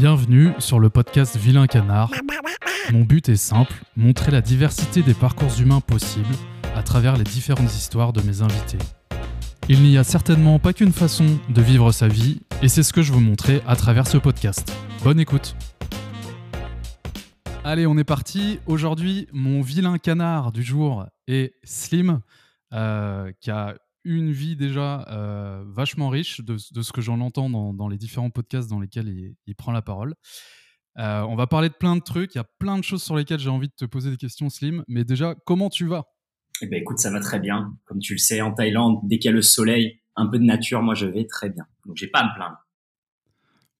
[0.00, 2.10] Bienvenue sur le podcast Vilain Canard.
[2.90, 6.34] Mon but est simple, montrer la diversité des parcours humains possibles
[6.74, 8.78] à travers les différentes histoires de mes invités.
[9.68, 13.02] Il n'y a certainement pas qu'une façon de vivre sa vie, et c'est ce que
[13.02, 14.74] je veux montrer à travers ce podcast.
[15.04, 15.54] Bonne écoute
[17.62, 18.58] Allez, on est parti.
[18.64, 22.20] Aujourd'hui, mon vilain canard du jour est Slim,
[22.72, 23.74] euh, qui a
[24.04, 28.68] une vie déjà euh, vachement riche de, ce que j'en entends dans, les différents podcasts
[28.68, 30.14] dans lesquels il, prend la parole.
[30.98, 33.16] Euh, on va parler de plein de trucs, il y a plein de choses sur
[33.16, 34.84] lesquelles j'ai envie de te poser des questions, Slim.
[34.88, 36.06] Mais déjà, comment tu vas?
[36.62, 37.74] Eh ben, écoute, ça va très bien.
[37.84, 40.44] Comme tu le sais, en Thaïlande, dès qu'il y a le soleil, un peu de
[40.44, 41.66] nature, moi je vais très bien.
[41.86, 42.58] Donc j'ai pas à me plaindre.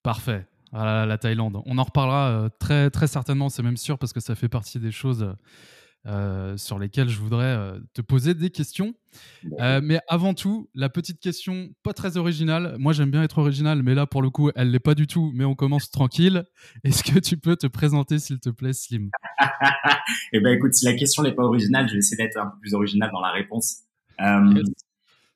[0.02, 0.46] Parfait.
[0.72, 1.60] Voilà, la Thaïlande.
[1.66, 4.78] On en reparlera euh, très, très certainement, c'est même sûr, parce que ça fait partie
[4.78, 5.34] des choses
[6.06, 8.94] euh, sur lesquelles je voudrais euh, te poser des questions.
[9.58, 12.76] Euh, mais avant tout, la petite question pas très originale.
[12.78, 15.30] Moi, j'aime bien être original, mais là, pour le coup, elle l'est pas du tout.
[15.34, 16.44] Mais on commence tranquille.
[16.84, 19.10] Est-ce que tu peux te présenter, s'il te plaît, Slim?
[20.32, 22.58] Eh ben, écoute, si la question n'est pas originale, je vais essayer d'être un peu
[22.60, 23.80] plus original dans la réponse.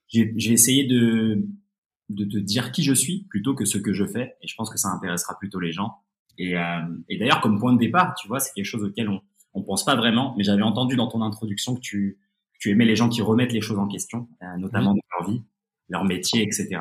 [0.08, 1.46] J'ai essayé de
[2.10, 4.70] de te dire qui je suis plutôt que ce que je fais, et je pense
[4.70, 5.98] que ça intéressera plutôt les gens.
[6.38, 6.54] Et,
[7.08, 9.20] et d'ailleurs, comme point de départ, tu vois, c'est quelque chose auquel on
[9.54, 12.18] on pense pas vraiment, mais j'avais entendu dans ton introduction que tu,
[12.58, 15.42] tu aimais les gens qui remettent les choses en question, euh, notamment dans leur vie,
[15.88, 16.80] leur métier, etc.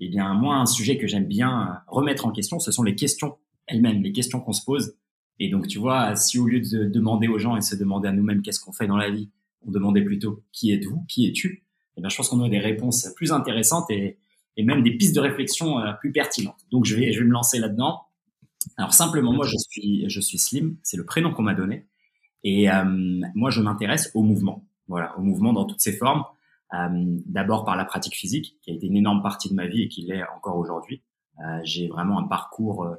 [0.00, 2.94] Eh bien, moi, un sujet que j'aime bien euh, remettre en question, ce sont les
[2.94, 4.96] questions elles-mêmes, les questions qu'on se pose.
[5.38, 8.12] Et donc, tu vois, si au lieu de demander aux gens et se demander à
[8.12, 9.30] nous-mêmes qu'est-ce qu'on fait dans la vie,
[9.66, 11.64] on demandait plutôt qui êtes-vous, qui es-tu,
[11.96, 14.18] eh bien, je pense qu'on aurait des réponses plus intéressantes et,
[14.56, 16.60] et même des pistes de réflexion euh, plus pertinentes.
[16.70, 18.00] Donc, je vais, je vais me lancer là-dedans.
[18.76, 21.86] Alors, simplement, moi, je suis, je suis Slim, c'est le prénom qu'on m'a donné.
[22.44, 22.84] Et euh,
[23.34, 26.24] moi, je m'intéresse au mouvement, voilà, au mouvement dans toutes ses formes.
[26.74, 26.88] Euh,
[27.26, 29.88] D'abord par la pratique physique, qui a été une énorme partie de ma vie et
[29.88, 31.02] qui l'est encore aujourd'hui.
[31.40, 32.94] Euh, J'ai vraiment un parcours euh,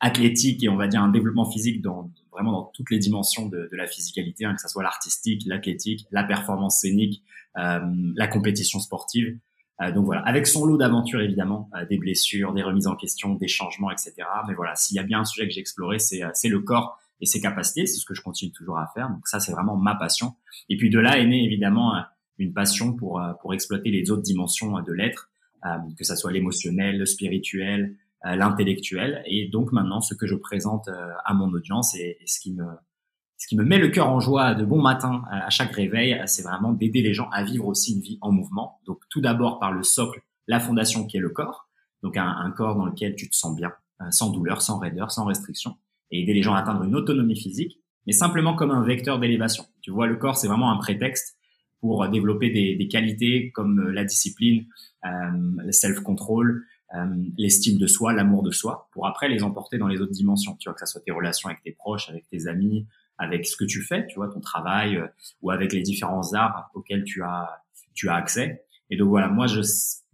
[0.00, 3.68] athlétique et on va dire un développement physique dans vraiment dans toutes les dimensions de,
[3.70, 7.22] de la physicalité, hein, que ce soit l'artistique, l'athlétique, la performance scénique,
[7.56, 7.80] euh,
[8.16, 9.38] la compétition sportive.
[9.80, 13.48] Euh, donc voilà, avec son lot d'aventures évidemment, des blessures, des remises en question, des
[13.48, 14.14] changements, etc.
[14.48, 17.26] Mais voilà, s'il y a bien un sujet que j'ai exploré, c'est le corps et
[17.26, 17.86] ses capacités.
[17.86, 19.08] C'est ce que je continue toujours à faire.
[19.08, 20.34] Donc ça, c'est vraiment ma passion.
[20.68, 21.94] Et puis de là est née évidemment
[22.38, 25.30] une passion pour euh, pour exploiter les autres dimensions de l'être,
[25.64, 27.96] euh, que ça soit l'émotionnel, le spirituel,
[28.26, 29.22] euh, l'intellectuel.
[29.26, 30.88] Et donc maintenant, ce que je présente
[31.24, 32.64] à mon audience et, ce qui me
[33.36, 36.42] ce qui me met le cœur en joie de bon matin à chaque réveil, c'est
[36.42, 38.80] vraiment d'aider les gens à vivre aussi une vie en mouvement.
[38.86, 41.68] Donc tout d'abord par le socle, la fondation qui est le corps.
[42.02, 43.72] Donc un corps dans lequel tu te sens bien,
[44.10, 45.76] sans douleur, sans raideur, sans restriction
[46.10, 49.64] et aider les gens à atteindre une autonomie physique, mais simplement comme un vecteur d'élévation.
[49.80, 51.36] Tu vois, le corps, c'est vraiment un prétexte
[51.80, 54.66] pour développer des, qualités comme euh, la discipline,
[55.04, 55.08] euh,
[55.58, 56.64] le self-control,
[56.94, 57.04] euh,
[57.36, 60.56] l'estime de soi, l'amour de soi, pour après les emporter dans les autres dimensions.
[60.58, 62.86] Tu vois, que ça soit tes relations avec tes proches, avec tes amis,
[63.18, 64.98] avec ce que tu fais, tu vois, ton travail,
[65.42, 67.50] ou avec les différents arts auxquels tu as,
[67.92, 68.64] tu as accès.
[68.88, 69.60] Et donc voilà, moi, je,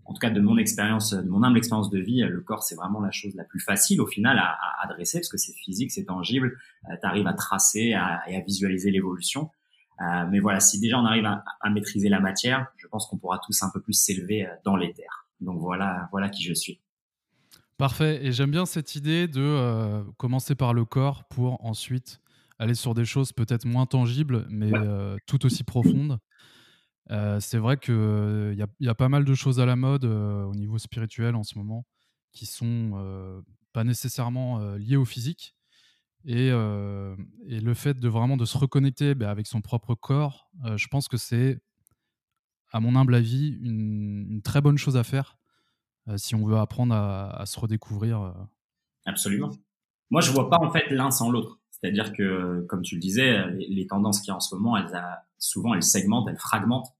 [0.04, 2.74] en tout cas de mon expérience, de mon humble expérience de vie, le corps c'est
[2.74, 5.92] vraiment la chose la plus facile au final à, à adresser parce que c'est physique,
[5.92, 6.58] c'est tangible,
[6.90, 9.50] euh, tu arrives à tracer à, et à visualiser l'évolution.
[10.00, 13.18] Euh, mais voilà, si déjà on arrive à, à maîtriser la matière, je pense qu'on
[13.18, 15.26] pourra tous un peu plus s'élever euh, dans l'éther.
[15.40, 16.80] Donc voilà, voilà qui je suis.
[17.76, 18.24] Parfait.
[18.24, 22.20] Et j'aime bien cette idée de euh, commencer par le corps pour ensuite
[22.58, 24.70] aller sur des choses peut-être moins tangibles, mais
[25.26, 26.18] tout aussi profondes.
[27.10, 30.04] Euh, c'est vrai qu'il euh, y, y, a pas mal de choses à la mode
[30.04, 31.84] euh, au niveau spirituel en ce moment
[32.32, 35.56] qui sont pas nécessairement liées au physique.
[36.24, 41.08] Et, le fait de vraiment de se reconnecter bah, avec son propre corps, je pense
[41.08, 41.60] que c'est,
[42.70, 45.38] à mon humble avis, une, très bonne chose à faire
[46.14, 48.32] si on veut apprendre à, se redécouvrir.
[49.04, 49.50] Absolument.
[50.10, 51.58] Moi, je vois pas en fait l'un sans l'autre.
[51.72, 54.94] C'est-à-dire que, comme tu le disais, les, tendances qu'il y a en ce moment, elles
[54.94, 56.99] a, souvent elles segmentent, elles fragmentent euh,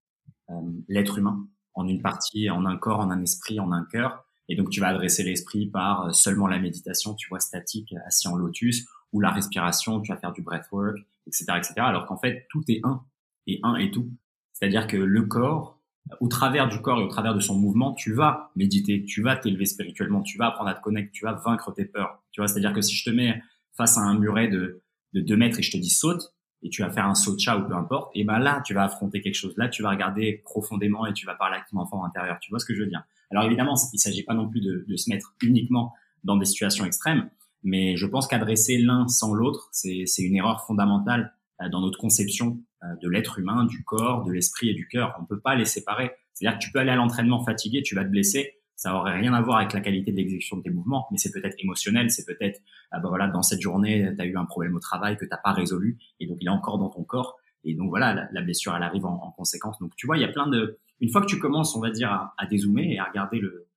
[0.88, 4.24] l'être humain en une partie, en un corps, en un esprit, en un cœur.
[4.48, 8.26] Et donc, tu vas adresser l'esprit par euh, seulement la méditation, tu vois, statique, assis
[8.28, 11.74] en lotus, ou la respiration, tu vas faire du breathwork, etc., etc.
[11.78, 13.04] Alors qu'en fait, tout est un,
[13.46, 14.10] et un est tout.
[14.52, 15.80] C'est-à-dire que le corps,
[16.20, 19.36] au travers du corps et au travers de son mouvement, tu vas méditer, tu vas
[19.36, 22.22] t'élever spirituellement, tu vas apprendre à te connecter, tu vas vaincre tes peurs.
[22.32, 23.40] Tu vois, c'est-à-dire que si je te mets
[23.76, 24.82] face à un muret de,
[25.12, 27.66] de deux mètres et je te dis saute, et tu vas faire un chat ou
[27.66, 29.54] peu importe, et ben là, tu vas affronter quelque chose.
[29.56, 32.38] Là, tu vas regarder profondément et tu vas parler avec ton enfant intérieur.
[32.40, 33.02] Tu vois ce que je veux dire?
[33.30, 36.84] Alors évidemment, il s'agit pas non plus de, de, se mettre uniquement dans des situations
[36.84, 37.30] extrêmes,
[37.62, 42.60] mais je pense qu'adresser l'un sans l'autre, c'est une erreur fondamentale euh, dans notre conception
[42.82, 45.16] euh, de l'être humain, du corps, de l'esprit et du cœur.
[45.20, 46.12] On peut pas les séparer.
[46.32, 48.54] C'est-à-dire que tu peux aller à l'entraînement fatigué, tu vas te blesser.
[48.80, 51.32] Ça aurait rien à voir avec la qualité de l'exécution de tes mouvements, mais c'est
[51.32, 52.62] peut-être émotionnel, c'est peut-être,
[52.92, 55.36] ah bah voilà, dans cette journée, tu as eu un problème au travail que t'as
[55.36, 58.74] pas résolu, et donc il est encore dans ton corps, et donc voilà, la, blessure,
[58.74, 59.78] elle arrive en, conséquence.
[59.80, 61.90] Donc tu vois, il y a plein de, une fois que tu commences, on va
[61.90, 63.68] dire, à, dézoomer et à regarder le,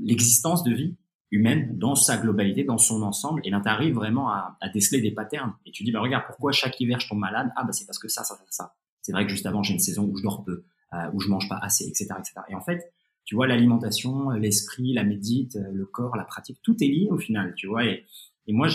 [0.00, 0.96] l'existence de vie
[1.30, 5.00] humaine dans sa globalité, dans son ensemble, et là tu arrives vraiment à, à, déceler
[5.00, 7.52] des patterns, et tu dis, bah regarde, pourquoi chaque hiver je tombe malade?
[7.54, 8.74] Ah bah c'est parce que ça, ça, ça, ça.
[9.00, 11.28] C'est vrai que juste avant j'ai une saison où je dors peu, euh, où je
[11.28, 12.40] mange pas assez, etc., etc.
[12.48, 12.92] Et en fait,
[13.26, 17.54] tu vois, l'alimentation, l'esprit, la médite, le corps, la pratique, tout est lié au final,
[17.56, 17.84] tu vois.
[17.84, 18.06] Et,
[18.48, 18.68] moi,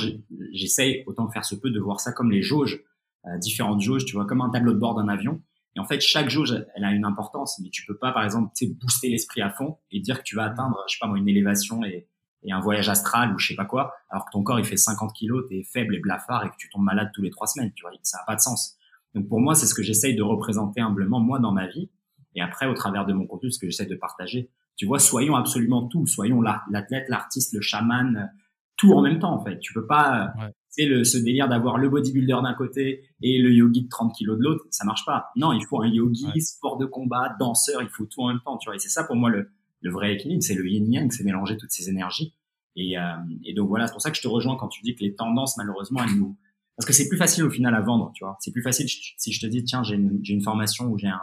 [0.51, 2.83] j'essaye autant faire ce peu de voir ça comme les jauges,
[3.25, 5.41] euh, différentes jauges, tu vois, comme un tableau de bord d'un avion.
[5.77, 8.51] Et en fait, chaque jauge, elle a une importance, mais tu peux pas, par exemple,
[8.81, 11.29] booster l'esprit à fond et dire que tu vas atteindre, je sais pas moi, une
[11.29, 12.09] élévation et,
[12.43, 14.77] et un voyage astral ou je sais pas quoi, alors que ton corps il fait
[14.77, 17.71] 50 kilos, t'es faible et blafard et que tu tombes malade tous les trois semaines,
[17.73, 18.77] tu vois, ça a pas de sens.
[19.13, 21.89] Donc pour moi, c'est ce que j'essaye de représenter humblement moi dans ma vie
[22.35, 25.35] et après, au travers de mon contenu, ce que j'essaie de partager, tu vois, soyons
[25.35, 26.07] absolument tout.
[26.07, 28.31] Soyons l'athlète, l'artiste, le chaman,
[28.77, 29.59] tout en même temps, en fait.
[29.59, 30.33] Tu peux pas,
[30.69, 34.37] c'est le, ce délire d'avoir le bodybuilder d'un côté et le yogi de 30 kilos
[34.37, 34.65] de l'autre.
[34.71, 35.31] Ça marche pas.
[35.35, 38.57] Non, il faut un yogi, sport de combat, danseur, il faut tout en même temps,
[38.57, 38.75] tu vois.
[38.75, 39.51] Et c'est ça, pour moi, le,
[39.81, 40.41] le vrai équilibre.
[40.41, 42.33] C'est le yin yang, c'est mélanger toutes ces énergies.
[42.77, 43.01] Et, euh,
[43.43, 45.13] et donc voilà, c'est pour ça que je te rejoins quand tu dis que les
[45.13, 46.37] tendances, malheureusement, elles nous,
[46.77, 48.37] parce que c'est plus facile au final à vendre, tu vois.
[48.39, 51.07] C'est plus facile si je te dis, tiens, j'ai une, j'ai une formation où j'ai
[51.07, 51.19] un,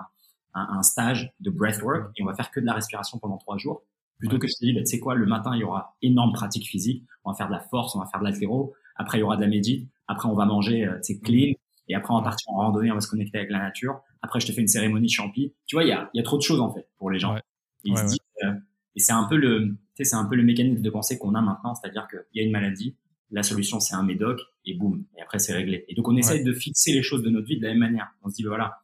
[0.70, 3.82] un, stage de breathwork et on va faire que de la respiration pendant trois jours.
[4.18, 6.32] Plutôt que je te dis, bah, tu sais quoi, le matin, il y aura énorme
[6.32, 7.04] pratique physique.
[7.24, 8.74] On va faire de la force, on va faire de l'athéro.
[8.96, 9.88] Après, il y aura de la médite.
[10.08, 11.52] Après, on va manger, c'est euh, clean.
[11.88, 14.00] Et après, on va partir en randonnée, on va se connecter avec la nature.
[14.22, 15.54] Après, je te fais une cérémonie champi.
[15.66, 17.36] Tu vois, il y a, y a trop de choses, en fait, pour les gens.
[17.84, 18.52] Et, euh,
[18.96, 21.74] et c'est un peu le, c'est un peu le mécanisme de pensée qu'on a maintenant.
[21.74, 22.96] C'est-à-dire qu'il y a une maladie.
[23.30, 25.04] La solution, c'est un médoc et boum.
[25.16, 25.84] Et après, c'est réglé.
[25.88, 28.08] Et donc, on essaye de fixer les choses de notre vie de la même manière.
[28.22, 28.80] On se dit, bah, voilà,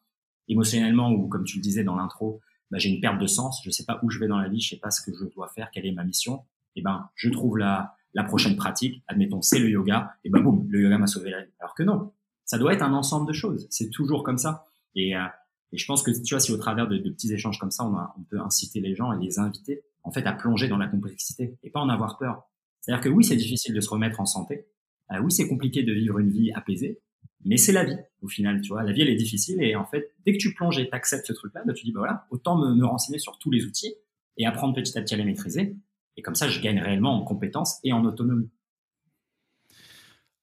[0.49, 3.71] émotionnellement ou comme tu le disais dans l'intro, bah, j'ai une perte de sens, je
[3.71, 5.49] sais pas où je vais dans la vie, je sais pas ce que je dois
[5.49, 6.43] faire, quelle est ma mission.
[6.77, 10.43] Et eh ben, je trouve la, la prochaine pratique, admettons, c'est le yoga, et ben
[10.43, 11.53] boum, le yoga m'a sauvé la vie.
[11.61, 12.13] Alors que non,
[12.45, 13.67] ça doit être un ensemble de choses.
[13.71, 14.65] C'est toujours comme ça.
[14.95, 15.25] Et, euh,
[15.73, 17.85] et je pense que tu vois, si au travers de, de petits échanges comme ça,
[17.85, 20.77] on, a, on, peut inciter les gens et les inviter, en fait, à plonger dans
[20.77, 22.45] la complexité et pas en avoir peur.
[22.81, 24.67] C'est-à-dire que oui, c'est difficile de se remettre en santé.
[25.13, 27.01] Euh, oui, c'est compliqué de vivre une vie apaisée
[27.45, 28.83] mais c'est la vie au final, tu vois.
[28.83, 31.33] La vie elle est difficile et en fait, dès que tu plonges et t'acceptes ce
[31.33, 33.95] truc-là, bah, tu dis bah voilà, autant me, me, renseigner sur tous les outils
[34.37, 35.77] et apprendre petit à petit à les maîtriser.
[36.17, 38.51] Et comme ça, je gagne réellement en compétences et en autonomie.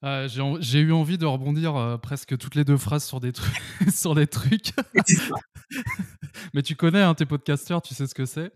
[0.03, 0.27] Euh,
[0.59, 3.61] j'ai eu envie de rebondir euh, presque toutes les deux phrases sur des trucs.
[3.93, 4.71] sur des trucs.
[6.53, 8.51] Mais tu connais hein, tes podcasteurs, tu sais ce que c'est.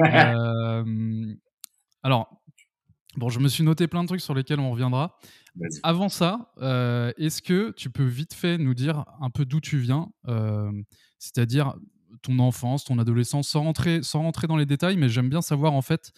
[0.00, 1.34] Euh,
[2.02, 2.42] alors,
[3.16, 5.18] bon, je me suis noté plein de trucs sur lesquels on reviendra.
[5.82, 9.78] Avant ça, euh, est-ce que tu peux vite fait nous dire un peu d'où tu
[9.78, 10.70] viens, euh,
[11.18, 11.74] c'est-à-dire
[12.22, 15.72] ton enfance, ton adolescence, sans rentrer, sans rentrer dans les détails, mais j'aime bien savoir
[15.72, 16.12] en fait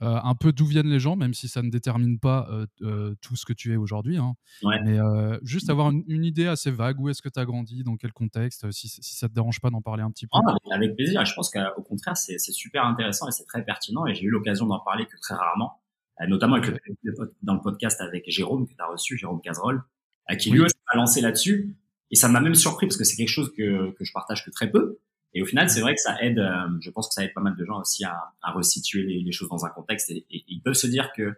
[0.00, 2.48] euh, un peu d'où viennent les gens, même si ça ne détermine pas
[3.20, 4.16] tout ce que tu es aujourd'hui.
[4.16, 4.34] Hein.
[4.62, 4.98] Mais
[5.42, 8.70] juste avoir une, idée assez vague, où est-ce que tu as grandi, dans quel contexte,
[8.70, 10.38] si, si ça te dérange pas d'en parler un petit peu.
[10.46, 14.14] Ah, avec plaisir, je pense qu'au contraire, c'est super intéressant et c'est très pertinent, et
[14.14, 15.81] j'ai eu l'occasion d'en parler que très rarement.
[16.22, 16.70] Euh, notamment avec
[17.02, 19.82] le, dans le podcast avec Jérôme que tu as reçu, Jérôme Cazerolle,
[20.30, 21.74] euh, qui lui aussi m'a lancé là-dessus.
[22.10, 24.50] Et ça m'a même surpris parce que c'est quelque chose que, que je partage que
[24.50, 24.98] très peu.
[25.34, 27.40] Et au final, c'est vrai que ça aide, euh, je pense que ça aide pas
[27.40, 30.60] mal de gens aussi à, à resituer les, les, choses dans un contexte et, ils
[30.60, 31.34] peuvent se dire que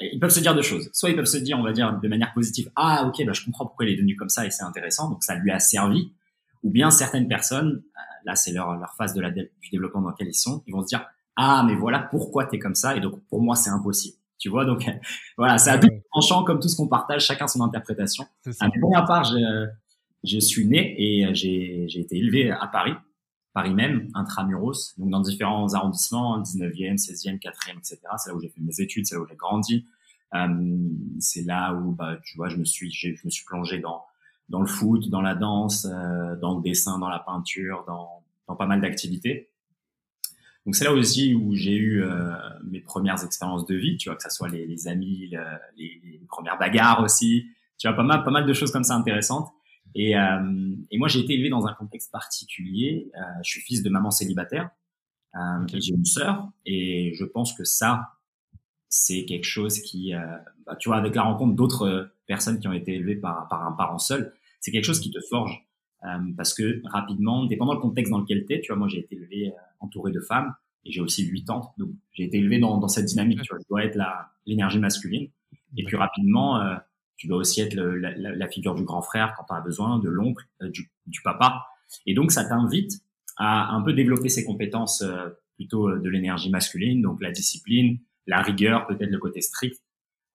[0.00, 0.90] ils peuvent se dire deux choses.
[0.92, 3.44] Soit ils peuvent se dire, on va dire de manière positive, ah ok, bah, je
[3.44, 6.12] comprends pourquoi il est devenu comme ça et c'est intéressant, donc ça lui a servi.
[6.62, 7.82] Ou bien certaines personnes,
[8.24, 10.82] là c'est leur, leur phase de la, du développement dans lequel ils sont, ils vont
[10.82, 13.70] se dire, ah mais voilà pourquoi tu es comme ça et donc pour moi c'est
[13.70, 14.16] impossible.
[14.38, 14.86] Tu vois donc
[15.38, 18.24] voilà c'est à tout tranchant comme tout ce qu'on partage chacun son interprétation.
[18.60, 19.68] À ma part je,
[20.24, 22.94] je suis né et j'ai j'ai été élevé à Paris
[23.54, 28.48] Paris même intramuros donc dans différents arrondissements 19e 16e 4e etc c'est là où j'ai
[28.48, 29.86] fait mes études c'est là où j'ai grandi.
[30.34, 30.48] Euh,
[31.18, 34.02] c'est là où bah tu vois je me suis je me suis plongé dans
[34.48, 38.56] dans le foot dans la danse euh, dans le dessin dans la peinture dans dans
[38.56, 39.51] pas mal d'activités
[40.64, 42.32] donc c'est là aussi où j'ai eu euh,
[42.64, 45.32] mes premières expériences de vie, tu vois, que ça soit les, les amis,
[45.76, 47.46] les, les, premières bagarres aussi,
[47.78, 49.48] tu vois, pas mal, pas mal de choses comme ça intéressantes.
[49.94, 53.10] Et, euh, et moi, j'ai été élevé dans un contexte particulier.
[53.16, 54.70] Euh, je suis fils de maman célibataire.
[55.34, 58.18] Euh, J'ai une sœur, et je pense que ça,
[58.88, 60.20] c'est quelque chose qui, euh,
[60.66, 63.72] bah, tu vois, avec la rencontre d'autres personnes qui ont été élevées par, par un
[63.72, 65.66] parent seul, c'est quelque chose qui te forge.
[66.04, 68.98] Euh, parce que rapidement, dépendant le contexte dans lequel tu es, tu vois, moi j'ai
[68.98, 70.52] été élevé euh, entouré de femmes
[70.84, 73.60] et j'ai aussi 8 ans, donc j'ai été élevé dans, dans cette dynamique, tu vois,
[73.62, 73.98] je dois être
[74.46, 75.28] l'énergie masculine.
[75.76, 76.74] Et puis rapidement, euh,
[77.16, 80.00] tu dois aussi être le, la, la, figure du grand frère quand tu as besoin,
[80.00, 81.66] de l'oncle, du, du, papa.
[82.04, 83.00] Et donc ça t'invite
[83.36, 85.04] à un peu développer ces compétences
[85.54, 89.80] plutôt de l'énergie masculine, donc la discipline, la rigueur, peut-être le côté strict,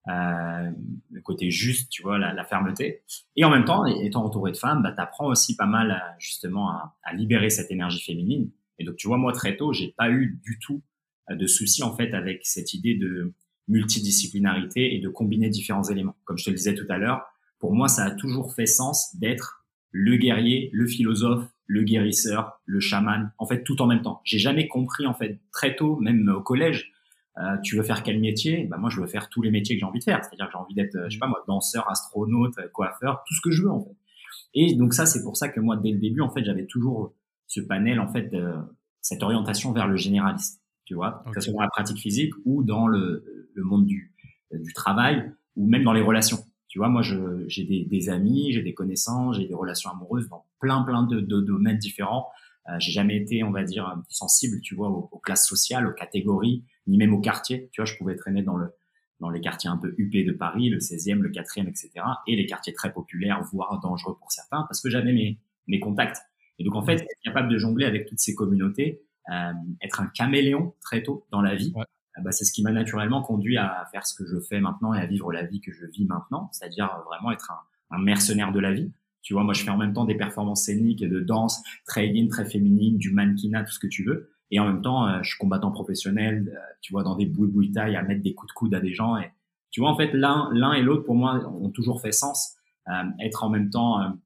[0.08, 0.70] euh,
[1.10, 3.02] le côté juste, tu vois, la, la, fermeté.
[3.36, 6.16] Et en même temps, étant entouré de femmes, bah, tu apprends aussi pas mal à,
[6.18, 8.50] justement à, à, libérer cette énergie féminine.
[8.78, 10.82] Et donc, tu vois, moi, très tôt, j'ai pas eu du tout
[11.30, 13.34] euh, de souci, en fait, avec cette idée de
[13.66, 16.16] multidisciplinarité et de combiner différents éléments.
[16.24, 17.26] Comme je te le disais tout à l'heure,
[17.58, 22.80] pour moi, ça a toujours fait sens d'être le guerrier, le philosophe, le guérisseur, le
[22.80, 24.22] chaman, en fait, tout en même temps.
[24.24, 26.92] J'ai jamais compris, en fait, très tôt, même au collège,
[27.40, 28.66] euh, tu veux faire quel métier?
[28.70, 30.24] Bah moi je veux faire tous les métiers que j'ai envie de faire.
[30.24, 33.50] C'est-à-dire que j'ai envie d'être je sais pas moi danseur astronaute coiffeur tout ce que
[33.50, 33.96] je veux en fait.
[34.54, 37.14] Et donc ça c'est pour ça que moi dès le début en fait j'avais toujours
[37.46, 38.34] ce panel en fait
[39.00, 41.22] cette orientation vers le généraliste tu vois?
[41.32, 44.14] Que ce soit dans la pratique physique ou dans le, le monde du
[44.52, 46.38] du travail ou même dans les relations.
[46.68, 50.44] Tu vois moi j'ai des, des amis j'ai des connaissances j'ai des relations amoureuses dans
[50.60, 52.28] plein plein de, de domaines différents.
[52.28, 52.47] euh,
[52.78, 56.64] j'ai jamais été on va dire sensible tu vois aux, aux classes sociales aux catégories
[56.88, 57.68] ni même au quartier.
[57.72, 58.72] Tu vois, je pouvais traîner dans le
[59.20, 61.90] dans les quartiers un peu huppés de Paris, le 16e, le 4e, etc.
[62.28, 66.18] Et les quartiers très populaires, voire dangereux pour certains, parce que j'avais mes, mes contacts.
[66.60, 70.06] Et donc, en fait, être capable de jongler avec toutes ces communautés, euh, être un
[70.06, 73.86] caméléon très tôt dans la vie, euh, bah, c'est ce qui m'a naturellement conduit à
[73.90, 76.48] faire ce que je fais maintenant et à vivre la vie que je vis maintenant,
[76.52, 78.92] c'est-à-dire vraiment être un, un, mercenaire de la vie.
[79.28, 82.08] Tu vois, moi, je fais en même temps des performances scéniques et de danse très
[82.08, 84.30] yin, très féminine, du mannequinat, tout ce que tu veux.
[84.50, 87.70] Et en même temps, euh, je suis combattant professionnel, euh, tu vois, dans des bouilles
[87.70, 89.16] taille à mettre des coups de coude à des gens.
[89.70, 92.54] Tu vois, en fait, l'un, l'un et l'autre, pour moi, ont toujours fait sens.
[92.88, 94.16] Euh, être en même temps,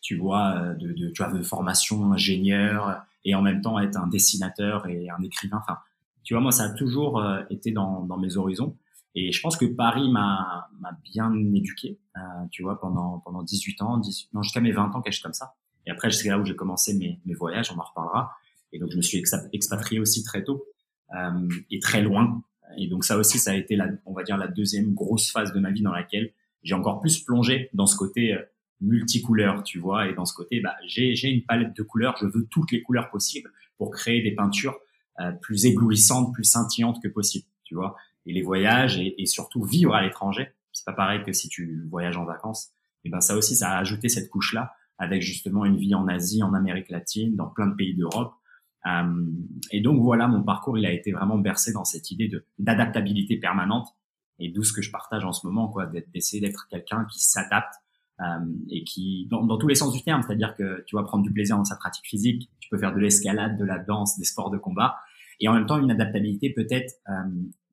[0.00, 4.06] tu vois, de, de, tu vois, de formation ingénieur et en même temps être un
[4.06, 5.58] dessinateur et un écrivain.
[5.60, 5.78] Enfin,
[6.22, 7.20] tu vois, moi, ça a toujours
[7.50, 8.76] été dans, dans mes horizons.
[9.14, 10.68] Et je pense que Paris m'a,
[11.02, 15.02] bien éduqué, euh, tu vois, pendant, pendant 18 ans, 18, non, jusqu'à mes 20 ans,
[15.02, 15.54] quelque comme ça.
[15.86, 18.32] Et après, c'est là où j'ai commencé mes, mes voyages, on en reparlera.
[18.72, 20.64] Et donc, je me suis expatrié aussi très tôt
[21.14, 22.42] euh, et très loin.
[22.76, 25.52] Et donc, ça aussi, ça a été, la, on va dire, la deuxième grosse phase
[25.52, 28.42] de ma vie dans laquelle j'ai encore plus plongé dans ce côté euh,
[28.80, 32.26] multicouleur, tu vois, et dans ce côté, bah, j'ai, j'ai une palette de couleurs, je
[32.26, 34.78] veux toutes les couleurs possibles pour créer des peintures
[35.20, 37.96] euh, plus éblouissantes, plus scintillantes que possible, tu vois.
[38.26, 41.86] Et les voyages et, et surtout vivre à l'étranger, c'est pas pareil que si tu
[41.90, 42.72] voyages en vacances.
[43.04, 46.42] Et ben ça aussi, ça a ajouté cette couche-là avec justement une vie en Asie,
[46.42, 48.34] en Amérique latine, dans plein de pays d'Europe,
[48.86, 49.26] euh,
[49.70, 53.36] et donc voilà, mon parcours, il a été vraiment bercé dans cette idée de d'adaptabilité
[53.36, 53.88] permanente,
[54.38, 57.74] et d'où ce que je partage en ce moment, quoi, d'essayer d'être quelqu'un qui s'adapte
[58.20, 58.24] euh,
[58.70, 61.32] et qui, dans, dans, tous les sens du terme, c'est-à-dire que tu vas prendre du
[61.32, 64.50] plaisir dans sa pratique physique, tu peux faire de l'escalade, de la danse, des sports
[64.50, 64.96] de combat,
[65.40, 67.12] et en même temps une adaptabilité peut-être euh,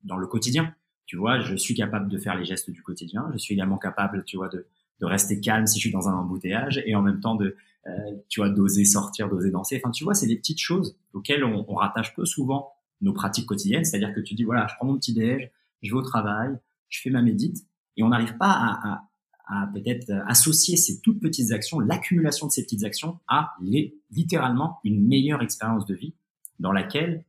[0.04, 0.74] dans le quotidien.
[1.06, 4.24] Tu vois, je suis capable de faire les gestes du quotidien, je suis également capable,
[4.24, 4.66] tu vois, de,
[5.00, 7.90] de rester calme si je suis dans un embouteillage, et en même temps de euh,
[8.28, 9.80] tu vois, d'oser sortir, d'oser danser.
[9.82, 13.46] Enfin, tu vois, c'est des petites choses auxquelles on, on, rattache peu souvent nos pratiques
[13.46, 13.84] quotidiennes.
[13.84, 15.50] C'est-à-dire que tu dis, voilà, je prends mon petit déj,
[15.82, 17.64] je vais au travail, je fais ma médite,
[17.96, 19.08] et on n'arrive pas à,
[19.46, 23.96] à, à peut-être associer ces toutes petites actions, l'accumulation de ces petites actions, à les,
[24.10, 26.14] littéralement une meilleure expérience de vie
[26.58, 27.24] dans laquelle,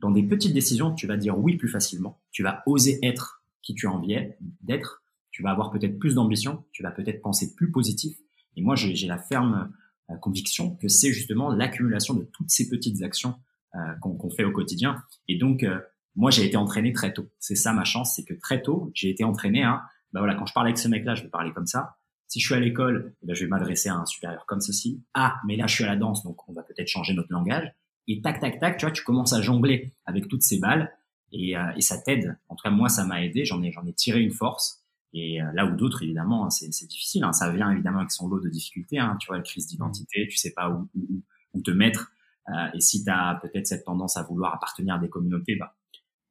[0.00, 3.74] dans des petites décisions, tu vas dire oui plus facilement, tu vas oser être qui
[3.74, 4.16] tu as envie
[4.62, 8.16] d'être, tu vas avoir peut-être plus d'ambition, tu vas peut-être penser plus positif,
[8.56, 9.72] et moi, j'ai la ferme
[10.10, 13.34] euh, conviction que c'est justement l'accumulation de toutes ces petites actions
[13.74, 15.02] euh, qu'on fait au quotidien.
[15.28, 15.78] Et donc, euh,
[16.16, 17.30] moi, j'ai été entraîné très tôt.
[17.38, 20.46] C'est ça ma chance, c'est que très tôt, j'ai été entraîné à, bah voilà, quand
[20.46, 21.96] je parle avec ce mec-là, je vais parler comme ça.
[22.26, 25.02] Si je suis à l'école, eh ben, je vais m'adresser à un supérieur comme ceci.
[25.14, 27.72] Ah, mais là, je suis à la danse, donc on va peut-être changer notre langage.
[28.08, 30.92] Et tac, tac, tac, tu vois, tu commences à jongler avec toutes ces balles
[31.32, 32.38] et, euh, et ça t'aide.
[32.48, 33.44] En tout cas, moi, ça m'a aidé.
[33.44, 34.82] J'en ai, j'en ai tiré une force.
[35.12, 37.24] Et euh, là où d'autres, évidemment, hein, c'est difficile.
[37.24, 37.32] Hein.
[37.32, 38.98] Ça vient évidemment avec son lot de difficultés.
[38.98, 39.16] Hein.
[39.20, 41.22] Tu vois, la crise d'identité, tu sais pas où, où,
[41.54, 42.12] où te mettre.
[42.48, 45.74] Euh, et si tu as peut-être cette tendance à vouloir appartenir à des communautés, bah,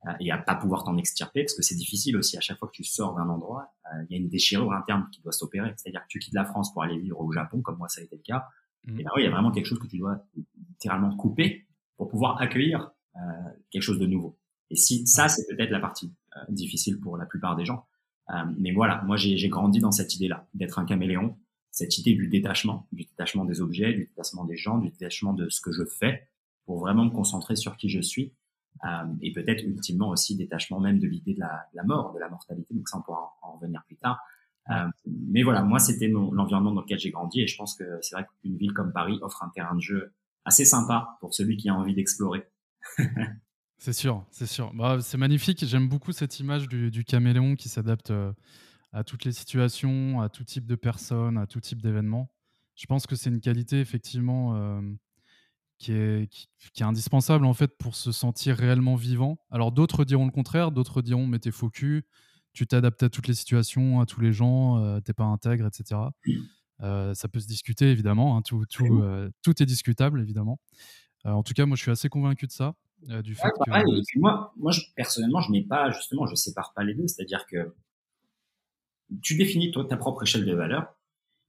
[0.08, 2.38] euh, et à pas pouvoir t'en extirper, parce que c'est difficile aussi.
[2.38, 5.08] À chaque fois que tu sors d'un endroit, euh, il y a une déchirure interne
[5.12, 5.74] qui doit s'opérer.
[5.76, 8.04] C'est-à-dire que tu quittes la France pour aller vivre au Japon, comme moi ça a
[8.04, 8.48] été le cas.
[8.86, 9.00] Mmh.
[9.00, 10.24] Et là, oui, il y a vraiment quelque chose que tu dois
[10.80, 11.68] littéralement couper
[11.98, 13.20] pour pouvoir accueillir euh,
[13.72, 14.38] quelque chose de nouveau.
[14.70, 16.14] Et si ça, c'est peut-être la partie
[16.48, 17.86] difficile pour la plupart des gens.
[18.32, 21.38] Euh, mais voilà, moi j'ai grandi dans cette idée-là, d'être un caméléon,
[21.72, 25.50] cette idée du détachement, du détachement des objets, du détachement des gens, du détachement de
[25.50, 26.28] ce que je fais,
[26.66, 28.34] pour vraiment me concentrer sur qui je suis,
[28.86, 31.46] euh, et peut-être ultimement aussi détachement même de l'idée de de
[31.76, 32.74] la, mort, de la mortalité.
[32.74, 34.20] Donc ça, on pourra en, revenir plus tard.
[34.70, 38.16] Euh, mais voilà, moi c'était l'environnement dans lequel j'ai grandi, et je pense que c'est
[38.16, 40.14] vrai qu'une ville comme Paris offre un terrain de jeu
[40.50, 42.44] assez sympa pour celui qui a envie d'explorer.
[43.82, 44.74] C'est sûr, c'est sûr.
[44.74, 45.64] Bah, c'est magnifique.
[45.66, 48.34] J'aime beaucoup cette image du, caméléon qui s'adapte euh,
[48.92, 52.30] à toutes les situations, à tout type de personnes, à tout type d'événements.
[52.76, 54.82] Je pense que c'est une qualité effectivement euh,
[55.78, 56.28] qui est,
[56.82, 59.40] indispensable en fait pour se sentir réellement vivant.
[59.50, 63.34] Alors d'autres diront le contraire, d'autres diront mais t'es faux tu t'adaptes à toutes les
[63.34, 66.02] situations, à tous les gens, euh, t'es pas intègre, etc.
[66.80, 69.04] Ça peut se discuter évidemment, hein, tout, tout,
[69.44, 70.60] tout, est discutable évidemment.
[71.26, 72.76] en tout cas, moi je suis assez convaincu de ça.
[73.24, 74.20] du fait que...
[74.20, 77.08] moi, moi je, personnellement, je n'ai pas, justement, je sépare pas les deux.
[77.08, 77.74] C'est-à-dire que
[79.22, 80.96] tu définis toi ta propre échelle de valeur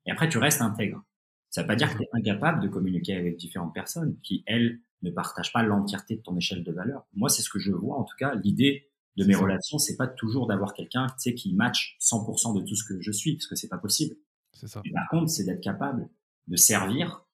[0.07, 1.03] et après tu restes intègre.
[1.51, 4.45] Ça ne veut pas dire que tu es incapable de communiquer avec différentes personnes qui,
[4.47, 7.07] elles, ne partagent pas l'entièreté de ton échelle de valeur.
[7.15, 7.97] Moi, c'est ce que je vois.
[7.97, 11.55] En tout cas, l'idée de mes relations, c'est pas toujours d'avoir quelqu'un tu sais, qui
[11.55, 14.15] match 100% de tout ce que je suis, parce que c'est pas possible.
[14.53, 14.83] C'est ça.
[14.93, 16.09] par contre, c'est d'être capable
[16.49, 17.25] de servir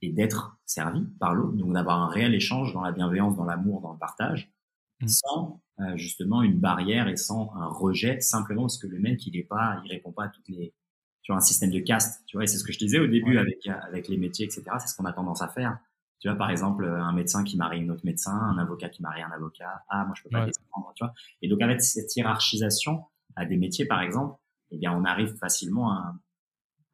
[0.00, 3.80] et d'être servi par l'autre, donc d'avoir un réel échange dans la bienveillance, dans l'amour,
[3.80, 4.52] dans le partage,
[5.00, 5.08] mmh.
[5.08, 9.36] sans euh, justement une barrière et sans un rejet, simplement parce que le mec, il
[9.36, 10.74] est pas, il répond pas à toutes les,
[11.22, 13.06] tu vois, un système de caste, tu vois, et c'est ce que je disais au
[13.06, 14.62] début avec, avec les métiers, etc.
[14.80, 15.78] C'est ce qu'on a tendance à faire.
[16.20, 19.22] Tu vois, par exemple, un médecin qui marie une autre médecin, un avocat qui marie
[19.22, 19.82] un avocat.
[19.88, 21.12] Ah, moi, je peux pas descendre, tu vois.
[21.42, 24.38] Et donc, avec cette hiérarchisation à des métiers, par exemple,
[24.70, 26.14] eh bien, on arrive facilement à,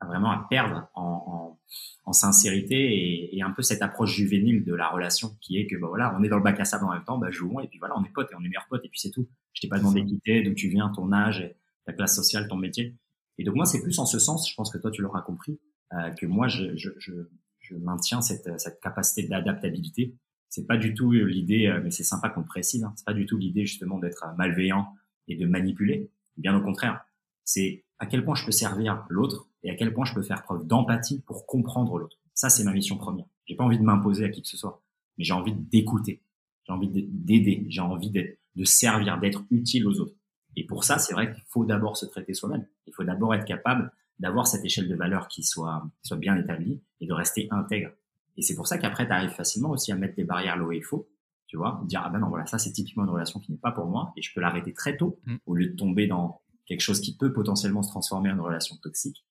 [0.07, 1.59] vraiment à perdre en, en,
[2.05, 5.77] en sincérité et, et, un peu cette approche juvénile de la relation qui est que,
[5.77, 7.69] bah voilà, on est dans le bac à sable en même temps, bah, jouons, et
[7.69, 9.29] puis voilà, on est potes et on est meilleurs potes, et puis c'est tout.
[9.53, 11.53] Je t'ai pas demandé de quitter, d'où tu viens, ton âge,
[11.85, 12.95] ta classe sociale, ton métier.
[13.39, 15.59] Et donc moi, c'est plus en ce sens, je pense que toi, tu l'auras compris,
[15.93, 17.13] euh, que moi, je, je, je,
[17.61, 20.15] je maintiens cette, cette capacité d'adaptabilité.
[20.49, 23.15] C'est pas du tout l'idée, euh, mais c'est sympa qu'on le précise, hein, c'est pas
[23.15, 24.95] du tout l'idée justement d'être malveillant
[25.27, 26.11] et de manipuler.
[26.37, 27.05] Bien au contraire,
[27.45, 30.43] c'est à quel point je peux servir l'autre et à quel point je peux faire
[30.43, 32.19] preuve d'empathie pour comprendre l'autre.
[32.35, 33.27] Ça, c'est ma mission première.
[33.47, 34.83] J'ai pas envie de m'imposer à qui que ce soit,
[35.17, 36.23] mais j'ai envie d'écouter,
[36.67, 40.15] j'ai envie d'aider, j'ai envie de servir, d'être utile aux autres.
[40.57, 42.67] Et pour ça, c'est vrai qu'il faut d'abord se traiter soi-même.
[42.87, 46.81] Il faut d'abord être capable d'avoir cette échelle de valeur qui soit, soit bien établie
[47.01, 47.91] et de rester intègre.
[48.37, 50.73] Et c'est pour ça qu'après, tu arrives facilement aussi à mettre des barrières là où
[50.73, 51.09] il faut.
[51.47, 53.73] Tu vois, dire, ah ben non, voilà, ça c'est typiquement une relation qui n'est pas
[53.73, 55.37] pour moi et je peux l'arrêter très tôt mm.
[55.47, 58.77] au lieu de tomber dans quelque chose qui peut potentiellement se transformer en une relation
[58.83, 59.25] toxique.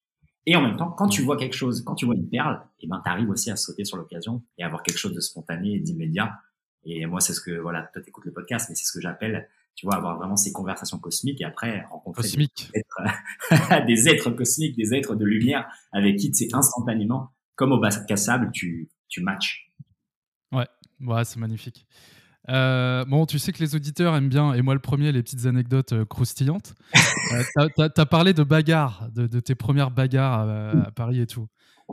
[0.44, 2.84] Et en même temps, quand tu vois quelque chose, quand tu vois une perle, et
[2.84, 5.74] eh ben, tu arrives aussi à sauter sur l'occasion et avoir quelque chose de spontané
[5.74, 6.32] et d'immédiat.
[6.84, 9.48] Et moi, c'est ce que, voilà, toi, t'écoutes le podcast, mais c'est ce que j'appelle
[9.78, 14.76] tu vois, avoir vraiment ces conversations cosmiques et après rencontrer Des, êtres, des êtres cosmiques,
[14.76, 19.22] des êtres de lumière avec qui c'est instantanément, comme au bac à sable, tu, tu
[19.22, 19.72] matches.
[20.50, 20.66] Ouais,
[21.00, 21.86] ouais c'est magnifique.
[22.50, 25.46] Euh, bon, tu sais que les auditeurs aiment bien, et moi le premier, les petites
[25.46, 26.74] anecdotes euh, croustillantes.
[27.32, 31.46] euh, tu as, parlé de bagarres, de, de tes premières bagarres à, Paris et tout.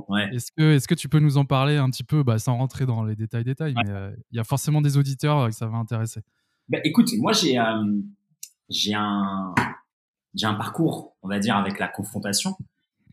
[0.08, 0.30] Ouais.
[0.34, 2.86] Est-ce que, est que tu peux nous en parler un petit peu, bah, sans rentrer
[2.86, 5.78] dans les détails détails, mais euh, il y a forcément des auditeurs que ça va
[5.78, 6.22] intéresser.
[6.68, 7.62] Ben, écoute, moi j'ai
[8.70, 9.54] j'ai un
[10.56, 12.58] parcours, on va dire, avec la confrontation,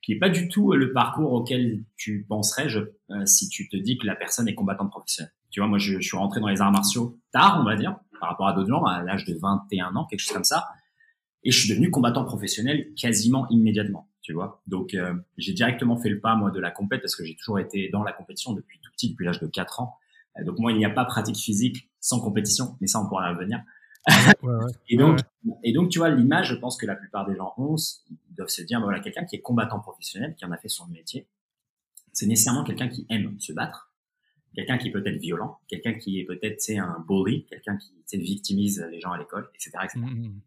[0.00, 2.80] qui est pas du tout le parcours auquel tu penserais je,
[3.26, 5.32] si tu te dis que la personne est combattante professionnelle.
[5.52, 7.96] Tu vois, moi je, je, suis rentré dans les arts martiaux tard, on va dire,
[8.18, 10.68] par rapport à d'autres gens, à l'âge de 21 ans, quelque chose comme ça,
[11.44, 14.08] et je suis devenu combattant professionnel quasiment immédiatement.
[14.22, 17.24] Tu vois, donc euh, j'ai directement fait le pas moi de la compète parce que
[17.24, 19.96] j'ai toujours été dans la compétition depuis tout petit, depuis l'âge de 4 ans.
[20.44, 23.62] donc moi, il n'y a pas pratique physique sans compétition, mais ça, on pourra revenir.
[24.88, 25.20] et donc,
[25.62, 27.76] et donc, tu vois, l'image, je pense que la plupart des gens ont,
[28.10, 30.68] ils doivent se dire, bah, voilà, quelqu'un qui est combattant professionnel, qui en a fait
[30.68, 31.28] son métier,
[32.12, 33.91] c'est nécessairement quelqu'un qui aime se battre,
[34.54, 38.86] quelqu'un qui peut être violent, quelqu'un qui est peut-être, c'est un bully, quelqu'un qui victimise
[38.90, 40.00] les gens à l'école, etc., etc.
[40.00, 40.40] Mm, mm.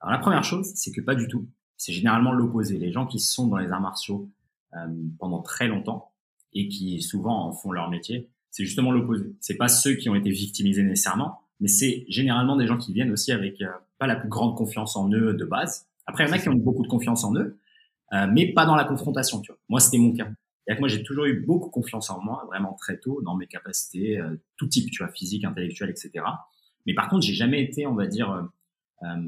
[0.00, 1.46] Alors la première chose, c'est que pas du tout.
[1.76, 2.78] C'est généralement l'opposé.
[2.78, 4.30] Les gens qui sont dans les arts martiaux
[4.74, 4.86] euh,
[5.18, 6.12] pendant très longtemps
[6.52, 9.34] et qui souvent en font leur métier, c'est justement l'opposé.
[9.40, 13.12] C'est pas ceux qui ont été victimisés nécessairement, mais c'est généralement des gens qui viennent
[13.12, 13.68] aussi avec euh,
[13.98, 15.86] pas la plus grande confiance en eux de base.
[16.06, 17.58] Après, il y en a qui ont beaucoup de confiance en eux,
[18.12, 19.40] euh, mais pas dans la confrontation.
[19.40, 19.58] Tu vois.
[19.68, 20.28] Moi, c'était mon cas.
[20.66, 24.18] Et moi, j'ai toujours eu beaucoup confiance en moi, vraiment très tôt, dans mes capacités,
[24.18, 26.24] euh, tout type, tu vois, physique, intellectuel, etc.
[26.86, 28.42] Mais par contre, j'ai jamais été, on va dire, euh,
[29.02, 29.22] euh,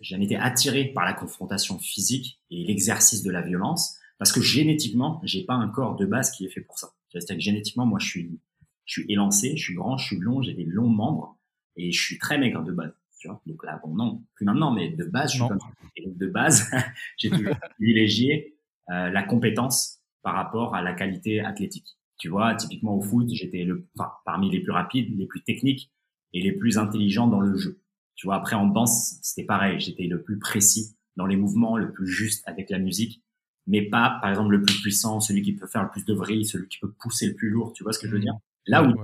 [0.00, 4.40] j'ai jamais été attiré par la confrontation physique et l'exercice de la violence, parce que
[4.40, 6.92] génétiquement, j'ai pas un corps de base qui est fait pour ça.
[7.10, 8.40] C'est-à-dire que génétiquement, moi, je suis,
[8.84, 11.38] je suis élancé, je suis grand, je suis long, j'ai des longs membres
[11.76, 12.92] et je suis très maigre de base.
[13.18, 15.66] Tu vois donc là, bon, non, plus maintenant, mais de base, je suis comme ça.
[15.96, 16.70] Et de base,
[17.18, 18.56] j'ai toujours privilégié
[18.90, 21.96] euh, la compétence par rapport à la qualité athlétique.
[22.18, 25.90] Tu vois, typiquement au foot, j'étais le, enfin, parmi les plus rapides, les plus techniques
[26.32, 27.80] et les plus intelligents dans le jeu.
[28.14, 31.92] Tu vois, après en danse, c'était pareil, j'étais le plus précis dans les mouvements, le
[31.92, 33.22] plus juste avec la musique
[33.66, 36.44] mais pas, par exemple, le plus puissant, celui qui peut faire le plus de vrille,
[36.44, 37.72] celui qui peut pousser le plus lourd.
[37.72, 38.34] Tu vois ce que je veux dire?
[38.66, 38.94] Là où,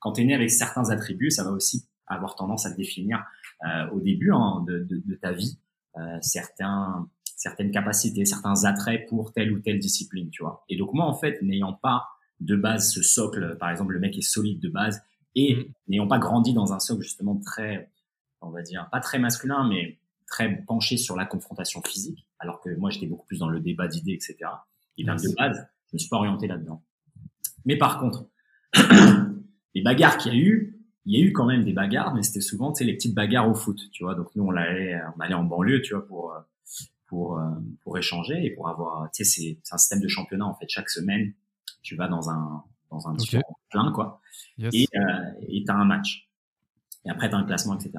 [0.00, 3.24] quand tu es né avec certains attributs, ça va aussi avoir tendance à te définir
[3.66, 5.58] euh, au début hein, de, de, de, ta vie
[5.96, 10.64] euh, certains, certaines capacités, certains attraits pour telle ou telle discipline, tu vois.
[10.68, 12.08] Et donc moi, en fait, n'ayant pas
[12.40, 13.56] de base ce socle.
[13.58, 15.02] Par exemple, le mec est solide de base
[15.34, 15.64] et Mm.
[15.88, 17.90] n'ayant pas grandi dans un socle justement très,
[18.40, 22.74] on va dire, pas très masculin, mais très penché sur la confrontation physique, alors que
[22.76, 24.36] moi j'étais beaucoup plus dans le débat d'idées, etc.
[24.98, 26.82] Et bien de base, je me suis pas orienté là-dedans.
[27.64, 28.26] Mais par contre,
[29.74, 32.22] les bagarres qu'il y a eu, il y a eu quand même des bagarres, mais
[32.22, 34.14] c'était souvent, tu sais, les petites bagarres au foot, tu vois.
[34.14, 36.40] Donc nous, on allait, on allait en banlieue, tu vois, pour euh,
[37.06, 37.50] pour euh,
[37.82, 40.66] pour échanger et pour avoir, tu sais, c'est c'est un système de championnat en fait.
[40.68, 41.32] Chaque semaine,
[41.82, 43.18] tu vas dans un dans un Ok.
[43.18, 44.20] différent plein quoi,
[44.58, 44.74] Yes.
[44.74, 46.28] et euh, et t'as un match.
[47.04, 47.92] Et après t'as un classement, etc.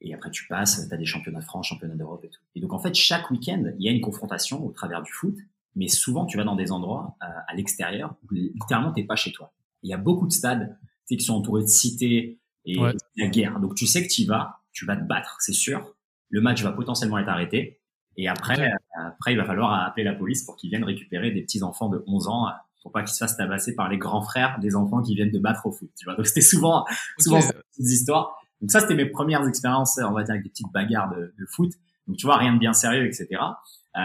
[0.00, 2.40] Et après tu passes, t'as des championnats de France, championnats d'Europe et tout.
[2.54, 5.36] Et donc en fait, chaque week-end, il y a une confrontation au travers du foot,
[5.76, 9.32] mais souvent tu vas dans des endroits euh, à l'extérieur où littéralement t'es pas chez
[9.32, 9.52] toi.
[9.82, 12.92] Il y a beaucoup de stades tu sais, qui sont entourés de cités et Ouais.
[13.16, 13.60] c'est la guerre.
[13.60, 15.94] Donc tu sais que tu y vas, tu vas te battre, c'est sûr.
[16.30, 17.80] Le match va potentiellement être arrêté.
[18.16, 18.76] Et après, euh,
[19.08, 22.02] après il va falloir appeler la police pour qu'ils viennent récupérer des petits enfants de
[22.06, 22.50] 11 ans euh,
[22.82, 25.38] pour pas qu'ils se fassent tabasser par les grands frères des enfants qui viennent de
[25.38, 25.90] battre au foot.
[25.98, 26.14] Tu vois.
[26.16, 26.84] Donc c'était souvent,
[27.18, 27.44] souvent Ok.
[27.44, 28.36] ces petites histoires.
[28.60, 31.46] Donc ça, c'était mes premières expériences, on va dire, avec des petites bagarres de, de
[31.46, 31.72] foot.
[32.06, 33.26] Donc tu vois, rien de bien sérieux, etc.
[33.96, 34.00] Euh,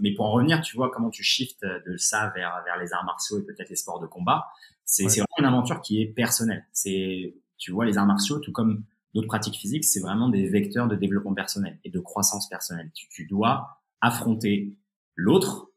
[0.00, 3.04] mais pour en revenir, tu vois comment tu shifts de ça vers, vers les arts
[3.04, 4.46] martiaux et peut-être les sports de combat.
[4.84, 5.08] C'est Ouais.
[5.10, 6.66] c'est vraiment une aventure qui est personnelle.
[6.72, 8.82] C'est, tu vois, les arts martiaux, tout comme
[9.14, 12.90] d'autres pratiques physiques, c'est vraiment des vecteurs de développement personnel et de croissance personnelle.
[12.94, 14.74] Tu, dois affronter
[15.14, 15.68] l'autre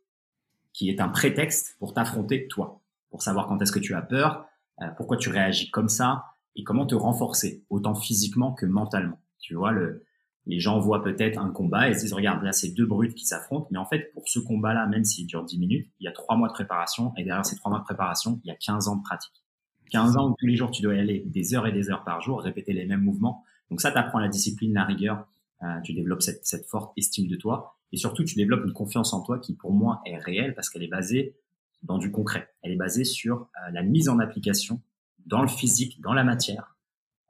[0.72, 4.46] qui est un prétexte pour t'affronter toi, pour savoir quand est-ce que tu as peur,
[4.82, 6.24] euh, pourquoi tu réagis comme ça
[6.56, 9.20] et comment te renforcer, autant physiquement que mentalement.
[9.40, 10.06] Tu vois, le,
[10.46, 13.26] les gens voient peut-être un combat et se disent, regarde, là, c'est deux brutes qui
[13.26, 16.12] s'affrontent, mais en fait, pour ce combat-là, même s'il dure 10 minutes, il y a
[16.12, 18.88] trois mois de préparation et derrière ces trois mois de préparation, il y a 15
[18.88, 19.43] ans de pratique.
[19.90, 22.04] 15 ans où tous les jours, tu dois y aller des heures et des heures
[22.04, 23.44] par jour, répéter les mêmes mouvements.
[23.70, 25.28] Donc ça, t'apprends la discipline, la rigueur,
[25.62, 29.14] euh, tu développes cette, cette forte estime de toi et surtout, tu développes une confiance
[29.14, 31.36] en toi qui, pour moi, est réelle parce qu'elle est basée
[31.84, 32.50] dans du concret.
[32.64, 34.82] Elle est basée sur euh, la mise en application
[35.28, 36.76] dans le physique, dans la matière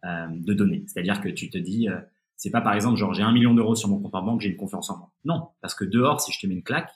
[0.06, 0.86] euh, de données.
[0.88, 2.00] C'est-à-dire que tu te dis, euh,
[2.38, 4.50] c'est pas par exemple genre j'ai un million d'euros sur mon compte en banque, j'ai
[4.50, 5.12] une confiance en moi.
[5.26, 6.92] Non, parce que dehors, si je te mets une claque,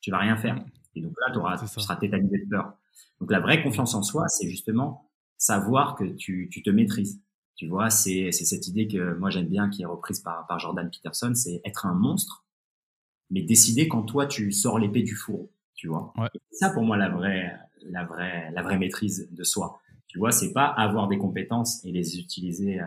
[0.00, 0.62] tu vas rien faire.
[0.94, 2.74] Et donc là, auras, tu seras tétanisé de peur.
[3.20, 7.20] Donc la vraie confiance en soi, c'est justement savoir que tu, tu te maîtrises.
[7.54, 10.58] Tu vois, c'est c'est cette idée que moi j'aime bien, qui est reprise par, par
[10.58, 12.44] Jordan Peterson, c'est être un monstre,
[13.30, 15.50] mais décider quand toi tu sors l'épée du fourreau.
[15.74, 16.12] Tu vois.
[16.18, 16.28] Ouais.
[16.50, 17.50] Ça pour moi la vraie
[17.82, 19.80] la vraie la vraie maîtrise de soi.
[20.06, 22.84] Tu vois, c'est pas avoir des compétences et les utiliser euh,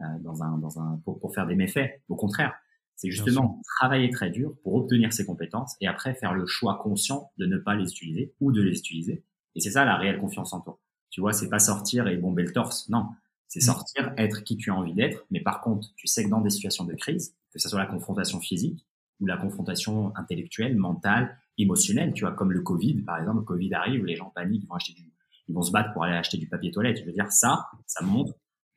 [0.00, 2.02] euh, dans un dans un pour, pour faire des méfaits.
[2.08, 2.54] Au contraire,
[2.96, 7.30] c'est justement travailler très dur pour obtenir ces compétences et après faire le choix conscient
[7.36, 9.22] de ne pas les utiliser ou de les utiliser.
[9.58, 10.78] Et c'est ça la réelle confiance en toi.
[11.10, 12.88] Tu vois, c'est pas sortir et bomber le torse.
[12.90, 13.08] Non,
[13.48, 13.62] c'est Mm.
[13.62, 15.26] sortir, être qui tu as envie d'être.
[15.32, 17.86] Mais par contre, tu sais que dans des situations de crise, que ce soit la
[17.86, 18.86] confrontation physique
[19.20, 23.74] ou la confrontation intellectuelle, mentale, émotionnelle, tu vois, comme le Covid, par exemple, le Covid
[23.74, 25.12] arrive, les gens paniquent, ils vont acheter du,
[25.48, 26.98] ils vont se battre pour aller acheter du papier toilette.
[27.00, 28.34] Je veux dire, ça, ça montre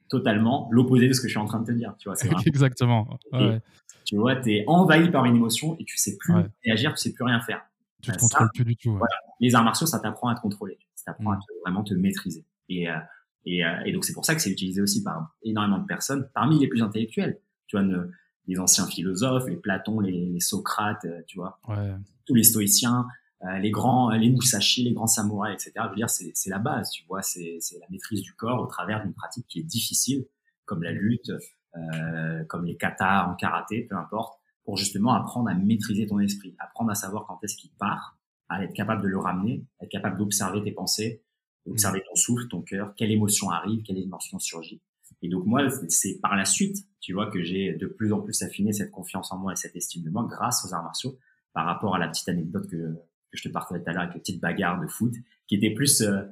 [0.09, 1.93] totalement l'opposé de ce que je suis en train de te dire.
[1.99, 3.19] Tu vois, c'est vraiment Exactement.
[3.33, 3.61] Ouais,
[4.03, 6.45] tu vois, t'es envahi par une émotion et tu sais plus Ouais.
[6.65, 7.61] réagir, tu sais plus rien faire.
[8.01, 8.89] Tu te ça, contrôles plus du tout.
[8.91, 8.97] ouais.
[8.97, 9.15] voilà.
[9.39, 11.39] Les arts martiaux, ça t'apprend à te contrôler, ça t'apprend à Mm.
[11.39, 12.45] te, vraiment te maîtriser.
[12.69, 12.97] Et, euh,
[13.45, 16.29] et, euh, et donc c'est pour ça que c'est utilisé aussi par énormément de personnes,
[16.33, 17.39] parmi les plus intellectuels.
[17.67, 18.09] Tu vois, ne-
[18.47, 21.93] les anciens philosophes, les Platon, les, les Socrates, euh, tu vois, Ouais.
[22.25, 23.07] tous les stoïciens,
[23.43, 25.85] euh, les grands, les Musashi, les grands samouraïs, etc.
[25.85, 28.67] Je veux dire, c'est la base, tu vois, c'est c'est la maîtrise du corps au
[28.67, 30.25] travers d'une pratique qui est difficile,
[30.65, 31.31] comme la lutte,
[31.75, 36.55] euh, comme les katas en karaté, peu importe, pour justement apprendre à maîtriser ton esprit,
[36.59, 38.17] apprendre à savoir quand est-ce qu'il part,
[38.49, 41.23] à être capable de le ramener, être capable d'observer tes pensées,
[41.65, 44.81] d'observer ton souffle, ton cœur, quelle émotion arrive, quelle émotion surgit.
[45.21, 48.41] Et donc moi, c'est par la suite, tu vois, que j'ai de plus en plus
[48.41, 51.17] affiné cette confiance en moi et cette estime de moi grâce aux arts martiaux
[51.53, 54.15] par rapport à la petite anecdote que, que je te partageais tout à l'heure avec
[54.15, 55.13] les petites bagarres de foot,
[55.47, 56.23] qui était plus euh,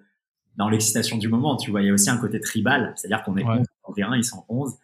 [0.55, 1.57] dans l'excitation du moment.
[1.57, 3.59] Tu vois, il y a aussi un côté tribal, c'est-à-dire qu'on est Ouais.
[3.59, 4.75] 11 en terrain, ils sont 11,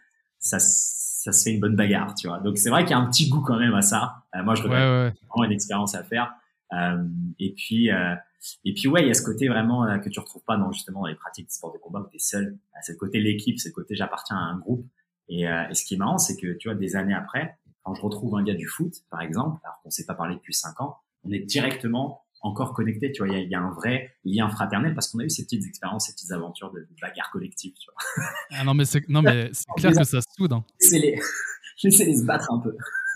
[0.46, 2.40] ça, ça se fait une bonne bagarre, tu vois.
[2.40, 4.24] Donc c'est vrai qu'il y a un petit goût quand même à ça.
[4.36, 5.28] Euh, moi, je Ouais, regrette ouais.
[5.30, 6.34] vraiment une expérience à faire.
[6.74, 7.04] Euh,
[7.40, 8.16] et puis, euh,
[8.64, 10.72] et puis ouais, il y a ce côté vraiment euh, que tu retrouves pas dans
[10.72, 12.46] justement dans les pratiques de sport de combat où tu es seul.
[12.46, 14.86] Euh, C'est le côté l'équipe, c'est le côté j'appartiens à un groupe.
[15.28, 17.96] Et, euh, et ce qui est marrant, c'est que tu vois, des années après, quand
[17.96, 20.80] je retrouve un gars du foot, par exemple, alors qu'on s'est pas parlé depuis cinq
[20.82, 23.12] ans, on est directement encore connecté.
[23.12, 25.24] Tu vois, il y a, il y a un vrai lien fraternel parce qu'on a
[25.24, 27.74] eu ces petites expériences, ces petites aventures de, de bagarre collective.
[27.80, 30.54] Tu vois, Ah non, mais c'est non, mais c'est clair que ça soude.
[30.54, 30.64] hein.
[30.82, 31.20] laissez-les,
[31.84, 32.76] laissez-les se battre un peu.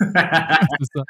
[0.94, 1.02] Ça.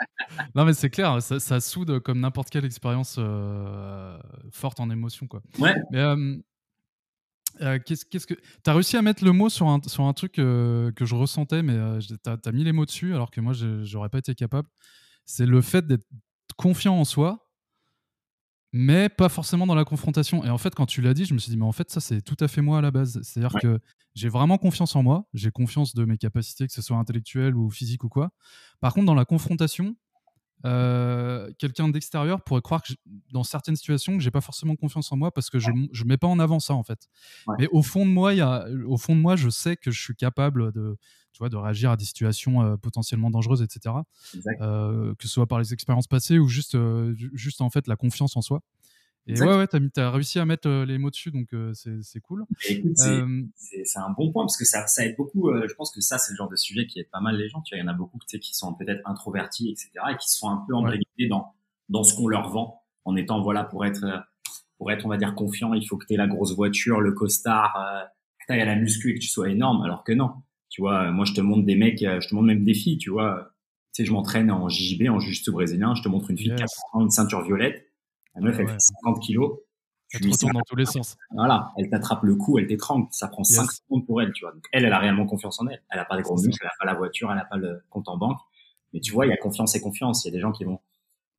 [0.56, 4.18] Non, mais c'est clair, ça, ça soude comme n'importe quelle expérience euh,
[4.50, 5.42] forte en émotion, quoi.
[5.61, 5.74] Ouais.
[5.92, 6.37] Mais euh,
[7.62, 10.38] euh, qu'est-ce, qu'est-ce que t'as réussi à mettre le mot sur un sur un truc
[10.38, 13.85] euh, que je ressentais, mais euh, t'as mis les mots dessus, alors que moi je-
[13.85, 14.68] j'aurais pas été capable.
[15.24, 16.06] C'est le fait d'être
[16.56, 17.50] confiant en soi,
[18.72, 20.44] mais pas forcément dans la confrontation.
[20.44, 22.00] Et en fait, quand tu l'as dit, je me suis dit, mais en fait, ça,
[22.00, 23.20] c'est tout à fait moi à la base.
[23.22, 23.80] C'est-à-dire que
[24.14, 27.70] j'ai vraiment confiance en moi, j'ai confiance de mes capacités, que ce soit intellectuelles ou
[27.70, 28.30] physiques ou quoi.
[28.80, 29.96] Par contre, dans la confrontation,
[30.66, 32.92] euh, quelqu'un d'extérieur pourrait croire que
[33.33, 36.16] dans certaines situations que j'ai pas forcément confiance en moi parce que je je mets
[36.16, 37.09] pas en avant ça en fait.
[37.59, 39.90] Mais au fond de moi, il y a, au fond de moi, je sais que
[39.90, 40.96] je suis capable de
[41.33, 43.94] tu vois de réagir à des situations euh, potentiellement dangereuses, etc.
[44.61, 46.77] Euh, que ce soit par les expériences passées ou juste
[47.33, 48.61] juste en fait la confiance en soi.
[49.31, 52.45] Et ouais, ouais, t'as, as réussi à mettre les mots dessus, donc c'est, cool.
[52.69, 55.53] Écoute, c'est, un bon point parce que ça, ça aide beaucoup.
[55.53, 57.61] je pense que ça, c'est le genre de sujet qui aide pas mal les gens.
[57.62, 60.49] Tu vois, il y en a beaucoup qui sont peut-être introvertis, etc., et qui sont
[60.49, 61.55] un peu embryonnés dans
[61.88, 64.25] dans ce qu'on leur vend, en étant voilà pour être
[64.81, 67.12] pour être, on va dire, confiant, il faut que tu aies la grosse voiture, le
[67.12, 67.75] costard,
[68.38, 70.31] que tu ailles à la muscu et que tu sois énorme, alors que non.
[70.71, 73.11] Tu vois, moi, je te montre des mecs, je te montre même des filles, tu
[73.11, 73.53] vois.
[73.93, 76.62] Tu sais, je m'entraîne en JJB, en jiu brésilien, je te montre une fille qui
[76.62, 77.89] a une ceinture violette
[78.35, 79.59] la meuf, elle fait 50 kilos.
[80.12, 81.16] Elle te retourne dans tous les sens.
[81.31, 83.07] Voilà, elle t'attrape le cou, elle t'étrangle.
[83.12, 84.53] Ça prend 5 secondes pour elle, tu vois.
[84.53, 85.83] Donc elle, elle a réellement confiance en elle.
[85.90, 87.83] Elle a pas les gros muscles, elle a pas la voiture, elle a pas le
[87.90, 88.38] compte en banque.
[88.93, 90.25] Mais tu vois, il y a confiance et confiance.
[90.25, 90.81] Il y a des gens qui vont.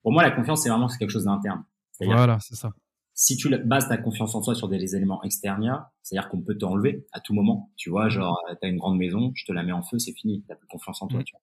[0.03, 1.63] Pour moi, la confiance, c'est vraiment quelque chose d'interne.
[1.99, 2.71] Voilà, c'est ça.
[3.13, 7.05] Si tu bases ta confiance en toi sur des éléments extérieurs, c'est-à-dire qu'on peut t'enlever
[7.11, 7.71] à tout moment.
[7.75, 10.43] Tu vois, genre, t'as une grande maison, je te la mets en feu, c'est fini.
[10.47, 11.23] T'as plus confiance en toi, mm.
[11.25, 11.41] tu vois.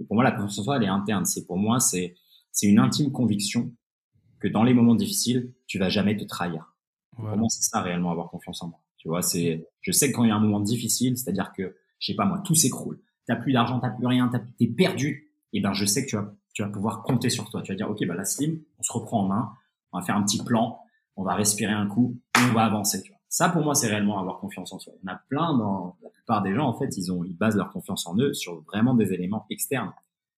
[0.00, 1.26] Et pour moi, la confiance en toi, elle est interne.
[1.26, 2.14] C'est pour moi, c'est,
[2.50, 3.72] c'est une intime conviction
[4.42, 6.74] que dans les moments difficiles, tu vas jamais te trahir.
[7.16, 7.36] Voilà.
[7.36, 8.80] Pour c'est ça réellement avoir confiance en moi.
[8.96, 11.76] Tu vois, c'est, je sais que quand il y a un moment difficile, c'est-à-dire que,
[12.00, 13.00] je sais pas moi, tout s'écroule.
[13.26, 15.30] T'as plus d'argent, t'as plus rien, t'es perdu.
[15.52, 17.62] Et ben, je sais que tu vas, tu vas pouvoir compter sur toi.
[17.62, 19.52] Tu vas dire, ok, bah la Slim, on se reprend en main,
[19.92, 20.80] on va faire un petit plan,
[21.14, 23.00] on va respirer un coup, et on va avancer.
[23.02, 23.20] Tu vois.
[23.28, 24.94] Ça, pour moi, c'est réellement avoir confiance en soi.
[25.04, 27.70] En a plein dans la plupart des gens, en fait, ils ont, ils basent leur
[27.70, 29.92] confiance en eux sur vraiment des éléments externes.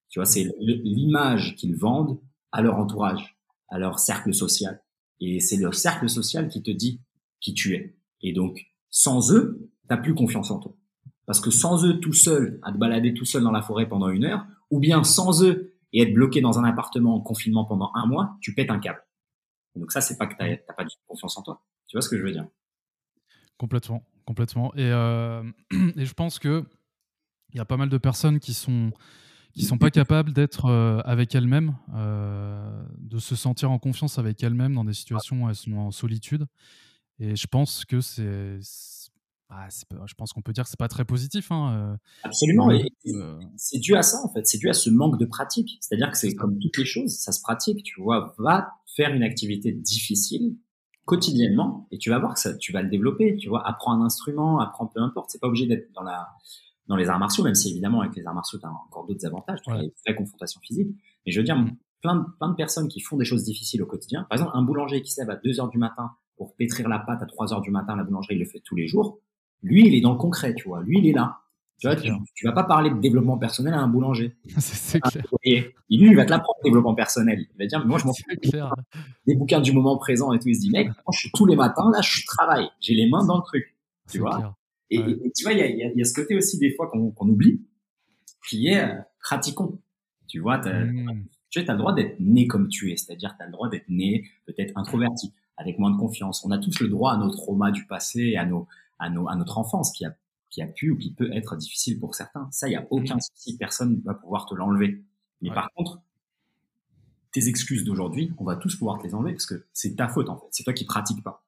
[0.09, 2.19] Tu vois, c'est l'image qu'ils vendent
[2.51, 3.34] à leur entourage
[3.75, 4.81] à leur cercle social.
[5.19, 7.01] Et c'est leur cercle social qui te dit
[7.41, 7.97] qui tu es.
[8.21, 10.75] Et donc, sans eux, t'as plus confiance en toi.
[11.25, 14.09] Parce que sans eux tout seul, à te balader tout seul dans la forêt pendant
[14.09, 17.91] une heure, ou bien sans eux et être bloqué dans un appartement en confinement pendant
[17.95, 19.03] un mois, tu pètes un câble.
[19.75, 21.61] donc ça, c'est pas que t'as pas du tout confiance en toi.
[21.87, 22.47] Tu vois ce que je veux dire?
[23.57, 24.73] Complètement, complètement.
[24.75, 25.43] Et, euh,
[25.97, 26.63] et je pense que
[27.53, 28.91] il y a pas mal de personnes qui sont
[29.55, 34.43] qui sont pas capables d'être euh, avec elles-mêmes, euh, de se sentir en confiance avec
[34.43, 36.45] elles-mêmes dans des situations où elles sont en solitude.
[37.19, 38.59] Et je pense que c'est,
[39.49, 41.51] bah, je pense qu'on peut dire que c'est pas très positif.
[41.51, 42.69] Hein, euh, Absolument.
[43.55, 44.45] C'est dû à ça en fait.
[44.45, 45.77] C'est dû à ce manque de pratique.
[45.79, 47.81] C'est-à-dire que c'est comme toutes les choses, ça se pratique.
[47.83, 50.57] Tu vois, va faire une activité difficile
[51.05, 53.37] quotidiennement et tu vas voir que ça, tu vas le développer.
[53.37, 55.29] Tu vois, apprends un instrument, apprends peu importe.
[55.29, 56.27] C'est pas obligé d'être dans la
[56.87, 59.25] dans les arts martiaux, même si évidemment avec les arts martiaux, tu as encore d'autres
[59.25, 60.89] avantages, tu as une vraie confrontation physique.
[61.25, 61.71] Mais je veux dire, mm.
[62.01, 64.25] plein, de, plein de personnes qui font des choses difficiles au quotidien.
[64.29, 66.99] Par exemple, un boulanger qui se lève à 2 heures du matin pour pétrir la
[66.99, 69.19] pâte à 3 heures du matin, la boulangerie, il le fait tous les jours.
[69.63, 70.83] Lui, il est dans le concret, tu vois.
[70.83, 71.39] Lui, il est là.
[71.79, 74.33] Tu vois, tu, vas pas parler de développement personnel à un boulanger.
[74.57, 75.25] C'est clair.
[75.43, 77.45] Et lui, il va te l'apprendre, développement personnel.
[77.53, 78.23] Il va dire, moi, je m'en fous.
[79.27, 80.47] Des bouquins du moment présent et tout.
[80.47, 82.69] Il se dit, mec, moi, je suis tous les matins, là, je travaille.
[82.79, 83.75] J'ai les mains dans le truc.
[84.09, 84.55] Tu vois?
[84.91, 85.01] Et,
[85.35, 87.61] tu vois, il y a, y a, ce côté aussi des fois qu'on oublie,
[88.47, 89.79] qui est euh, pratiquons.
[90.27, 91.25] Tu vois, mmh.
[91.49, 93.89] tu as le droit d'être né comme tu es, c'est-à-dire tu as le droit d'être
[93.89, 96.43] né peut-être introverti, avec moins de confiance.
[96.45, 98.67] On a tous le droit à nos traumas du passé, à nos,
[98.99, 100.15] à nos, à notre enfance qui a,
[100.49, 102.47] qui a pu ou qui peut être difficile pour certains.
[102.51, 103.21] Ça, il y a aucun mmh.
[103.21, 105.03] souci, personne ne va pouvoir te l'enlever.
[105.41, 106.01] Mais par contre,
[107.31, 110.29] tes excuses d'aujourd'hui, on va tous pouvoir te les enlever parce que c'est ta faute
[110.29, 110.47] en fait.
[110.51, 111.43] C'est toi qui pratiques pas.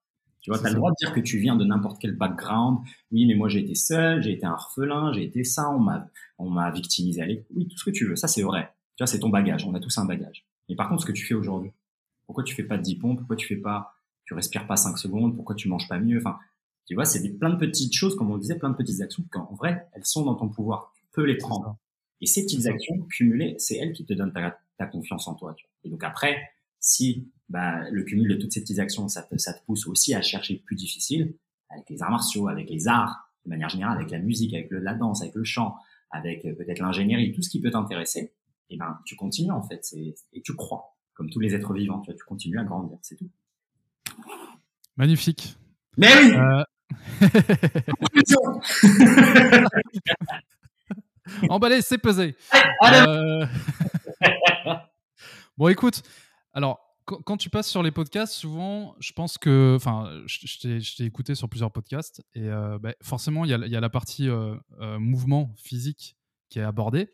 [0.47, 2.79] Tu vois, tu as le droit de dire que tu viens de n'importe quel background.
[3.11, 6.07] Oui, mais moi j'ai été seul, j'ai été un orphelin, j'ai été ça, on m'a
[6.37, 7.21] on m'a victimisé.
[7.21, 8.73] Allez, oui, tout ce que tu veux, ça c'est vrai.
[8.95, 10.45] Tu vois, c'est ton bagage, on a tous un bagage.
[10.69, 11.71] Mais par contre, ce que tu fais aujourd'hui,
[12.27, 14.97] pourquoi tu fais pas de 10 pompes, pourquoi tu fais pas tu respires pas 5
[14.97, 16.37] secondes, pourquoi tu manges pas mieux Enfin,
[16.85, 19.25] tu vois, c'est des plein de petites choses comme on disait, plein de petites actions
[19.29, 20.93] qu'en vrai, elles sont dans ton pouvoir.
[20.95, 21.77] Tu peux les prendre.
[22.21, 25.53] Et ces petites actions cumulées, c'est elles qui te donnent ta, ta confiance en toi.
[25.57, 25.73] Tu vois.
[25.83, 26.37] Et donc après,
[26.79, 30.13] si bah, le cumul de toutes ces petites actions, ça te, ça te pousse aussi
[30.13, 31.33] à chercher plus difficile
[31.69, 34.79] avec les arts martiaux, avec les arts, de manière générale, avec la musique, avec le,
[34.79, 35.75] la danse, avec le chant,
[36.11, 38.33] avec euh, peut-être l'ingénierie, tout ce qui peut t'intéresser.
[38.69, 39.81] Et ben, tu continues en fait,
[40.33, 43.15] et tu crois, comme tous les êtres vivants, tu, vois, tu continues à grandir, c'est
[43.15, 43.29] tout.
[44.97, 45.55] Magnifique.
[45.95, 46.33] Mais oui.
[46.33, 46.63] Euh...
[51.49, 52.35] Emballé, c'est pesé.
[52.83, 53.45] Euh...
[55.57, 56.03] bon, écoute,
[56.53, 59.73] alors, quand tu passes sur les podcasts, souvent, je pense que.
[59.75, 63.89] Enfin, je, t'ai écouté sur plusieurs podcasts et euh, bah, forcément, il y, a la
[63.89, 66.17] partie euh, euh, mouvement physique
[66.49, 67.09] qui est abordée.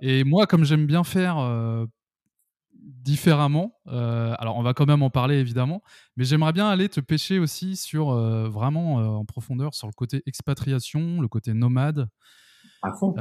[0.00, 1.36] Et moi, comme j'aime bien faire
[2.74, 3.78] différemment.
[3.86, 5.82] alors, on va quand même en parler évidemment,
[6.16, 8.12] mais j'aimerais bien aller te pêcher aussi sur
[8.50, 12.08] vraiment en profondeur sur le côté expatriation, le côté nomade.
[12.82, 13.14] À fond.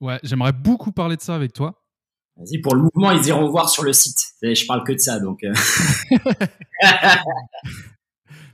[0.00, 1.85] ouais, j'aimerais beaucoup parler de ça avec toi.
[2.36, 4.18] Vas-y, pour le mouvement, ils iront voir sur le site.
[4.42, 5.44] Je parle que de ça, donc.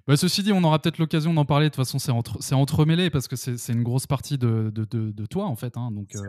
[0.06, 1.66] Bah, ceci dit, on aura peut-être l'occasion d'en parler.
[1.66, 5.26] De toute façon, c'est entre, entremêlé parce que c'est une grosse partie de, de, de,
[5.26, 5.76] toi, en fait.
[5.76, 6.20] Hein, donc, euh,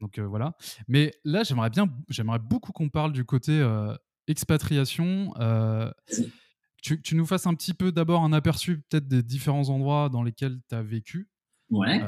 [0.00, 0.56] donc euh, voilà.
[0.86, 3.94] Mais là, j'aimerais bien, j'aimerais beaucoup qu'on parle du côté euh,
[4.28, 5.32] expatriation.
[6.80, 10.22] Tu, tu, nous fasses un petit peu d'abord un aperçu peut-être des différents endroits dans
[10.22, 11.28] lesquels tu as vécu.
[11.70, 12.00] Ouais.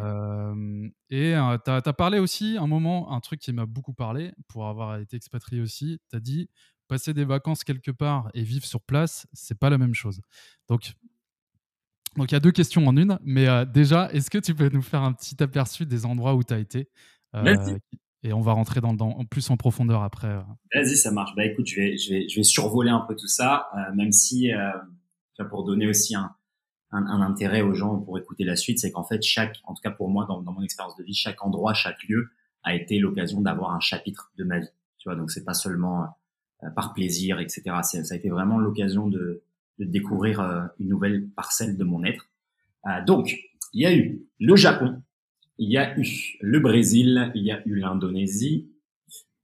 [1.11, 4.99] et tu as, parlé aussi un moment, un truc qui m'a beaucoup parlé pour avoir
[4.99, 5.99] été expatrié aussi.
[6.11, 6.49] Tu as dit
[6.89, 10.21] passer des vacances quelque part et vivre sur place, c'est pas la même chose.
[10.69, 10.93] Donc,
[12.17, 13.19] donc il y a deux questions en une.
[13.23, 16.55] Mais déjà, est-ce que tu peux nous faire un petit aperçu des endroits où tu
[16.55, 16.89] as été
[18.23, 20.37] Et on va rentrer dans, dans, plus en profondeur après.
[20.75, 21.35] Vas-y, ça marche.
[21.37, 24.51] Bah écoute, je vais, je vais, je vais survoler un peu tout ça, même si,
[25.49, 26.35] pour donner aussi un,
[26.93, 29.91] un, intérêt aux gens pour écouter la suite, c'est qu'en fait, chaque, en tout cas
[29.91, 32.31] pour moi, dans, dans mon expérience de vie, chaque endroit, chaque lieu
[32.63, 34.69] a été l'occasion d'avoir un chapitre de ma vie.
[34.99, 36.09] Tu vois, donc c'est pas seulement
[36.63, 37.63] euh, par plaisir, etc.
[37.83, 39.43] Ça a été vraiment l'occasion de,
[39.79, 42.29] de, découvrir euh, une nouvelle parcelle de mon être.
[42.87, 43.35] Euh, donc,
[43.73, 45.03] il y a eu le Japon,
[45.57, 48.71] il y a eu le Brésil, il y a eu l'Indonésie,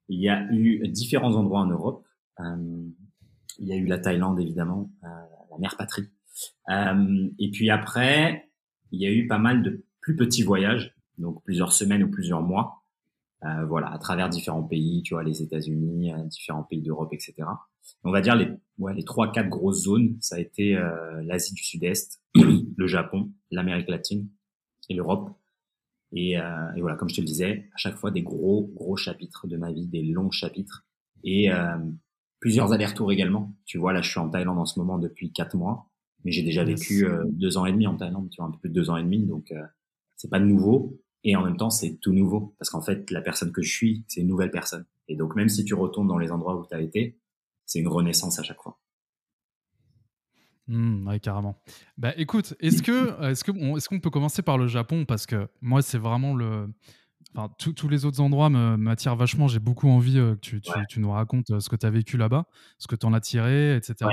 [0.09, 2.07] il y a eu différents endroits en Europe.
[2.39, 6.09] il y a eu la Thaïlande, évidemment, la mère patrie.
[6.69, 8.51] Et puis après,
[8.93, 12.43] il y a eu pas mal de plus petits voyages, donc plusieurs semaines ou plusieurs
[12.43, 12.83] mois.
[13.45, 17.35] Euh, voilà, à travers différents pays, tu vois, les États-Unis, euh, différents pays d'Europe, etc.
[18.03, 21.53] On va dire les, ouais, les trois, quatre grosses zones, ça a été euh, l'Asie
[21.53, 24.29] du Sud-Est, le Japon, l'Amérique latine
[24.89, 25.31] et l'Europe.
[26.13, 29.49] Et, et, voilà, comme je te le disais, à chaque fois des gros, gros chapitres
[29.49, 30.87] de ma vie, des longs chapitres
[31.25, 31.51] et
[32.39, 33.53] plusieurs allers-retours également.
[33.67, 35.91] Tu vois, là, je suis en Thaïlande en ce moment depuis quatre mois,
[36.27, 38.69] mais j'ai déjà vécu deux ans et demi en Thaïlande, tu vois, un peu plus
[38.69, 39.55] de deux ans et demi, donc
[40.17, 41.01] c'est pas nouveau.
[41.23, 44.05] Et en même temps, c'est tout nouveau parce qu'en fait, la personne que je suis,
[44.09, 44.87] c'est une nouvelle personne.
[45.07, 47.17] Et donc, même si tu retournes dans les endroits où tu as été,
[47.65, 48.77] c'est une renaissance à chaque fois.
[50.67, 51.61] Mmh, oui, carrément.
[51.97, 55.05] Bah, écoute, est-ce que est-ce que est-ce qu'on peut commencer par le Japon?
[55.05, 56.69] Parce que moi, c'est vraiment le
[57.35, 59.47] Enfin, tous les autres endroits m'attirent vachement.
[59.47, 62.17] J'ai beaucoup envie euh, que tu, tu, nous racontes euh, ce que tu as vécu
[62.17, 62.47] là-bas,
[62.79, 64.09] ce que tu en as tiré, etc.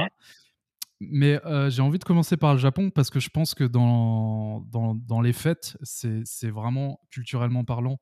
[1.10, 1.39] Mais
[1.70, 5.22] j'ai envie de commencer par le Japon parce que je pense que dans, dans, dans
[5.22, 8.00] les fêtes, c'est vraiment, culturellement parlant,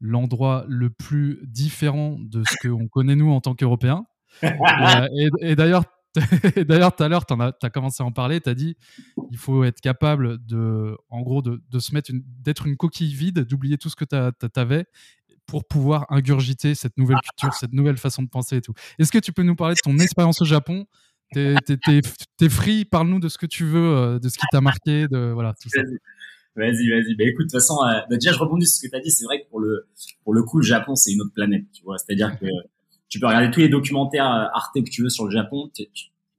[0.00, 4.04] l'endroit le plus différent de ce qu'on connaît nous en tant qu'Européens.
[4.42, 5.84] et, et, d'ailleurs,
[6.68, 8.40] D'ailleurs, tout à l'heure, tu as, commencé à en parler.
[8.40, 8.76] Tu as dit
[9.30, 13.44] il faut être capable de, en gros, de, de se mettre d'être une coquille vide,
[13.44, 14.86] d'oublier tout ce que tu avais
[15.46, 18.74] pour pouvoir ingurgiter cette nouvelle culture, cette nouvelle façon de penser et tout.
[18.98, 20.86] Est-ce que tu peux nous parler de ton expérience au Japon
[21.32, 25.30] T'es free, parle-nous de ce que tu veux, euh, de ce qui t'a marqué, de
[25.32, 25.82] voilà, tout ça.
[26.56, 27.14] Vas-y, vas-y.
[27.14, 29.00] Bah écoute, de toute façon, euh, bah, déjà je rebondis sur ce que tu as
[29.00, 29.10] dit.
[29.10, 29.88] C'est vrai que pour le
[30.24, 31.96] pour le coup, le Japon c'est une autre planète, tu vois.
[31.98, 32.46] C'est-à-dire que
[33.08, 35.84] tu peux regarder tous les documentaires euh, Arte que tu veux sur le Japon, tu,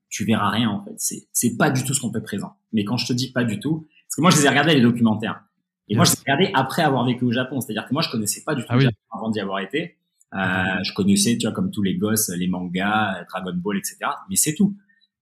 [0.10, 0.93] tu verras rien en fait.
[0.97, 2.54] C'est c'est pas du tout ce qu'on peut présent.
[2.73, 4.73] Mais quand je te dis pas du tout, parce que moi je les ai regardés
[4.73, 5.43] les documentaires.
[5.88, 7.62] Et moi je les ai regardés après avoir vécu au Japon.
[7.62, 9.97] C'est-à-dire que moi je connaissais pas du tout ah le Japon avant d'y avoir été.
[10.34, 13.98] Euh, je connaissais, tu vois, comme tous les gosses, les mangas, Dragon Ball, etc.
[14.30, 14.76] Mais c'est tout,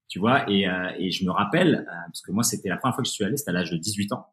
[0.08, 0.50] tu vois.
[0.50, 3.10] Et, euh, et je me rappelle, euh, parce que moi, c'était la première fois que
[3.10, 4.28] je suis allé, c'était à l'âge de 18 ans.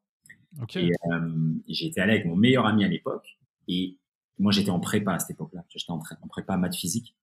[0.63, 0.87] Okay.
[0.87, 3.39] Et euh, j'étais allé avec mon meilleur ami à l'époque.
[3.69, 3.99] Et
[4.39, 5.65] moi, j'étais en prépa à cette époque-là.
[5.69, 7.17] J'étais en, en, prépa maths physique.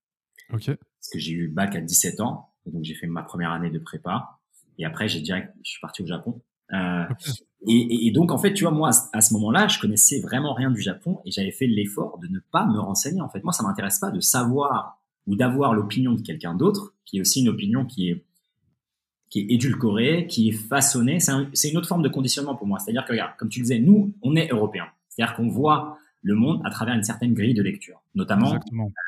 [0.52, 0.76] Okay.
[0.76, 2.54] Parce que j'ai eu le bac à 17 ans.
[2.66, 4.40] Et donc, j'ai fait ma première année de prépa.
[4.78, 6.42] Et après, j'ai direct, je suis parti au Japon.
[6.74, 7.06] Euh,
[7.68, 10.72] et, et, donc, en fait, tu vois, moi, à ce moment-là, je connaissais vraiment rien
[10.72, 13.22] du Japon et j'avais fait l'effort de ne pas me renseigner.
[13.22, 17.18] En fait, moi, ça m'intéresse pas de savoir ou d'avoir l'opinion de quelqu'un d'autre, qui
[17.18, 18.26] est aussi une opinion qui est
[19.30, 21.18] qui est édulcorée, qui est façonnée.
[21.20, 22.78] C'est une autre forme de conditionnement pour moi.
[22.78, 24.86] C'est-à-dire que, regarde, comme tu disais, nous, on est européens.
[25.10, 28.60] C'est-à-dire qu'on voit le monde à travers une certaine grille de lecture, notamment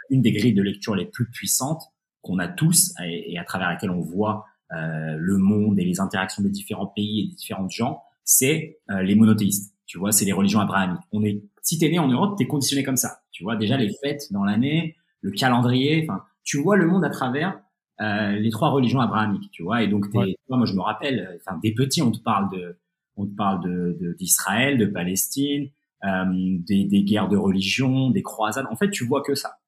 [0.10, 1.84] une des grilles de lecture les plus puissantes
[2.24, 6.00] qu'on a tous et, et, à travers laquelle on voit euh, le monde et les
[6.00, 9.74] interactions des différents pays et des différents gens, c'est euh, les monothéistes.
[9.86, 11.04] Tu vois, c'est les religions abrahamiques.
[11.14, 13.20] On est, si t'es né en Europe, t'es conditionné comme ça.
[13.32, 16.04] Tu vois déjà les fêtes dans l'année, le calendrier.
[16.04, 17.60] Enfin, tu vois le monde à travers
[18.02, 19.50] euh, les trois religions abrahamiques.
[19.52, 22.50] Tu vois, et donc t'es, moi je me rappelle, enfin des petits, on te parle
[22.52, 22.78] de,
[23.16, 25.70] on te parle de d'Israël, de, Palestine,
[26.04, 28.66] euh, des, des guerres de religion, des croisades.
[28.72, 29.60] En fait, tu vois que ça.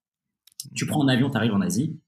[0.76, 2.00] Tu prends un avion, t'arrives en Asie,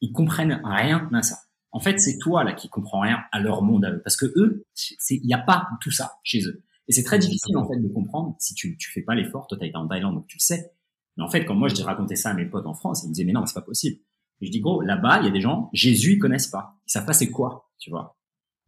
[0.00, 1.36] ils comprennent rien à ça.
[1.74, 4.26] En fait, c'est toi là qui comprends rien à leur monde à eux, parce que
[4.36, 4.64] eux,
[5.10, 6.62] il n'y a pas tout ça chez eux.
[6.86, 9.46] Et c'est très difficile en fait de comprendre si tu tu fais pas l'effort.
[9.48, 10.70] Toi, t'as été en Thaïlande, donc tu le sais.
[11.16, 13.08] Mais en fait, quand moi je dis raconter ça à mes potes en France, ils
[13.08, 13.98] me disaient mais non, c'est pas possible.
[14.40, 16.76] Et je dis, gros, là-bas, il y a des gens, Jésus, ils connaissent pas.
[16.86, 18.16] Ils savent pas c'est quoi, tu vois.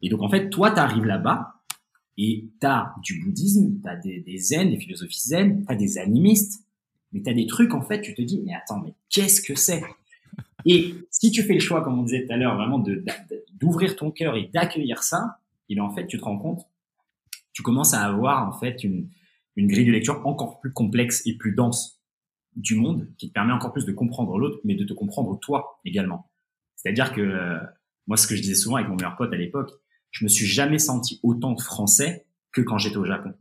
[0.02, 1.54] Et donc, en fait, toi, tu arrives là-bas
[2.18, 5.76] et tu as du bouddhisme, tu as des, des zen, des philosophies zen, tu as
[5.76, 6.64] des animistes,
[7.12, 9.54] mais tu as des trucs, en fait, tu te dis, mais attends, mais qu'est-ce que
[9.54, 9.82] c'est?
[10.66, 12.82] Et si tu fais le choix, comme on disait tout à l'heure, vraiment
[13.54, 15.38] d'ouvrir ton cœur et d'accueillir ça,
[15.68, 16.66] et en fait, tu te rends compte,
[17.52, 19.08] tu commences à avoir, en fait, une,
[19.54, 22.02] une grille de lecture encore plus complexe et plus dense
[22.56, 25.80] du monde, qui te permet encore plus de comprendre l'autre, mais de te comprendre toi
[25.84, 26.30] également.
[26.74, 27.58] C'est-à-dire que, euh,
[28.06, 29.70] moi, ce que je disais souvent avec mon meilleur pote à l'époque,
[30.10, 33.34] je me suis jamais senti autant français que quand j'étais au Japon.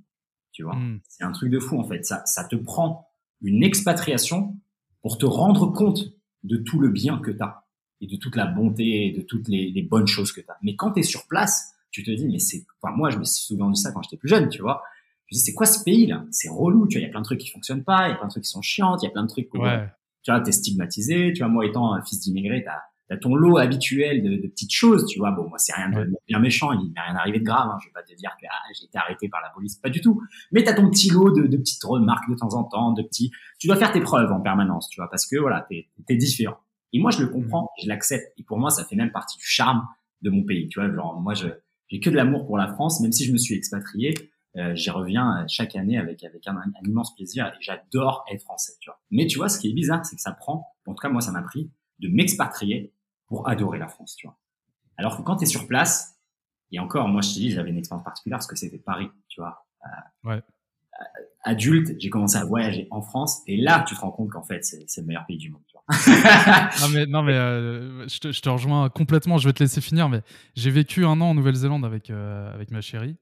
[0.52, 1.00] Tu vois, hmm.
[1.08, 2.06] c'est un truc de fou en fait.
[2.06, 3.08] Ça, ça te prend
[3.42, 4.58] une expatriation
[5.02, 6.15] pour te rendre compte
[6.46, 7.66] de tout le bien que tu as
[8.02, 10.58] et de toute la bonté et de toutes les, les bonnes choses que tu as.
[10.62, 13.24] Mais quand tu es sur place, tu te dis mais c'est enfin moi je me
[13.24, 14.84] suis souvent dit ça quand j'étais plus jeune, tu vois.
[15.28, 16.26] Je me dis c'est quoi ce pays là?
[16.30, 18.14] C'est relou, tu vois, il y a plein de trucs qui fonctionnent pas, il y
[18.14, 19.88] a plein de trucs qui sont chiants, il y a plein de trucs ouais.
[20.24, 23.58] tu vois, t'es stigmatisé, tu vois moi étant un fils d'immigré, t'as t'as ton lot
[23.58, 25.32] habituel de, de, petites choses, tu vois.
[25.32, 27.70] Bon, moi, c'est rien de bien méchant, il m'est rien arrivé de grave.
[27.70, 27.78] Hein.
[27.82, 30.02] Je vais pas te dire que ah, j'ai été arrêté par la police, pas du
[30.02, 30.22] tout.
[30.52, 33.32] Mais t'as ton petit lot de, de, petites remarques de temps en temps, de petits.
[33.60, 36.58] Tu dois faire tes preuves en permanence, tu vois, parce que voilà, t'es es différent.
[36.94, 38.34] Et moi, je le comprends, je l'accepte.
[38.38, 39.86] Et pour moi, ça fait même partie du charme
[40.22, 40.92] de mon pays, tu vois.
[40.94, 41.48] Genre, moi, je
[41.88, 44.14] j'ai que de l'amour pour la France, même si je me suis expatrié.
[44.58, 48.42] Euh, j'y reviens euh, chaque année avec avec un, un immense plaisir et j'adore être
[48.42, 49.00] français, tu vois.
[49.12, 51.20] Mais tu vois, ce qui est bizarre, c'est que ça prend, en tout cas moi,
[51.20, 52.94] ça m'a pris de m'expatrier
[53.28, 54.38] pour adorer la France, tu vois.
[54.98, 56.20] Alors que quand tu es sur place,
[56.72, 59.42] et encore, moi je te dis, j'avais une expérience particulière parce que c'était Paris, tu
[59.42, 59.66] vois.
[59.86, 60.36] Euh, ouais.
[60.38, 61.04] Euh,
[61.44, 64.64] adulte, j'ai commencé à voyager en France, et là tu te rends compte qu'en fait
[64.64, 65.62] c'est le meilleur pays du monde.
[65.68, 65.86] Tu vois.
[66.82, 69.82] non mais, non, mais euh, je, te, je, te, rejoins complètement, je vais te laisser
[69.82, 70.22] finir, mais
[70.56, 73.18] j'ai vécu un an en Nouvelle-Zélande avec, euh, avec ma chérie.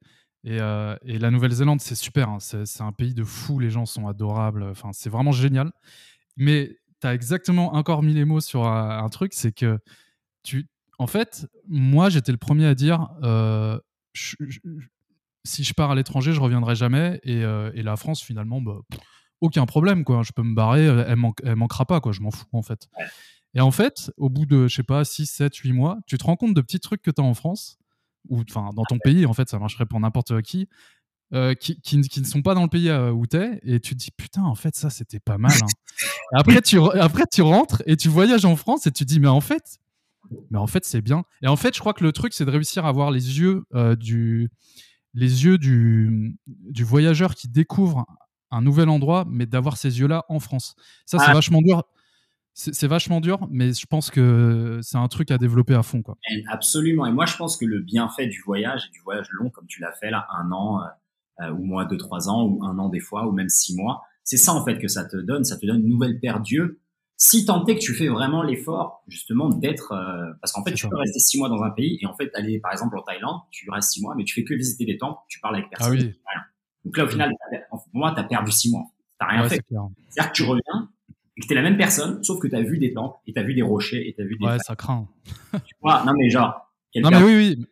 [0.45, 2.29] Et, euh, et la Nouvelle-Zélande, c'est super.
[2.29, 2.39] Hein.
[2.39, 3.59] C'est un pays de fou.
[3.59, 4.63] Les gens sont adorables.
[4.63, 5.71] Enfin, c'est vraiment génial.
[6.35, 9.77] Mais tu as exactement encore mis les mots sur un, truc, c'est que
[10.41, 13.77] tu, en fait, moi, j'étais le premier à dire, euh,
[14.13, 18.79] si je pars à l'étranger, je reviendrai jamais, et, euh, et la France, finalement, bah,
[19.41, 20.23] aucun problème, quoi.
[20.23, 21.05] Je peux me barrer, elle,
[21.43, 22.13] elle manquera pas, quoi.
[22.13, 22.87] Je m'en fous, en fait.
[23.53, 26.23] Et en fait, au bout de, je sais pas, 6, 7, 8 mois, tu te
[26.23, 27.79] rends compte de petits trucs que tu as en France,
[28.29, 30.69] ou enfin dans ton pays, en fait, ça marcherait pour n'importe qui,
[31.33, 33.99] euh, qui, qui, ne sont pas dans le pays euh, où t'es et tu te
[33.99, 35.65] dis putain en fait ça c'était pas mal hein.
[36.31, 39.27] après tu après tu rentres et tu voyages en France et tu te dis mais
[39.27, 39.79] en fait
[40.51, 42.51] mais en fait c'est bien et en fait je crois que le truc c'est de
[42.51, 44.51] réussir à avoir les yeux euh, du
[45.15, 48.05] les yeux du, du voyageur qui découvre
[48.51, 50.75] un nouvel endroit mais d'avoir ces yeux là en France
[51.07, 51.33] ça c'est ah.
[51.33, 51.83] vachement dur
[52.55, 56.03] c'est vachement dur, mais je pense que c'est un truc à développer à fond.
[56.03, 56.17] Quoi.
[56.51, 57.07] Absolument.
[57.07, 59.81] Et moi, je pense que le bienfait du voyage, et du voyage long, comme tu
[59.81, 60.83] l'as fait là, un an,
[61.39, 64.03] ou moins deux trois ans ou un an des fois ou même six mois.
[64.23, 66.79] C'est ça en fait que ça te donne, ça te donne une nouvelle paire d'yeux.
[67.15, 70.87] Si tant est que tu fais vraiment l'effort justement d'être, euh, parce qu'en fait tu
[70.89, 73.41] peux rester six mois dans un pays et en fait aller par exemple en Thaïlande,
[73.51, 75.77] tu restes six mois mais tu fais que visiter les temples, tu parles avec ah
[75.77, 76.13] personne.
[76.85, 77.31] Donc là au final,
[77.69, 78.85] pour moi t'as perdu six mois,
[79.19, 79.61] t'as rien fait.
[80.09, 80.89] C'est-à-dire que tu reviens
[81.37, 83.53] et que t'es la même personne, sauf que t'as vu des temples et t'as vu
[83.53, 84.45] des rochers et t'as vu des.
[84.45, 85.07] Ouais, ça craint.
[85.53, 86.71] tu vois, non mais genre.
[86.95, 87.67] Non mais oui oui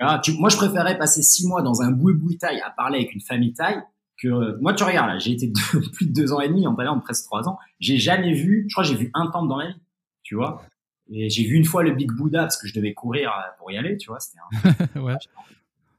[0.00, 3.20] ah, moi, je préférais passer six mois dans un boui-boui taille à parler avec une
[3.20, 3.82] famille taille
[4.20, 5.52] que moi, tu regardes, là, j'ai été
[5.92, 7.58] plus de deux ans et demi en Thaïlande, presque trois ans.
[7.80, 9.80] J'ai jamais vu, je crois, j'ai vu un temple dans ma vie,
[10.22, 10.62] tu vois.
[11.10, 13.70] Et j'ai vu une fois le Big Buddha parce que je devais courir euh, pour
[13.70, 14.20] y aller, tu vois.
[14.20, 14.38] C'était
[14.96, 15.00] un...
[15.02, 15.14] ouais.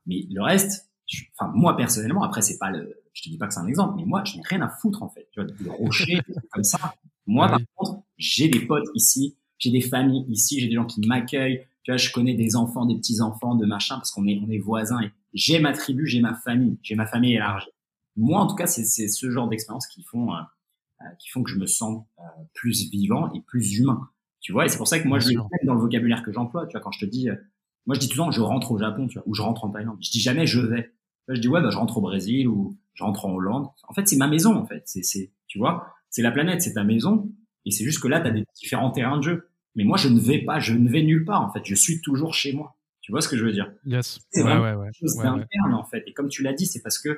[0.06, 0.90] Mais le reste,
[1.38, 3.96] enfin, moi personnellement, après, c'est pas le, je te dis pas que c'est un exemple,
[3.98, 5.28] mais moi, je n'ai rien à foutre en fait.
[5.32, 6.22] Tu vois, des rochers,
[6.52, 6.96] comme ça.
[7.26, 11.06] Moi, par contre, j'ai des potes ici, j'ai des familles ici, j'ai des gens qui
[11.08, 14.40] m'accueillent, tu vois, je connais des enfants, des petits enfants, de machin, parce qu'on est,
[14.46, 15.02] on est voisins.
[15.02, 17.72] Et j'ai ma tribu, j'ai ma famille, j'ai ma famille élargie.
[18.16, 20.38] Moi, en tout cas, c'est, c'est ce genre d'expérience qui font, euh,
[21.02, 22.22] euh, qui font que je me sens euh,
[22.54, 24.08] plus vivant et plus humain.
[24.40, 26.68] Tu vois, et c'est pour ça que moi, je le dans le vocabulaire que j'emploie.
[26.68, 27.28] Tu vois, quand je te dis,
[27.88, 29.66] moi, je dis tout le temps, je rentre au Japon, tu vois, ou je rentre
[29.66, 29.98] en Thaïlande.
[30.00, 30.94] Je dis jamais je vais.
[31.28, 33.68] je dis ouais, bah, je rentre au Brésil ou je rentre en Hollande.
[33.88, 34.84] En fait, c'est ma maison, en fait.
[34.86, 37.32] C'est, c'est, tu vois, c'est la planète, c'est ta maison.
[37.66, 39.49] Et c'est juste que là, tu as des différents terrains de jeu.
[39.80, 41.62] Mais moi, je ne vais pas, je ne vais nulle part, en fait.
[41.64, 42.76] Je suis toujours chez moi.
[43.00, 43.72] Tu vois ce que je veux dire?
[43.86, 44.20] Yes.
[44.30, 46.04] C'est ouais, ouais, ouais, chose d'interne, en fait.
[46.06, 47.18] Et comme tu l'as dit, c'est parce que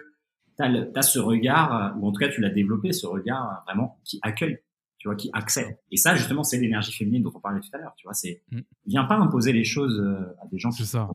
[0.58, 4.20] tu as, ce regard, ou en tout cas, tu l'as développé, ce regard vraiment qui
[4.22, 4.60] accueille,
[5.00, 5.76] tu vois, qui accède.
[5.90, 7.96] Et ça, justement, c'est l'énergie féminine dont on parlait tout à l'heure.
[7.98, 8.60] Tu vois, c'est, mm.
[8.86, 10.70] viens pas imposer les choses euh, à des gens.
[10.70, 11.10] C'est ça.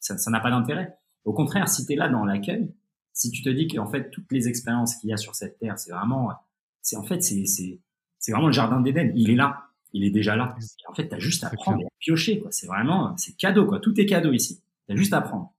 [0.00, 0.96] Ça n'a pas d'intérêt.
[1.26, 2.74] Au contraire, si tu es là dans l'accueil,
[3.12, 5.78] si tu te dis qu'en fait, toutes les expériences qu'il y a sur cette terre,
[5.78, 6.32] c'est vraiment,
[6.80, 7.82] c'est en fait, c'est, c'est,
[8.18, 9.12] c'est vraiment le jardin d'Éden.
[9.14, 10.54] Il est là il est déjà là.
[10.88, 12.40] en fait, tu as juste à prendre et à piocher.
[12.40, 12.50] Quoi.
[12.52, 13.66] C'est vraiment, c'est cadeau.
[13.66, 13.80] Quoi.
[13.80, 14.60] Tout est cadeau ici.
[14.86, 15.52] Tu as juste à prendre.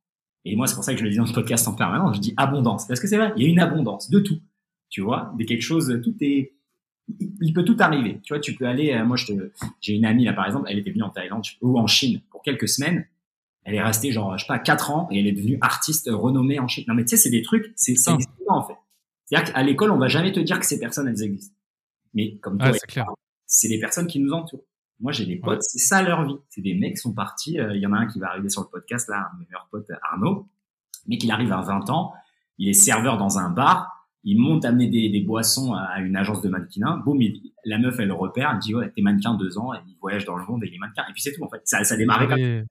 [0.45, 2.15] Et moi, c'est pour ça que je le dis dans ce podcast en permanence.
[2.15, 2.88] Je dis abondance.
[2.88, 4.39] Parce que c'est vrai, il y a une abondance de tout.
[4.89, 6.53] Tu vois, de quelque chose, tout est,
[7.41, 8.19] il peut tout arriver.
[8.23, 8.91] Tu vois, tu peux aller.
[8.93, 9.34] Euh, moi, je
[9.82, 12.41] j'ai une amie là, par exemple, elle était venue en Thaïlande ou en Chine pour
[12.41, 13.05] quelques semaines.
[13.63, 16.59] Elle est restée genre, je sais pas, quatre ans et elle est devenue artiste renommée
[16.59, 16.86] en Chine.
[16.88, 18.11] Non, mais tu sais, c'est des trucs, c'est c'est
[18.47, 18.73] en fait.
[19.25, 21.55] C'est-à-dire qu'à l'école, on va jamais te dire que ces personnes elles existent.
[22.15, 23.03] Mais comme toi, c'est
[23.63, 24.65] les personnes qui nous entourent.
[24.99, 26.35] Moi, j'ai des potes, c'est ça leur vie.
[26.49, 27.59] C'est des mecs qui sont partis.
[27.59, 29.39] Euh, il y en a un qui va arriver sur le podcast là, un de
[29.39, 30.47] mes meilleurs potes, Arnaud,
[31.07, 32.13] mais qu'il arrive à 20 ans.
[32.57, 36.41] Il est serveur dans un bar il monte amener des, des, boissons à une agence
[36.41, 37.01] de mannequinat.
[37.05, 37.19] Boum,
[37.65, 40.25] la meuf, elle le repère, elle dit, ouais, t'es mannequin deux ans, et il voyage
[40.25, 41.03] dans le monde et il est mannequin.
[41.09, 41.61] Et puis c'est tout, en fait.
[41.63, 42.65] Ça, ça démarrait comme, tu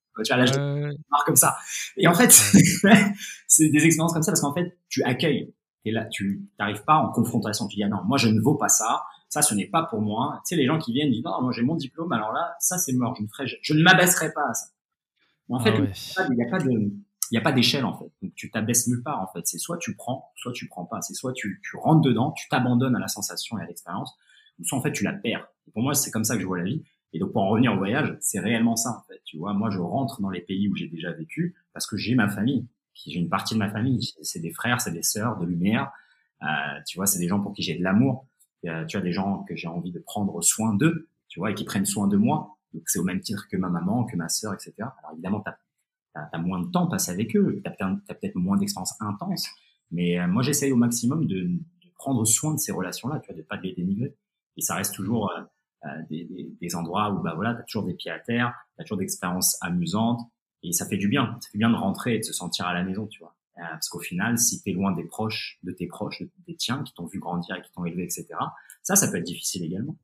[1.10, 1.56] vois, comme ça.
[1.96, 2.30] Et en fait,
[3.46, 5.54] c'est des expériences comme ça parce qu'en fait, tu accueilles.
[5.84, 7.66] Et là, tu n'arrives pas en confrontation.
[7.66, 9.04] Tu dis, ah non, moi, je ne vaux pas ça.
[9.28, 10.40] Ça, ce n'est pas pour moi.
[10.46, 12.12] Tu sais, les gens qui viennent disent, non, moi, j'ai mon diplôme.
[12.12, 13.14] Alors là, ça, c'est mort.
[13.16, 14.66] Je ne ferai, je, ne m'abaisserai pas à ça.
[15.50, 15.72] En fait,
[16.16, 16.90] ah il n'y a pas de,
[17.30, 18.10] il n'y a pas d'échelle en fait.
[18.22, 19.46] Donc tu t'abaisses nulle part en fait.
[19.46, 21.00] C'est soit tu prends, soit tu prends pas.
[21.00, 24.16] C'est soit tu, tu rentres dedans, tu t'abandonnes à la sensation et à l'expérience,
[24.58, 25.46] ou soit en fait tu la perds.
[25.72, 26.82] pour moi, c'est comme ça que je vois la vie.
[27.12, 29.20] Et donc pour en revenir au voyage, c'est réellement ça en fait.
[29.24, 32.14] Tu vois, moi je rentre dans les pays où j'ai déjà vécu parce que j'ai
[32.14, 32.66] ma famille.
[32.94, 34.00] J'ai une partie de ma famille.
[34.22, 35.92] C'est des frères, c'est des sœurs de lumière.
[36.42, 36.46] Euh,
[36.86, 38.26] tu vois, c'est des gens pour qui j'ai de l'amour.
[38.66, 41.54] Euh, tu as des gens que j'ai envie de prendre soin d'eux, tu vois, et
[41.54, 42.58] qui prennent soin de moi.
[42.74, 44.74] Donc c'est au même titre que ma maman, que ma sœur, etc.
[44.78, 45.50] Alors évidemment, tu
[46.14, 49.48] as, moins de temps passé avec eux, tu as, peut-être moins d'expérience intense,
[49.90, 51.60] mais euh, moi j'essaye au maximum de, de,
[51.96, 54.14] prendre soin de ces relations-là, tu vois, de pas les dénigrer.
[54.56, 55.42] Et ça reste toujours euh,
[55.86, 58.54] euh, des, des, des, endroits où bah voilà, tu as toujours des pieds à terre,
[58.76, 60.20] tu as toujours des expériences amusantes,
[60.62, 61.36] et ça fait du bien.
[61.40, 63.34] Ça fait bien de rentrer et de se sentir à la maison, tu vois.
[63.58, 66.94] Parce qu'au final, si tu es loin des proches, de tes proches, des tiens, qui
[66.94, 68.26] t'ont vu grandir et qui t'ont élevé, etc.,
[68.82, 69.96] ça, ça peut être difficile également.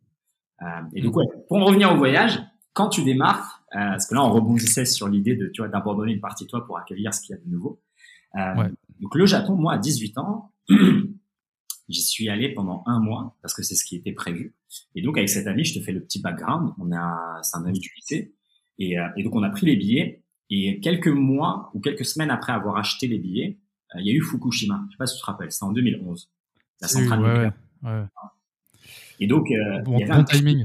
[0.62, 2.40] Euh, et donc, ouais, pour en revenir au voyage,
[2.74, 6.12] quand tu démarres, euh, parce que là on rebondissait sur l'idée de tu vois d'abandonner
[6.12, 7.80] une partie de toi pour accueillir ce qu'il y a de nouveau.
[8.36, 8.68] Euh,
[9.00, 10.52] donc le Japon, moi à 18 ans,
[11.88, 14.54] j'y suis allé pendant un mois parce que c'est ce qui était prévu.
[14.96, 16.72] Et donc avec cet ami, je te fais le petit background.
[16.78, 18.34] On a, c'est un ami du lycée,
[18.78, 20.23] et, euh, et, donc on a pris les billets.
[20.56, 23.58] Et quelques mois ou quelques semaines après avoir acheté les billets,
[23.94, 24.84] euh, il y a eu Fukushima.
[24.86, 26.30] Je sais pas si tu te rappelles, c'était en 2011.
[26.80, 27.52] La centrale nucléaire.
[27.82, 28.04] Ouais,
[29.18, 30.64] et donc, euh, bon, il y avait un timing.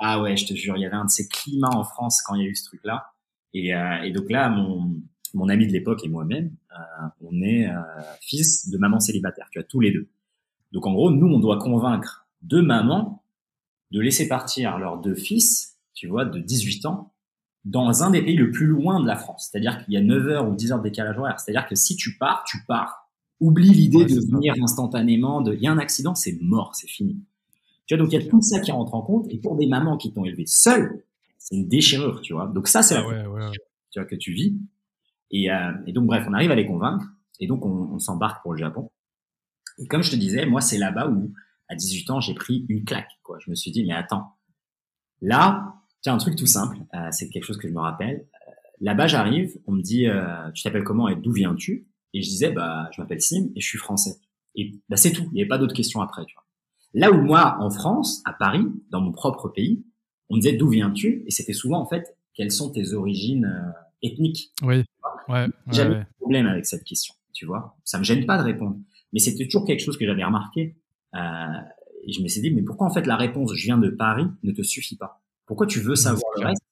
[0.00, 2.34] Ah ouais, je te jure, il y avait un de ces climats en France quand
[2.34, 3.12] il y a eu ce truc-là.
[3.54, 5.00] Et, euh, et donc là, mon,
[5.32, 6.56] mon ami de l'époque et moi-même,
[7.20, 7.68] on est
[8.20, 9.48] fils de maman célibataire.
[9.50, 10.08] Tu as tous les deux.
[10.72, 13.24] Donc en gros, nous, on doit convaincre deux mamans
[13.90, 17.12] de laisser partir leurs deux fils, tu vois, de 18 ans,
[17.68, 19.50] dans un des pays le plus loin de la France.
[19.50, 21.38] C'est-à-dire qu'il y a 9 heures ou 10 heures de décalage horaire.
[21.38, 23.08] C'est-à-dire que si tu pars, tu pars.
[23.40, 25.42] Oublie l'idée de venir instantanément.
[25.42, 25.54] De...
[25.54, 27.18] Il y a un accident, c'est mort, c'est fini.
[27.86, 29.26] Tu vois, donc il y a tout ça qui rentre en compte.
[29.30, 31.04] Et pour des mamans qui t'ont élevé seule,
[31.36, 32.46] c'est une déchirure, tu vois.
[32.46, 33.50] Donc ça, c'est ah la
[33.90, 34.56] tu vois, que tu vis.
[35.30, 37.04] Et, euh, et, donc bref, on arrive à les convaincre.
[37.38, 38.90] Et donc on, on s'embarque pour le Japon.
[39.78, 41.32] Et comme je te disais, moi, c'est là-bas où,
[41.68, 43.10] à 18 ans, j'ai pris une claque.
[43.22, 43.38] Quoi.
[43.40, 44.32] Je me suis dit, mais attends,
[45.20, 48.26] là, tiens, un truc tout simple, euh, c'est quelque chose que je me rappelle.
[48.48, 51.88] Euh, là-bas, j'arrive, on me dit, euh, tu t'appelles comment et d'où viens-tu?
[52.14, 54.16] Et je disais, bah, je m'appelle Sim et je suis français.
[54.54, 55.24] Et bah, c'est tout.
[55.32, 56.24] Il n'y avait pas d'autres questions après.
[56.26, 56.44] Tu vois.
[56.94, 59.84] Là où moi, en France, à Paris, dans mon propre pays,
[60.30, 61.22] on me disait d'où viens-tu?
[61.26, 63.72] Et c'était souvent en fait quelles sont tes origines euh,
[64.02, 64.52] ethniques?
[64.62, 64.84] Oui.
[65.28, 65.46] Ouais.
[65.70, 66.06] J'avais ouais.
[66.18, 67.14] problème avec cette question.
[67.34, 68.78] Tu vois, ça me gêne pas de répondre,
[69.12, 70.76] mais c'était toujours quelque chose que j'avais remarqué.
[71.14, 71.18] Euh,
[72.04, 74.26] et je me suis dit, mais pourquoi en fait la réponse "je viens de Paris"
[74.42, 75.22] ne te suffit pas?
[75.48, 76.62] Pourquoi tu veux savoir le reste?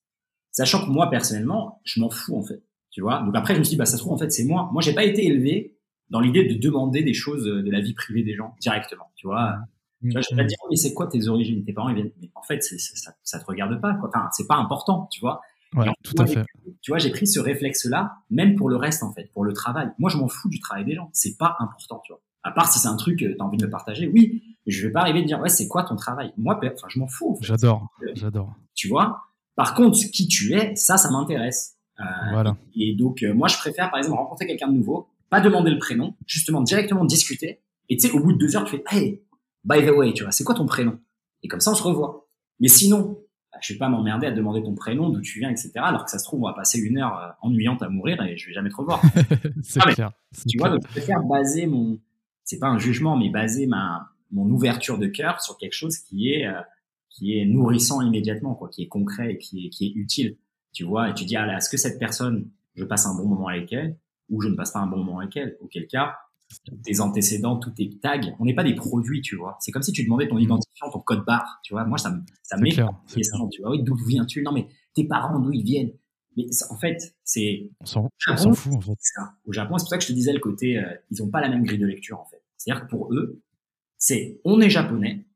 [0.53, 2.63] Sachant que moi personnellement, je m'en fous en fait.
[2.91, 3.23] Tu vois?
[3.23, 4.71] Donc après, je me suis dit, bah ça se trouve en fait c'est moi.
[4.73, 5.77] Moi, j'ai pas été élevé
[6.09, 9.11] dans l'idée de demander des choses de la vie privée des gens directement.
[9.17, 9.57] Tu vois?
[10.03, 11.65] Tu vois, je vais pas dire, mais c'est quoi tes origines?
[11.65, 12.13] Tes parents, ils viennent.
[12.21, 13.95] Mais en fait, ça, ça te regarde pas.
[13.95, 14.11] Quoi.
[14.15, 15.41] Enfin, c'est pas important, tu vois?
[15.75, 16.45] Ouais, tout à fait.
[16.81, 19.91] Tu vois, j'ai pris ce réflexe-là, même pour le reste, en fait, pour le travail.
[19.99, 21.11] Moi, je m'en fous du travail des gens.
[21.13, 22.23] C'est pas important, tu vois.
[22.45, 24.56] À part si c'est un truc, t'as envie de me partager, oui.
[24.67, 26.33] Je vais pas arriver à dire, ouais, c'est quoi ton travail?
[26.37, 27.33] Moi, enfin, je m'en fous.
[27.33, 27.47] En fait.
[27.47, 28.55] J'adore, j'adore.
[28.75, 29.23] Tu vois?
[29.55, 31.77] Par contre, qui tu es, ça, ça m'intéresse.
[32.01, 32.57] Euh, voilà.
[32.75, 35.79] Et, donc, euh, moi, je préfère, par exemple, rencontrer quelqu'un de nouveau, pas demander le
[35.79, 37.63] prénom, justement, directement discuter.
[37.89, 39.23] Et tu sais, au bout de deux heures, tu fais, hey,
[39.65, 40.99] by the way, tu vois, c'est quoi ton prénom?
[41.43, 42.29] Et comme ça, on se revoit.
[42.61, 43.19] Mais sinon,
[43.53, 45.73] bah, je vais pas m'emmerder à demander ton prénom, d'où tu viens, etc.
[45.77, 48.37] Alors que ça se trouve, on va passer une heure euh, ennuyante à mourir et
[48.37, 49.01] je vais jamais te revoir.
[49.63, 50.13] c'est ah, clair.
[50.49, 51.99] Tu vois, donc je préfère baser mon,
[52.45, 56.33] c'est pas un jugement, mais baser ma mon ouverture de cœur sur quelque chose qui
[56.33, 56.61] est euh,
[57.11, 60.37] qui est nourrissant immédiatement, quoi, qui est concret et qui est qui est utile.
[60.73, 63.49] Tu vois, et tu dis, ah, est-ce que cette personne, je passe un bon moment
[63.49, 63.99] avec elle
[64.29, 65.57] ou je ne passe pas un bon moment avec elle?
[65.61, 66.17] Auquel cas,
[66.85, 68.21] tes antécédents, tous tes tags.
[68.39, 69.57] On n'est pas des produits, tu vois.
[69.61, 70.41] C'est comme si tu demandais ton mm.
[70.41, 71.85] identifiant, ton code barre, tu vois.
[71.85, 72.71] Moi, ça me, ça met
[73.13, 73.71] question, tu vois.
[73.71, 74.43] Oui, d'où viens-tu?
[74.43, 75.93] Non, mais tes parents, d'où ils viennent?
[76.37, 77.71] Mais en fait, c'est.
[77.81, 78.99] On s'en fout, en fait.
[79.47, 81.41] Au Japon, c'est pour ça que je te disais le côté, euh, ils ont pas
[81.41, 82.43] la même grille de lecture, en fait.
[82.57, 83.43] C'est-à-dire que pour eux,
[83.99, 85.27] c'est, on est japonais,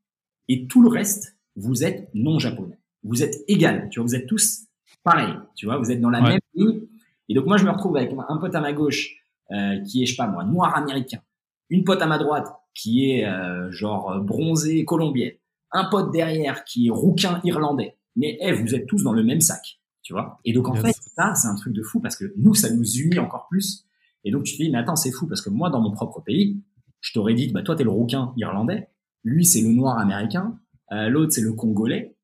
[0.47, 2.77] et tout le reste, vous êtes non japonais.
[3.03, 4.63] Vous êtes égal, tu vois, vous êtes tous
[5.03, 6.81] pareils, tu vois, vous êtes dans la même ligne.
[7.29, 9.15] Et donc moi, je me retrouve avec un pote à ma gauche
[9.51, 11.21] euh, qui est, je sais pas moi, noir américain,
[11.69, 15.33] une pote à ma droite qui est euh, genre bronzé colombienne,
[15.71, 17.97] un pote derrière qui est rouquin irlandais.
[18.15, 20.39] Mais eh, vous êtes tous dans le même sac, tu vois.
[20.43, 22.97] Et donc en fait, ça, c'est un truc de fou parce que nous, ça nous
[22.97, 23.85] unit encore plus.
[24.23, 26.21] Et donc tu te dis, mais attends, c'est fou parce que moi, dans mon propre
[26.21, 26.61] pays,
[27.01, 28.87] je t'aurais dit, bah toi, t'es le rouquin irlandais,
[29.23, 30.59] lui, c'est le noir américain,
[30.91, 32.15] euh, l'autre, c'est le congolais.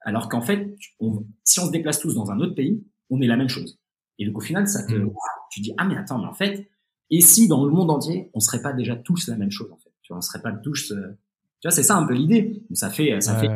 [0.00, 0.76] Alors qu'en fait,
[1.44, 3.80] si on se déplace tous dans un autre pays, on est la même chose.
[4.18, 5.12] Et donc au final, ça te, mm.
[5.50, 6.68] tu dis, ah mais attends, mais en fait,
[7.10, 9.76] et si dans le monde entier, on serait pas déjà tous la même chose en
[9.76, 11.18] fait, tu vois, on serait pas tous, euh,
[11.60, 12.62] tu vois, c'est ça un peu l'idée.
[12.72, 13.48] Ça fait, ça fait,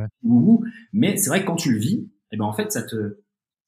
[0.93, 1.97] mais c'est vrai que quand tu le vis,
[2.31, 3.21] et eh ben en fait, ça te,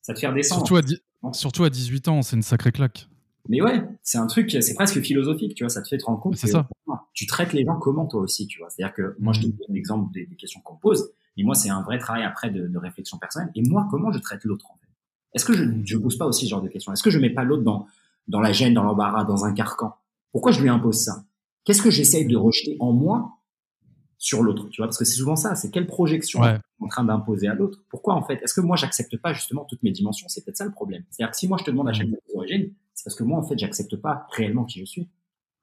[0.03, 0.67] ça te fait redescendre.
[0.67, 0.95] Surtout
[1.29, 3.09] à, surtout à 18 ans, c'est une sacrée claque.
[3.49, 6.19] Mais ouais, c'est un truc, c'est presque philosophique, tu vois, ça te fait te rendre
[6.19, 6.67] compte que ça.
[7.13, 8.69] tu traites les gens comment toi aussi, tu vois?
[8.69, 9.51] C'est-à-dire que moi, je te mm.
[9.51, 12.67] donne l'exemple des, des, questions qu'on pose, et moi, c'est un vrai travail après de,
[12.67, 13.53] de, réflexion personnelle.
[13.55, 14.89] Et moi, comment je traite l'autre en fait?
[15.33, 16.93] Est-ce que je ne pose pas aussi ce genre de questions?
[16.93, 17.87] Est-ce que je mets pas l'autre dans,
[18.27, 19.95] dans la gêne, dans l'embarras, dans un carcan?
[20.33, 21.23] Pourquoi je lui impose ça?
[21.63, 23.39] Qu'est-ce que j'essaye de rejeter en moi
[24.19, 26.59] sur l'autre, tu vois, parce que c'est souvent ça, c'est quelle projection ouais.
[26.81, 27.79] en train d'imposer à l'autre?
[27.89, 28.41] Pourquoi en fait?
[28.43, 30.27] Est-ce que moi j'accepte pas justement toutes mes dimensions?
[30.29, 31.05] C'est peut-être ça le problème.
[31.11, 33.25] C'est-à-dire que si moi je te demande à chaque fois tes origines, c'est parce que
[33.25, 35.09] moi en fait j'accepte pas réellement qui je suis.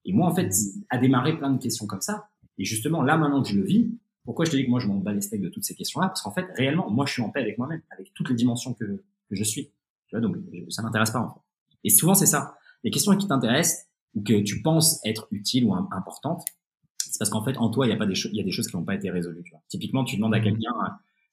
[0.05, 0.51] Et moi en fait,
[0.89, 3.91] à démarrer plein de questions comme ça, et justement là maintenant que je le vis,
[4.25, 6.07] pourquoi je te dis que moi je m'en bats les steaks de toutes ces questions-là?
[6.07, 8.73] Parce qu'en fait réellement, moi je suis en paix avec moi-même, avec toutes les dimensions
[8.73, 9.69] que, que je suis.
[10.07, 10.35] Tu vois, donc
[10.69, 11.39] ça m'intéresse pas en fait.
[11.83, 12.57] Et souvent c'est ça.
[12.83, 13.85] Les questions qui t'intéressent
[14.15, 16.43] ou que tu penses être utiles ou importantes,
[16.97, 18.43] c'est parce qu'en fait, en toi, il y a pas des choses, il y a
[18.43, 19.43] des choses qui n'ont pas été résolues.
[19.43, 19.61] Tu vois.
[19.67, 20.43] Typiquement, tu demandes à mmh.
[20.43, 20.73] quelqu'un,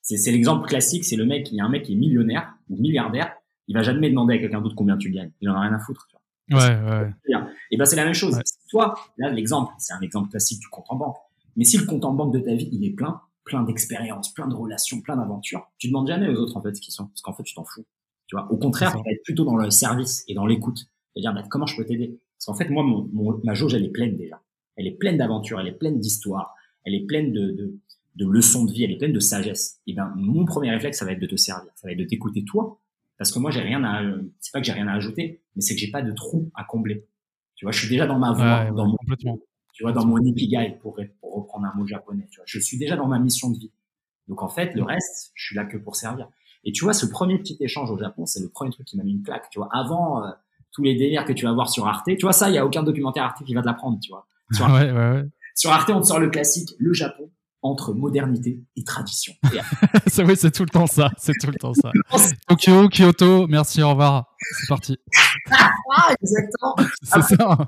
[0.02, 2.55] c'est, c'est l'exemple classique, c'est le mec, il y a un mec qui est millionnaire
[2.68, 3.34] ou milliardaire,
[3.68, 5.32] il va jamais demander à quelqu'un d'autre combien tu gagnes.
[5.40, 6.06] Il en a rien à foutre.
[6.08, 6.66] Tu vois.
[6.66, 7.38] Ouais, ouais.
[7.70, 8.38] Et ben c'est la même chose.
[8.68, 11.16] Toi, là, l'exemple, c'est un exemple classique du compte en banque.
[11.56, 14.48] Mais si le compte en banque de ta vie, il est plein, plein d'expériences, plein
[14.48, 17.22] de relations, plein d'aventures, tu demandes jamais aux autres en fait ce qu'ils sont, parce
[17.22, 17.86] qu'en fait tu t'en fous.
[18.26, 18.50] Tu vois.
[18.50, 20.86] Au contraire, tu vas être plutôt dans le service et dans l'écoute.
[21.12, 22.18] C'est-à-dire, bah, comment je peux t'aider?
[22.38, 24.40] Parce qu'en fait, moi, mon, mon, ma jauge, elle est pleine déjà.
[24.76, 26.54] Elle est pleine d'aventures, elle est pleine d'histoires,
[26.84, 27.78] elle est pleine de, de,
[28.16, 29.80] de, leçons de vie, elle est pleine de sagesse.
[29.86, 32.04] Et ben, mon premier réflexe, ça va être de te servir, ça va être de
[32.04, 32.80] t'écouter toi,
[33.18, 34.02] parce que moi, j'ai rien à,
[34.40, 36.64] c'est pas que j'ai rien à ajouter, mais c'est que j'ai pas de trou à
[36.64, 37.06] combler.
[37.54, 38.96] Tu vois, je suis déjà dans ma voie, dans mon,
[39.72, 42.26] tu vois, dans mon ikigai pour, pour reprendre un mot japonais.
[42.30, 43.72] Tu vois, je suis déjà dans ma mission de vie.
[44.28, 46.28] Donc en fait, le reste, je suis là que pour servir.
[46.64, 49.04] Et tu vois, ce premier petit échange au Japon, c'est le premier truc qui m'a
[49.04, 49.48] mis une claque.
[49.50, 50.30] Tu vois, avant euh,
[50.72, 52.66] tous les délires que tu vas voir sur Arte, tu vois ça, il y a
[52.66, 53.98] aucun documentaire Arte qui va te l'apprendre.
[54.00, 54.26] Tu vois.
[54.50, 57.30] Sur, ouais, ouais, sur Arte, on te sort le classique, le Japon
[57.64, 59.32] entre modernité et tradition.
[60.06, 61.90] c'est oui, c'est tout le temps ça, c'est tout le temps ça.
[62.48, 64.26] Tokyo, Kyoto, merci, au revoir.
[64.38, 64.98] C'est parti.
[65.50, 66.76] ah, exactement.
[67.02, 67.58] C'est ça.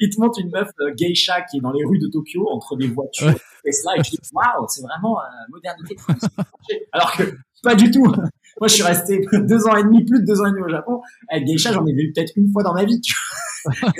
[0.00, 2.76] Il te montre une meuf euh, geisha qui est dans les rues de Tokyo entre
[2.76, 3.34] des voitures
[3.64, 5.96] Tesla et tu dis waouh, c'est vraiment euh, modernité.
[6.92, 7.24] Alors que
[7.64, 8.04] pas du tout.
[8.04, 10.68] Moi, je suis resté deux ans et demi, plus de deux ans et demi au
[10.68, 11.00] Japon.
[11.28, 13.00] Avec geisha, j'en ai vu peut-être une fois dans ma vie.
[13.00, 13.14] Tu
[13.64, 13.92] vois.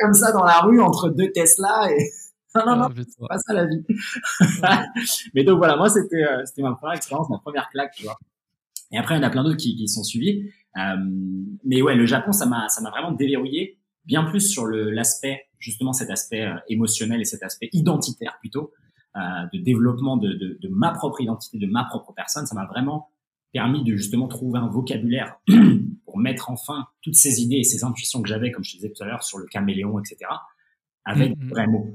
[0.00, 2.10] comme ça dans la rue entre deux Tesla et
[2.54, 3.84] non, non, non, ah, c'est pas ça la vie.
[5.34, 8.18] mais donc voilà, moi c'était euh, c'était ma première expérience, ma première claque, tu vois.
[8.92, 10.50] Et après, il y en a plein d'autres qui, qui sont suivis.
[10.76, 10.96] Euh,
[11.64, 15.46] mais ouais, le Japon, ça m'a ça m'a vraiment déverrouillé, bien plus sur le l'aspect
[15.58, 18.72] justement cet aspect euh, émotionnel et cet aspect identitaire plutôt
[19.16, 19.20] euh,
[19.52, 22.46] de développement de, de, de ma propre identité, de ma propre personne.
[22.46, 23.10] Ça m'a vraiment
[23.52, 25.40] permis de justement trouver un vocabulaire
[26.04, 28.92] pour mettre enfin toutes ces idées et ces intuitions que j'avais, comme je te disais
[28.92, 30.30] tout à l'heure, sur le caméléon, etc.,
[31.04, 31.48] avec mm, mm.
[31.48, 31.86] vrais mots.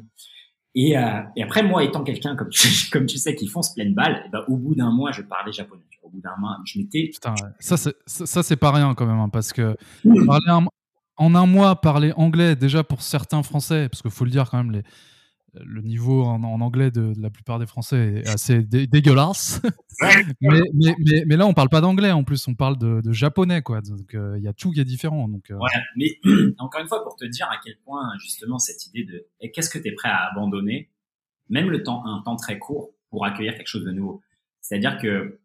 [0.75, 3.93] Et, euh, et après, moi, étant quelqu'un, comme tu, comme tu sais, qui fonce pleine
[3.93, 5.81] balle, et ben, au bout d'un mois, je parlais japonais.
[6.03, 7.09] Au bout d'un mois, je m'étais.
[7.11, 9.75] Putain, ça, c'est, ça, c'est pas rien quand même, hein, parce que
[10.27, 10.65] parler un,
[11.17, 14.57] en un mois, parler anglais, déjà pour certains Français, parce qu'il faut le dire quand
[14.57, 14.83] même, les,
[15.63, 19.61] le niveau en, anglais de, la plupart des Français est assez dégueulasse.
[20.41, 23.81] mais, mais, mais, là, on parle pas d'anglais en plus, on parle de, japonais, quoi.
[23.81, 25.27] Donc, euh, il y a tout qui est différent.
[25.27, 25.57] Donc, euh.
[25.95, 26.19] mais
[26.57, 29.79] encore une fois, pour te dire à quel point, justement, cette idée de qu'est-ce que
[29.79, 30.89] tu es prêt à abandonner,
[31.49, 34.21] même le temps, un temps très court, pour accueillir quelque chose de nouveau.
[34.61, 35.39] C'est-à-dire que,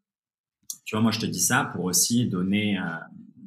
[0.85, 2.83] tu vois, moi, je te dis ça pour aussi donner, euh,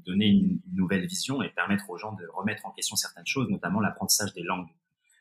[0.06, 3.80] donner une nouvelle vision et permettre aux gens de remettre en question certaines choses, notamment
[3.80, 4.68] l'apprentissage des langues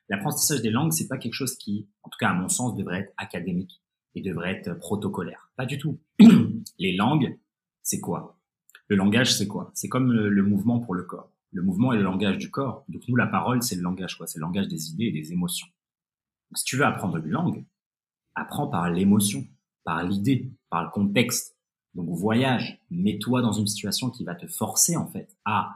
[0.09, 3.01] l'apprentissage des langues, c'est pas quelque chose qui, en tout cas à mon sens, devrait
[3.01, 3.83] être académique
[4.15, 5.51] et devrait être protocolaire.
[5.57, 6.01] Pas du tout.
[6.79, 7.39] Les langues,
[7.83, 8.39] c'est quoi?
[8.89, 9.71] Le langage, c'est quoi?
[9.75, 11.31] C'est comme le, mouvement pour le corps.
[11.51, 12.85] Le mouvement est le langage du corps.
[12.89, 14.27] Donc nous, la parole, c'est le langage quoi?
[14.27, 15.67] C'est le langage des idées et des émotions.
[16.51, 17.65] Donc, si tu veux apprendre une langue,
[18.35, 19.47] apprends par l'émotion,
[19.85, 21.57] par l'idée, par le contexte.
[21.95, 25.75] Donc voyage, mets-toi dans une situation qui va te forcer en fait à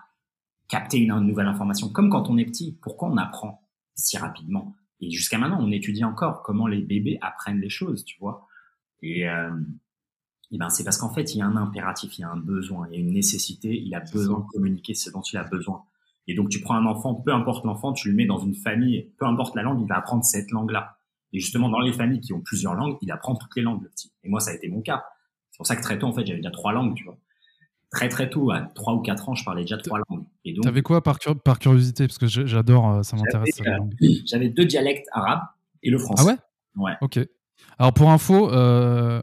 [0.69, 1.89] capter une nouvelle information.
[1.89, 3.66] Comme quand on est petit, pourquoi on apprend?
[3.97, 4.77] Si rapidement.
[5.01, 8.47] Et jusqu'à maintenant, on étudie encore comment les bébés apprennent les choses, tu vois.
[9.03, 9.51] Et, euh,
[10.51, 12.37] et ben c'est parce qu'en fait, il y a un impératif, il y a un
[12.37, 15.45] besoin, il y a une nécessité, il a besoin de communiquer ce dont il a
[15.45, 15.85] besoin.
[16.29, 19.13] Et donc, tu prends un enfant, peu importe l'enfant, tu le mets dans une famille,
[19.19, 20.99] peu importe la langue, il va apprendre cette langue-là.
[21.33, 23.89] Et justement, dans les familles qui ont plusieurs langues, il apprend toutes les langues, le
[23.91, 24.13] petit.
[24.25, 25.05] Et moi, ça a été mon cas.
[25.51, 27.19] C'est pour ça que très tôt, en fait, j'avais déjà trois langues, tu vois.
[27.91, 30.25] Très, très tôt, à trois ou quatre ans, je parlais déjà trois langues.
[30.45, 30.65] Et donc.
[30.65, 32.07] T'avais quoi par, par, curiosité?
[32.07, 33.61] Parce que j'adore, euh, ça m'intéresse.
[34.27, 35.43] J'avais deux dialectes arabes
[35.83, 36.25] et le français.
[36.27, 36.85] Ah ouais?
[36.85, 36.93] Ouais.
[37.01, 37.21] Ok.
[37.79, 39.23] Alors, pour info, euh,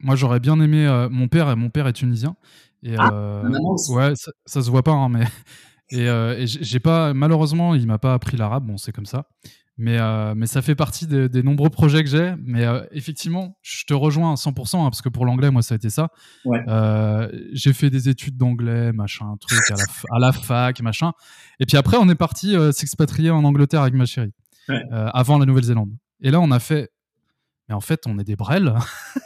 [0.00, 0.86] moi, j'aurais bien aimé.
[0.86, 2.36] Euh, mon père, mon père est tunisien.
[2.82, 3.48] Et, ah, euh,
[3.88, 5.24] ouais, ça, ça, se voit pas, hein, mais.
[5.90, 8.66] Et, euh, et j'ai pas, malheureusement, il m'a pas appris l'arabe.
[8.66, 9.28] Bon, c'est comme ça.
[9.78, 12.34] Mais, euh, mais ça fait partie des, des nombreux projets que j'ai.
[12.42, 15.74] Mais euh, effectivement, je te rejoins à 100%, hein, parce que pour l'anglais, moi, ça
[15.74, 16.08] a été ça.
[16.44, 16.62] Ouais.
[16.66, 21.12] Euh, j'ai fait des études d'anglais, machin, truc, à la, à la, fac, machin.
[21.60, 24.32] Et puis après, on est parti s'expatrier en Angleterre avec ma chérie,
[24.68, 24.82] ouais.
[24.90, 25.90] Avant la Nouvelle-Zélande.
[26.22, 26.90] Et là, on a fait.
[27.68, 28.72] Mais en fait, on est des brels.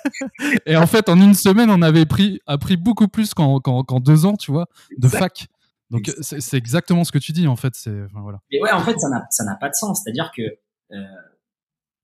[0.67, 4.01] et en fait, en une semaine, on avait pris, appris beaucoup plus qu'en qu qu
[4.01, 5.19] deux ans, tu vois, de exact.
[5.19, 5.49] fac.
[5.91, 7.75] Donc c'est exactement ce que tu dis en fait.
[7.75, 8.41] C'est enfin, voilà.
[8.51, 10.03] Et ouais, en fait, ça n'a pas de sens.
[10.03, 10.43] C'est-à-dire que
[10.93, 11.05] euh,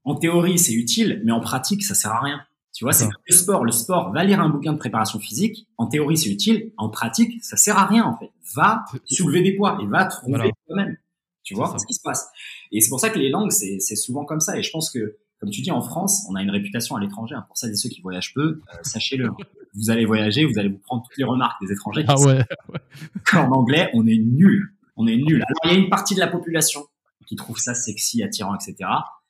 [0.04, 2.40] en théorie c'est utile, mais en pratique ça sert à rien.
[2.72, 3.64] Tu vois, c'est le sport.
[3.64, 5.66] Le sport, va lire un bouquin de préparation physique.
[5.78, 8.30] En théorie c'est utile, en pratique ça sert à rien en fait.
[8.54, 10.50] Va soulever des poids et va trouver voilà.
[10.66, 10.96] toi-même.
[11.42, 12.28] Tu vois ce qui se passe.
[12.72, 14.58] Et c'est pour ça que les langues c'est c'est souvent comme ça.
[14.58, 17.34] Et je pense que comme tu dis, en France, on a une réputation à l'étranger.
[17.34, 17.44] Hein.
[17.46, 19.26] Pour ça, et ceux qui voyagent peu, euh, sachez-le.
[19.26, 19.36] Hein.
[19.74, 22.04] Vous allez voyager, vous allez vous prendre toutes les remarques des étrangers.
[22.08, 22.44] Ah ouais.
[23.34, 24.74] En anglais, on est nul.
[24.96, 25.42] On est nul.
[25.42, 26.86] Alors, il y a une partie de la population
[27.26, 28.88] qui trouve ça sexy, attirant, etc.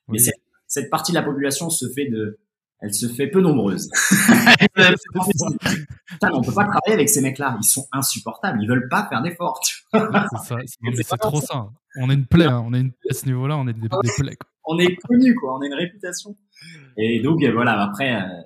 [0.09, 0.19] Mais
[0.69, 2.39] cette partie de la population se fait de,
[2.81, 3.89] elle se fait peu nombreuse.
[6.07, 7.57] Putain, on peut pas travailler avec ces mecs-là.
[7.61, 8.63] Ils sont insupportables.
[8.63, 9.61] Ils veulent pas faire d'efforts.
[9.63, 9.91] C'est
[11.21, 11.69] trop ça.
[11.99, 12.45] On est une plaie.
[12.45, 12.63] Hein.
[12.67, 12.93] On est une...
[13.11, 14.37] à ce niveau-là, on est des, des plaies.
[14.37, 14.51] Quoi.
[14.67, 15.57] On est connu, quoi.
[15.57, 16.37] On a une réputation.
[16.97, 17.81] Et donc voilà.
[17.81, 18.43] Après, euh,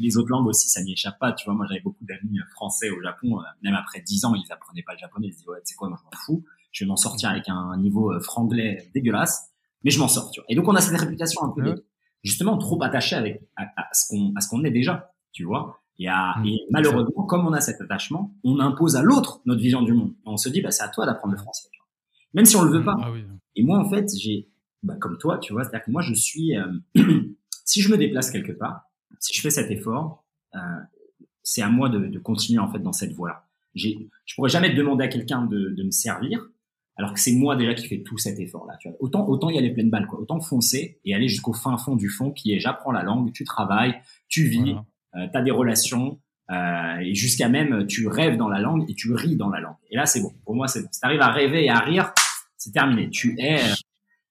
[0.00, 1.32] les autres langues aussi, ça n'y échappe pas.
[1.32, 3.40] Tu vois, moi, j'avais beaucoup d'amis français au Japon.
[3.40, 5.28] Euh, même après 10 ans, ils apprenaient pas le japonais.
[5.28, 6.44] Ils se disaient, ouais, c'est quoi, moi, je m'en fous.
[6.72, 9.50] Je vais m'en sortir avec un niveau euh, franglais dégueulasse.
[9.84, 10.46] Mais je m'en sors, tu vois.
[10.48, 11.82] Et donc, on a cette réputation un peu ouais.
[12.22, 15.80] justement trop attachée avec, à, à ce qu'on, à ce qu'on est déjà, tu vois.
[15.98, 16.46] Et, à, mmh.
[16.46, 20.10] et malheureusement, comme on a cet attachement, on impose à l'autre notre vision du monde.
[20.10, 21.68] Et on se dit, bah, c'est à toi d'apprendre le français.
[21.72, 21.86] Tu vois.
[22.34, 22.96] Même si on le veut pas.
[23.00, 23.24] Ah oui.
[23.54, 24.48] Et moi, en fait, j'ai,
[24.82, 26.72] bah, comme toi, tu vois, c'est-à-dire que moi, je suis, euh,
[27.64, 28.82] si je me déplace quelque part,
[29.20, 30.24] si je fais cet effort,
[30.54, 30.58] euh,
[31.42, 33.46] c'est à moi de, de, continuer en fait dans cette voie-là.
[33.74, 36.44] J'ai, je pourrais jamais demander à quelqu'un de, de, me servir,
[36.96, 38.76] alors que c'est moi déjà qui fais tout cet effort-là.
[38.80, 38.96] Tu vois.
[39.00, 40.18] Autant, autant y aller pleine balle, quoi.
[40.18, 43.44] Autant foncer et aller jusqu'au fin fond du fond, qui est j'apprends la langue, tu
[43.44, 44.84] travailles, tu vis, voilà.
[45.16, 46.18] euh, tu as des relations,
[46.50, 49.76] euh, et jusqu'à même tu rêves dans la langue et tu ris dans la langue.
[49.90, 50.32] Et là, c'est bon.
[50.44, 50.88] Pour moi, c'est bon.
[50.92, 52.12] Si t'arrives à rêver et à rire,
[52.56, 53.10] c'est terminé.
[53.10, 53.60] Tu es,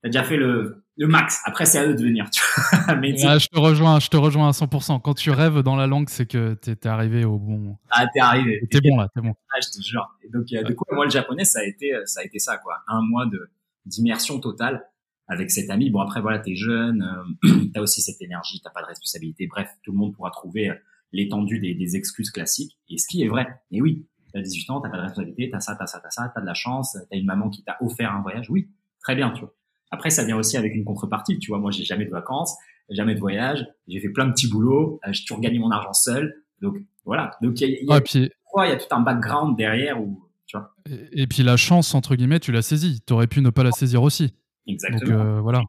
[0.05, 1.41] euh, t'as déjà fait le, le max.
[1.45, 2.29] Après, c'est à eux de venir.
[2.29, 5.01] Tu vois Mais je te rejoins, je te rejoins à 100%.
[5.01, 7.77] Quand tu rêves dans la langue, c'est que t'es es arrivé au bon.
[7.89, 8.61] Ah, t'es arrivé.
[8.69, 9.33] T'es bon là, t'es bon.
[9.53, 10.07] Ah, je te jure.
[10.23, 10.63] Et donc, euh, ouais.
[10.63, 12.77] du coup, moi, le japonais, ça a été, ça a été ça, quoi.
[12.87, 13.49] Un mois de
[13.85, 14.83] d'immersion totale
[15.27, 15.89] avec cet ami.
[15.91, 17.03] Bon, après, voilà, t'es jeune,
[17.43, 19.47] euh, t'as aussi cette énergie, t'as pas de responsabilité.
[19.47, 20.71] Bref, tout le monde pourra trouver
[21.11, 22.77] l'étendue des, des, excuses classiques.
[22.89, 23.47] Et ce qui est vrai.
[23.71, 26.31] Et oui, t'as 18 ans, t'as pas de responsabilité, t'as ça, t'as ça, t'as ça,
[26.33, 28.49] t'as de la chance, t'as une maman qui t'a offert un voyage.
[28.49, 29.53] Oui, très bien, tu vois.
[29.91, 31.37] Après, ça vient aussi avec une contrepartie.
[31.39, 32.55] Tu vois, moi, j'ai jamais de vacances,
[32.89, 33.65] jamais de voyage.
[33.87, 34.99] J'ai fait plein de petits boulots.
[35.05, 36.43] Euh, j'ai toujours gagné mon argent seul.
[36.61, 37.31] Donc, voilà.
[37.41, 38.31] Donc, il y a, y, a, puis...
[38.57, 40.73] il y a tout un background derrière où, tu vois.
[40.89, 43.01] Et, et puis, la chance, entre guillemets, tu l'as saisie.
[43.05, 44.33] Tu aurais pu ne pas la saisir aussi.
[44.67, 45.17] Exactement.
[45.17, 45.61] Donc, euh, voilà.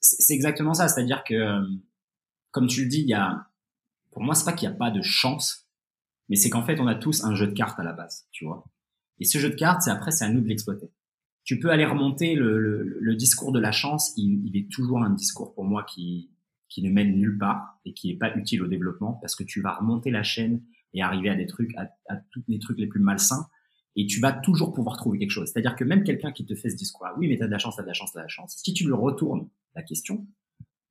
[0.00, 0.88] C'est exactement ça.
[0.88, 1.62] C'est-à-dire que, euh,
[2.50, 3.46] comme tu le dis, il y a,
[4.12, 5.66] pour moi, c'est pas qu'il n'y a pas de chance,
[6.28, 8.44] mais c'est qu'en fait, on a tous un jeu de cartes à la base, tu
[8.44, 8.64] vois.
[9.18, 10.92] Et ce jeu de cartes, c'est après, c'est à nous de l'exploiter
[11.44, 14.12] tu peux aller remonter le, le, le discours de la chance.
[14.16, 16.30] Il, il, est toujours un discours pour moi qui,
[16.68, 19.60] qui ne mène nulle part et qui est pas utile au développement parce que tu
[19.60, 20.62] vas remonter la chaîne
[20.94, 23.46] et arriver à des trucs, à, à tous les trucs les plus malsains
[23.96, 25.50] et tu vas toujours pouvoir trouver quelque chose.
[25.52, 27.76] C'est-à-dire que même quelqu'un qui te fait ce discours, oui, mais t'as de la chance,
[27.76, 28.56] t'as de la chance, t'as de la chance.
[28.56, 30.26] Si tu le retournes la question,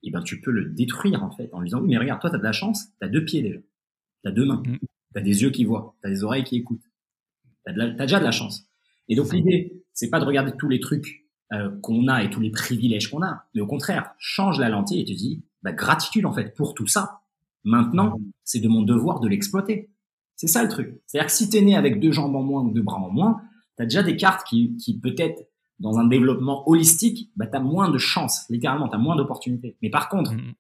[0.04, 2.30] eh ben tu peux le détruire en fait en lui disant oui, mais regarde, toi
[2.30, 3.60] t'as de la chance, t'as deux pieds déjà,
[4.24, 4.78] t'as deux mains, mmh.
[5.14, 6.84] t'as des yeux qui voient, t'as des oreilles qui écoutent,
[7.66, 8.68] t'as, as déjà de la chance.
[9.10, 12.39] Et donc l'idée, c'est pas de regarder tous les trucs euh, qu'on a et tous
[12.39, 16.25] les privilèges qu'on a, mais au contraire, change la lentille et te dis, bah, gratitude
[16.25, 17.21] en fait pour tout ça.
[17.63, 19.89] Maintenant, c'est de mon devoir de l'exploiter.
[20.35, 20.99] C'est ça le truc.
[21.05, 23.41] C'est-à-dire que si t'es né avec deux jambes en moins ou deux bras en moins,
[23.77, 25.47] t'as déjà des cartes qui, qui peut-être
[25.79, 29.77] dans un développement holistique, bah t'as moins de chance, littéralement, t'as moins d'opportunités.
[29.81, 30.53] Mais par contre, mmh.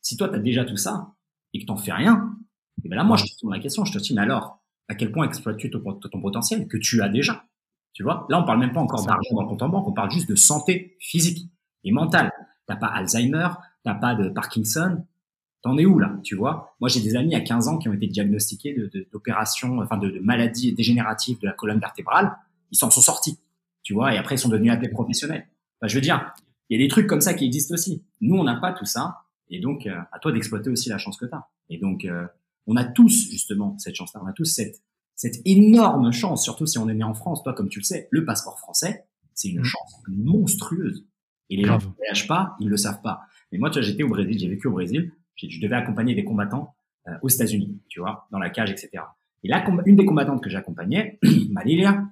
[0.00, 1.14] si toi t'as déjà tout ça
[1.52, 2.36] et que t'en fais rien,
[2.84, 4.94] et ben là moi je te pose la question, je te dis mais alors à
[4.94, 7.44] quel point exploites-tu ton, ton potentiel que tu as déjà?
[7.92, 9.92] Tu vois, là, on parle même pas encore d'argent dans le compte en banque, on
[9.92, 11.50] parle juste de santé physique
[11.84, 12.32] et mentale.
[12.66, 13.48] T'as pas Alzheimer,
[13.82, 15.04] t'as pas de Parkinson,
[15.62, 16.74] T'en es où là, tu vois?
[16.80, 18.74] Moi, j'ai des amis à 15 ans qui ont été diagnostiqués
[19.12, 22.34] d'opérations, de, enfin de, de, maladies dégénératives de la colonne vertébrale.
[22.70, 23.38] Ils s'en sont sortis,
[23.82, 25.46] tu vois, et après ils sont devenus athlètes professionnels.
[25.76, 26.32] Enfin, je veux dire,
[26.70, 28.02] il y a des trucs comme ça qui existent aussi.
[28.22, 29.18] Nous, on n'a pas tout ça,
[29.50, 31.46] et donc euh, à toi d'exploiter aussi la chance que tu as.
[31.68, 32.26] Et donc, euh,
[32.66, 34.80] on a tous justement cette chance-là, on a tous cette
[35.20, 37.42] cette énorme chance, surtout si on est né en France.
[37.42, 39.04] Toi, comme tu le sais, le passeport français,
[39.34, 39.64] c'est une mmh.
[39.64, 41.06] chance monstrueuse.
[41.50, 43.20] Et les gens qui ne voyagent pas, ils le savent pas.
[43.50, 45.12] Mais moi, tu vois, j'étais au Brésil, j'ai vécu au Brésil
[45.48, 46.74] je devais accompagner des combattants
[47.08, 48.90] euh, aux États-Unis, tu vois, dans la cage, etc.
[49.42, 51.18] Et là, une des combattantes que j'accompagnais,
[51.50, 52.04] Malilia,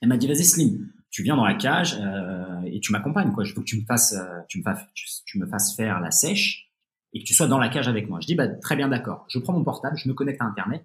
[0.00, 3.44] elle m'a dit vas-y Slim, tu viens dans la cage euh, et tu m'accompagnes quoi.
[3.44, 6.10] Je veux que tu me fasses, euh, tu me fasses, tu, me fasses faire la
[6.10, 6.70] sèche
[7.12, 8.20] et que tu sois dans la cage avec moi.
[8.20, 9.24] Je dis bah très bien d'accord.
[9.28, 10.84] Je prends mon portable, je me connecte à internet,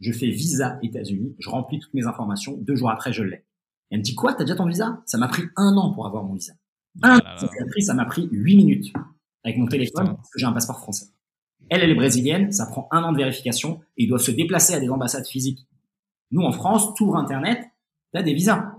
[0.00, 2.56] je fais visa États-Unis, je remplis toutes mes informations.
[2.56, 3.44] Deux jours après, je l'ai.
[3.90, 5.02] Elle me dit quoi T'as déjà ton visa?
[5.06, 6.52] Ça m'a pris un an pour avoir mon visa.
[7.02, 7.20] Un
[7.80, 8.92] ça m'a pris huit minutes
[9.44, 11.06] avec mon téléphone parce que j'ai un passeport français.
[11.68, 14.74] Elle, elle est brésilienne, ça prend un an de vérification et ils doivent se déplacer
[14.74, 15.68] à des ambassades physiques.
[16.32, 17.64] Nous, en France, tout Internet,
[18.12, 18.72] t'as des visas.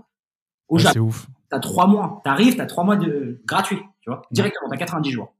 [0.68, 1.10] Au ouais, Japon,
[1.48, 2.20] t'as trois mois.
[2.24, 5.34] T'arrives, t'as trois mois de gratuit, tu vois, directement, t'as 90 jours.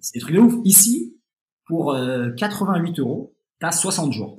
[0.00, 0.54] C'est des trucs de ouf.
[0.64, 1.16] Ici,
[1.66, 1.96] pour
[2.36, 4.36] 88 euh, euros, t'as 60 jours.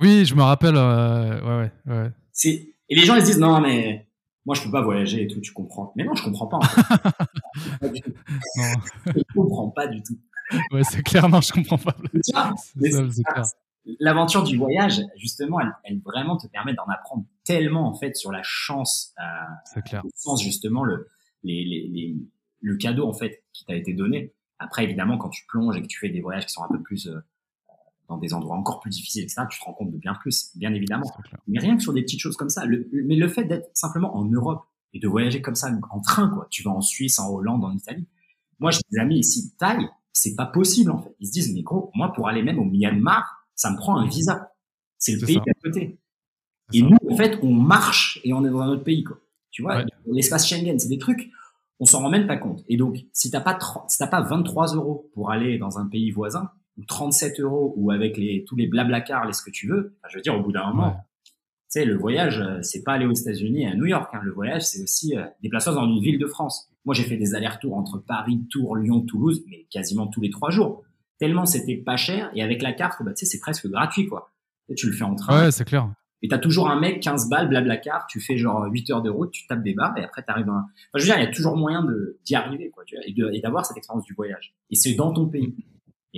[0.00, 0.76] Oui, je me rappelle.
[0.76, 2.10] Euh, ouais, ouais, ouais.
[2.32, 4.08] C'est et les gens ils se disent non mais
[4.46, 5.92] moi je peux pas voyager et tout, tu comprends.
[5.96, 6.56] Mais non, je comprends pas.
[6.56, 6.78] En fait.
[9.14, 10.18] je comprends pas du tout.
[10.70, 11.94] Ouais, c'est clair, non, je comprends pas.
[14.00, 18.32] L'aventure du voyage, justement, elle, elle, vraiment te permet d'en apprendre tellement en fait sur
[18.32, 20.02] la chance, euh, clair.
[20.04, 21.08] le sens justement le
[21.42, 22.16] les, les, les,
[22.60, 24.34] le cadeau en fait qui t'a été donné.
[24.58, 26.82] Après, évidemment, quand tu plonges et que tu fais des voyages qui sont un peu
[26.82, 27.18] plus euh,
[28.08, 30.72] dans des endroits encore plus difficiles, etc., tu te rends compte de bien plus, bien
[30.72, 31.10] évidemment.
[31.46, 32.64] Mais rien que sur des petites choses comme ça.
[32.64, 36.28] Le, mais le fait d'être simplement en Europe et de voyager comme ça en train,
[36.30, 36.46] quoi.
[36.50, 38.06] Tu vas en Suisse, en Hollande, en Italie.
[38.58, 41.14] Moi, j'ai des amis ici, Thaï, c'est pas possible, en fait.
[41.20, 44.06] Ils se disent, mais gros, moi, pour aller même au Myanmar, ça me prend un
[44.06, 44.52] visa.
[44.96, 45.98] C'est le pays d'à côté.
[46.72, 49.18] Et nous, en fait, on marche et on est dans un autre pays, quoi.
[49.50, 51.30] Tu vois, l'espace Schengen, c'est des trucs,
[51.80, 52.64] on s'en rend même pas compte.
[52.68, 56.10] Et donc, si t'as pas, si t'as pas 23 euros pour aller dans un pays
[56.10, 59.96] voisin, ou 37 euros ou avec les tous les blablacar, les ce que tu veux.
[60.08, 60.96] je veux dire, au bout d'un moment,
[61.70, 64.08] tu sais, le voyage, euh, c'est pas aller aux États-Unis et à New York.
[64.14, 64.20] Hein.
[64.22, 66.70] Le voyage, c'est aussi euh, déplacer dans une ville de France.
[66.86, 70.50] Moi, j'ai fait des allers-retours entre Paris, Tours, Lyon, Toulouse, mais quasiment tous les trois
[70.50, 70.82] jours.
[71.18, 74.30] Tellement c'était pas cher et avec la carte, bah, tu sais, c'est presque gratuit, quoi.
[74.76, 75.44] tu le fais en train.
[75.44, 75.92] Ouais, c'est clair.
[76.22, 79.30] Et t'as toujours un mec, 15 balles, blablacar, tu fais genre 8 heures de route,
[79.30, 80.62] tu tapes des barres et après t'arrives dans un...
[80.62, 83.04] Enfin, je veux dire, il y a toujours moyen de, d'y arriver, quoi, tu vois,
[83.32, 84.54] et d'avoir cette expérience du voyage.
[84.70, 85.54] Et c'est dans ton pays.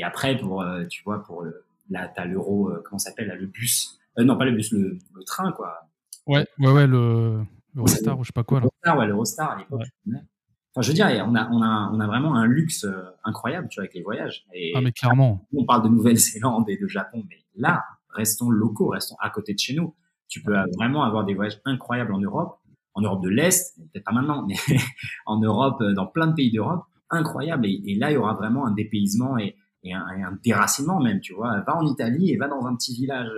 [0.01, 3.47] Et après, pour, euh, tu vois, pour le, là, t'as l'euro, euh, comment s'appelle, le
[3.47, 4.01] bus?
[4.19, 5.91] Euh, non, pas le bus, le, le, train, quoi.
[6.27, 7.43] Ouais, ouais, ouais, le
[7.77, 8.65] Eurostar ou je sais pas quoi, là.
[8.65, 9.83] Eurostar, ouais, l'Eurostar à l'époque.
[10.07, 12.87] Enfin, je veux dire, on a, on a, on a vraiment un luxe
[13.25, 14.47] incroyable, tu vois, avec les voyages.
[14.55, 15.47] Et ah, mais clairement.
[15.53, 19.59] On parle de Nouvelle-Zélande et de Japon, mais là, restons locaux, restons à côté de
[19.59, 19.95] chez nous.
[20.29, 22.59] Tu peux vraiment avoir des voyages incroyables en Europe,
[22.95, 24.55] en Europe de l'Est, peut-être pas maintenant, mais
[25.27, 27.67] en Europe, dans plein de pays d'Europe, incroyable.
[27.67, 31.21] Et, et, là, il y aura vraiment un dépaysement et, et un, un, déracinement même,
[31.21, 31.61] tu vois.
[31.61, 33.31] Va en Italie et va dans un petit village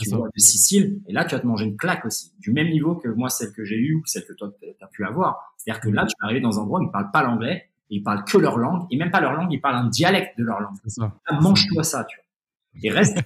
[0.00, 2.68] tu vois, de Sicile, et là, tu vas te manger une claque aussi, du même
[2.70, 5.54] niveau que moi, celle que j'ai eue ou celle que toi, tu as pu avoir.
[5.56, 8.02] C'est-à-dire que là, tu vas arriver dans un endroit où ils parlent pas l'anglais, ils
[8.02, 10.60] parlent que leur langue, et même pas leur langue, ils parlent un dialecte de leur
[10.60, 10.76] langue.
[11.40, 12.24] mange-toi ça, tu vois.
[12.82, 13.18] Et reste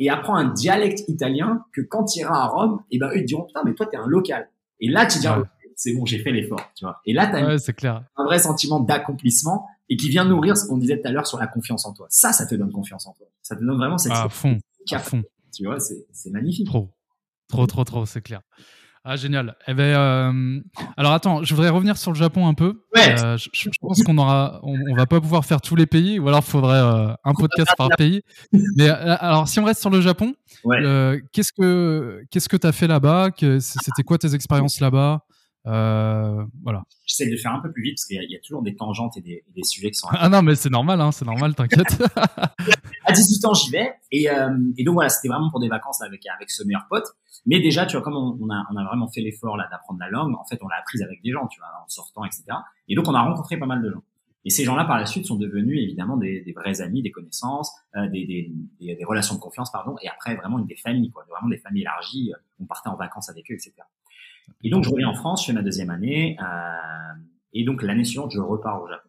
[0.00, 3.18] et apprends un dialecte italien que quand tu iras à Rome, et eh ben eux
[3.18, 4.48] ils te diront putain mais toi t'es un local.
[4.80, 5.44] Et là tu diras
[5.76, 7.00] c'est bon j'ai fait l'effort, tu vois.
[7.06, 7.56] Et là t'as ouais,
[8.16, 11.38] un vrai sentiment d'accomplissement et qui vient nourrir ce qu'on disait tout à l'heure sur
[11.38, 12.06] la confiance en toi.
[12.10, 13.26] Ça, ça te donne confiance en toi.
[13.42, 14.58] Ça te donne vraiment cette à fond,
[14.90, 15.22] à fond.
[15.54, 16.66] Tu vois, c'est magnifique.
[16.66, 16.90] Trop,
[17.48, 18.40] trop, trop, trop, c'est clair.
[19.06, 19.54] Ah génial.
[19.68, 20.60] Eh ben, euh...
[20.96, 22.84] alors attends, je voudrais revenir sur le Japon un peu.
[22.96, 23.22] Ouais.
[23.22, 26.18] Euh, je, je, pense qu'on aura, on, on, va pas pouvoir faire tous les pays,
[26.18, 28.22] ou alors il faudrait euh, un podcast par pays.
[28.52, 31.20] Mais euh, alors si on reste sur le Japon, ouais.
[31.34, 33.28] qu'est-ce que qu'est-ce que t'as fait là-bas?
[33.60, 35.20] C'était quoi tes expériences là-bas?
[35.66, 36.82] Euh, voilà.
[37.06, 39.16] J'essaie de faire un peu plus vite parce qu'il y, y, a toujours des tangentes
[39.16, 40.08] et des, et des sujets qui sont.
[40.10, 42.02] Ah non, mais c'est normal, hein, c'est normal, t'inquiète.
[43.04, 46.02] à 18 ans, j'y vais et, euh, et donc voilà, c'était vraiment pour des vacances
[46.02, 47.06] avec avec ce meilleur pote.
[47.46, 50.00] Mais déjà, tu vois, comme on, on a on a vraiment fait l'effort là d'apprendre
[50.00, 52.44] la langue, en fait, on l'a apprise avec des gens, tu vois, en sortant, etc.
[52.88, 54.02] Et donc, on a rencontré pas mal de gens.
[54.46, 57.72] Et ces gens-là, par la suite, sont devenus évidemment des, des vrais amis, des connaissances,
[57.96, 59.96] euh, des, des, des, des, relations de confiance, pardon.
[60.02, 62.30] Et après, vraiment des familles, quoi, vraiment des familles élargies.
[62.60, 63.72] On partait en vacances avec eux, etc.
[64.62, 66.36] Et donc, je reviens en France, je fais ma deuxième année.
[66.40, 66.44] Euh,
[67.52, 69.08] et donc, l'année suivante, je repars au Japon.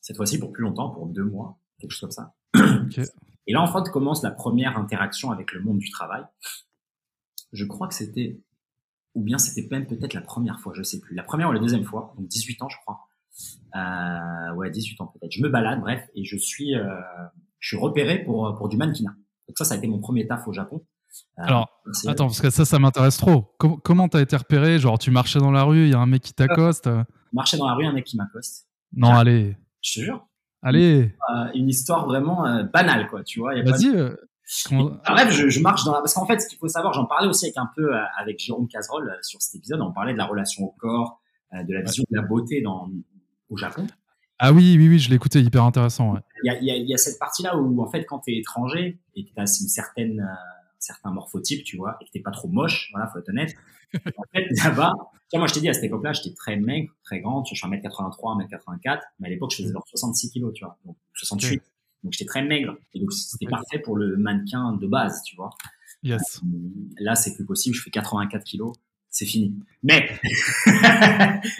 [0.00, 2.34] Cette fois-ci, pour plus longtemps, pour deux mois, quelque chose comme ça.
[2.86, 3.04] Okay.
[3.46, 6.24] Et là, en fait, commence la première interaction avec le monde du travail.
[7.52, 8.40] Je crois que c'était,
[9.14, 11.16] ou bien c'était même peut-être la première fois, je sais plus.
[11.16, 13.08] La première ou la deuxième fois, donc 18 ans, je crois.
[13.74, 15.32] Euh, ouais, 18 ans peut-être.
[15.32, 17.00] Je me balade, bref, et je suis, euh,
[17.58, 19.16] je suis repéré pour pour du mannequinat.
[19.48, 20.84] Donc ça, ça a été mon premier taf au Japon.
[21.38, 23.54] Euh, Alors, attends, parce que ça, ça m'intéresse trop.
[23.58, 24.78] comment comment t'as été repéré?
[24.78, 26.88] Genre, tu marchais dans la rue, il y a un mec qui t'accoste?
[27.32, 28.68] Marchais dans la rue, un mec qui m'accoste.
[28.92, 29.56] Non, allez.
[29.82, 30.26] Je te jure.
[30.62, 31.14] Allez.
[31.54, 33.54] Une, histoire vraiment banale, quoi, tu vois.
[33.62, 33.92] Vas-y.
[34.70, 36.00] Bref, je, je, marche dans la...
[36.00, 38.66] Parce qu'en fait, ce qu'il faut savoir, j'en parlais aussi avec un peu avec Jérôme
[38.66, 41.20] Cazerolle sur cet épisode, on parlait de la relation au corps,
[41.52, 42.90] de la vision de la beauté dans,
[43.48, 43.86] au Japon.
[44.42, 46.14] Ah oui, oui, oui, je l'ai écouté, hyper intéressant.
[46.42, 49.24] Il y, a, y, a, cette partie-là où, en fait, quand tu es étranger et
[49.26, 52.48] que tu as une certaine, euh, certain morphotype, tu vois, et que t'es pas trop
[52.48, 53.54] moche, voilà, faut être honnête.
[53.94, 54.94] en fait, là-bas,
[55.38, 58.48] moi, je t'ai dit, à cette époque-là, j'étais très maigre, très grande, je suis 1m83,
[58.48, 61.62] 1m84, mais à l'époque, je faisais genre 66 kilos, tu vois, donc 68.
[62.02, 62.76] Donc, j'étais très maigre.
[62.94, 65.50] Et donc, c'était parfait pour le mannequin de base, tu vois.
[66.02, 66.40] Yes.
[66.42, 66.56] Euh,
[66.98, 68.74] là, c'est plus possible, je fais 84 kilos,
[69.10, 69.54] c'est fini.
[69.82, 70.08] Mais,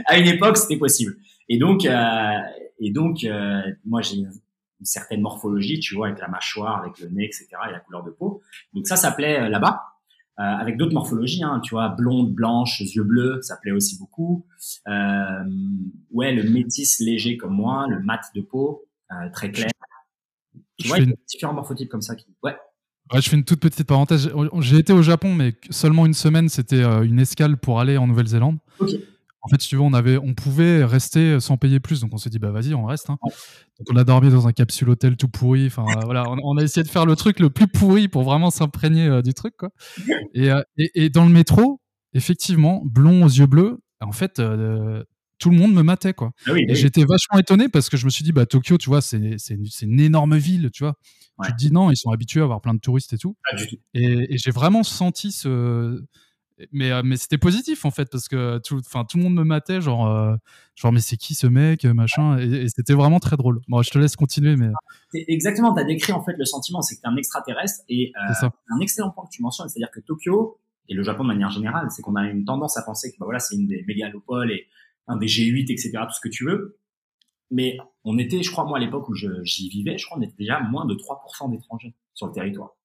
[0.06, 1.16] à une époque, c'était possible.
[1.48, 2.38] Et donc, euh,
[2.78, 4.24] et donc, euh, moi, j'ai
[4.80, 8.02] une, certaine morphologie, tu vois, avec la mâchoire, avec le nez, etc., et la couleur
[8.02, 8.42] de peau.
[8.74, 9.82] Donc ça, ça plaît euh, là-bas.
[10.40, 14.46] Euh, avec d'autres morphologies, hein, tu vois, blonde, blanche, yeux bleus, ça plaît aussi beaucoup.
[14.88, 15.44] Euh,
[16.12, 19.70] ouais, le métis léger comme moi, le mat de peau, euh, très clair.
[20.78, 22.14] Tu vois, il y a différents morphotypes comme ça.
[22.14, 22.24] Qui...
[22.42, 22.56] Ouais.
[23.12, 24.30] Ouais, je fais une toute petite parenthèse.
[24.60, 26.48] J'ai été au Japon, mais seulement une semaine.
[26.48, 28.58] C'était une escale pour aller en Nouvelle-Zélande.
[28.78, 28.92] Ok.
[29.50, 32.00] En fait, tu veux, on, avait, on pouvait rester sans payer plus.
[32.00, 33.10] Donc, on s'est dit, bah vas-y, on reste.
[33.10, 33.16] Hein.
[33.24, 35.66] Donc, on a dormi dans un capsule hôtel tout pourri.
[35.66, 39.06] Enfin, voilà, on, a essayé de faire le truc le plus pourri pour vraiment s'imprégner
[39.06, 39.56] euh, du truc.
[39.56, 39.70] Quoi.
[40.36, 41.80] Euh, et, et, dans le métro,
[42.14, 45.02] effectivement, blond aux yeux bleus, en fait, euh,
[45.38, 46.14] tout le monde me matait.
[46.14, 46.30] Quoi.
[46.46, 48.88] Ah oui, et j'étais vachement étonné parce que je me suis dit, bah, Tokyo, tu
[48.88, 50.94] vois, c'est une, une, énorme ville, tu vois.
[51.44, 53.36] Tu te dis non, ils sont habitués à avoir plein de touristes et tout.
[53.94, 56.04] Et, et j'ai vraiment senti ce,
[56.72, 59.44] mais euh, mais c'était positif en fait parce que tout enfin tout le monde me
[59.44, 60.34] matait genre euh,
[60.74, 63.60] genre mais c'est qui ce mec machin et, c'était vraiment très drôle.
[63.68, 64.68] Bon je te laisse continuer mais
[65.14, 68.12] exactement tu as décrit en fait le sentiment c'est que tu es un extraterrestre et
[68.16, 70.58] euh, un excellent point que tu mentionnes c'est-à-dire que Tokyo
[70.88, 73.26] et le Japon de manière générale c'est qu'on a une tendance à penser que bah,
[73.26, 74.66] voilà c'est une des mégalopoles et
[75.06, 76.78] un des G8 etc tout ce que tu veux.
[77.52, 80.36] Mais on était je crois moi à l'époque où j'y vivais je crois on était
[80.38, 82.76] déjà moins de 3% d'étrangers sur le territoire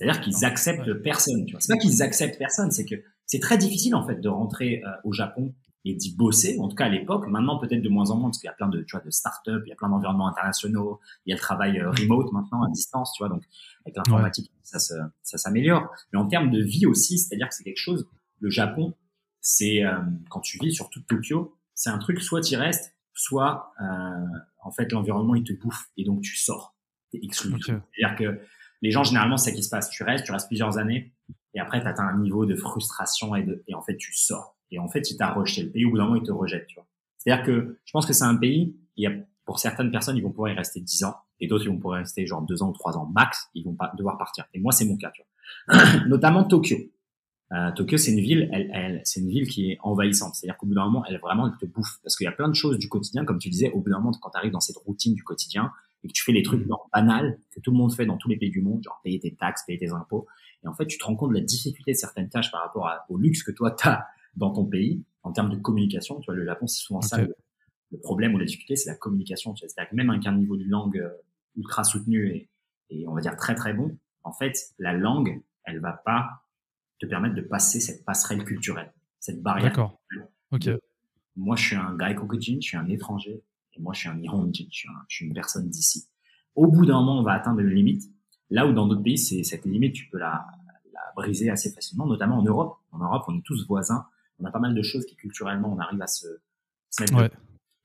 [0.00, 1.44] c'est-à-dire qu'ils acceptent personne.
[1.44, 2.94] Tu vois, c'est pas qu'ils acceptent personne, c'est que
[3.26, 6.58] c'est très difficile en fait de rentrer euh, au Japon et d'y bosser.
[6.58, 7.26] En tout cas à l'époque.
[7.28, 9.10] Maintenant peut-être de moins en moins parce qu'il y a plein de tu vois de
[9.10, 12.62] start-up, il y a plein d'environnements internationaux, il y a le travail euh, remote maintenant
[12.62, 13.28] à distance, tu vois.
[13.28, 13.42] Donc
[13.84, 15.90] avec l'informatique ça ça s'améliore.
[16.14, 18.08] Mais en termes de vie aussi, c'est-à-dire que c'est quelque chose.
[18.40, 18.94] Le Japon,
[19.42, 19.98] c'est euh,
[20.30, 23.74] quand tu vis sur toute Tokyo, c'est un truc soit tu restes, soit
[24.62, 26.74] en fait l'environnement il te bouffe et donc tu sors,
[27.10, 27.54] t'es exclu.
[27.60, 28.40] C'est-à-dire que
[28.82, 29.90] les gens, généralement, c'est ce qui se passe.
[29.90, 31.12] Tu restes, tu restes plusieurs années,
[31.54, 34.56] et après, tu atteins un niveau de frustration et, de, et en fait, tu sors.
[34.70, 35.62] Et en fait, il t'a rejeté.
[35.64, 36.86] Le pays, au bout d'un moment, il te rejette, tu vois.
[37.18, 39.12] C'est-à-dire que je pense que c'est un pays, il y a,
[39.44, 41.98] pour certaines personnes, ils vont pouvoir y rester 10 ans, et d'autres, ils vont pouvoir
[41.98, 44.46] y rester genre 2 ans ou 3 ans max, ils vont pas devoir partir.
[44.54, 46.04] Et moi, c'est mon cas, tu vois.
[46.06, 46.78] Notamment Tokyo.
[47.52, 50.36] Euh, Tokyo, c'est une ville, elle, elle, c'est une ville qui est envahissante.
[50.36, 51.98] C'est-à-dire qu'au bout d'un moment, elle vraiment, elle te bouffe.
[52.02, 53.98] Parce qu'il y a plein de choses du quotidien, comme tu disais, au bout d'un
[53.98, 55.72] moment, quand tu arrives dans cette routine du quotidien,
[56.02, 58.28] et que tu fais les trucs genre banals que tout le monde fait dans tous
[58.28, 60.26] les pays du monde, genre payer tes taxes, payer tes impôts,
[60.64, 62.88] et en fait tu te rends compte de la difficulté de certaines tâches par rapport
[63.08, 66.20] au luxe que toi tu as dans ton pays en termes de communication.
[66.20, 67.34] Tu vois, le Japon c'est souvent ça le,
[68.02, 69.54] problème ou la difficulté, c'est la communication.
[69.56, 71.10] C'est-à-dire que même avec un niveau de langue euh,
[71.56, 72.48] ultra soutenu et,
[72.88, 76.44] et on va dire très très bon, en fait la langue elle va pas
[77.00, 79.70] te permettre de passer cette passerelle culturelle, cette barrière.
[79.70, 80.00] D'accord.
[80.52, 80.68] Ok.
[81.36, 83.42] Moi, je suis un gaikokujin, je suis un étranger
[83.78, 86.06] moi, je suis un Nihonjin, je suis, je suis une personne d'ici.
[86.54, 88.02] Au bout d'un moment, on va atteindre une limite.
[88.50, 90.44] Là où dans d'autres pays, c'est cette limite, tu peux la,
[90.92, 92.78] la briser assez facilement, notamment en Europe.
[92.90, 94.06] En Europe, on est tous voisins.
[94.40, 96.26] On a pas mal de choses qui culturellement, on arrive à se,
[96.90, 97.16] se mettre.
[97.16, 97.30] Ouais.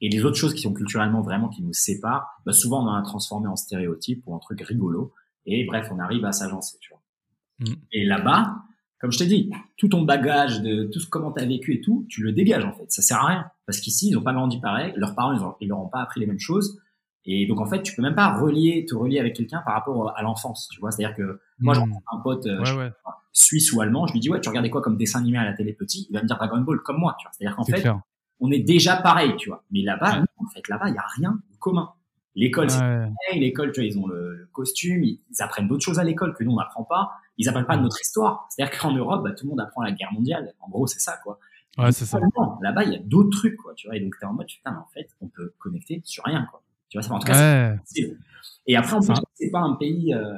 [0.01, 2.95] Et les autres choses qui sont culturellement vraiment qui nous séparent, bah souvent on en
[2.95, 5.13] a transformé en stéréotype ou en truc rigolo.
[5.45, 7.01] Et bref, on arrive à s'agencer, tu vois.
[7.59, 7.75] Mm.
[7.91, 8.55] Et là-bas,
[9.05, 11.81] comme je t'ai dit, tout ton bagage de tout ce comment tu as vécu et
[11.81, 12.91] tout, tu le dégages en fait.
[12.91, 15.53] Ça sert à rien parce qu'ici ils ont pas grandi pareil, leurs parents ils, ont,
[15.61, 16.81] ils leur ont pas appris les mêmes choses
[17.23, 20.17] et donc en fait tu peux même pas relier te relier avec quelqu'un par rapport
[20.17, 20.89] à l'enfance, tu vois.
[20.89, 21.93] C'est-à-dire que moi j'ai hmm.
[22.11, 22.89] un pote euh,
[23.31, 25.53] suisse ou allemand, je lui dis ouais tu regardais quoi comme dessin animé à la
[25.53, 27.31] télé petit, il va me dire Dragon Ball comme moi, tu vois.
[27.33, 27.87] C'est-à-dire qu'en fait
[28.39, 29.63] on est déjà pareil, tu vois.
[29.69, 31.91] Mais là-bas, en fait là-bas il y a rien de commun.
[32.35, 32.81] L'école, c'est
[33.33, 36.51] l'école, tu vois, ils ont le, costume, ils, apprennent d'autres choses à l'école que nous
[36.51, 38.47] on n'apprend pas ils apprennent pas de notre histoire.
[38.49, 40.53] C'est-à-dire qu'en Europe, bah, tout le monde apprend la guerre mondiale.
[40.59, 41.39] En gros, c'est ça, quoi.
[41.77, 42.19] Ouais, c'est ça.
[42.61, 43.73] Là-bas, il y a d'autres trucs, quoi.
[43.75, 46.23] Tu vois, et donc t'es en mode, putain, mais en fait, on peut connecter sur
[46.23, 46.63] rien, quoi.
[46.89, 47.79] Tu vois, ça, en tout cas, ouais.
[47.83, 48.15] c'est
[48.67, 50.33] Et après, en plus, c'est pas un pays euh,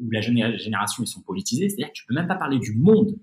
[0.00, 1.68] où la génération ils sont politisés.
[1.68, 3.16] C'est-à-dire que tu peux même pas parler du monde.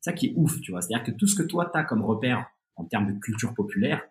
[0.00, 0.82] C'est ça qui est ouf, tu vois.
[0.82, 2.44] C'est-à-dire que tout ce que toi t'as comme repère
[2.76, 4.02] en termes de culture populaire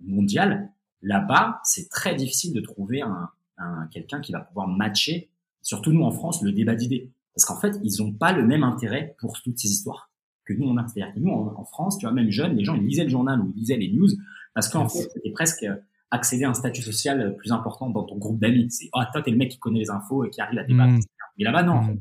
[0.00, 0.70] mondiale,
[1.02, 3.28] Là-bas, c'est très difficile de trouver un,
[3.58, 5.30] un quelqu'un qui va pouvoir matcher,
[5.60, 7.10] surtout nous en France, le débat d'idées.
[7.34, 10.10] Parce qu'en fait, ils n'ont pas le même intérêt pour toutes ces histoires
[10.44, 10.86] que nous on a.
[10.86, 13.40] C'est-à-dire que nous en, France, tu vois, même jeunes, les gens ils lisaient le journal
[13.40, 14.08] ou ils lisaient les news
[14.54, 15.66] parce qu'en fait, c'était presque
[16.10, 18.70] accéder à un statut social plus important dans ton groupe d'amis.
[18.70, 20.92] C'est ah toi t'es le mec qui connaît les infos et qui arrive à débattre.
[20.92, 21.00] Mmh.
[21.38, 21.82] Mais là-bas non.
[21.82, 22.00] Mmh.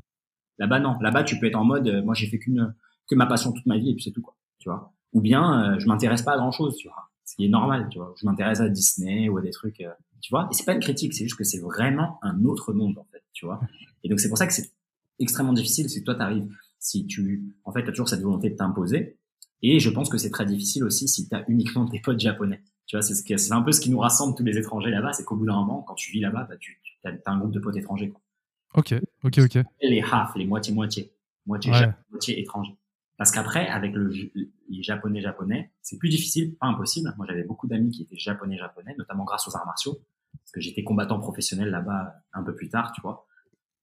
[0.58, 0.98] Là-bas non.
[1.00, 2.76] Là-bas tu peux être en mode euh, moi j'ai fait qu'une
[3.08, 4.36] que ma passion toute ma vie et puis c'est tout quoi.
[4.60, 4.92] Tu vois?
[5.14, 6.76] Ou bien euh, je m'intéresse pas à grand chose.
[6.76, 7.10] Tu vois.
[7.26, 7.88] Ce qui est normal.
[7.90, 8.14] Tu vois.
[8.20, 9.82] Je m'intéresse à Disney ou à des trucs.
[9.82, 9.92] Euh,
[10.22, 10.48] tu vois.
[10.52, 11.14] Et c'est pas une critique.
[11.14, 13.24] C'est juste que c'est vraiment un autre monde en fait.
[13.34, 13.60] Tu vois.
[14.04, 14.72] Et donc c'est pour ça que c'est
[15.20, 15.90] extrêmement difficile.
[15.90, 16.48] C'est que toi t'arrives
[16.80, 19.18] si tu en fait as toujours cette volonté de t'imposer.
[19.62, 22.62] Et je pense que c'est très difficile aussi si tu as uniquement des potes japonais.
[22.88, 25.14] Tu vois, c'est ce c'est un peu ce qui nous rassemble tous les étrangers là-bas,
[25.14, 27.60] c'est qu'au bout d'un moment, quand tu vis là-bas, bah, tu, as, un groupe de
[27.60, 28.10] potes étrangers.
[28.10, 28.22] Quoi.
[28.74, 29.64] Ok, ok, ok.
[29.82, 31.14] Les half, les moitié-moitié,
[31.46, 32.76] moitié, moitié, moitié étrangers.
[33.22, 34.12] Parce qu'après, avec le,
[34.68, 37.14] les japonais japonais, c'est plus difficile, pas impossible.
[37.18, 40.00] Moi, j'avais beaucoup d'amis qui étaient japonais japonais, notamment grâce aux arts martiaux,
[40.40, 43.28] parce que j'étais combattant professionnel là-bas un peu plus tard, tu vois.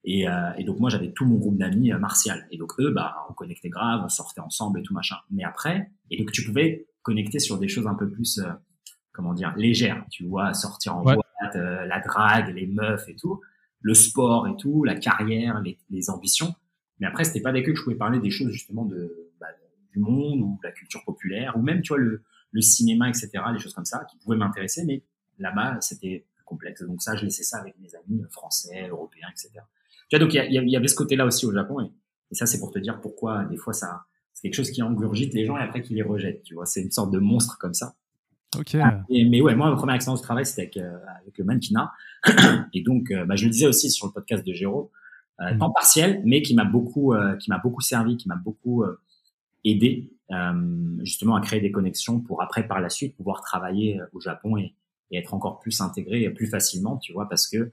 [0.02, 2.48] Et, euh, et donc moi, j'avais tout mon groupe d'amis euh, martial.
[2.50, 5.18] Et donc eux, bah, on connectait grave, on sortait ensemble et tout machin.
[5.30, 8.50] Mais après, et donc tu pouvais connecter sur des choses un peu plus euh,
[9.12, 11.20] comment dire, légère, tu vois, sortir en boîte,
[11.54, 13.40] euh, la drague, les meufs et tout,
[13.82, 16.56] le sport et tout, la carrière, les, les ambitions.
[16.98, 19.27] Mais après, c'était pas avec eux que je pouvais parler des choses justement de
[19.98, 22.22] du monde ou la culture populaire ou même tu vois le,
[22.52, 23.30] le cinéma, etc.
[23.52, 25.02] Les choses comme ça qui pouvaient m'intéresser, mais
[25.38, 26.82] là-bas c'était complexe.
[26.82, 29.50] Donc ça, je laissais ça avec mes amis français, européens, etc.
[30.08, 31.90] Tu vois, donc il y, y, avait ce côté-là aussi au Japon et,
[32.30, 34.06] et ça c'est pour te dire pourquoi des fois ça
[34.38, 36.44] c'est quelque chose qui engurgite les gens et après qui les rejette.
[36.44, 37.96] Tu vois, c'est une sorte de monstre comme ça.
[38.56, 38.76] Ok.
[38.76, 41.90] Ah, mais ouais, moi, ma première expérience de travail, c'était avec, euh, avec le mannequinat.
[42.72, 44.92] et donc, euh, bah, je le disais aussi sur le podcast de Géraud,
[45.40, 45.58] euh, mm.
[45.58, 48.84] temps partiel, mais qui m'a beaucoup, euh, qui m'a beaucoup servi, qui m'a beaucoup
[49.70, 50.10] aidé
[51.02, 54.74] justement à créer des connexions pour après, par la suite, pouvoir travailler au Japon et,
[55.10, 57.72] et être encore plus intégré plus facilement, tu vois, parce que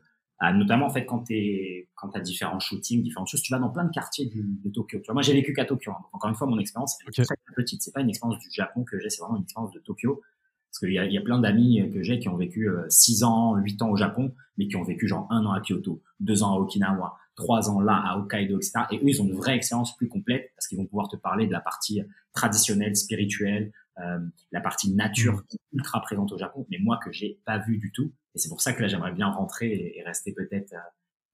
[0.53, 3.85] notamment en fait quand tu quand as différents shootings, différentes choses, tu vas dans plein
[3.85, 4.99] de quartiers du, de Tokyo.
[4.99, 5.91] Tu vois, moi j'ai vécu qu'à Tokyo.
[5.91, 6.03] Hein.
[6.11, 7.81] encore une fois, mon expérience est très petite.
[7.81, 10.21] C'est pas une expérience du Japon que j'ai, c'est vraiment une expérience de Tokyo.
[10.69, 13.27] Parce qu'il y a, y a plein d'amis que j'ai qui ont vécu 6 euh,
[13.27, 16.43] ans, 8 ans au Japon, mais qui ont vécu genre un an à Kyoto, deux
[16.43, 18.81] ans à Okinawa, trois ans là à Hokkaido, etc.
[18.91, 21.47] Et eux, ils ont une vraie expérience plus complète parce qu'ils vont pouvoir te parler
[21.47, 22.01] de la partie
[22.33, 24.19] traditionnelle, spirituelle, euh,
[24.51, 27.77] la partie nature qui est ultra présente au Japon, mais moi que j'ai pas vu
[27.77, 28.11] du tout.
[28.33, 30.79] Et c'est pour ça que là, j'aimerais bien rentrer et, rester peut-être euh,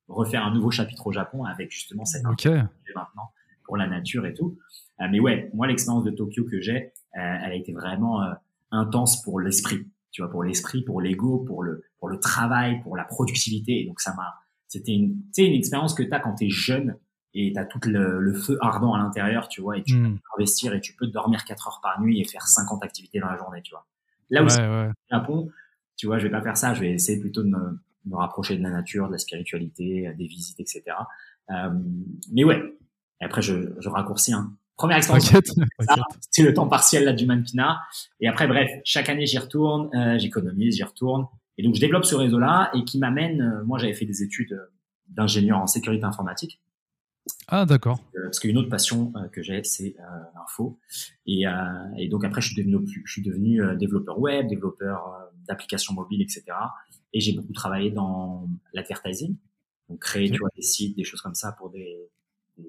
[0.08, 2.62] refaire un nouveau chapitre au Japon avec justement cette okay.
[2.96, 3.32] maintenant
[3.64, 4.58] pour la nature et tout.
[5.00, 8.22] Euh, mais ouais, moi l'expérience de Tokyo que j'ai, euh, elle a été vraiment
[8.70, 12.96] intense pour l'esprit, tu vois, pour l'esprit, pour l'ego, pour le, pour le travail, pour
[12.96, 13.82] la productivité.
[13.82, 14.36] Et donc ça m'a,
[14.72, 16.96] c'était une, une expérience que tu as quand tu es jeune
[17.34, 20.16] et tu as tout le, le, feu ardent à l'intérieur, tu vois, et tu mm.
[20.16, 23.30] peux investir et tu peux dormir 4 heures par nuit et faire 50 activités dans
[23.30, 23.86] la journée, tu vois.
[24.30, 24.88] Là où ouais, ouais.
[24.88, 25.50] au Japon,
[25.98, 28.58] tu vois, je vais pas faire ça, je vais essayer plutôt de me, me rapprocher
[28.58, 30.84] de la nature, de la spiritualité, des visites, etc.
[31.50, 31.70] Euh,
[32.32, 32.62] mais ouais,
[33.20, 34.56] et après je, je raccourcis, hein.
[34.78, 35.32] Première expérience,
[36.32, 37.82] c'est le temps partiel là du mannequinat.
[38.20, 41.28] Et après, bref, chaque année j'y retourne, euh, j'économise, j'y retourne.
[41.58, 43.42] Et donc je développe ce réseau-là et qui m'amène.
[43.42, 44.72] Euh, moi, j'avais fait des études euh,
[45.08, 46.62] d'ingénieur en sécurité informatique.
[47.48, 48.00] Ah d'accord.
[48.16, 49.96] Euh, parce qu'une autre passion que j'ai, c'est
[50.34, 50.80] l'info.
[51.28, 51.44] Et,
[51.98, 56.46] et, donc après, je suis devenu, je suis devenu développeur web, développeur d'applications mobiles, etc.
[57.14, 59.36] Et j'ai beaucoup travaillé dans l'advertising,
[59.90, 60.34] donc créer okay.
[60.34, 62.10] tu vois, des sites, des choses comme ça pour des,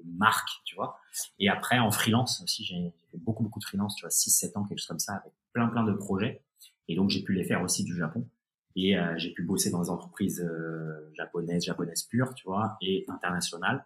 [0.05, 0.97] marque, tu vois.
[1.39, 4.57] Et après, en freelance aussi, j'ai fait beaucoup, beaucoup de freelance, tu vois, 6, 7
[4.57, 6.43] ans, quelque chose comme ça, avec plein, plein de projets.
[6.87, 8.27] Et donc, j'ai pu les faire aussi du Japon.
[8.75, 13.05] Et euh, j'ai pu bosser dans des entreprises euh, japonaises, japonaises pures, tu vois, et
[13.07, 13.85] internationales.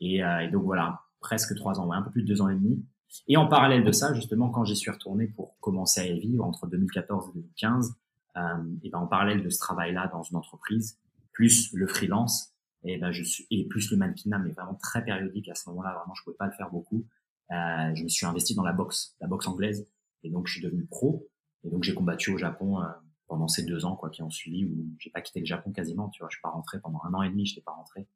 [0.00, 2.48] Et, euh, et donc, voilà, presque trois ans, ouais, un peu plus de deux ans
[2.48, 2.84] et demi.
[3.28, 6.66] Et en parallèle de ça, justement, quand j'y suis retourné pour commencer à vivre entre
[6.66, 7.94] 2014 et 2015,
[8.36, 8.40] euh,
[8.82, 10.98] et ben en parallèle de ce travail-là dans une entreprise,
[11.32, 12.54] plus le freelance,
[12.84, 15.94] et ben je suis et plus le mannequinat mais vraiment très périodique à ce moment-là
[15.94, 17.06] vraiment je pouvais pas le faire beaucoup
[17.50, 19.88] euh, je me suis investi dans la boxe la boxe anglaise
[20.22, 21.28] et donc je suis devenu pro
[21.64, 22.86] et donc j'ai combattu au Japon euh,
[23.28, 26.08] pendant ces deux ans quoi qui ont suivi où j'ai pas quitté le Japon quasiment
[26.08, 28.06] tu vois je suis pas rentré pendant un an et demi je n'étais pas rentré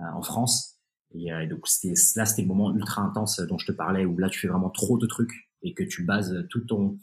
[0.00, 0.78] euh, en France
[1.12, 4.04] et, euh, et donc c'était là c'était le moment ultra intense dont je te parlais
[4.04, 6.98] où là tu fais vraiment trop de trucs et que tu bases tout ton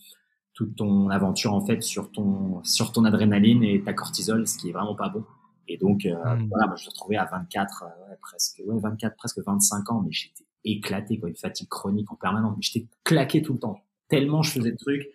[0.53, 4.69] toute ton aventure en fait sur ton sur ton adrénaline et ta cortisol ce qui
[4.69, 5.23] est vraiment pas bon
[5.67, 6.47] et donc, euh, mmh.
[6.49, 10.11] voilà, moi, je me retrouvais à 24, euh, presque, ouais, 24, presque 25 ans, mais
[10.11, 12.55] j'étais éclaté, quoi, une fatigue chronique en permanence.
[12.61, 13.81] J'étais claqué tout le temps.
[14.09, 15.07] Tellement je faisais de trucs.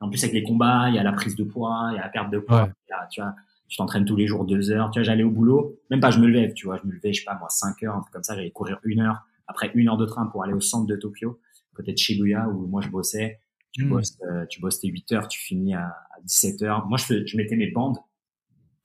[0.00, 2.02] En plus, avec les combats, il y a la prise de poids, il y a
[2.02, 2.64] la perte de poids.
[2.64, 2.70] Ouais.
[3.10, 3.34] tu vois,
[3.68, 4.90] tu t'entraînes tous les jours deux heures.
[4.90, 7.12] Tu vois, j'allais au boulot, même pas, je me levais, tu vois, je me levais,
[7.12, 9.26] je sais pas, moi, 5 heures, un truc comme ça, j'allais courir une heure.
[9.48, 11.40] Après une heure de train pour aller au centre de Tokyo,
[11.74, 13.40] peut-être Shibuya, où moi je bossais.
[13.72, 13.88] Tu, mmh.
[13.88, 15.94] bosses, euh, tu bosses tes 8 heures, tu finis à,
[16.24, 16.86] 17 heures.
[16.86, 17.98] Moi, je, je mettais mes bandes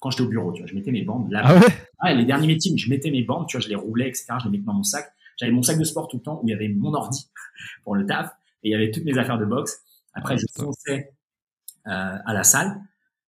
[0.01, 1.31] quand j'étais au bureau, tu vois, je mettais mes bandes.
[1.31, 1.43] Là,
[1.99, 4.25] ah ouais, Les derniers meetings, je mettais mes bandes, tu vois, je les roulais, etc.
[4.39, 5.13] Je les mettais dans mon sac.
[5.37, 7.29] J'avais mon sac de sport tout le temps où il y avait mon ordi
[7.83, 8.31] pour le taf
[8.63, 9.83] et il y avait toutes mes affaires de boxe.
[10.13, 11.13] Après, je fonçais
[11.87, 12.81] euh, à la salle.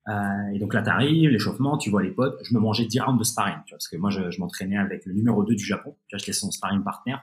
[0.10, 2.39] Euh, et donc là, t'arrives, l'échauffement, tu vois les potes.
[2.43, 4.77] Je me mangeais 10 rounds de sparring, tu vois, parce que moi, je, je m'entraînais
[4.77, 5.95] avec le numéro 2 du Japon.
[6.07, 7.15] Tu vois, j'étais son sparring partner.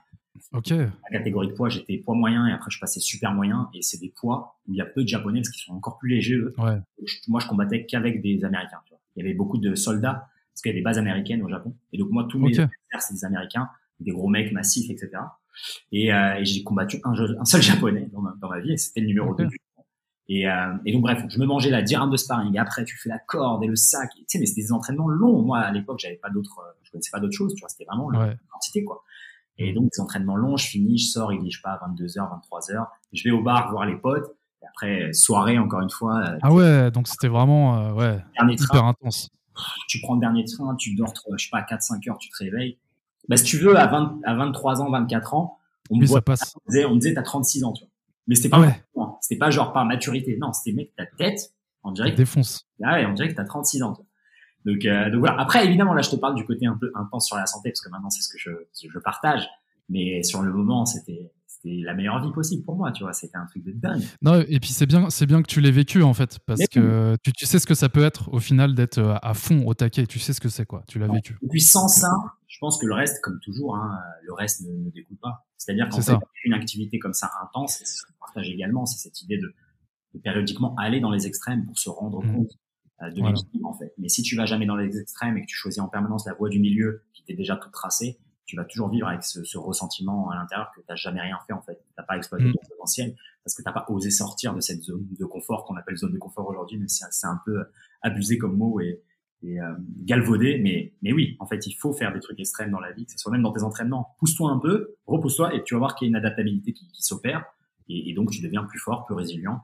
[0.53, 0.71] Ok.
[0.71, 3.69] La catégorie de poids, j'étais poids moyen et après je passais super moyen.
[3.75, 5.99] Et c'est des poids où il y a peu de japonais parce qu'ils sont encore
[5.99, 6.55] plus légers eux.
[6.59, 6.79] Ouais.
[7.29, 8.81] moi, je combattais qu'avec des américains.
[8.87, 9.01] Tu vois.
[9.17, 11.75] Il y avait beaucoup de soldats parce qu'il y a des bases américaines au Japon.
[11.93, 13.69] Et donc moi, tous mes adversaires, c'est des américains,
[13.99, 15.11] des gros mecs massifs, etc.
[15.93, 18.77] Et, euh, et j'ai combattu un, un, seul japonais dans ma, dans ma vie et
[18.77, 19.49] c'était le numéro 2
[20.33, 22.55] et, euh, et, donc bref, je me mangeais la dirham de sparring.
[22.55, 24.11] Et après, tu fais la corde et le sac.
[24.15, 25.43] Tu sais, mais c'était des entraînements longs.
[25.43, 27.53] Moi, à l'époque, j'avais pas d'autres, je connaissais pas d'autres choses.
[27.55, 29.03] Tu vois, c'était vraiment la quantité, quoi.
[29.59, 32.17] Et donc, des entraînements longs, je finis, je sors, il dit, je sais pas, 22h,
[32.17, 32.87] 23h.
[33.13, 34.37] Je vais au bar voir les potes.
[34.63, 36.21] Et après, soirée, encore une fois.
[36.21, 38.19] Euh, ah ouais, donc c'était vraiment, euh, ouais,
[38.49, 39.31] hyper train, intense.
[39.89, 42.79] Tu prends le dernier train, tu dors, je sais pas, 4-5 heures, tu te réveilles.
[43.31, 45.59] Bah, si tu veux, à, 20, à 23 ans, 24 ans,
[45.89, 46.57] on me, voit, passe.
[46.67, 47.91] On, disait, on me disait, t'as 36 ans, tu vois.
[48.27, 49.07] Mais c'était pas, ah ouais.
[49.21, 50.37] c'était pas genre par maturité.
[50.37, 51.55] Non, c'était mec, ta tête,
[51.85, 52.67] on dirait que, défonce.
[52.83, 54.05] Ah ouais, on dirait que t'as 36 ans, toi.
[54.65, 55.41] Donc, euh, donc voilà.
[55.41, 57.81] Après, évidemment, là, je te parle du côté un peu intense sur la santé, parce
[57.81, 59.49] que maintenant, c'est ce que je, je partage.
[59.89, 61.31] Mais sur le moment, c'était
[61.63, 63.13] c'était la meilleure vie possible pour moi, tu vois.
[63.13, 64.03] C'était un truc de dingue.
[64.23, 67.17] Non, et puis c'est bien, c'est bien que tu l'aies vécu en fait, parce que
[67.23, 69.75] tu, tu, sais ce que ça peut être au final d'être euh, à fond au
[69.75, 70.07] taquet.
[70.07, 70.83] Tu sais ce que c'est quoi.
[70.89, 71.37] Tu l'as vécu.
[71.43, 72.11] Et puis sans ça,
[72.47, 75.47] je pense que le reste, comme toujours, hein, le reste ne, ne découle pas.
[75.57, 79.21] C'est-à-dire qu'en fait, une activité comme ça intense, c'est ce je partage également, c'est cette
[79.23, 79.55] idée de,
[80.15, 82.35] de, périodiquement aller dans les extrêmes pour se rendre mmh.
[82.35, 82.53] compte
[83.03, 83.93] euh, de l'équilibre en fait.
[83.99, 86.35] Mais si tu vas jamais dans les extrêmes et que tu choisis en permanence la
[86.35, 88.19] voie du milieu qui t'est déjà toute tracée,
[88.51, 91.39] tu vas toujours vivre avec ce, ce ressentiment à l'intérieur que tu n'as jamais rien
[91.47, 91.77] fait en fait.
[91.77, 92.53] Tu n'as pas exploité mmh.
[92.53, 93.15] ton potentiel
[93.45, 96.13] parce que tu n'as pas osé sortir de cette zone de confort qu'on appelle zone
[96.13, 97.63] de confort aujourd'hui, mais c'est un peu
[98.03, 99.05] abusé comme mot et,
[99.45, 99.73] et euh,
[100.03, 100.59] galvaudé.
[100.59, 103.13] Mais, mais oui, en fait, il faut faire des trucs extrêmes dans la vie, que
[103.13, 104.17] ce soit même dans tes entraînements.
[104.19, 107.03] Pousse-toi un peu, repousse-toi et tu vas voir qu'il y a une adaptabilité qui, qui
[107.03, 107.45] s'opère
[107.89, 109.61] et, et, donc tu deviens plus fort, plus résilient.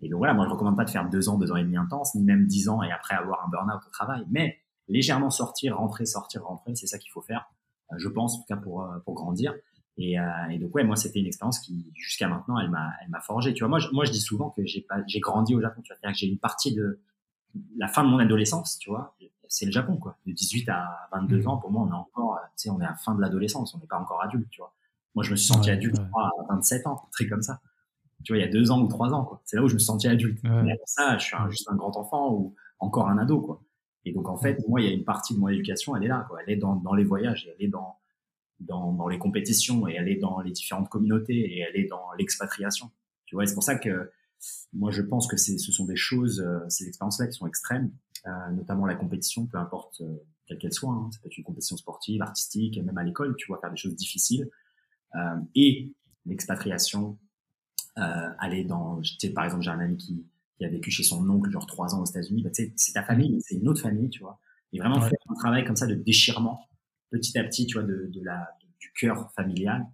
[0.00, 1.76] Et donc voilà, moi je recommande pas de faire deux ans, deux ans et demi
[1.76, 5.76] intense, ni même dix ans et après avoir un burn-out au travail, mais légèrement sortir,
[5.76, 7.50] rentrer, sortir, rentrer, c'est ça qu'il faut faire
[7.96, 9.54] je pense en tout cas pour euh, pour grandir.
[9.96, 13.10] Et, euh, et, donc ouais, moi c'était une expérience qui jusqu'à maintenant elle m'a elle
[13.10, 13.54] m'a forgé.
[13.54, 15.82] Tu vois, moi je, moi je dis souvent que j'ai pas j'ai grandi au Japon.
[15.82, 17.00] Tu vois, que j'ai une partie de
[17.76, 19.16] la fin de mon adolescence, tu vois,
[19.46, 20.16] c'est le Japon quoi.
[20.26, 21.48] De 18 à 22 mmh.
[21.48, 23.74] ans, pour moi on est encore, tu sais, on est à la fin de l'adolescence,
[23.74, 24.74] on n'est pas encore adulte, tu vois.
[25.14, 27.60] Moi je me suis senti adulte à 27 ans, un truc comme ça.
[28.24, 29.40] Tu vois, il y a deux ans ou trois ans quoi.
[29.44, 30.42] C'est là où je me suis senti adulte.
[30.42, 33.62] Mais après ça, je suis juste un grand enfant ou encore un ado quoi.
[34.04, 36.08] Et donc en fait, moi il y a une partie de mon éducation, elle est
[36.08, 36.38] là quoi.
[36.42, 37.96] Elle est dans dans les voyages, elle est dans
[38.60, 42.12] dans, dans, les compétitions et elle est dans les différentes communautés et elle est dans
[42.18, 42.90] l'expatriation.
[43.26, 44.10] Tu vois, c'est pour ça que
[44.72, 47.90] moi je pense que ce sont des choses, euh, ces expériences-là qui sont extrêmes,
[48.26, 50.16] euh, notamment la compétition, peu importe euh,
[50.46, 50.92] quelle qu'elle soit.
[50.92, 51.10] Hein.
[51.12, 53.94] Ça peut être une compétition sportive, artistique, même à l'école, tu vois, faire des choses
[53.94, 54.48] difficiles.
[55.14, 55.92] Euh, et
[56.24, 57.18] l'expatriation,
[57.96, 60.26] aller dans, tu sais, par exemple, j'ai un ami qui,
[60.56, 63.40] qui a vécu chez son oncle genre trois ans aux États-Unis, bah, c'est ta famille,
[63.40, 64.40] c'est une autre famille, tu vois.
[64.72, 66.68] Et vraiment faire un travail comme ça de déchirement
[67.10, 68.48] petit à petit, tu vois, de, de la,
[68.80, 69.86] du cœur familial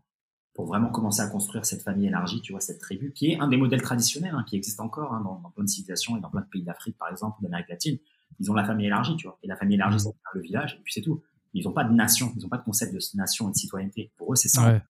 [0.54, 3.48] pour vraiment commencer à construire cette famille élargie, tu vois, cette tribu, qui est un
[3.48, 6.30] des modèles traditionnels, hein, qui existe encore hein, dans, dans, plein de civilisations et dans
[6.30, 7.98] plein de pays d'Afrique, par exemple, d'Amérique latine.
[8.38, 9.38] Ils ont la famille élargie, tu vois.
[9.42, 10.00] Et la famille élargie, mmh.
[10.00, 11.22] c'est le village, et puis c'est tout.
[11.52, 14.12] Ils n'ont pas de nation, ils n'ont pas de concept de nation et de citoyenneté.
[14.16, 14.72] Pour eux, c'est ça.
[14.72, 14.82] Ouais.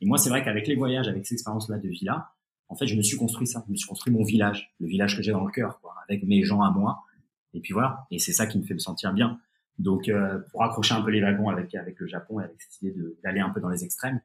[0.00, 2.28] Et moi, c'est vrai qu'avec les voyages, avec cette expérience-là de villa,
[2.68, 3.62] en fait, je me suis construit ça.
[3.66, 6.24] Je me suis construit mon village, le village que j'ai dans le cœur, quoi, avec
[6.24, 7.04] mes gens à moi.
[7.52, 8.06] Et puis voilà.
[8.10, 9.38] Et c'est ça qui me fait me sentir bien.
[9.78, 12.82] Donc, euh, pour accrocher un peu les wagons avec avec le Japon et avec cette
[12.82, 14.20] idée d'aller un peu dans les extrêmes,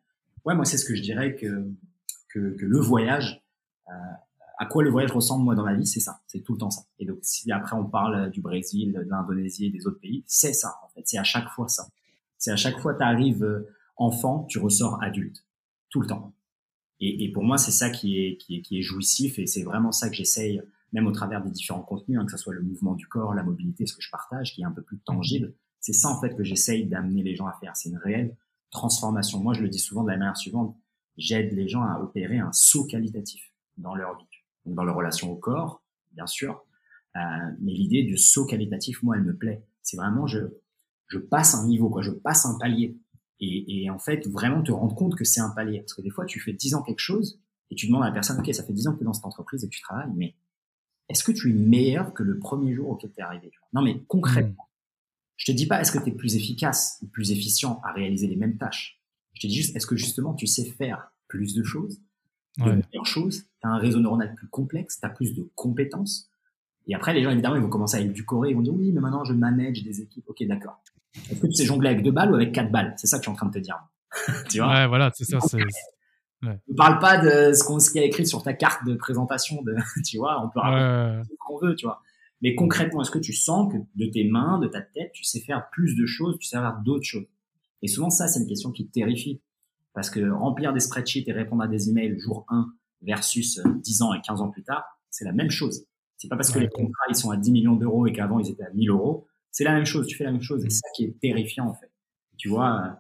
[0.46, 1.72] ouais, moi c'est ce que je dirais que
[2.30, 3.44] que, que le voyage,
[3.88, 3.92] euh,
[4.60, 6.70] à quoi le voyage ressemble moi dans ma vie, c'est ça, c'est tout le temps
[6.70, 6.84] ça.
[7.00, 10.54] Et donc si après on parle du Brésil, de l'Indonésie et des autres pays, c'est
[10.54, 11.88] ça en fait, c'est à chaque fois ça.
[12.38, 13.68] C'est à chaque fois tu arrives euh,
[13.98, 15.44] enfant, tu ressors adulte,
[15.90, 16.34] tout le temps.
[17.00, 19.64] Et, et pour moi c'est ça qui est, qui est qui est jouissif et c'est
[19.64, 20.62] vraiment ça que j'essaye
[20.92, 23.44] même au travers des différents contenus, hein, que ce soit le mouvement du corps, la
[23.44, 25.54] mobilité, ce que je partage, qui est un peu plus tangible.
[25.80, 27.76] C'est ça en fait que j'essaye d'amener les gens à faire.
[27.76, 28.36] C'est une réelle
[28.72, 29.40] transformation.
[29.40, 30.76] Moi, je le dis souvent de la manière suivante
[31.20, 34.26] j'aide les gens à opérer un saut qualitatif dans leur vie,
[34.66, 36.64] donc dans leur relation au corps, bien sûr.
[37.16, 37.20] Euh,
[37.60, 39.64] mais l'idée du saut qualitatif, moi, elle me plaît.
[39.84, 40.40] C'est vraiment je
[41.08, 42.02] je passe un niveau, quoi.
[42.04, 42.96] Je passe un palier.
[43.40, 45.80] Et, et en fait, vraiment te rendre compte que c'est un palier.
[45.80, 47.40] Parce que des fois, tu fais 10 ans quelque chose
[47.72, 49.14] et tu demandes à la personne, OK, ça fait 10 ans que tu es dans
[49.14, 50.36] cette entreprise et que tu travailles, mais
[51.08, 54.04] est-ce que tu es meilleur que le premier jour auquel tu es arrivé Non, mais
[54.08, 55.34] concrètement, mmh.
[55.38, 58.28] je te dis pas est-ce que tu es plus efficace ou plus efficient à réaliser
[58.28, 59.02] les mêmes tâches?
[59.34, 62.02] Je te dis juste est-ce que justement tu sais faire plus de choses
[62.58, 66.30] de meilleures choses, tu as un réseau neuronal plus complexe, tu as plus de compétences?
[66.88, 69.00] Et après, les gens, évidemment, ils vont commencer à éducorer, ils vont dire oui, mais
[69.00, 70.26] maintenant je manage des équipes.
[70.28, 70.82] Ok, d'accord.
[71.16, 72.94] Est-ce que tu sais jongler avec deux balles ou avec quatre balles?
[72.98, 73.80] C'est ça que je suis en train de te dire.
[74.50, 74.74] tu vois?
[74.74, 75.40] Ouais, voilà, c'est ça.
[76.42, 76.58] Ouais.
[76.70, 79.62] Ne parle pas de ce qu'on ce qui a écrit sur ta carte de présentation,
[79.62, 79.76] de,
[80.06, 80.42] tu vois.
[80.44, 82.02] On peut raconter ce qu'on veut, tu vois.
[82.42, 85.42] Mais concrètement, est-ce que tu sens que de tes mains, de ta tête, tu sais
[85.42, 87.28] faire plus de choses, tu sais faire d'autres choses?
[87.82, 89.42] Et souvent, ça, c'est une question qui te terrifie.
[89.94, 92.72] Parce que remplir des spreadsheets et répondre à des emails jour 1
[93.02, 95.86] versus 10 ans et 15 ans plus tard, c'est la même chose.
[96.16, 98.50] C'est pas parce que les contrats, ils sont à 10 millions d'euros et qu'avant, ils
[98.50, 99.28] étaient à 1000 euros.
[99.52, 100.08] C'est la même chose.
[100.08, 100.64] Tu fais la même chose.
[100.66, 101.92] Et c'est ça qui est terrifiant, en fait.
[102.38, 103.00] Tu vois,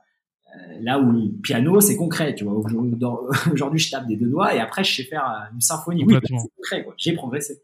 [0.55, 2.35] euh, là où le piano, c'est concret.
[2.35, 2.53] Tu vois,
[3.51, 6.03] aujourd'hui, je tape des deux doigts et après, je sais faire euh, une symphonie.
[6.05, 6.93] Oui, c'est concret, quoi.
[6.97, 7.61] J'ai progressé.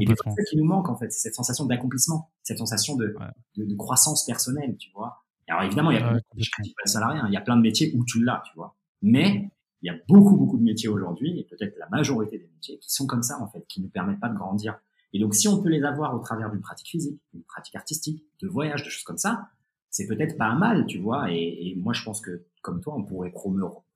[0.00, 3.14] Et c'est ça qui nous manque, en fait, c'est cette sensation d'accomplissement, cette sensation de,
[3.56, 5.24] de, de, croissance personnelle, tu vois.
[5.48, 7.26] Alors évidemment, il y a ouais, pas salarié, hein.
[7.28, 8.76] il y a plein de métiers où tu l'as, tu vois.
[9.02, 9.50] Mais
[9.82, 12.92] il y a beaucoup, beaucoup de métiers aujourd'hui, et peut-être la majorité des métiers, qui
[12.92, 14.78] sont comme ça, en fait, qui ne permettent pas de grandir.
[15.14, 18.24] Et donc, si on peut les avoir au travers d'une pratique physique, d'une pratique artistique,
[18.42, 19.48] de voyage, de choses comme ça,
[19.88, 21.30] c'est peut-être pas mal, tu vois.
[21.30, 21.36] Et,
[21.68, 23.32] et, moi, je pense que, comme toi, on pourrait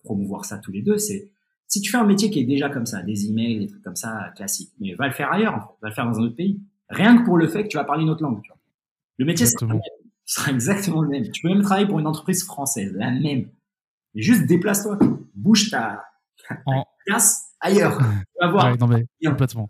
[0.04, 0.96] promouvoir ça tous les deux.
[0.96, 1.28] C'est
[1.66, 3.96] si tu fais un métier qui est déjà comme ça, des emails, des trucs comme
[3.96, 6.36] ça, classiques, mais va le faire ailleurs, en fait, va le faire dans un autre
[6.36, 6.60] pays.
[6.88, 8.58] Rien que pour le fait que tu vas parler une autre langue, tu vois.
[9.18, 9.44] Le métier
[10.24, 11.28] sera, exactement le même.
[11.32, 13.48] Tu peux même travailler pour une entreprise française, la même.
[14.14, 14.98] Mais juste déplace-toi,
[15.34, 16.04] bouge ta,
[16.48, 16.62] ta,
[17.04, 17.98] classe ailleurs.
[17.98, 18.04] Tu
[18.40, 18.78] vas voir.
[18.78, 19.68] non mais, complètement.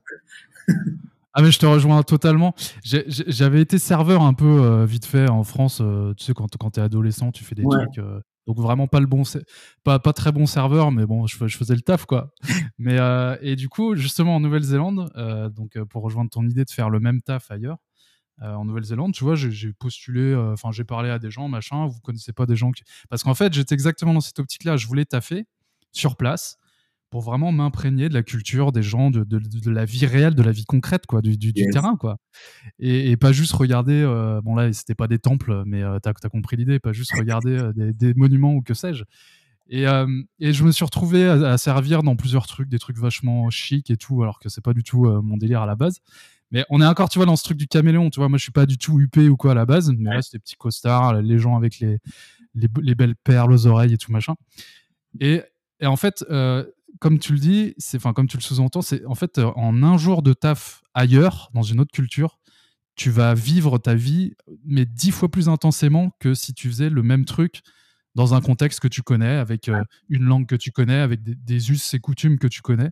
[1.35, 2.55] Ah mais je te rejoins totalement.
[2.83, 5.81] J'avais été serveur un peu euh, vite fait en France.
[5.81, 7.99] Euh, tu sais quand quand t'es adolescent, tu fais des trucs.
[7.99, 9.25] Euh, donc vraiment pas le bon,
[9.85, 12.33] pas, pas très bon serveur, mais bon, je, faisais le taf quoi.
[12.79, 12.97] mais
[13.43, 15.13] et du coup, justement en Nouvelle-Zélande,
[15.55, 17.77] donc pour rejoindre ton idée de faire le même taf ailleurs,
[18.41, 21.89] en Nouvelle-Zélande, tu vois, j'ai postulé, enfin j'ai parlé à des gens, machin.
[21.89, 24.79] Vous connaissez pas des gens qui, parce qu'en fait, j'étais exactement dans cette optique-là.
[24.79, 25.45] Je voulais taffer
[25.93, 26.57] sur place
[27.11, 30.43] pour vraiment m'imprégner de la culture des gens, de, de, de, la vie réelle, de
[30.43, 32.19] la vie concrète, quoi, du, du, du terrain, quoi.
[32.79, 36.13] Et, et, pas juste regarder, euh, bon là, c'était pas des temples, mais euh, t'as
[36.23, 39.05] as compris l'idée, pas juste regarder euh, des, des, monuments ou que sais-je.
[39.71, 39.85] Et,
[40.41, 43.91] et, je me suis retrouvé à, à, servir dans plusieurs trucs, des trucs vachement chics
[43.91, 46.01] et tout, alors que c'est pas du tout mon délire à la base.
[46.51, 48.45] Mais on est encore, tu vois, dans ce truc du caméléon, tu vois, moi je
[48.45, 51.21] suis pas du tout huppé ou quoi à la base, mais là c'était petits costards,
[51.21, 51.99] les gens avec les,
[52.55, 54.35] les, les, belles perles aux oreilles et tout machin.
[55.21, 55.43] Et,
[55.81, 56.65] et en fait, euh,
[57.01, 59.83] comme tu le dis, c'est, enfin, comme tu le sous-entends, c'est en fait euh, en
[59.83, 62.39] un jour de taf ailleurs, dans une autre culture,
[62.95, 64.35] tu vas vivre ta vie,
[64.65, 67.63] mais dix fois plus intensément que si tu faisais le même truc
[68.15, 71.71] dans un contexte que tu connais, avec euh, une langue que tu connais, avec des,
[71.71, 72.87] us et coutumes que tu connais.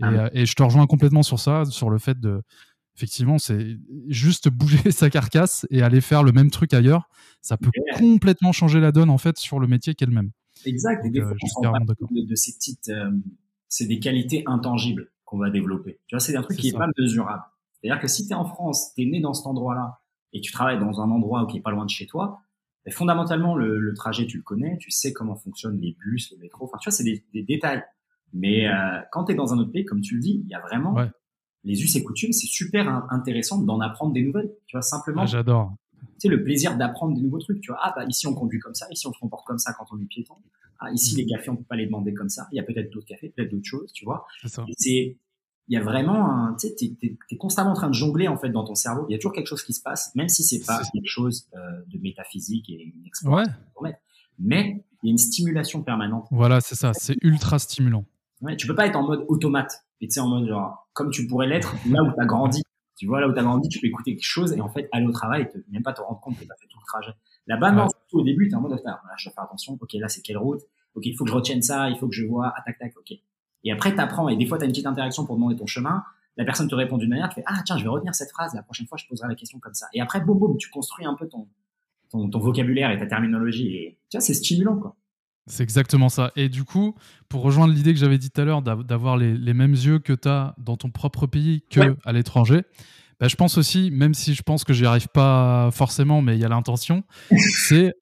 [0.00, 2.42] Et, ah euh, et, je te rejoins complètement sur ça, sur le fait de,
[2.94, 3.76] effectivement, c'est
[4.06, 7.08] juste bouger sa carcasse et aller faire le même truc ailleurs.
[7.42, 10.30] Ça peut complètement changer la donne en fait sur le métier qu'elle même.
[10.64, 11.04] Exact.
[11.04, 12.90] Et des fois, on de, de, ces petites,
[13.68, 16.00] c'est des qualités intangibles qu'on va développer.
[16.06, 17.42] Tu vois, c'est un truc qui est pas mesurable.
[17.80, 20.00] C'est-à-dire que si tu es en France, tu es né dans cet endroit-là
[20.32, 22.40] et tu travailles dans un endroit qui est pas loin de chez toi,
[22.84, 26.38] ben, fondamentalement, le, le, trajet, tu le connais, tu sais comment fonctionnent les bus, le
[26.38, 26.64] métro.
[26.64, 27.84] Enfin, tu vois, c'est des, des, détails.
[28.32, 30.54] Mais euh, quand tu es dans un autre pays, comme tu le dis, il y
[30.54, 30.96] a vraiment
[31.64, 32.32] les us et coutumes.
[32.32, 34.50] C'est super intéressant d'en apprendre des nouvelles.
[34.66, 35.22] Tu vois, simplement.
[35.22, 35.74] Ah, j'adore.
[36.00, 37.60] Tu sais, le plaisir d'apprendre des nouveaux trucs.
[37.60, 39.72] Tu vois, ah bah ici on conduit comme ça, ici on se comporte comme ça
[39.74, 40.34] quand on est piéton.
[40.80, 42.46] Ah, ici, les cafés, on peut pas les demander comme ça.
[42.52, 44.26] Il y a peut-être d'autres cafés, peut-être d'autres choses, tu vois.
[44.76, 45.18] C'est,
[45.68, 48.38] il y a vraiment un, tu sais, t'es, es, constamment en train de jongler, en
[48.38, 49.04] fait, dans ton cerveau.
[49.08, 51.48] Il y a toujours quelque chose qui se passe, même si c'est pas quelque chose
[51.54, 53.52] euh, de métaphysique et une exploration.
[53.80, 53.94] Ouais.
[54.38, 56.26] Mais il y a une stimulation permanente.
[56.30, 56.92] Voilà, c'est ça.
[56.94, 58.04] C'est ultra stimulant.
[58.40, 59.84] Ouais, tu peux pas être en mode automate.
[60.00, 62.62] Et tu sais, en mode genre, comme tu pourrais l'être là où tu as grandi.
[62.96, 64.88] Tu vois, là où tu as grandi, tu peux écouter quelque chose et en fait,
[64.92, 66.86] aller au travail et même pas te rendre compte que tu as fait tout le
[66.86, 67.16] trajet.
[67.48, 70.08] Là-bas, non, au début, tu es en mode, là, je dois faire attention, ok, là,
[70.08, 70.60] c'est quelle route,
[70.94, 72.92] ok, il faut que je retienne ça, il faut que je vois, ah, tac, tac,
[72.98, 73.12] ok.
[73.64, 75.66] Et après, tu apprends, et des fois, tu as une petite interaction pour demander ton
[75.66, 76.04] chemin,
[76.36, 78.54] la personne te répond d'une manière, tu fais, ah, tiens, je vais retenir cette phrase,
[78.54, 79.86] la prochaine fois, je poserai la question comme ça.
[79.94, 81.48] Et après, boum, boum, tu construis un peu ton,
[82.10, 84.94] ton, ton vocabulaire et ta terminologie, et tu vois, c'est stimulant, quoi.
[85.46, 86.30] C'est exactement ça.
[86.36, 86.94] Et du coup,
[87.30, 90.12] pour rejoindre l'idée que j'avais dit tout à l'heure d'avoir les, les, mêmes yeux que
[90.12, 92.64] tu as dans ton propre pays que à l'étranger,
[93.20, 96.40] bah, je pense aussi, même si je pense que j'y arrive pas forcément, mais il
[96.40, 97.02] y a l'intention,
[97.66, 97.94] c'est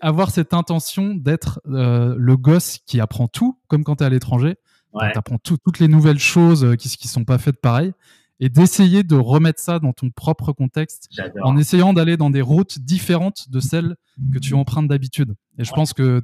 [0.00, 4.10] avoir cette intention d'être euh, le gosse qui apprend tout, comme quand tu es à
[4.10, 4.56] l'étranger.
[4.92, 5.12] Ouais.
[5.12, 7.92] Tu apprends toutes les nouvelles choses euh, qui ne sont pas faites pareil.
[8.40, 11.08] Et d'essayer de remettre ça dans ton propre contexte
[11.42, 13.96] en essayant d'aller dans des routes différentes de celles
[14.32, 15.34] que tu empruntes d'habitude.
[15.58, 16.22] Et je pense que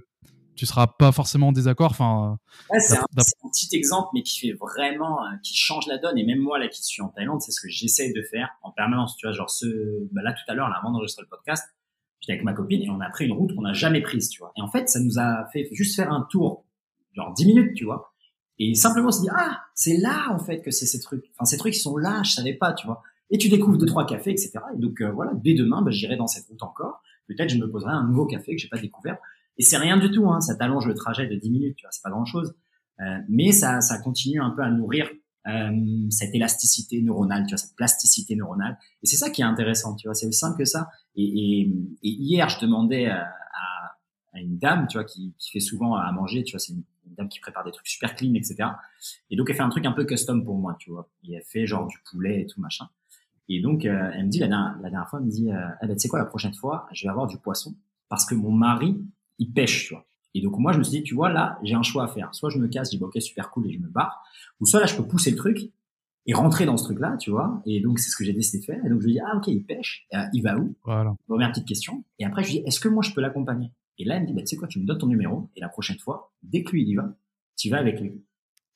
[0.57, 1.91] tu seras pas forcément en désaccord.
[1.91, 2.39] Enfin,
[2.71, 6.19] ouais, c'est un, un, petit exemple, mais qui fait vraiment, euh, qui change la donne.
[6.19, 8.71] Et même moi là, qui suis en Thaïlande, c'est ce que j'essaye de faire en
[8.71, 9.17] permanence.
[9.17, 9.67] Tu vois, genre ce,
[10.13, 11.65] bah, là tout à l'heure, là, avant d'enregistrer le podcast,
[12.21, 14.41] j'étais avec ma copine et on a pris une route qu'on n'a jamais prise, tu
[14.41, 14.53] vois.
[14.57, 16.65] Et en fait, ça nous a fait juste faire un tour,
[17.15, 18.13] genre 10 minutes, tu vois.
[18.59, 21.25] Et simplement se dire, ah, c'est là, en fait, que c'est ces trucs.
[21.35, 23.03] Enfin, ces trucs, ils sont là, je savais pas, tu vois.
[23.31, 24.53] Et tu découvres deux, trois cafés, etc.
[24.77, 27.03] Et donc, euh, voilà, dès demain, bah, j'irai dans cette route encore.
[27.27, 29.19] Peut-être je me poserai un nouveau café que j'ai pas découvert.
[29.59, 30.41] Et c'est rien du tout, hein.
[30.41, 31.91] Ça t'allonge le trajet de 10 minutes, tu vois.
[31.93, 32.55] C'est pas grand chose.
[33.01, 35.09] Euh, mais ça, ça continue un peu à nourrir
[35.47, 35.71] euh,
[36.11, 38.79] cette élasticité neuronale, tu vois, cette plasticité neuronale.
[39.03, 40.15] Et c'est ça qui est intéressant, tu vois.
[40.15, 40.89] C'est aussi simple que ça.
[41.17, 41.61] Et, et,
[42.03, 43.29] et hier, je demandais à,
[44.33, 46.83] à, une dame, tu vois, qui, qui fait souvent à manger, tu vois, c'est une,
[47.17, 48.71] dame qui prépare des trucs super clean, etc.
[49.31, 51.09] Et donc, elle fait un truc un peu custom pour moi, tu vois.
[51.29, 52.89] Et elle fait genre du poulet et tout machin.
[53.49, 55.69] Et donc, euh, elle me dit, la dernière, la dernière fois, elle me dit, euh,
[55.83, 57.75] eh ben, tu sais quoi, la prochaine fois, je vais avoir du poisson
[58.09, 58.97] parce que mon mari,
[59.39, 60.07] il pêche, tu vois.
[60.35, 62.35] Et donc, moi, je me suis dit, tu vois, là, j'ai un choix à faire.
[62.35, 64.25] Soit je me casse, je dis, bon, ok, super cool, et je me barre.
[64.61, 65.71] Ou soit là, je peux pousser le truc
[66.27, 67.63] et rentrer dans ce truc-là, tu vois.
[67.67, 68.85] Et donc, c'est ce que j'ai décidé de faire.
[68.85, 70.07] Et donc, je lui dis, ah, ok, il pêche.
[70.15, 70.75] Euh, il va où?
[70.85, 71.15] Voilà.
[71.29, 72.05] Première petite question.
[72.19, 73.71] Et après, je lui dis, est-ce que moi, je peux l'accompagner?
[73.99, 75.51] Et là, elle me dit, bah, tu sais quoi, tu me donnes ton numéro.
[75.55, 77.15] Et la prochaine fois, dès que lui, il y va,
[77.57, 78.25] tu vas avec lui.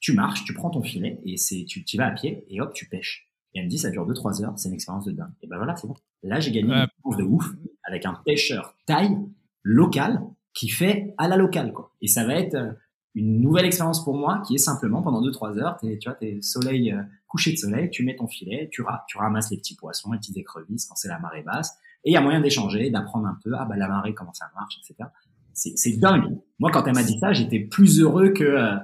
[0.00, 2.72] Tu marches, tu prends ton filet et c'est, tu, tu vas à pied et hop,
[2.72, 3.28] tu pêches.
[3.52, 5.32] Et elle me dit, ça dure 2-3 heures, c'est une expérience de dingue.
[5.42, 5.96] Et ben voilà, c'est bon.
[6.22, 7.52] Là, j'ai gagné une expérience de ouf
[7.82, 9.16] avec un pêcheur taille
[9.64, 10.22] local
[10.58, 11.92] qui fait à la locale, quoi.
[12.02, 12.72] Et ça va être euh,
[13.14, 16.90] une nouvelle expérience pour moi qui est simplement pendant 2-3 heures, tu vois, t'es soleil,
[16.90, 20.18] euh, coucher de soleil, tu mets ton filet, tu, tu ramasses les petits poissons, les
[20.18, 21.78] petites écrevisses quand c'est la marée basse.
[22.02, 24.50] Et il y a moyen d'échanger, d'apprendre un peu, ah bah la marée, comment ça
[24.56, 25.08] marche, etc.
[25.52, 26.38] C'est dingue.
[26.58, 28.76] Moi, quand elle m'a dit ça, j'étais plus heureux que, euh,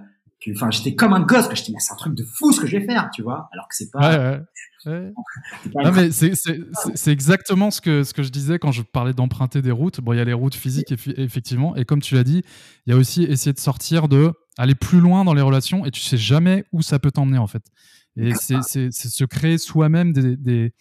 [0.55, 2.61] enfin, j'étais comme un gosse que je dis, mais c'est un truc de fou ce
[2.61, 3.49] que je vais faire, tu vois.
[3.53, 3.99] Alors que c'est pas.
[3.99, 4.41] Ouais, ouais.
[5.95, 10.01] mais c'est exactement ce que, ce que je disais quand je parlais d'emprunter des routes.
[10.01, 11.75] Bon, il y a les routes physiques, effectivement.
[11.77, 12.43] Et comme tu l'as dit,
[12.87, 15.91] il y a aussi essayer de sortir de, aller plus loin dans les relations et
[15.91, 17.63] tu sais jamais où ça peut t'emmener, en fait.
[18.17, 18.63] Et c'est
[18.93, 20.73] se créer soi-même des, des,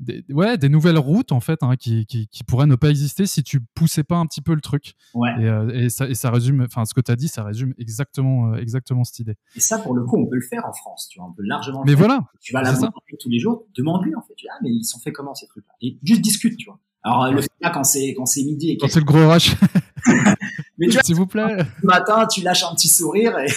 [0.00, 3.26] des, ouais, des nouvelles routes en fait hein, qui, qui, qui, pourraient ne pas exister
[3.26, 4.94] si tu poussais pas un petit peu le truc.
[5.14, 5.30] Ouais.
[5.40, 7.74] Et, euh, et, ça, et ça résume, enfin ce que tu as dit, ça résume
[7.78, 9.36] exactement, euh, exactement cette idée.
[9.56, 11.08] Et ça, pour le coup, on peut le faire en France.
[11.10, 11.82] Tu vois, on peut largement.
[11.82, 12.06] Le mais faire.
[12.06, 12.24] voilà.
[12.40, 14.34] Tu vas la tous les jours, demande-lui en fait.
[14.36, 15.72] Tu dis, ah mais ils sont faits comment ces trucs-là?
[15.80, 16.80] Et juste discute, tu vois.
[17.04, 19.54] Alors le fait là quand c'est quand c'est midi et quand c'est le gros rush.
[20.78, 21.58] mais tu s'il vous plaît.
[21.82, 23.52] Le matin, tu lâches un petit sourire et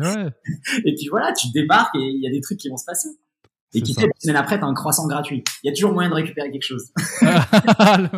[0.00, 0.30] ouais.
[0.84, 3.10] et puis voilà, tu débarques et il y a des trucs qui vont se passer.
[3.76, 5.44] Et qui fait, une semaine après, t'as un croissant gratuit.
[5.62, 6.92] Il y a toujours moyen de récupérer quelque chose.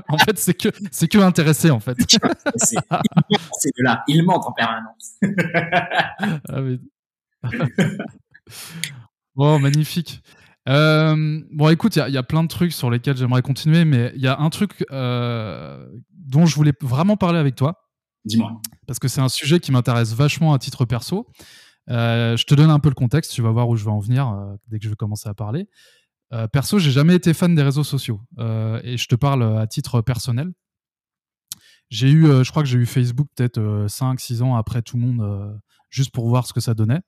[0.08, 1.96] en fait, c'est que, c'est que intéressé, en fait.
[2.56, 4.04] c'est de là.
[4.06, 5.16] Il ment en permanence.
[6.48, 6.78] ah, mais...
[9.34, 10.22] bon, magnifique.
[10.68, 14.12] Euh, bon, écoute, il y, y, a plein de trucs sur lesquels j'aimerais continuer, mais
[14.14, 17.80] il y a un truc euh, dont je voulais vraiment parler avec toi.
[18.24, 18.60] Dis-moi.
[18.86, 21.26] Parce que c'est un sujet qui m'intéresse vachement à titre perso.
[21.90, 23.98] Euh, je te donne un peu le contexte, tu vas voir où je vais en
[23.98, 25.68] venir euh, dès que je vais commencer à parler.
[26.32, 29.66] Euh, perso, j'ai jamais été fan des réseaux sociaux euh, et je te parle à
[29.66, 30.52] titre personnel.
[31.90, 33.58] J'ai eu, je crois que j'ai eu Facebook peut-être
[33.88, 35.58] 5-6 ans après tout le monde,
[35.88, 37.00] juste pour voir ce que ça donnait.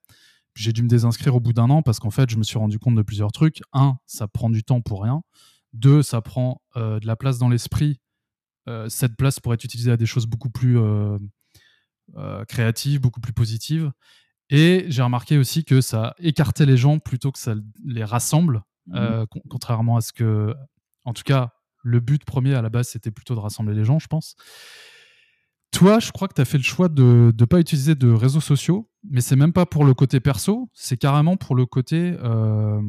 [0.54, 2.78] J'ai dû me désinscrire au bout d'un an parce qu'en fait, je me suis rendu
[2.78, 3.60] compte de plusieurs trucs.
[3.74, 5.20] Un, ça prend du temps pour rien.
[5.74, 8.00] Deux, ça prend de la place dans l'esprit.
[8.88, 10.78] cette place pourrait être utilisée à des choses beaucoup plus
[12.48, 13.92] créatives, beaucoup plus positives.
[14.50, 17.54] Et j'ai remarqué aussi que ça écartait les gens plutôt que ça
[17.84, 20.54] les rassemble, mmh euh, contrairement à ce que,
[21.04, 21.52] en tout cas,
[21.84, 24.34] le but premier à la base, c'était plutôt de rassembler les gens, je pense.
[25.70, 28.40] Toi, je crois que tu as fait le choix de ne pas utiliser de réseaux
[28.40, 32.80] sociaux, mais c'est même pas pour le côté perso, c'est carrément pour le côté, euh,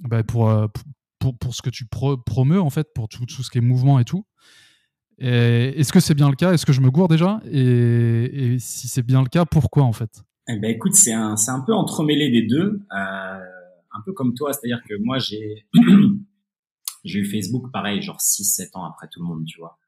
[0.00, 0.52] bah euh, pour,
[1.20, 3.60] pour, pour, ce que tu pro promeus, en fait, pour tout, tout, ce qui est
[3.60, 4.26] mouvement et tout.
[5.18, 6.52] Est-ce que c'est bien le cas?
[6.52, 7.40] Est-ce que je me gourre déjà?
[7.44, 10.24] Et, et si c'est bien le cas, pourquoi en fait?
[10.48, 13.40] Eh ben écoute, c'est un, c'est un peu entremêlé des deux, euh,
[13.92, 15.66] un peu comme toi, c'est-à-dire que moi j'ai,
[17.04, 19.78] j'ai eu Facebook pareil, genre 6-7 ans après tout le monde, tu vois.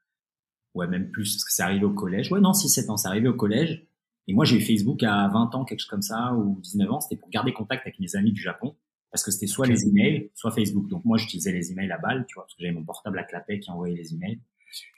[0.73, 2.31] Ouais, même plus, parce que c'est arrivé au collège.
[2.31, 3.87] Ouais, non, 6-7 ans, c'est arrivé au collège.
[4.27, 6.99] Et moi, j'ai eu Facebook à 20 ans, quelque chose comme ça, ou 19 ans,
[6.99, 8.75] c'était pour garder contact avec mes amis du Japon,
[9.11, 10.87] parce que c'était soit les emails, soit Facebook.
[10.89, 13.23] Donc moi, j'utilisais les emails à balle, tu vois, parce que j'avais mon portable à
[13.23, 14.39] clapet qui envoyait les emails.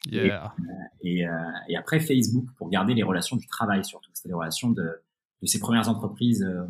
[0.07, 0.53] Yeah.
[1.03, 1.31] Et, euh,
[1.69, 4.09] et, après Facebook pour garder les relations du travail surtout.
[4.13, 4.99] C'était les relations de
[5.41, 6.65] de ces premières entreprises euh,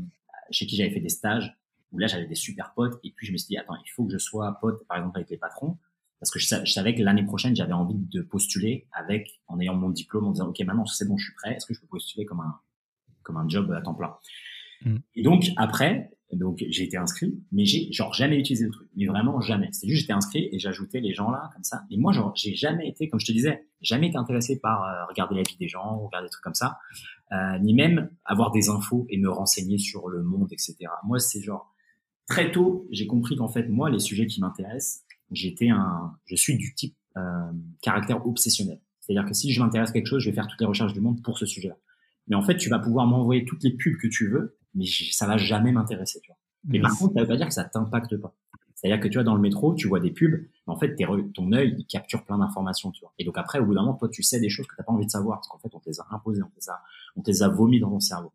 [0.52, 1.58] chez qui j'avais fait des stages,
[1.92, 4.06] où là j'avais des super potes, et puis je me suis dit, attends, il faut
[4.06, 5.78] que je sois pote, par exemple, avec les patrons,
[6.20, 9.90] parce que je, savais que l'année prochaine, j'avais envie de postuler avec, en ayant mon
[9.90, 12.26] diplôme, en disant, OK, maintenant, c'est bon, je suis prêt, est-ce que je peux postuler
[12.26, 12.60] comme un,
[13.24, 14.16] comme un job à temps plein?
[14.84, 14.98] Mm.
[15.16, 18.88] Et donc, après, donc, j'ai été inscrit, mais j'ai, genre, jamais utilisé le truc.
[18.96, 19.70] Mais vraiment jamais.
[19.72, 21.84] C'est juste, j'étais inscrit et j'ajoutais les gens là, comme ça.
[21.90, 25.06] Et moi, genre, j'ai jamais été, comme je te disais, jamais été intéressé par euh,
[25.08, 26.78] regarder la vie des gens, regarder des trucs comme ça,
[27.32, 30.76] euh, ni même avoir des infos et me renseigner sur le monde, etc.
[31.04, 31.74] Moi, c'est genre,
[32.28, 36.58] très tôt, j'ai compris qu'en fait, moi, les sujets qui m'intéressent, j'étais un, je suis
[36.58, 37.52] du type euh,
[37.82, 38.80] caractère obsessionnel.
[39.00, 41.02] C'est-à-dire que si je m'intéresse à quelque chose, je vais faire toutes les recherches du
[41.02, 41.76] monde pour ce sujet-là.
[42.28, 45.26] Mais en fait, tu vas pouvoir m'envoyer toutes les pubs que tu veux mais ça
[45.26, 46.38] va jamais m'intéresser, tu vois.
[46.66, 48.36] Mais par contre, ça veut pas dire que ça t'impacte pas.
[48.76, 50.96] C'est-à-dire que tu vois, dans le métro, tu vois des pubs, mais en fait,
[51.34, 53.14] ton œil, il capture plein d'informations, tu vois.
[53.20, 54.94] Et donc après, au bout d'un moment, toi, tu sais des choses que t'as pas
[54.94, 56.82] envie de savoir, parce qu'en fait, on te les a imposées, on te les a,
[57.18, 58.32] on te les a vomi dans ton cerveau.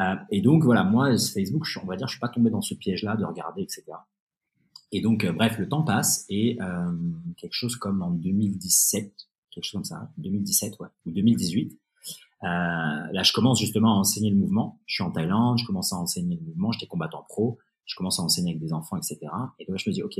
[0.00, 2.60] Euh, et donc, voilà, moi, Facebook, je, on va dire, je suis pas tombé dans
[2.60, 3.84] ce piège-là de regarder, etc.
[4.92, 6.92] Et donc, euh, bref, le temps passe et euh,
[7.36, 9.12] quelque chose comme en 2017,
[9.50, 11.76] quelque chose comme ça, 2017, ouais, ou 2018, euh,
[12.42, 14.80] là, je commence justement à enseigner le mouvement.
[14.86, 18.20] Je suis en Thaïlande, je commence à enseigner le mouvement, j'étais combattant pro, je commence
[18.20, 19.18] à enseigner avec des enfants, etc.
[19.58, 20.18] Et donc, je me dis, OK,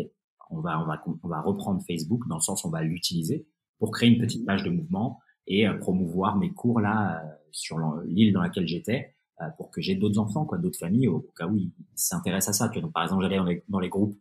[0.51, 3.47] on va, on va, on va reprendre Facebook dans le sens où on va l'utiliser
[3.79, 7.79] pour créer une petite page de mouvement et euh, promouvoir mes cours là euh, sur
[8.05, 9.13] l'île dans laquelle j'étais
[9.59, 12.81] pour que j'ai d'autres enfants, quoi, d'autres familles au, cas où ils s'intéressent à ça.
[12.81, 14.19] Donc, par exemple, j'allais dans les, dans les groupes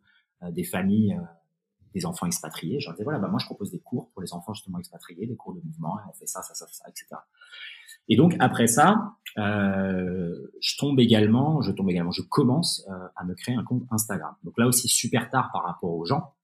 [0.52, 1.18] des familles
[1.96, 2.80] des enfants expatriés.
[2.80, 5.26] Je leur disais, voilà, bah, moi, je propose des cours pour les enfants justement expatriés,
[5.26, 7.16] des cours de mouvement, et on fait ça, ça, ça, ça, etc.
[8.08, 13.24] Et donc après ça, euh, je tombe également, je tombe également, je commence euh, à
[13.26, 14.34] me créer un compte Instagram.
[14.44, 16.36] Donc là aussi super tard par rapport aux gens,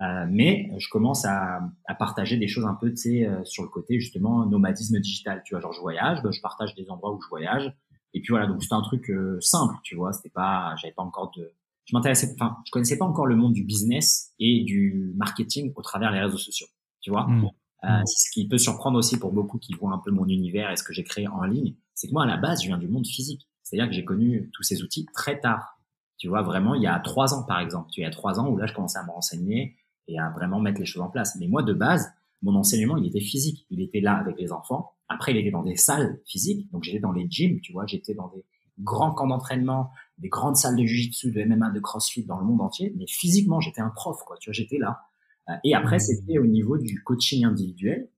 [0.00, 3.62] euh, mais je commence à, à, partager des choses un peu, tu sais, euh, sur
[3.62, 5.42] le côté justement nomadisme digital.
[5.44, 7.72] Tu vois, genre je voyage, bah, je partage des endroits où je voyage,
[8.12, 8.46] et puis voilà.
[8.46, 10.12] Donc c'était un truc euh, simple, tu vois.
[10.12, 11.52] C'était pas, j'avais pas encore de,
[11.84, 15.82] je m'intéressais, enfin, je connaissais pas encore le monde du business et du marketing au
[15.82, 16.66] travers des réseaux sociaux,
[17.00, 17.28] tu vois.
[17.28, 17.50] Mmh.
[17.84, 20.76] Euh, ce qui peut surprendre aussi pour beaucoup qui voient un peu mon univers et
[20.76, 22.88] ce que j'ai créé en ligne, c'est que moi, à la base, je viens du
[22.88, 23.46] monde physique.
[23.62, 25.78] C'est-à-dire que j'ai connu tous ces outils très tard.
[26.16, 27.90] Tu vois, vraiment, il y a trois ans, par exemple.
[27.90, 29.76] Tu il y a trois ans où là, je commençais à me renseigner
[30.08, 31.36] et à vraiment mettre les choses en place.
[31.38, 32.12] Mais moi, de base,
[32.42, 33.66] mon enseignement, il était physique.
[33.70, 34.92] Il était là avec les enfants.
[35.08, 36.70] Après, il était dans des salles physiques.
[36.72, 38.44] Donc, j'étais dans les gyms, tu vois, j'étais dans des
[38.80, 42.60] grands camps d'entraînement, des grandes salles de jiu-jitsu, de MMA, de crossfit dans le monde
[42.60, 42.94] entier.
[42.96, 44.36] Mais physiquement, j'étais un prof, quoi.
[44.38, 45.00] Tu vois, j'étais là.
[45.48, 46.00] Euh, et après, mmh.
[46.00, 48.08] c'était au niveau du coaching individuel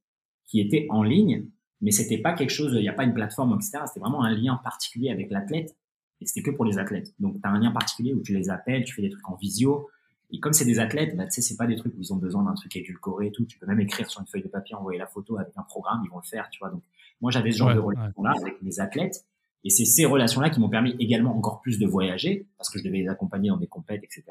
[0.45, 1.47] qui était en ligne,
[1.81, 3.85] mais c'était pas quelque chose, il n'y a pas une plateforme, etc.
[3.87, 5.77] C'était vraiment un lien particulier avec l'athlète
[6.21, 7.15] et c'était que pour les athlètes.
[7.19, 9.37] Donc, tu as un lien particulier où tu les appelles, tu fais des trucs en
[9.37, 9.89] visio.
[10.31, 12.17] Et comme c'est des athlètes, bah, tu sais, c'est pas des trucs où ils ont
[12.17, 13.45] besoin d'un truc édulcoré et tout.
[13.45, 16.01] Tu peux même écrire sur une feuille de papier, envoyer la photo avec un programme,
[16.05, 16.71] ils vont le faire, tu vois.
[16.71, 16.83] Donc,
[17.21, 19.25] moi, j'avais ce genre de relation-là avec mes athlètes.
[19.65, 22.85] Et c'est ces relations-là qui m'ont permis également encore plus de voyager parce que je
[22.85, 24.23] devais les accompagner dans des compètes, etc.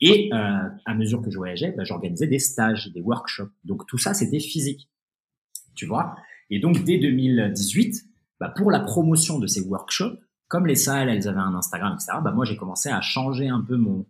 [0.00, 3.52] Et euh, à mesure que je voyageais, bah, j'organisais des stages, des workshops.
[3.64, 4.90] Donc tout ça, c'était physique,
[5.74, 6.16] tu vois?
[6.50, 8.04] Et donc dès 2018,
[8.38, 10.18] bah, pour la promotion de ces workshops,
[10.48, 12.18] comme les salles, elles avaient un Instagram, etc.
[12.22, 14.06] Bah, moi, j'ai commencé à changer un peu mon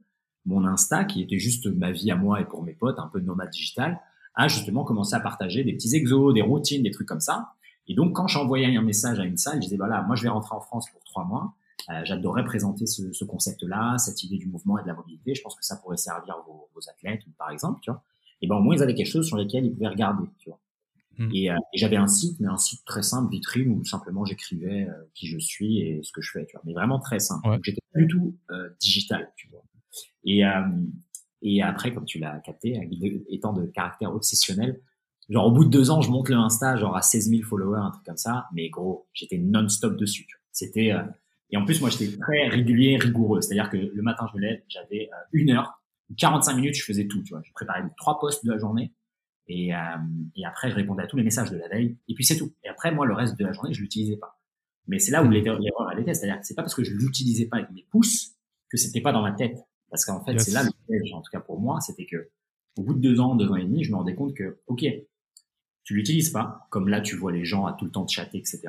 [0.47, 3.21] mon Insta, qui était juste ma vie à moi et pour mes potes, un peu
[3.21, 4.01] nomade digital,
[4.35, 7.53] à justement commencer à partager des petits exos, des routines, des trucs comme ça.
[7.89, 10.29] Et donc, quand j'envoyais un message à une salle, je disais, voilà, moi, je vais
[10.29, 11.55] rentrer en France pour trois mois.
[11.91, 15.35] Euh, j'adorerais présenter ce, ce concept-là, cette idée du mouvement et de la mobilité.
[15.35, 18.03] Je pense que ça pourrait servir vos, vos athlètes, par exemple, tu vois.
[18.43, 20.61] Et ben au moins ils avaient quelque chose sur lequel ils pouvaient regarder, tu vois.
[21.19, 21.31] Hmm.
[21.33, 24.87] Et, euh, et j'avais un site, mais un site très simple, vitrine, où simplement j'écrivais
[24.89, 26.63] euh, qui je suis et ce que je fais, tu vois.
[26.67, 27.49] Mais vraiment très simple.
[27.49, 27.59] Ouais.
[27.63, 28.37] j'étais pas du tout
[28.81, 29.63] digital, tu vois.
[30.25, 30.43] Et
[31.43, 32.81] et après, comme tu l'as capté,
[33.29, 34.81] étant de caractère obsessionnel,
[35.29, 37.79] genre au bout de deux ans, je monte le Insta, genre à 16 000 followers,
[37.81, 38.47] un truc comme ça.
[38.53, 40.27] Mais gros, j'étais non-stop dessus.
[40.51, 40.93] C'était
[41.51, 43.41] et en plus, moi, j'étais très régulier, rigoureux.
[43.41, 45.81] C'est-à-dire que le matin, je me lève, j'avais euh, une heure,
[46.19, 47.23] 45 minutes, je faisais tout.
[47.23, 48.93] Tu vois, je préparais trois postes de la journée.
[49.49, 49.79] Et, euh,
[50.35, 51.97] et après, je répondais à tous les messages de la veille.
[52.09, 52.53] Et puis, c'est tout.
[52.65, 54.41] Et après, moi, le reste de la journée, je l'utilisais pas.
[54.89, 55.61] Mais c'est là où l'erreur,
[55.93, 56.15] elle était.
[56.15, 58.33] C'est-à-dire que c'est pas parce que je l'utilisais pas avec mes pouces
[58.69, 59.57] que c'était pas dans ma tête.
[59.91, 62.29] Parce qu'en fait, c'est là le piège, en tout cas pour moi, c'était que
[62.77, 64.85] au bout de deux ans, deux ans et demi, je me rendais compte que, OK,
[65.85, 68.39] tu l'utilises pas, comme là, tu vois les gens à tout le temps de chatter,
[68.39, 68.63] etc.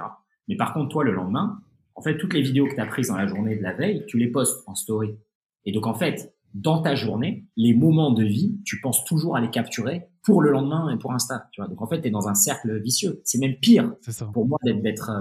[0.47, 1.59] Mais par contre, toi, le lendemain,
[1.98, 4.06] en fait, toutes les vidéos que tu as prises dans la journée de la veille,
[4.07, 5.18] tu les postes en story.
[5.65, 9.41] Et donc, en fait, dans ta journée, les moments de vie, tu penses toujours à
[9.41, 11.49] les capturer pour le lendemain et pour Insta.
[11.52, 13.19] Tu vois donc, en fait, tu es dans un cercle vicieux.
[13.26, 13.95] C'est même pire
[14.32, 15.11] pour moi d'être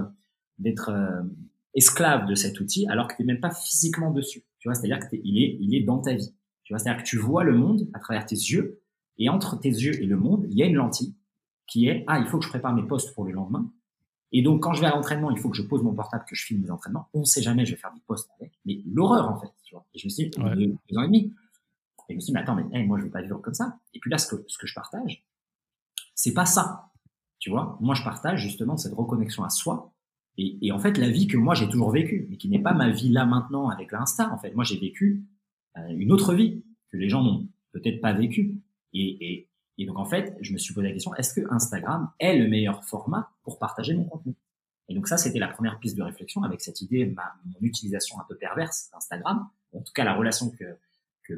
[0.59, 1.23] d'être euh,
[1.73, 4.43] esclave de cet outil alors que tu n'es même pas physiquement dessus.
[4.59, 6.33] Tu vois, c'est-à-dire que il est il est dans ta vie.
[6.63, 8.81] Tu vois, c'est-à-dire que tu vois le monde à travers tes yeux
[9.17, 11.15] et entre tes yeux et le monde, il y a une lentille
[11.65, 13.71] qui est ah, il faut que je prépare mes posts pour le lendemain.
[14.31, 16.35] Et donc, quand je vais à l'entraînement, il faut que je pose mon portable, que
[16.35, 17.07] je filme mes entraînements.
[17.13, 18.51] On ne sait jamais, je vais faire des posts avec.
[18.65, 19.85] Mais l'horreur, en fait, tu vois.
[19.93, 20.55] Et je me suis dit, ouais.
[20.55, 21.33] deux, ans et demi.
[22.09, 23.79] Et je me suis dit, mais attends, mais moi, je vais pas vivre comme ça.
[23.93, 25.25] Et puis là, ce que, ce que je partage,
[26.13, 26.91] c'est pas ça.
[27.39, 29.93] Tu vois, moi, je partage justement cette reconnexion à soi.
[30.37, 32.73] Et, et en fait, la vie que moi, j'ai toujours vécue, mais qui n'est pas
[32.73, 34.31] ma vie là maintenant avec l'Insta.
[34.31, 35.23] En fait, moi, j'ai vécu
[35.77, 38.55] euh, une autre vie que les gens n'ont peut-être pas vécue.
[38.93, 39.46] Et, et,
[39.77, 42.47] et donc, en fait, je me suis posé la question, est-ce que Instagram est le
[42.47, 44.33] meilleur format pour partager mon contenu?
[44.89, 48.19] Et donc, ça, c'était la première piste de réflexion avec cette idée, ma, mon utilisation
[48.19, 50.65] un peu perverse d'Instagram, en tout cas la relation que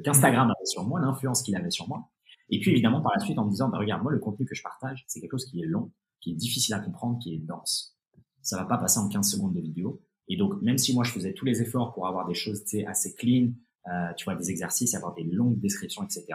[0.03, 2.07] qu'Instagram avait sur moi, l'influence qu'il avait sur moi.
[2.49, 4.56] Et puis, évidemment, par la suite, en me disant, bah, regarde, moi, le contenu que
[4.56, 5.91] je partage, c'est quelque chose qui est long,
[6.22, 7.98] qui est difficile à comprendre, qui est dense.
[8.41, 10.02] Ça va pas passer en 15 secondes de vidéo.
[10.28, 13.14] Et donc, même si moi, je faisais tous les efforts pour avoir des choses assez
[13.16, 13.52] clean,
[13.88, 16.26] euh, tu vois, des exercices, avoir des longues descriptions, etc.,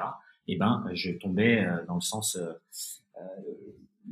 [0.49, 2.37] eh ben, je tombais euh, dans le sens...
[2.37, 2.53] Euh,
[3.17, 3.21] euh,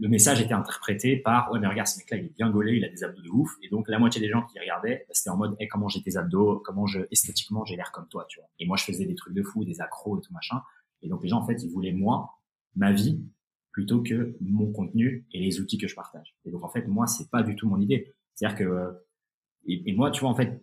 [0.00, 2.78] le message était interprété par ouais mais regarde ce mec là il est bien gaulé
[2.78, 3.50] il a des abdos de ouf.
[3.62, 6.16] Et donc la moitié des gens qui regardaient c'était en mode hey, comment j'ai tes
[6.16, 8.48] abdos comment je esthétiquement j'ai l'air comme toi tu vois.
[8.59, 10.62] Et moi je faisais des trucs de fou des accros et tout machin.
[11.02, 12.38] Et donc les gens en fait ils voulaient moi
[12.74, 13.20] ma vie
[13.70, 16.36] plutôt que mon contenu et les outils que je partage.
[16.46, 18.14] Et donc en fait moi c'est pas du tout mon idée.
[18.34, 18.96] C'est à dire que
[19.66, 20.62] et, moi, tu vois, en fait,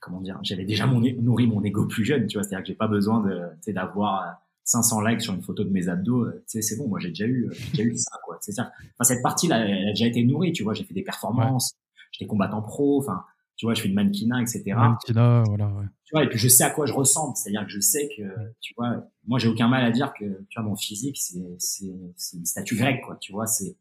[0.00, 2.74] comment dire, j'avais déjà mon, nourri mon ego plus jeune, tu vois, c'est-à-dire que j'ai
[2.74, 6.76] pas besoin de, d'avoir 500 likes sur une photo de mes abdos, tu sais, c'est
[6.76, 8.38] bon, moi j'ai déjà eu, j'ai déjà eu ça, quoi.
[8.40, 8.72] C'est ça.
[8.80, 11.74] Enfin, cette partie-là, elle a déjà été nourrie, tu vois, j'ai fait des performances,
[12.12, 13.24] j'étais combattant pro, enfin,
[13.56, 14.64] tu vois, je fais du mannequinat, etc.
[14.74, 15.84] Mannequinat, voilà, ouais.
[16.04, 18.22] Tu vois, et puis je sais à quoi je ressemble, c'est-à-dire que je sais que,
[18.60, 21.92] tu vois, moi j'ai aucun mal à dire que, tu vois, mon physique, c'est, c'est,
[22.16, 23.76] c'est une statue grecque, quoi, tu vois, c'est.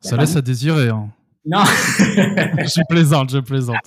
[0.00, 1.10] Ça laisse à désirer, hein.
[1.44, 1.64] Non.
[1.64, 3.80] je plaisante, je plaisante.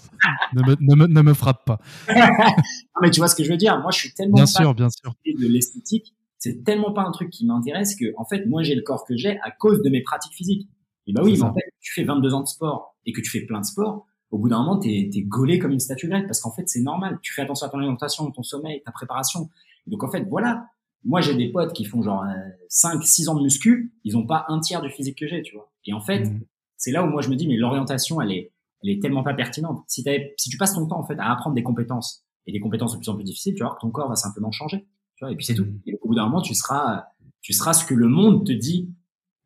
[0.53, 1.79] Ne me, ne me, ne me frappe pas.
[2.09, 3.79] non, mais tu vois ce que je veux dire.
[3.79, 5.13] Moi, je suis tellement bien sûr, bien sûr.
[5.25, 6.13] de l'esthétique.
[6.45, 9.17] C'est tellement pas un truc qui m'intéresse que, en fait, moi, j'ai le corps que
[9.17, 10.69] j'ai à cause de mes pratiques physiques.
[11.07, 13.31] Et bah oui, mais en fait, tu fais 22 ans de sport et que tu
[13.31, 16.27] fais plein de sport, au bout d'un moment, t'es es gaulé comme une statue grecque
[16.27, 17.17] parce qu'en fait, c'est normal.
[17.23, 19.49] Tu fais attention à ton alimentation, ton sommeil, ta préparation.
[19.87, 20.67] donc, en fait, voilà.
[21.03, 22.23] Moi, j'ai des potes qui font genre
[22.69, 25.41] 5, euh, 6 ans de muscu, ils ont pas un tiers du physique que j'ai,
[25.41, 25.71] tu vois.
[25.85, 26.41] Et en fait, mmh
[26.77, 28.51] c'est là où moi je me dis mais l'orientation elle est
[28.83, 29.83] elle est tellement pas pertinente.
[29.87, 30.03] Si,
[30.37, 32.97] si tu passes ton temps en fait à apprendre des compétences et des compétences de
[32.99, 34.85] plus en plus difficiles, tu vois que ton corps va simplement changer.
[35.15, 35.65] Tu vois, et puis c'est tout.
[35.65, 35.81] Mmh.
[35.87, 37.05] Et au bout d'un moment, tu seras
[37.45, 38.89] tu seras ce que le monde te dit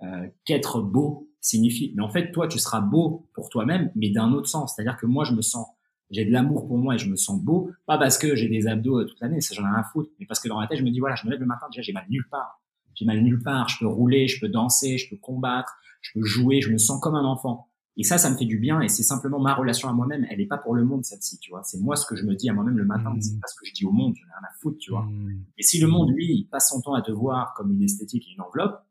[0.04, 1.92] euh, qu'être beau signifie.
[1.98, 4.74] Mais en fait, toi, tu seras beau pour toi-même, mais d'un autre sens.
[4.74, 5.68] C'est-à-dire que moi, je me sens,
[6.10, 8.68] j'ai de l'amour pour moi et je me sens beau, pas parce que j'ai des
[8.68, 10.68] abdos euh, toute l'année, ça j'en ai rien à foutre, mais parce que dans ma
[10.68, 12.62] tête, je me dis voilà, je me lève le matin, déjà j'ai mal nulle part,
[12.96, 16.26] j'ai mal nulle part, je peux rouler, je peux danser, je peux combattre, je peux
[16.26, 17.69] jouer, je me sens comme un enfant.
[18.00, 20.26] Et ça, ça me fait du bien et c'est simplement ma relation à moi-même.
[20.30, 21.64] Elle n'est pas pour le monde, celle-ci, tu vois.
[21.64, 23.10] C'est moi ce que je me dis à moi-même le matin.
[23.14, 23.22] Mmh.
[23.22, 24.16] C'est pas ce que je dis au monde.
[24.16, 25.02] J'en ai rien à foutre, tu vois.
[25.02, 25.44] Mmh.
[25.58, 28.26] Et si le monde, lui, il passe son temps à te voir comme une esthétique
[28.30, 28.86] et une enveloppe,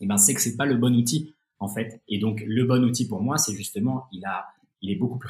[0.00, 2.02] eh ben, c'est que c'est pas le bon outil, en fait.
[2.08, 4.46] Et donc, le bon outil pour moi, c'est justement, il a,
[4.82, 5.20] il est beaucoup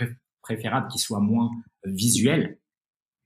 [0.40, 1.50] préférable qu'il soit moins
[1.84, 2.58] visuel.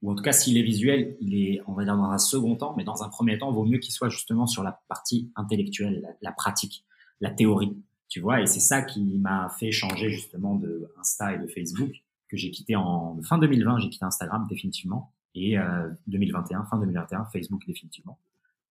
[0.02, 2.56] Ou en tout cas, s'il est visuel, il est, on va dire, dans un second
[2.56, 5.30] temps, mais dans un premier temps, il vaut mieux qu'il soit justement sur la partie
[5.36, 6.84] intellectuelle, la pratique,
[7.20, 7.76] la théorie
[8.14, 11.90] tu vois, et c'est ça qui m'a fait changer justement de Insta et de Facebook,
[12.28, 17.24] que j'ai quitté en fin 2020, j'ai quitté Instagram définitivement, et euh, 2021, fin 2021,
[17.32, 18.16] Facebook définitivement.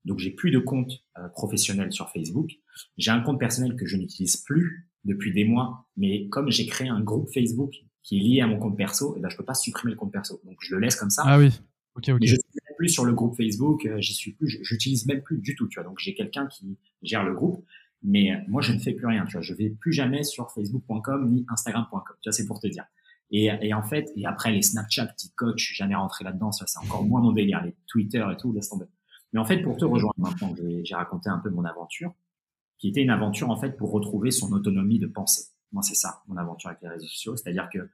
[0.06, 2.52] Donc j'ai plus de compte euh, professionnel sur Facebook.
[2.98, 6.88] J'ai un compte personnel que je n'utilise plus depuis des mois, mais comme j'ai créé
[6.88, 9.44] un groupe Facebook qui est lié à mon compte perso, et eh ben je peux
[9.44, 10.40] pas supprimer le compte perso.
[10.46, 11.24] Donc je le laisse comme ça.
[11.26, 11.50] Ah oui.
[11.96, 12.18] Ok ok.
[12.22, 15.40] Mais je suis plus sur le groupe Facebook, euh, j'y suis plus, j'utilise même plus
[15.40, 15.90] du tout, tu vois.
[15.90, 17.66] Donc j'ai quelqu'un qui gère le groupe.
[18.04, 19.26] Mais euh, moi, je ne fais plus rien.
[19.26, 22.02] Tu vois, je vais plus jamais sur Facebook.com ni Instagram.com.
[22.22, 22.86] Tu vois, c'est pour te dire.
[23.32, 26.52] Et, et, en fait, et après les Snapchat, TikTok, je suis jamais rentré là-dedans.
[26.52, 27.64] Ça, c'est encore moins mon délire.
[27.64, 28.86] Les Twitter et tout, laisse tomber.
[29.34, 30.54] Mais en fait, pour te rejoindre maintenant,
[30.84, 32.14] j'ai raconté un peu mon aventure,
[32.78, 35.48] qui était une aventure en fait pour retrouver son autonomie de pensée.
[35.72, 37.36] Moi, c'est ça, mon aventure avec les réseaux sociaux.
[37.36, 37.90] C'est-à-dire que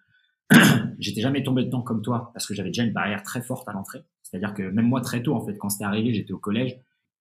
[0.99, 3.71] j'étais jamais tombé dedans comme toi parce que j'avais déjà une barrière très forte à
[3.71, 4.03] l'entrée.
[4.21, 6.77] C'est-à-dire que même moi, très tôt, en fait, quand c'était arrivé, j'étais au collège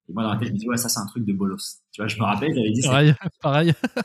[0.08, 1.82] et moi, dans la tête, je me dis, ouais, ça, c'est un truc de bolos.
[1.92, 3.74] Tu vois, je me rappelle, j'avais dit Pareil, pareil.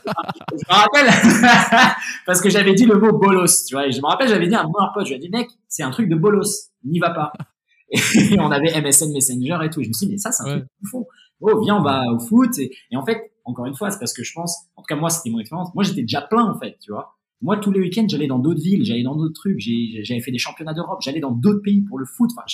[0.51, 1.93] je me rappelle,
[2.25, 3.87] parce que j'avais dit le mot bolos, tu vois.
[3.87, 5.49] Et je me rappelle, j'avais dit à un bon pote, je lui ai dit, mec,
[5.69, 6.71] c'est un truc de bolos.
[6.83, 7.31] N'y va pas.
[7.89, 9.79] Et on avait MSN Messenger et tout.
[9.79, 11.07] Et je me suis dit, mais ça, c'est un truc de fou.
[11.39, 12.57] Oh, viens, on va au foot.
[12.59, 14.95] Et, et en fait, encore une fois, c'est parce que je pense, en tout cas,
[14.95, 15.73] moi, c'était mon expérience.
[15.73, 17.15] Moi, j'étais déjà plein, en fait, tu vois.
[17.41, 20.37] Moi, tous les week-ends, j'allais dans d'autres villes, j'allais dans d'autres trucs, j'avais fait des
[20.37, 22.29] championnats d'Europe, j'allais dans d'autres pays pour le foot.
[22.35, 22.45] Enfin,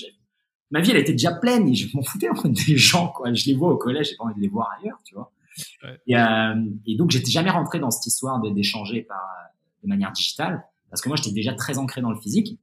[0.72, 3.34] ma vie elle était déjà pleine et je m'en foutais en fait des gens quoi
[3.34, 5.32] je les vois au collège j'ai pas envie de les voir ailleurs tu vois
[6.08, 9.22] et, euh, et, donc j'étais jamais rentré dans cette histoire d'échanger par
[9.84, 12.60] de manière digitale parce que moi j'étais déjà très ancré dans le physique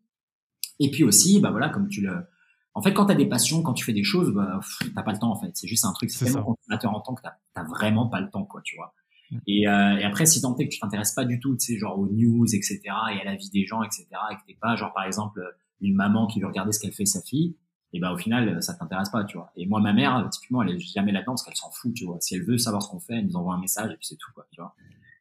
[0.78, 2.26] et puis aussi bah voilà comme tu le
[2.74, 4.60] en fait quand tu as des passions quand tu fais des choses bah
[4.94, 7.14] t'as pas le temps en fait c'est juste un truc c'est tellement consommateur en temps
[7.14, 8.94] que t'as vraiment pas le temps quoi tu vois
[9.30, 9.38] mm.
[9.46, 11.78] et, euh, et, après, si tant est que tu t'intéresses pas du tout, tu sais,
[11.78, 12.80] genre aux news, etc.,
[13.12, 15.40] et à la vie des gens, etc., et que t'es pas, genre, par exemple,
[15.80, 17.56] une maman qui veut regarder ce qu'elle fait sa fille,
[17.97, 19.51] et ben au final ça t'intéresse pas tu vois.
[19.56, 22.18] Et moi ma mère typiquement elle est jamais là-dedans parce qu'elle s'en fout tu vois.
[22.20, 24.16] Si elle veut savoir ce qu'on fait elle nous envoie un message et puis c'est
[24.16, 24.74] tout quoi tu vois.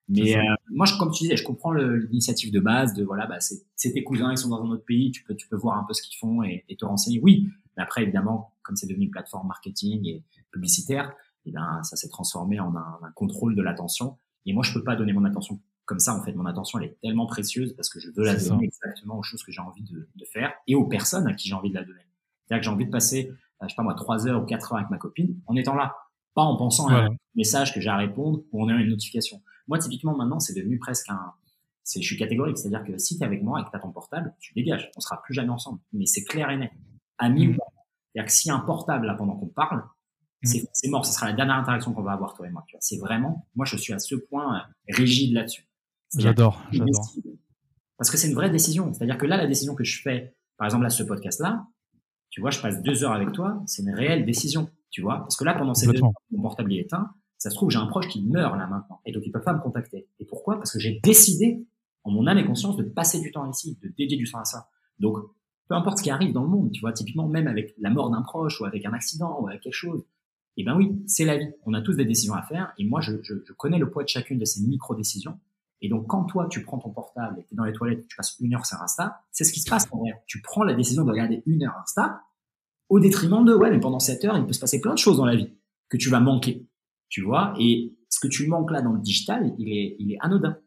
[0.09, 3.37] Mais euh, moi je, comme tu disais je comprends l'initiative de base de voilà bah
[3.39, 5.85] c'est tes cousins ils sont dans un autre pays tu peux tu peux voir un
[5.85, 7.21] peu ce qu'ils font et, te renseigner.
[7.23, 7.47] Oui
[7.77, 11.13] mais après évidemment comme c'est devenu une plateforme marketing et publicitaire
[11.45, 14.17] et ben ça s'est transformé en un, un contrôle de l'attention.
[14.45, 16.33] Et moi je peux pas donner mon attention comme ça en fait.
[16.33, 19.43] Mon attention elle est tellement précieuse parce que je veux la donner exactement aux choses
[19.43, 21.85] que j'ai envie de, de faire et aux personnes à qui j'ai envie de la
[21.85, 22.01] donner
[22.45, 24.71] c'est-à-dire que j'ai envie de passer, euh, je sais pas moi, trois heures ou quatre
[24.71, 25.95] heures avec ma copine en étant là.
[26.33, 29.41] Pas en pensant à un message que j'ai à répondre ou en ayant une notification.
[29.67, 31.33] Moi, typiquement, maintenant, c'est devenu presque un,
[31.83, 32.57] C'est, je suis catégorique.
[32.57, 34.91] C'est-à-dire que si tu es avec moi et que tu as ton portable, tu dégages.
[34.97, 35.79] On sera plus jamais ensemble.
[35.93, 36.71] Mais c'est clair et net.
[37.17, 37.57] Amis ou mmh.
[37.57, 37.63] pas.
[38.13, 39.85] C'est-à-dire que si un portable là pendant qu'on parle,
[40.43, 40.47] mmh.
[40.73, 41.05] c'est, mort.
[41.05, 42.63] Ce sera la dernière interaction qu'on va avoir toi et moi.
[42.67, 42.81] Tu vois.
[42.81, 45.67] C'est vraiment, moi je suis à ce point euh, rigide là-dessus.
[46.17, 47.13] J'adore, j'adore.
[47.97, 48.93] Parce que c'est une vraie décision.
[48.93, 51.65] C'est-à-dire que là, la décision que je fais, par exemple là, ce podcast-là,
[52.29, 55.19] tu vois, je passe deux heures avec toi, c'est une réelle décision, tu vois.
[55.19, 57.77] Parce que là, pendant ces deux heures, mon portable est éteint, ça se trouve, j'ai
[57.77, 60.07] un proche qui meurt là maintenant, et donc il peut pas me contacter.
[60.19, 60.57] Et pourquoi?
[60.57, 61.65] Parce que j'ai décidé,
[62.03, 64.45] en mon âme et conscience, de passer du temps ici, de dédier du temps à
[64.45, 64.69] ça.
[64.99, 65.17] Donc,
[65.67, 68.11] peu importe ce qui arrive dans le monde, tu vois, typiquement même avec la mort
[68.11, 70.05] d'un proche ou avec un accident ou avec quelque chose,
[70.57, 71.51] eh ben oui, c'est la vie.
[71.65, 74.03] On a tous des décisions à faire, et moi, je, je, je connais le poids
[74.03, 75.37] de chacune de ces micro-décisions,
[75.81, 78.15] et donc, quand toi, tu prends ton portable et tu es dans les toilettes, tu
[78.15, 80.11] passes une heure sur Insta, c'est ce qui se passe en vrai.
[80.25, 82.21] Tu prends la décision de regarder une heure Insta
[82.89, 85.17] au détriment de, ouais, mais pendant cette heure, il peut se passer plein de choses
[85.17, 85.49] dans la vie
[85.89, 86.67] que tu vas manquer.
[87.09, 87.53] Tu vois?
[87.59, 90.57] Et ce que tu manques là dans le digital, il est, il est anodin.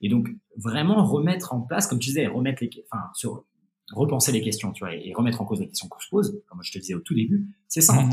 [0.00, 3.44] Et donc, vraiment remettre en place, comme tu disais, remettre les, enfin, sur,
[3.92, 6.60] repenser les questions, tu vois, et remettre en cause les questions qu'on se pose, comme
[6.62, 8.10] je te disais au tout début, c'est ça, mmh.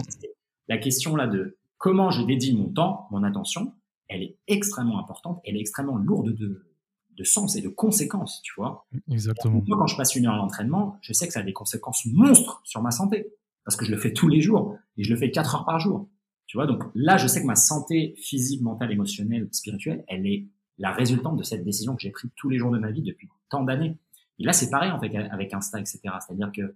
[0.67, 3.73] La question là de comment je dédie mon temps, mon attention,
[4.11, 6.67] elle est extrêmement importante, elle est extrêmement lourde de,
[7.11, 8.85] de sens et de conséquences, tu vois.
[9.09, 9.63] Exactement.
[9.65, 12.05] Moi, quand je passe une heure à l'entraînement, je sais que ça a des conséquences
[12.05, 13.33] monstres sur ma santé,
[13.63, 15.79] parce que je le fais tous les jours, et je le fais quatre heures par
[15.79, 16.09] jour.
[16.47, 20.47] Tu vois, donc là, je sais que ma santé physique, mentale, émotionnelle, spirituelle, elle est
[20.77, 23.29] la résultante de cette décision que j'ai prise tous les jours de ma vie depuis
[23.49, 23.97] tant d'années.
[24.39, 25.99] Et là, c'est pareil en fait avec Insta, etc.
[26.19, 26.73] C'est-à-dire que tu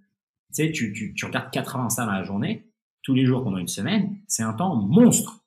[0.51, 2.69] sais, tu, tu, tu regardes 80 Insta dans la journée,
[3.01, 5.44] tous les jours pendant une semaine, c'est un temps monstre.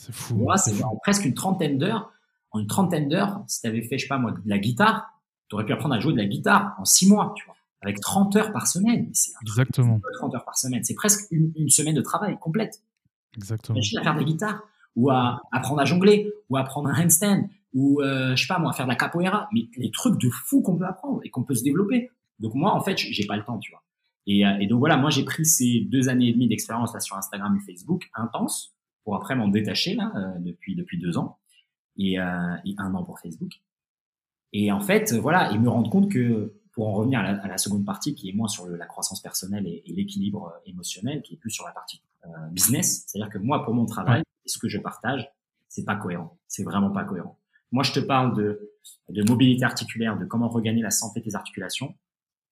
[0.00, 0.34] C'est fou.
[0.34, 2.10] Moi, c'est presque une trentaine d'heures.
[2.52, 5.06] En une trentaine d'heures, si tu avais fait, je sais pas moi, de la guitare,
[5.48, 8.00] tu aurais pu apprendre à jouer de la guitare en six mois, tu vois, avec
[8.00, 9.12] 30 heures par semaine.
[9.42, 10.00] Exactement.
[10.14, 10.82] 30 heures par semaine.
[10.84, 12.82] C'est presque une, une, semaine de travail complète.
[13.36, 13.76] Exactement.
[13.76, 14.62] Imagine à faire de la guitare,
[14.96, 18.58] ou à apprendre à jongler, ou à apprendre un handstand, ou, euh, je sais pas
[18.58, 19.50] moi, à faire de la capoeira.
[19.52, 22.10] Mais les trucs de fou qu'on peut apprendre et qu'on peut se développer.
[22.38, 23.82] Donc moi, en fait, j'ai pas le temps, tu vois.
[24.26, 27.00] Et, euh, et donc voilà, moi j'ai pris ces deux années et demie d'expérience là
[27.00, 28.74] sur Instagram et Facebook intense
[29.04, 31.38] pour après m'en détacher là euh, depuis depuis deux ans
[31.96, 33.60] et, euh, et, un an pour Facebook.
[34.52, 37.48] Et en fait, voilà, et me rendre compte que pour en revenir à la, à
[37.48, 40.70] la seconde partie qui est moins sur le, la croissance personnelle et, et l'équilibre euh,
[40.70, 44.22] émotionnel, qui est plus sur la partie euh, business, c'est-à-dire que moi pour mon travail
[44.44, 45.30] et ce que je partage,
[45.68, 47.38] c'est pas cohérent, c'est vraiment pas cohérent.
[47.72, 48.72] Moi, je te parle de,
[49.08, 51.94] de mobilité articulaire, de comment regagner la santé des articulations.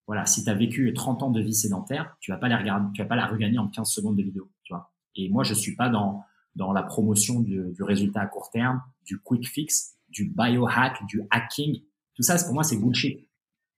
[0.07, 2.87] Voilà, si tu as vécu 30 ans de vie sédentaire, tu vas pas les regarder,
[2.95, 4.93] tu vas pas la regagner en 15 secondes de vidéo, tu vois.
[5.17, 6.25] Et moi, je suis pas dans
[6.59, 11.23] dans la promotion du, du, résultat à court terme, du quick fix, du biohack, du
[11.31, 11.83] hacking.
[12.15, 13.29] Tout ça, pour moi, c'est bullshit.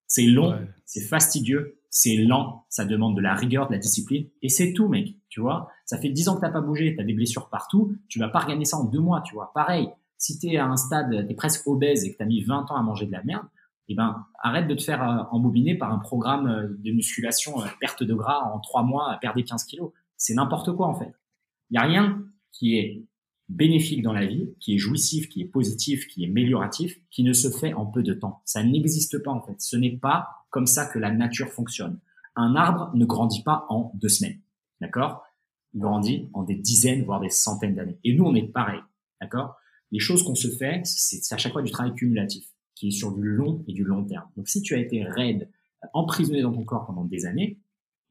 [0.07, 4.49] C'est long, c'est fastidieux, c'est lent, ça demande de la rigueur, de la discipline, et
[4.49, 5.15] c'est tout, mec.
[5.29, 8.19] Tu vois, ça fait dix ans que t'as pas bougé, t'as des blessures partout, tu
[8.19, 9.53] vas pas regagner ça en deux mois, tu vois.
[9.55, 9.89] Pareil,
[10.19, 12.83] si t'es à un stade, t'es presque obèse et que t'as mis 20 ans à
[12.83, 13.47] manger de la merde,
[13.89, 17.67] eh ben, arrête de te faire euh, embobiner par un programme euh, de musculation, euh,
[17.81, 19.91] perte de gras en trois mois, à perdre 15 kilos.
[20.17, 21.13] C'est n'importe quoi, en fait.
[21.71, 23.05] Il y a rien qui est
[23.49, 27.33] bénéfique dans la vie, qui est jouissif, qui est positif, qui est amélioratif, qui ne
[27.33, 28.43] se fait en peu de temps.
[28.45, 29.61] Ça n'existe pas en fait.
[29.61, 31.99] Ce n'est pas comme ça que la nature fonctionne.
[32.37, 34.41] Un arbre ne grandit pas en deux semaines.
[34.81, 35.23] D'accord?
[35.75, 37.99] Il grandit en des dizaines, voire des centaines d'années.
[38.05, 38.81] Et nous, on est pareil.
[39.21, 39.57] D'accord?
[39.91, 42.47] Les choses qu'on se fait, c'est à chaque fois du travail cumulatif,
[42.77, 44.29] qui est sur du long et du long terme.
[44.37, 45.51] Donc si tu as été raide,
[45.93, 47.59] emprisonné dans ton corps pendant des années,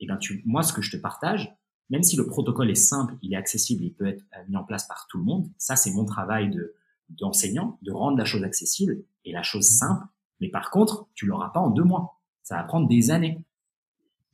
[0.02, 1.54] eh ben tu, moi, ce que je te partage,
[1.90, 4.64] même si le protocole est simple, il est accessible, il peut être euh, mis en
[4.64, 5.50] place par tout le monde.
[5.58, 6.76] Ça, c'est mon travail de
[7.10, 10.06] d'enseignant, de rendre la chose accessible et la chose simple.
[10.42, 12.20] Mais par contre, tu l'auras pas en deux mois.
[12.44, 13.44] Ça va prendre des années.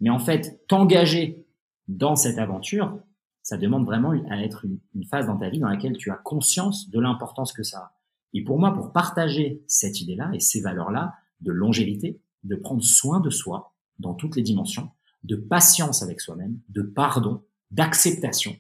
[0.02, 1.46] Mais en fait, t'engager
[1.88, 3.00] dans cette aventure,
[3.44, 6.16] ça demande vraiment à être une, une, phase dans ta vie dans laquelle tu as
[6.16, 7.98] conscience de l'importance que ça a.
[8.34, 13.22] Et pour moi, pour partager cette idée-là et ces valeurs-là de longévité, de prendre soin
[13.22, 14.90] de soi dans toutes les dimensions,
[15.26, 18.56] de patience avec soi-même, de pardon, d'acceptation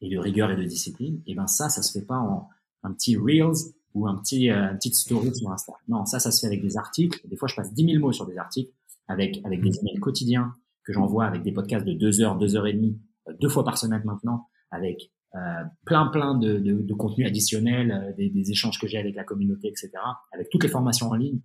[0.00, 2.48] et de rigueur et de discipline, et ben ça, ça se fait pas en
[2.82, 5.72] un petit reels ou un petit euh, petite story sur Insta.
[5.88, 7.20] Non, ça, ça se fait avec des articles.
[7.26, 8.72] Des fois, je passe 10 000 mots sur des articles,
[9.08, 10.54] avec avec des emails quotidiens
[10.84, 13.64] que j'envoie, avec des podcasts de deux heures, deux heures et demie, euh, deux fois
[13.64, 18.50] par semaine maintenant, avec euh, plein plein de, de, de contenus additionnels, euh, des, des,
[18.50, 19.90] échanges que j'ai avec la communauté, etc.
[20.32, 21.40] Avec toutes les formations en ligne,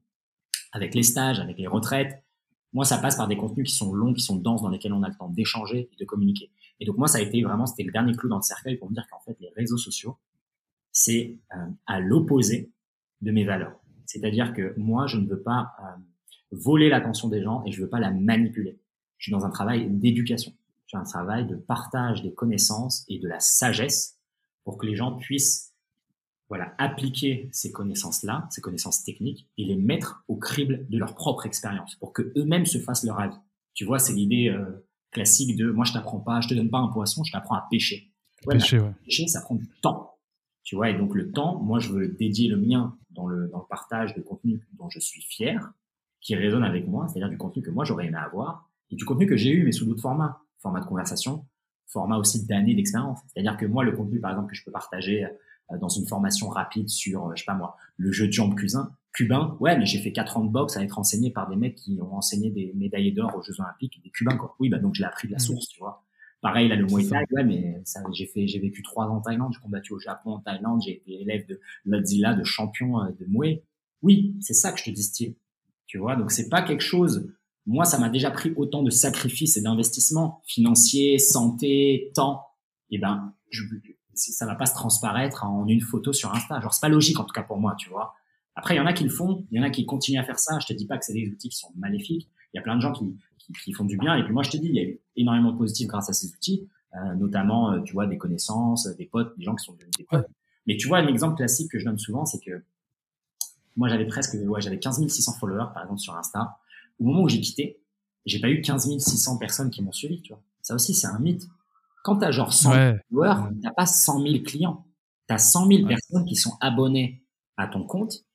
[0.73, 2.23] avec les stages, avec les retraites,
[2.73, 5.03] moi, ça passe par des contenus qui sont longs, qui sont denses, dans lesquels on
[5.03, 6.51] a le temps d'échanger et de communiquer.
[6.79, 8.89] Et donc moi, ça a été vraiment, c'était le dernier clou dans le cercueil pour
[8.89, 10.17] me dire qu'en fait, les réseaux sociaux,
[10.91, 12.71] c'est euh, à l'opposé
[13.21, 13.79] de mes valeurs.
[14.05, 16.01] C'est-à-dire que moi, je ne veux pas euh,
[16.51, 18.79] voler l'attention des gens et je veux pas la manipuler.
[19.17, 20.53] Je suis dans un travail d'éducation.
[20.85, 24.19] Je suis un travail de partage des connaissances et de la sagesse
[24.63, 25.72] pour que les gens puissent
[26.49, 31.45] voilà, appliquer ces connaissances-là, ces connaissances techniques, et les mettre au crible de leur propre
[31.45, 33.37] expérience pour que eux-mêmes se fassent leur avis.
[33.73, 36.79] Tu vois, c'est l'idée euh, classique de moi je t'apprends pas, je te donne pas
[36.79, 38.11] un poisson, je t'apprends à pêcher.
[38.47, 38.91] pêcher, ouais.
[39.05, 40.17] Pêcher, ça prend du temps.
[40.63, 43.59] Tu vois, et donc le temps, moi je veux dédier le mien dans le, dans
[43.59, 45.73] le partage de contenu dont je suis fier,
[46.21, 49.27] qui résonne avec moi, c'est-à-dire du contenu que moi j'aurais aimé avoir, et du contenu
[49.27, 51.45] que j'ai eu mais sous d'autres formats, format de conversation,
[51.87, 53.19] format aussi d'années d'expérience.
[53.27, 55.27] C'est-à-dire que moi le contenu par exemple que je peux partager
[55.79, 58.95] dans une formation rapide sur, euh, je sais pas moi, le jeu de jambes cubain,
[59.13, 61.75] cubain, ouais, mais j'ai fait quatre ans de boxe à être enseigné par des mecs
[61.75, 64.55] qui ont enseigné des médaillés d'or aux Jeux Olympiques, des Cubains, quoi.
[64.59, 65.41] Oui, bah donc j'ai appris de la mmh.
[65.41, 66.03] source, tu vois.
[66.41, 69.21] Pareil, là, le Muay Thai, ouais, mais ça, j'ai fait, j'ai vécu trois ans en
[69.21, 73.11] Thaïlande, j'ai combattu au Japon, en Thaïlande, j'ai été élève de Ladzilla, de champion euh,
[73.17, 73.63] de Muay.
[74.01, 75.37] Oui, c'est ça que je te distille.
[75.85, 77.31] Tu vois, donc c'est pas quelque chose,
[77.65, 82.41] moi, ça m'a déjà pris autant de sacrifices et d'investissements financiers, santé, temps.
[82.89, 83.63] Et eh ben, je,
[84.15, 86.59] ça va pas se transparaître en une photo sur Insta.
[86.59, 88.13] Genre, c'est pas logique, en tout cas pour moi, tu vois.
[88.55, 90.23] Après, il y en a qui le font, il y en a qui continuent à
[90.23, 90.59] faire ça.
[90.59, 92.29] Je te dis pas que c'est des outils qui sont maléfiques.
[92.53, 94.15] Il y a plein de gens qui, qui, qui, font du bien.
[94.15, 96.13] Et puis moi, je te dis, il y a eu énormément de positifs grâce à
[96.13, 99.73] ces outils, euh, notamment, euh, tu vois, des connaissances, des potes, des gens qui sont
[99.73, 100.27] devenus des potes.
[100.67, 102.63] Mais tu vois, un exemple classique que je donne souvent, c'est que
[103.75, 106.57] moi, j'avais presque, ouais, j'avais 15 600 followers, par exemple, sur Insta.
[106.99, 107.81] Au moment où j'ai quitté,
[108.25, 110.41] j'ai pas eu 15 600 personnes qui m'ont suivi, tu vois.
[110.61, 111.47] Ça aussi, c'est un mythe.
[112.03, 112.99] Quand tu as genre 100 ouais.
[113.09, 114.85] followers, tu pas 100 000 clients.
[115.27, 117.23] Tu as 100 000 personnes qui sont abonnées
[117.57, 118.25] à ton compte,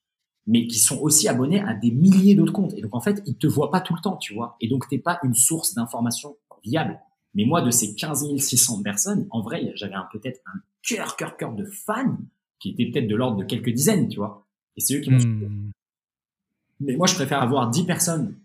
[0.47, 2.75] mais qui sont aussi abonnés à des milliers d'autres comptes.
[2.75, 4.57] Et donc, en fait, ils te voient pas tout le temps, tu vois.
[4.61, 6.99] Et donc, t'es pas une source d'information viable.
[7.35, 11.53] Mais moi, de ces 15 600 personnes, en vrai, j'avais peut-être un cœur, cœur, cœur
[11.53, 12.17] de fans
[12.59, 14.47] qui étaient peut-être de l'ordre de quelques dizaines, tu vois.
[14.77, 15.71] Et c'est eux qui m'ont mmh.
[16.81, 18.39] Mais moi, je préfère avoir 10 personnes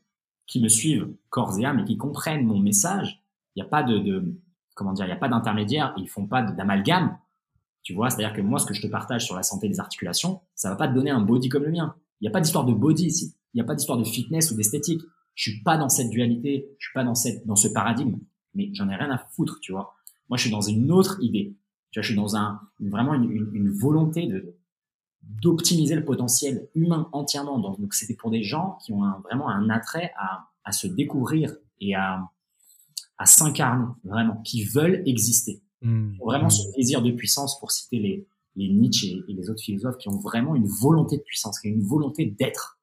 [0.47, 3.23] qui me suivent corps et âme et qui comprennent mon message.
[3.55, 4.35] Il n'y a pas de, de,
[4.73, 7.17] comment dire, il n'y a pas d'intermédiaire, ils font pas d'amalgame.
[7.83, 10.41] Tu vois, c'est-à-dire que moi, ce que je te partage sur la santé des articulations,
[10.55, 11.95] ça va pas te donner un body comme le mien.
[12.21, 13.35] Il n'y a pas d'histoire de body ici.
[13.53, 15.01] Il n'y a pas d'histoire de fitness ou d'esthétique.
[15.35, 16.69] Je suis pas dans cette dualité.
[16.79, 18.19] Je suis pas dans cette, dans ce paradigme.
[18.53, 19.95] Mais j'en ai rien à foutre, tu vois.
[20.29, 21.57] Moi, je suis dans une autre idée.
[21.91, 24.55] Tu vois, je suis dans un, vraiment une, une, volonté de,
[25.21, 27.59] d'optimiser le potentiel humain entièrement.
[27.59, 31.95] Donc, c'était pour des gens qui ont vraiment un attrait à, à se découvrir et
[31.95, 32.31] à,
[33.17, 35.61] à s'incarner, vraiment, qui veulent exister.
[35.81, 36.17] Mmh.
[36.23, 36.71] Vraiment ce mmh.
[36.77, 40.55] désir de puissance, pour citer les, les Nietzsche et, les autres philosophes, qui ont vraiment
[40.55, 42.79] une volonté de puissance, qui ont une volonté d'être,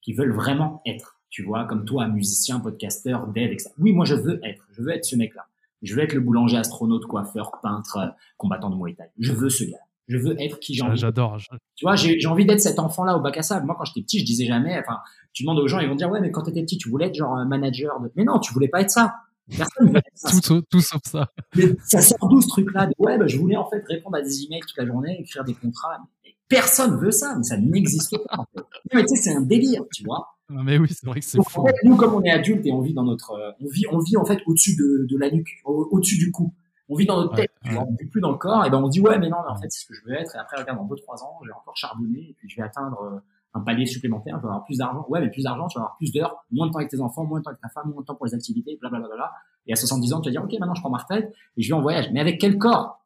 [0.00, 1.20] qui veulent vraiment être.
[1.30, 3.70] Tu vois, comme toi, musicien, podcasteur, dev, etc.
[3.78, 4.68] Oui, moi, je veux être.
[4.72, 5.46] Je veux être ce mec-là.
[5.80, 9.04] Je veux être le boulanger, astronaute, coiffeur, peintre, combattant de Muay Thai.
[9.18, 9.78] Je veux ce gars.
[10.08, 10.96] Je veux être qui j'ai envie.
[10.96, 11.38] J'adore.
[11.74, 13.66] Tu vois, j'ai envie d'être cet enfant-là au bac à sable.
[13.66, 14.78] Moi, quand j'étais petit, je disais jamais.
[14.78, 14.98] Enfin,
[15.32, 17.14] tu demandes aux gens, ils vont dire ouais, mais quand t'étais petit, tu voulais être
[17.14, 17.98] genre manager.
[18.00, 18.12] De...
[18.16, 19.14] Mais non, tu voulais pas être ça.
[19.48, 21.28] Personne tout, tout, sauf ça.
[21.56, 22.86] Mais ça sort d'où ce truc-là?
[22.86, 25.44] De, Ouais, bah, je voulais en fait répondre à des emails toute la journée, écrire
[25.44, 25.98] des contrats.
[26.24, 28.38] Mais personne veut ça, mais ça n'existe pas.
[28.38, 28.64] En fait.
[28.94, 30.28] mais tu sais, c'est un délire, tu vois.
[30.48, 31.60] Mais oui, c'est vrai que c'est fou.
[31.60, 33.84] En fait, nous, comme on est adulte et on vit dans notre, euh, on vit,
[33.90, 36.54] on vit en fait au-dessus de, de la nuque, au-dessus du cou.
[36.88, 38.66] On vit dans notre tête, ouais, on vit plus dans le corps.
[38.66, 40.12] Et ben on dit ouais, mais non, mais en fait, c'est ce que je veux
[40.12, 40.34] être.
[40.34, 42.62] Et après, regarde, dans deux trois ans, je vais encore charbonner et puis je vais
[42.62, 43.18] atteindre euh,
[43.54, 45.04] un palier supplémentaire, je vais avoir plus d'argent.
[45.08, 47.24] Ouais, mais plus d'argent, tu vas avoir plus d'heures, moins de temps avec tes enfants,
[47.24, 49.30] moins de temps avec ta femme, moins de temps pour les activités, blablabla.
[49.66, 51.68] Et à 70 ans, tu vas dire, OK, maintenant je prends ma retraite et je
[51.68, 52.10] vais en voyage.
[52.12, 53.04] Mais avec quel corps?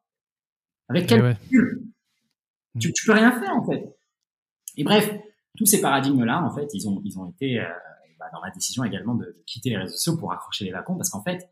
[0.89, 1.37] Avec eh quel mm.
[2.79, 3.93] tu, tu peux rien faire, en fait.
[4.77, 5.13] Et bref,
[5.57, 7.65] tous ces paradigmes-là, en fait, ils ont, ils ont été, euh,
[8.19, 10.95] bah, dans ma décision également de, de, quitter les réseaux sociaux pour accrocher les wagons
[10.95, 11.49] parce qu'en fait,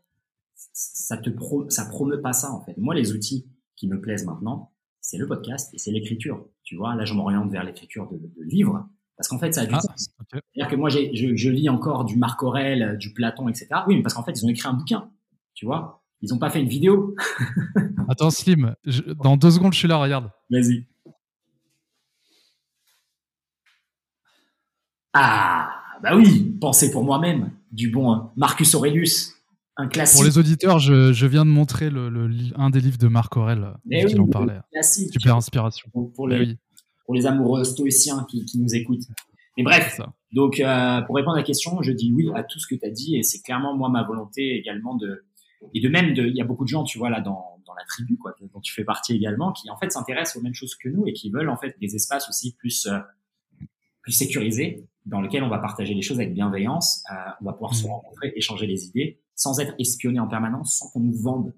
[0.54, 2.76] ça te pro, ça promeut pas ça, en fait.
[2.78, 4.72] Moi, les outils qui me plaisent maintenant,
[5.06, 6.44] c'est le podcast et c'est l'écriture.
[6.64, 9.66] Tu vois, là, je m'oriente vers l'écriture de, de, livres parce qu'en fait, ça a
[9.66, 10.08] du ah, sens.
[10.32, 13.68] C'est-à-dire que moi, je, je, lis encore du Marc Aurel, du Platon, etc.
[13.86, 15.08] Oui, mais parce qu'en fait, ils ont écrit un bouquin.
[15.54, 17.14] Tu vois, ils ont pas fait une vidéo.
[18.08, 18.74] Attends, Slim,
[19.22, 20.28] dans deux secondes, je suis là, regarde.
[20.50, 20.84] Vas-y.
[25.12, 25.70] Ah,
[26.02, 28.32] bah oui, pensez pour moi-même, du bon hein.
[28.36, 29.35] Marcus Aurelius.
[29.78, 30.16] Un classique.
[30.16, 33.36] Pour les auditeurs, je, je viens de montrer le, le, un des livres de Marc
[33.36, 34.58] Aurel qui oui, en parlait.
[34.72, 35.88] Classique, Super inspiration.
[35.92, 36.58] Pour, pour les, oui.
[37.04, 39.04] pour les amoureux stoïciens qui, qui nous écoutent.
[39.58, 40.00] Mais bref,
[40.32, 42.86] donc euh, pour répondre à la question, je dis oui à tout ce que tu
[42.86, 45.24] as dit et c'est clairement moi ma volonté également de
[45.72, 47.82] et de même il y a beaucoup de gens tu vois là dans, dans la
[47.88, 50.90] tribu quoi dont tu fais partie également qui en fait s'intéressent aux mêmes choses que
[50.90, 52.98] nous et qui veulent en fait des espaces aussi plus euh,
[54.06, 57.72] plus sécurisés dans lesquels on va partager les choses avec bienveillance, euh, on va pouvoir
[57.72, 57.74] mmh.
[57.74, 61.52] se rencontrer, échanger les idées sans être espionné en permanence, sans qu'on nous vende,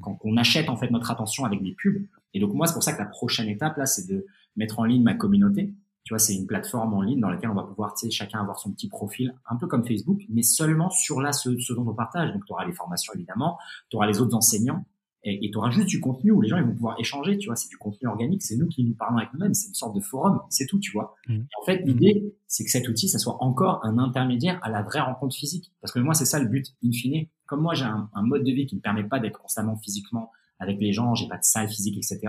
[0.00, 2.06] quand on achète en fait notre attention avec des pubs.
[2.34, 4.84] Et donc moi, c'est pour ça que la prochaine étape là, c'est de mettre en
[4.84, 5.74] ligne ma communauté.
[6.04, 8.40] Tu vois, c'est une plateforme en ligne dans laquelle on va pouvoir, tu sais, chacun
[8.40, 11.84] avoir son petit profil, un peu comme Facebook, mais seulement sur là ce, ce dont
[11.84, 12.32] on partage.
[12.32, 13.58] Donc tu auras les formations évidemment,
[13.90, 14.84] tu auras les autres enseignants
[15.28, 17.56] et tu auras juste du contenu où les gens ils vont pouvoir échanger, tu vois,
[17.56, 20.00] c'est du contenu organique, c'est nous qui nous parlons avec nous-mêmes, c'est une sorte de
[20.00, 21.16] forum, c'est tout, tu vois.
[21.26, 21.38] Mmh.
[21.60, 25.00] en fait, l'idée, c'est que cet outil, ça soit encore un intermédiaire à la vraie
[25.00, 25.72] rencontre physique.
[25.80, 27.26] Parce que moi, c'est ça le but, in fine.
[27.46, 30.30] Comme moi, j'ai un, mode de vie qui ne me permet pas d'être constamment physiquement
[30.58, 32.20] avec les gens, j'ai pas de salle physique, etc.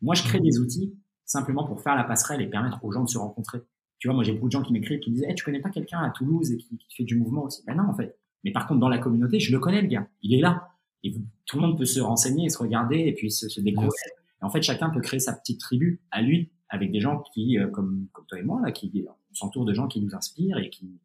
[0.00, 0.42] Moi, je crée mmh.
[0.42, 0.94] des outils
[1.24, 3.60] simplement pour faire la passerelle et permettre aux gens de se rencontrer.
[3.98, 5.60] Tu vois, moi, j'ai beaucoup de gens qui m'écrivent, qui me disent, hey, tu connais
[5.60, 7.62] pas quelqu'un à Toulouse et qui, fait du mouvement aussi?
[7.66, 8.18] Ben non, en fait.
[8.42, 10.08] Mais par contre, dans la communauté, je le connais, le gars.
[10.22, 10.71] Il est là.
[11.04, 11.14] Et
[11.46, 13.92] tout le monde peut se renseigner et se regarder et puis se, découvrir.
[14.40, 17.58] Et en fait, chacun peut créer sa petite tribu à lui, avec des gens qui,
[17.58, 20.70] euh, comme, comme toi et moi, là, qui s'entourent de gens qui nous inspirent et
[20.70, 21.00] qui,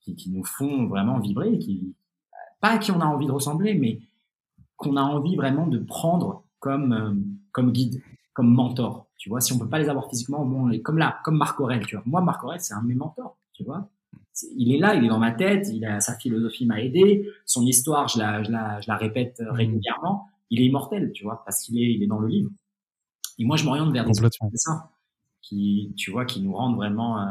[0.00, 1.94] qui, qui, nous font vraiment vibrer, qui,
[2.60, 4.00] pas à qui on a envie de ressembler, mais
[4.76, 7.14] qu'on a envie vraiment de prendre comme, euh,
[7.52, 8.02] comme guide,
[8.32, 9.06] comme mentor.
[9.16, 11.84] Tu vois, si on peut pas les avoir physiquement, bon, comme là, comme Marc Aurel,
[11.86, 12.04] tu vois.
[12.06, 13.88] Moi, Marc Aurel, c'est un de mes mentors, tu vois
[14.56, 17.64] il est là, il est dans ma tête, il a, sa philosophie m'a aidé, son
[17.64, 19.56] histoire, je la, je la, je la répète euh, mmh.
[19.56, 20.28] régulièrement.
[20.50, 22.50] Il est immortel, tu vois, parce qu'il est, il est dans le livre.
[23.38, 24.90] Et moi, je m'oriente vers des choses comme ça,
[25.42, 27.26] qui, tu vois, qui nous rendent vraiment, euh,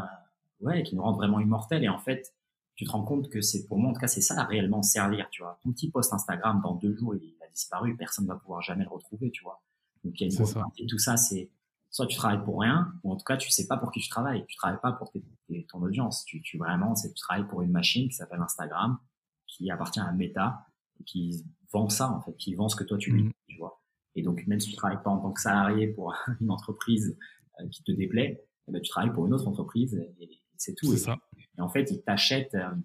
[0.61, 1.83] ouais, qui nous rendent vraiment immortels.
[1.83, 2.33] Et en fait,
[2.75, 5.27] tu te rends compte que c'est, pour moi, en tout cas, c'est ça réellement servir,
[5.31, 5.59] tu vois.
[5.63, 8.83] Ton petit post Instagram, dans deux jours, il a disparu, personne ne va pouvoir jamais
[8.83, 9.61] le retrouver, tu vois.
[10.03, 11.49] Donc, il y a une et tout ça, c'est,
[11.97, 14.07] soit tu travailles pour rien, ou en tout cas, tu sais pas pour qui tu
[14.07, 14.45] travailles.
[14.47, 16.25] Tu travailles pas pour ton audience.
[16.25, 18.99] Tu, tu vraiment, c'est, tu travailles pour une machine qui s'appelle Instagram,
[19.47, 20.67] qui appartient à Meta,
[20.99, 21.43] et qui
[21.73, 23.33] vend ça, en fait, qui vend ce que toi tu lui, mmh.
[23.47, 23.81] tu vois.
[24.13, 27.17] Et donc, même si tu travailles pas en tant que salarié pour une entreprise
[27.59, 30.93] euh, qui te déplaît, eh ben, tu travailles pour une autre entreprise et, c'est tout.
[30.93, 31.15] Et, ça.
[31.57, 32.53] et, en fait, ils t'achètent.
[32.53, 32.75] Euh,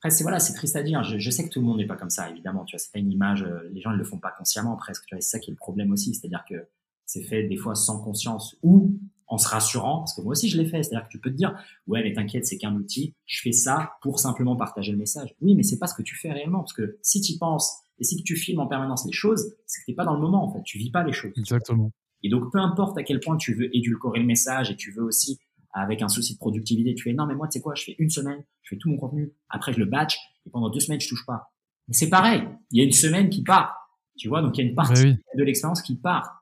[0.00, 1.02] après, c'est voilà, c'est triste à dire.
[1.02, 2.66] Je, je, sais que tout le monde n'est pas comme ça, évidemment.
[2.66, 3.42] Tu vois, c'est pas une image.
[3.42, 5.06] Euh, les gens ne le font pas consciemment, presque.
[5.06, 6.14] Tu vois, c'est ça qui est le problème aussi.
[6.14, 6.68] C'est-à-dire que
[7.06, 10.56] c'est fait des fois sans conscience ou en se rassurant, parce que moi aussi je
[10.56, 13.40] l'ai fait, c'est-à-dire que tu peux te dire, ouais mais t'inquiète, c'est qu'un outil, je
[13.40, 15.34] fais ça pour simplement partager le message.
[15.40, 18.04] Oui, mais c'est pas ce que tu fais réellement, parce que si tu penses et
[18.04, 20.52] si tu filmes en permanence les choses, c'est que t'es pas dans le moment en
[20.52, 21.32] fait, tu vis pas les choses.
[21.36, 21.90] Exactement.
[22.22, 25.02] Et donc peu importe à quel point tu veux édulcorer le message et tu veux
[25.02, 25.38] aussi
[25.72, 27.96] avec un souci de productivité, tu fais non mais moi tu sais quoi, je fais
[27.98, 31.00] une semaine, je fais tout mon contenu, après je le batch et pendant deux semaines
[31.00, 31.52] je touche pas.
[31.88, 33.74] Mais c'est pareil, il y a une semaine qui part,
[34.16, 36.35] tu vois, donc il y a une partie de l'expérience qui part.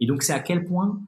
[0.00, 1.00] Et donc, c'est à quel point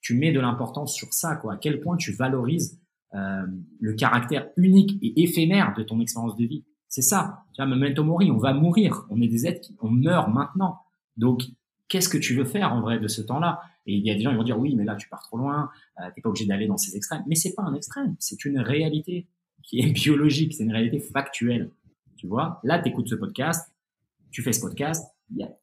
[0.00, 1.54] tu mets de l'importance sur ça, quoi.
[1.54, 2.78] À quel point tu valorises
[3.14, 3.46] euh,
[3.80, 6.64] le caractère unique et éphémère de ton expérience de vie.
[6.88, 7.44] C'est ça.
[7.52, 9.06] Tu vois, memento mori, on va mourir.
[9.08, 10.78] On est des êtres qui, on meurt maintenant.
[11.16, 11.44] Donc,
[11.88, 13.60] qu'est-ce que tu veux faire en vrai de ce temps-là?
[13.86, 15.36] Et il y a des gens qui vont dire oui, mais là tu pars trop
[15.36, 15.70] loin.
[16.00, 17.22] Euh, T'es pas obligé d'aller dans ces extrêmes.
[17.26, 18.16] Mais c'est pas un extrême.
[18.18, 19.28] C'est une réalité
[19.62, 20.54] qui est biologique.
[20.54, 21.70] C'est une réalité factuelle.
[22.16, 22.60] Tu vois?
[22.64, 23.72] Là, tu écoutes ce podcast.
[24.30, 25.06] Tu fais ce podcast.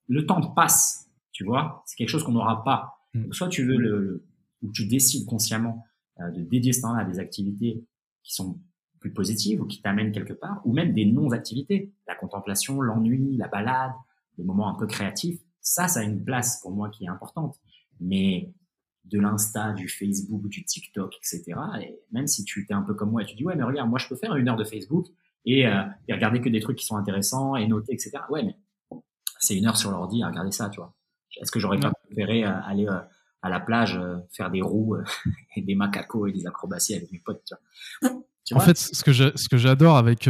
[0.08, 1.01] le temps passe.
[1.32, 2.98] Tu vois, c'est quelque chose qu'on n'aura pas.
[3.14, 3.32] Mm.
[3.34, 4.26] soit tu veux le,
[4.62, 5.84] ou tu décides consciemment
[6.20, 7.84] euh, de dédier ce temps-là à des activités
[8.24, 8.60] qui sont
[9.00, 13.48] plus positives ou qui t'amènent quelque part, ou même des non-activités, la contemplation, l'ennui, la
[13.48, 13.92] balade,
[14.38, 15.40] des moments un peu créatifs.
[15.60, 17.60] Ça, ça a une place pour moi qui est importante.
[18.00, 18.54] Mais
[19.06, 21.44] de l'Insta, du Facebook, du TikTok, etc.
[21.82, 23.90] Et même si tu es un peu comme moi et tu dis ouais mais regarde
[23.90, 25.08] moi je peux faire une heure de Facebook
[25.46, 28.12] et, euh, et regarder que des trucs qui sont intéressants et noter etc.
[28.30, 28.56] Ouais mais
[29.40, 30.94] c'est une heure sur l'ordi à regarder ça tu vois.
[31.40, 33.00] Est-ce que j'aurais pas préféré euh, aller euh,
[33.42, 34.98] à la plage euh, faire des roues
[35.56, 37.54] et des macacos et des acrobaties avec mes potes
[38.54, 40.30] en fait, ce que ce que j'adore avec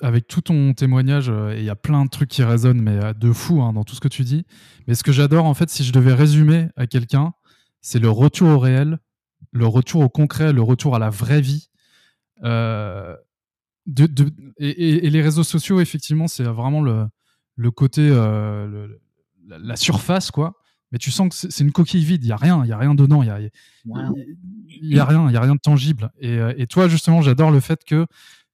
[0.00, 3.30] avec tout ton témoignage, et il y a plein de trucs qui résonnent, mais de
[3.30, 4.46] fou hein, dans tout ce que tu dis.
[4.86, 7.34] Mais ce que j'adore, en fait, si je devais résumer à quelqu'un,
[7.82, 9.00] c'est le retour au réel,
[9.52, 11.68] le retour au concret, le retour à la vraie vie.
[12.42, 13.16] de,
[13.86, 17.06] de et, les réseaux sociaux, effectivement, c'est vraiment le,
[17.56, 18.98] le côté, le,
[19.46, 20.54] la, surface, quoi.
[20.92, 22.78] Mais tu sens que c'est une coquille vide, il y a rien, il y a
[22.78, 26.12] rien dedans, il y a, y, a rien, il y a rien de tangible.
[26.20, 28.06] Et, euh, et toi, justement, j'adore le fait que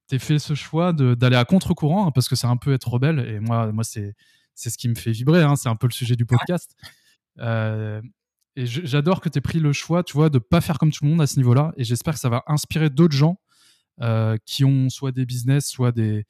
[0.08, 2.88] tu aies fait ce choix d'aller à contre-courant, hein, parce que c'est un peu être
[2.88, 3.18] rebelle.
[3.18, 4.14] Et moi, moi c'est
[4.54, 6.74] ce qui me fait vibrer, hein, c'est un peu le sujet du podcast.
[7.38, 8.00] Euh,
[8.56, 11.04] et j'adore que tu aies pris le choix, tu vois, de pas faire comme tout
[11.04, 11.72] le monde à ce niveau-là.
[11.76, 13.38] Et j'espère que ça va inspirer d'autres gens
[14.00, 16.24] euh, qui ont soit des business, soit des.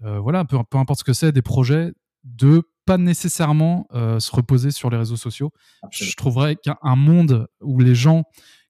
[0.00, 1.92] voilà, peu, peu importe ce que c'est, des projets,
[2.24, 5.52] de pas nécessairement euh, se reposer sur les réseaux sociaux.
[5.90, 8.24] Je trouverais qu'un monde où les gens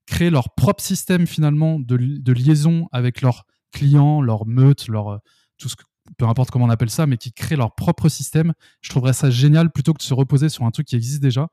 [0.06, 5.18] créent leur propre système finalement de, liaison avec leurs clients, leurs meutes, leur, euh,
[5.56, 5.84] tout ce que,
[6.16, 9.30] peu importe comment on appelle ça, mais qui créent leur propre système, je trouverais ça
[9.30, 11.46] génial plutôt que de se reposer sur un truc qui existe déjà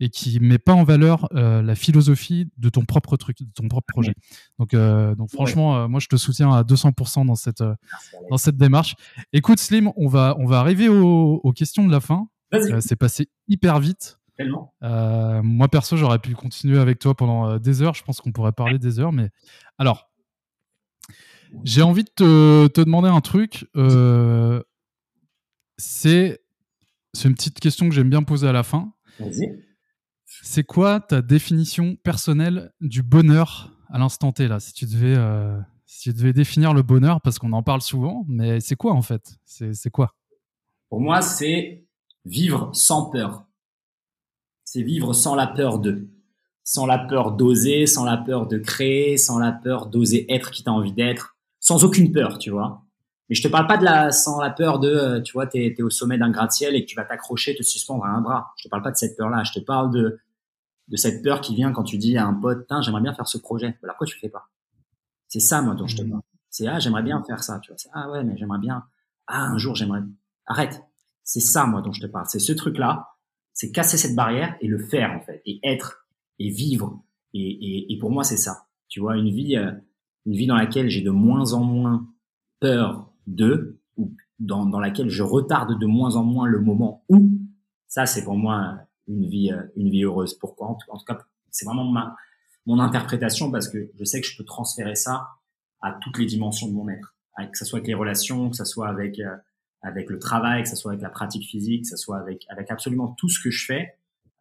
[0.00, 3.68] et qui met pas en valeur euh, la philosophie de ton propre truc, de ton
[3.68, 4.14] propre projet.
[4.58, 7.64] Donc, euh, donc franchement, euh, moi je te soutiens à 200% dans cette
[8.30, 8.94] dans cette démarche.
[9.32, 12.28] Écoute Slim, on va on va arriver aux, questions de la fin.
[12.80, 14.18] c'est passé hyper vite.
[14.38, 17.94] moi perso, j'aurais pu continuer avec toi pendant des heures.
[17.94, 19.30] Je pense qu'on pourrait parler des heures, mais
[19.78, 20.10] alors.
[21.62, 23.66] J'ai envie de te, te, demander un truc.
[25.78, 26.40] c'est
[27.14, 28.92] c'est une petite question que j'aime bien poser à la fin.
[29.20, 29.64] Vas-y.
[30.42, 35.58] C'est quoi ta définition personnelle du bonheur à l'instant T là Si tu devais, euh,
[35.84, 39.02] si tu devais définir le bonheur, parce qu'on en parle souvent, mais c'est quoi en
[39.02, 39.38] fait?
[39.44, 40.14] C'est quoi?
[40.88, 41.84] Pour moi, c'est
[42.24, 43.44] vivre sans peur.
[44.64, 46.08] C'est vivre sans la peur de,
[46.64, 50.64] sans la peur d'oser, sans la peur de créer, sans la peur d'oser être qui
[50.64, 52.82] t'as envie d'être, sans aucune peur, tu vois.
[53.28, 55.74] Mais je te parle pas de la sans la peur de, euh, tu vois, t'es
[55.76, 58.52] es au sommet d'un gratte-ciel et que tu vas t'accrocher, te suspendre à un bras.
[58.56, 59.42] Je te parle pas de cette peur-là.
[59.44, 60.18] Je te parle de
[60.88, 63.38] de cette peur qui vient quand tu dis à un pote, j'aimerais bien faire ce
[63.38, 63.78] projet.
[63.82, 64.48] Alors quoi tu fais pas?
[65.28, 66.10] C'est ça moi dont je te mmh.
[66.10, 66.22] parle.
[66.50, 67.78] C'est ah j'aimerais bien faire ça, tu vois.
[67.92, 68.84] Ah ouais mais j'aimerais bien.
[69.26, 70.00] Ah un jour j'aimerais.
[70.46, 70.82] Arrête.
[71.24, 72.26] C'est ça moi dont je te parle.
[72.28, 73.08] C'est ce truc-là.
[73.52, 76.06] C'est casser cette barrière et le faire en fait et être
[76.38, 77.02] et vivre.
[77.34, 78.68] Et, et, et pour moi c'est ça.
[78.88, 79.72] Tu vois une vie euh,
[80.26, 82.06] une vie dans laquelle j'ai de moins en moins
[82.60, 87.30] peur de, ou dans, dans laquelle je retarde de moins en moins le moment où,
[87.86, 90.34] ça c'est pour moi une vie, euh, une vie heureuse.
[90.34, 90.68] Pourquoi?
[90.68, 91.18] En tout, cas,
[91.50, 92.16] c'est vraiment ma,
[92.66, 95.28] mon interprétation parce que je sais que je peux transférer ça
[95.80, 98.64] à toutes les dimensions de mon être, que ce soit avec les relations, que ce
[98.64, 99.36] soit avec euh,
[99.82, 102.70] avec le travail, que ce soit avec la pratique physique, que ce soit avec avec
[102.70, 103.94] absolument tout ce que je fais.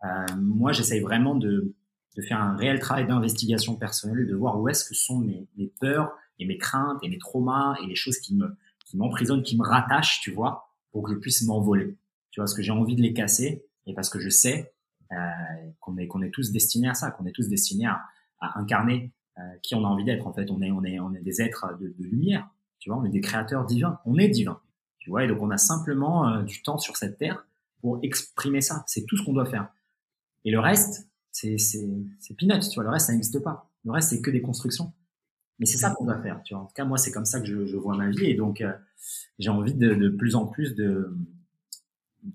[0.04, 1.74] Euh, moi, j'essaye vraiment de
[2.16, 5.68] de faire un réel travail d'investigation personnelle, de voir où est-ce que sont mes, mes
[5.82, 8.56] peurs et mes craintes et mes traumas et les choses qui me
[8.86, 11.98] qui m'emprisonnent, qui me rattachent, tu vois, pour que je puisse m'envoler.
[12.32, 14.74] Tu vois, parce que j'ai envie de les casser et parce que je sais
[15.12, 15.16] euh,
[15.80, 18.02] qu'on est qu'on est tous destinés à ça, qu'on est tous destinés à,
[18.40, 20.28] à incarner euh, qui on a envie d'être.
[20.28, 22.49] En fait, on est on est on est des êtres de, de, lumière.
[22.80, 23.99] Tu vois, on est des créateurs divins.
[24.06, 24.60] On est divins.
[24.98, 27.45] Tu vois, et donc on a simplement euh, du temps sur cette terre
[27.82, 28.84] pour exprimer ça.
[28.88, 29.70] C'est tout ce qu'on doit faire.
[30.45, 31.88] Et le reste, c'est c'est
[32.20, 32.70] c'est peanuts.
[32.70, 33.70] Tu vois, le reste ça n'existe pas.
[33.84, 34.91] Le reste c'est que des constructions.
[35.60, 36.41] Mais c'est ça qu'on doit faire.
[36.44, 36.64] Tu vois.
[36.64, 38.26] En tout cas, moi, c'est comme ça que je, je vois ma vie.
[38.26, 38.74] Et donc, euh,
[39.40, 41.16] j'ai envie de, de, plus en plus de,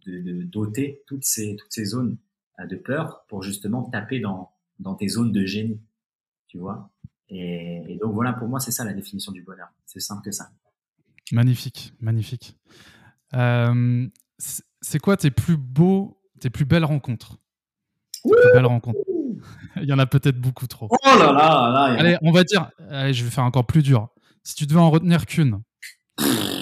[0.06, 2.16] de, de, doter toutes ces, toutes ces zones
[2.58, 5.80] euh, de peur pour justement taper dans, dans tes zones de génie.
[6.48, 6.90] Tu vois.
[7.28, 9.68] Et, et donc, voilà, pour moi, c'est ça la définition du bonheur.
[9.86, 10.50] C'est simple que ça.
[11.32, 12.56] Magnifique, magnifique.
[13.34, 14.08] Euh,
[14.38, 17.38] c'est quoi tes plus beaux, tes plus belles rencontres?
[18.24, 19.00] Tes plus belles rencontres
[19.76, 20.88] Il y en a peut-être beaucoup trop.
[20.90, 24.08] Oh là là, là Allez, on va dire, allez, je vais faire encore plus dur.
[24.42, 25.62] Si tu devais en retenir qu'une.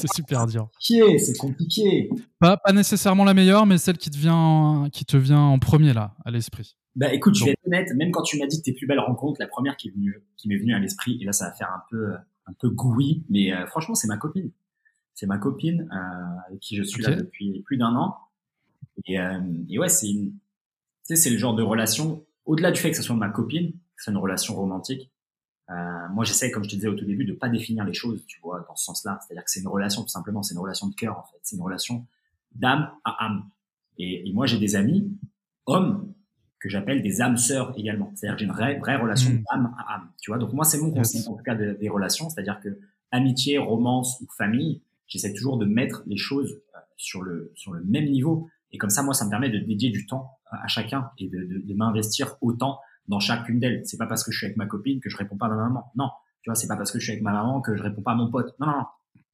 [0.00, 0.68] c'est super dur.
[0.78, 2.10] C'est compliqué.
[2.38, 5.92] Pas, pas nécessairement la meilleure, mais celle qui te vient, qui te vient en premier
[5.92, 6.76] là, à l'esprit.
[6.96, 9.40] Bah écoute, je vais être honnête, même quand tu m'as dit tes plus belles rencontres,
[9.40, 11.68] la première qui, est venue, qui m'est venue à l'esprit, et là ça va faire
[11.68, 12.14] un peu,
[12.46, 14.50] un peu goui, mais euh, franchement c'est ma copine.
[15.14, 18.16] C'est ma copine euh, avec qui je suis là depuis plus d'un an.
[19.06, 20.32] Et, euh, et ouais, c'est une,
[21.14, 24.02] sais, c'est le genre de relation, au-delà du fait que ce soit ma copine, que
[24.04, 25.10] c'est une relation romantique,
[25.70, 28.24] euh, moi j'essaie, comme je te disais au tout début, de pas définir les choses,
[28.26, 29.20] tu vois, dans ce sens-là.
[29.20, 31.38] C'est-à-dire que c'est une relation, tout simplement, c'est une relation de cœur, en fait.
[31.42, 32.06] C'est une relation
[32.54, 33.48] d'âme à âme.
[33.98, 35.16] Et, et moi j'ai des amis,
[35.66, 36.12] hommes,
[36.58, 38.12] que j'appelle des âmes sœurs également.
[38.14, 39.44] C'est-à-dire que j'ai une vraie, vraie relation mmh.
[39.50, 40.10] d'âme à âme.
[40.20, 42.28] Tu vois, donc moi c'est mon concept, en tout cas, des relations.
[42.28, 42.78] C'est-à-dire que
[43.10, 47.82] amitié, romance ou famille, j'essaie toujours de mettre les choses euh, sur le, sur le
[47.84, 48.48] même niveau.
[48.72, 51.38] Et comme ça, moi, ça me permet de dédier du temps à chacun et de,
[51.44, 53.82] de, de m'investir autant dans chacune d'elles.
[53.84, 55.56] C'est pas parce que je suis avec ma copine que je réponds pas à ma
[55.56, 55.90] maman.
[55.96, 56.10] Non.
[56.42, 58.12] Tu vois, c'est pas parce que je suis avec ma maman que je réponds pas
[58.12, 58.54] à mon pote.
[58.58, 58.86] Non, non, non.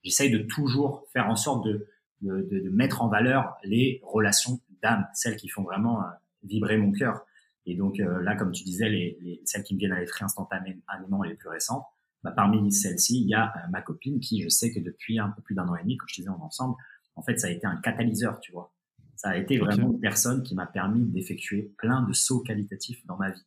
[0.02, 1.88] J'essaye de toujours faire en sorte de,
[2.22, 6.06] de, de, mettre en valeur les relations d'âme, celles qui font vraiment euh,
[6.44, 7.24] vibrer mon cœur.
[7.66, 10.24] Et donc euh, là, comme tu disais, les, les, celles qui me viennent à l'esprit
[10.24, 11.84] instantanément et les plus récentes,
[12.22, 15.30] bah, parmi celles-ci, il y a euh, ma copine qui, je sais que depuis un
[15.30, 16.76] peu plus d'un an et demi, comme je disais, on ensemble,
[17.14, 18.72] en fait, ça a été un catalyseur, tu vois.
[19.16, 23.16] Ça a été vraiment une personne qui m'a permis d'effectuer plein de sauts qualitatifs dans
[23.16, 23.44] ma vie.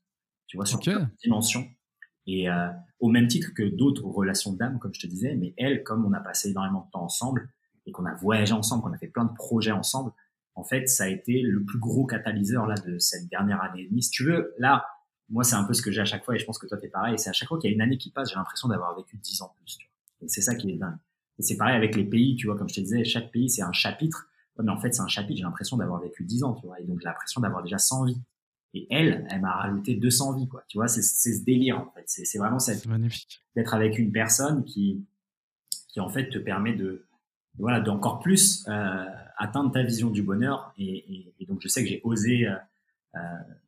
[0.50, 0.96] Tu vois, sur okay.
[1.24, 1.66] dimensions.
[2.28, 2.68] Et euh,
[3.00, 6.12] au même titre que d'autres relations d'âme, comme je te disais, mais elle, comme on
[6.12, 7.50] a passé énormément de temps ensemble
[7.86, 10.12] et qu'on a voyagé ensemble, qu'on a fait plein de projets ensemble,
[10.56, 13.88] en fait, ça a été le plus gros catalyseur là de cette dernière année et
[13.88, 14.04] demie.
[14.04, 14.86] Si tu veux, là,
[15.30, 16.78] moi, c'est un peu ce que j'ai à chaque fois et je pense que toi,
[16.78, 17.18] t'es pareil.
[17.18, 19.18] C'est à chaque fois qu'il y a une année qui passe, j'ai l'impression d'avoir vécu
[19.18, 19.78] dix ans plus.
[19.78, 20.26] Tu vois.
[20.26, 20.98] Et c'est ça qui est dingue.
[21.38, 23.62] Et c'est pareil avec les pays, tu vois, comme je te disais, chaque pays, c'est
[23.62, 24.30] un chapitre
[24.64, 26.84] mais en fait, c'est un chapitre, j'ai l'impression d'avoir vécu 10 ans, tu vois, et
[26.84, 28.22] donc j'ai l'impression d'avoir déjà 100 vies.
[28.74, 30.64] Et elle, elle m'a rajouté 200 vies, quoi.
[30.68, 32.04] Tu vois, c'est ce délire, en fait.
[32.06, 33.44] C'est vraiment cette, magnifique.
[33.56, 35.06] D'être avec une personne qui,
[35.88, 37.08] qui, en fait, te permet de,
[37.58, 39.06] voilà, d'encore plus euh,
[39.38, 40.74] atteindre ta vision du bonheur.
[40.78, 42.56] Et, et, et donc, je sais que j'ai osé, euh,
[43.16, 43.20] euh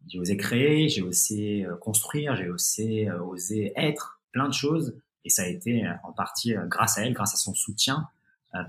[0.08, 4.98] j'ai osé créer, j'ai osé construire, j'ai osé, osé être plein de choses.
[5.24, 8.08] Et ça a été en partie grâce à elle, grâce à son soutien,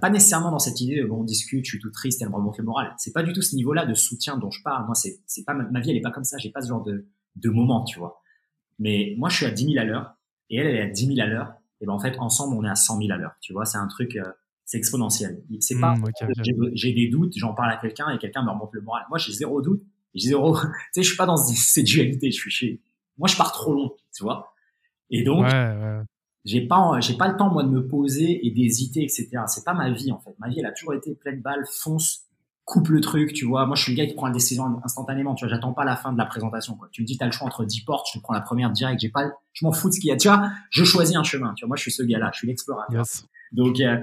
[0.00, 2.34] pas nécessairement dans cette idée de bon, on discute, je suis tout triste, elle me
[2.36, 2.94] remonte le moral.
[2.98, 4.86] C'est pas du tout ce niveau-là de soutien dont je parle.
[4.86, 6.38] Moi, c'est, c'est pas ma, vie, elle est pas comme ça.
[6.38, 7.06] J'ai pas ce genre de,
[7.36, 8.20] de moment, tu vois.
[8.78, 10.14] Mais moi, je suis à 10 000 à l'heure
[10.50, 11.52] et elle, elle est à 10 000 à l'heure.
[11.80, 13.34] Et ben en fait, ensemble, on est à 100 000 à l'heure.
[13.40, 14.14] Tu vois, c'est un truc.
[14.16, 14.22] Euh,
[14.64, 15.42] c'est exponentiel.
[15.60, 16.28] C'est pas, Mmh, ok.
[16.74, 19.04] j'ai des doutes, j'en parle à quelqu'un et quelqu'un me remonte le moral.
[19.10, 19.82] Moi, j'ai zéro doute.
[20.14, 22.30] J'ai zéro, tu sais, je suis pas dans cette dualité.
[22.30, 22.80] Je suis chez,
[23.18, 24.54] moi, je pars trop long, tu vois.
[25.10, 26.00] Et donc, Ouais, ouais.
[26.44, 29.28] J'ai pas, j'ai pas le temps, moi, de me poser et d'hésiter, etc.
[29.46, 30.34] C'est pas ma vie, en fait.
[30.38, 32.26] Ma vie, elle a toujours été pleine balle, fonce,
[32.64, 33.66] coupe le truc, tu vois.
[33.66, 35.54] Moi, je suis le gars qui prend la décision instantanément, tu vois.
[35.54, 36.88] J'attends pas la fin de la présentation, quoi.
[36.90, 39.00] Tu me dis, t'as le choix entre 10 portes, je te prends la première direct,
[39.00, 40.50] j'ai pas, je m'en fous de ce qu'il y a, tu vois.
[40.70, 41.68] Je choisis un chemin, tu vois.
[41.68, 42.98] Moi, je suis ce gars-là, je suis l'explorateur.
[42.98, 43.26] Yes.
[43.52, 43.98] Donc, euh,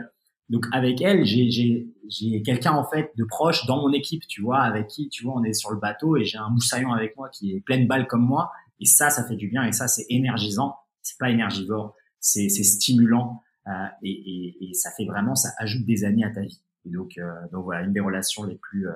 [0.50, 4.42] donc avec elle, j'ai, j'ai, j'ai quelqu'un en fait de proche dans mon équipe, tu
[4.42, 7.16] vois, avec qui, tu vois, on est sur le bateau et j'ai un moussaillon avec
[7.18, 8.52] moi qui est pleine balle comme moi.
[8.80, 10.76] Et ça, ça fait du bien et ça, c'est énergisant.
[11.02, 13.72] C'est pas énergivore, c'est, c'est stimulant euh,
[14.04, 16.62] et, et, et, ça fait vraiment, ça ajoute des années à ta vie.
[16.86, 18.94] Et donc, euh, donc voilà, une des relations les plus euh,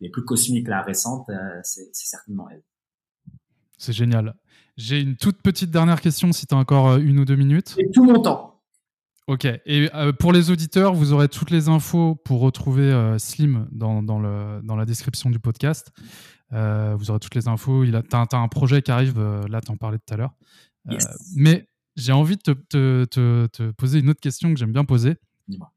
[0.00, 1.28] les plus cosmiques là récentes,
[1.64, 2.62] c'est, certainement elle.
[3.76, 4.36] C'est génial.
[4.76, 7.74] J'ai une toute petite dernière question si tu as encore une ou deux minutes.
[7.78, 8.62] Et tout mon temps.
[9.26, 9.48] Ok.
[9.66, 9.88] Et
[10.20, 14.76] pour les auditeurs, vous aurez toutes les infos pour retrouver Slim dans, dans, le, dans
[14.76, 15.90] la description du podcast.
[16.52, 17.82] Euh, vous aurez toutes les infos.
[17.82, 19.18] Il a, t'as, t'as un projet qui arrive,
[19.48, 20.34] là, t'en parlais tout à l'heure.
[20.88, 21.06] Yes.
[21.34, 21.66] mais
[21.96, 25.16] j'ai envie de te, te, te, te, poser une autre question que j'aime bien poser.
[25.48, 25.72] Dis-moi.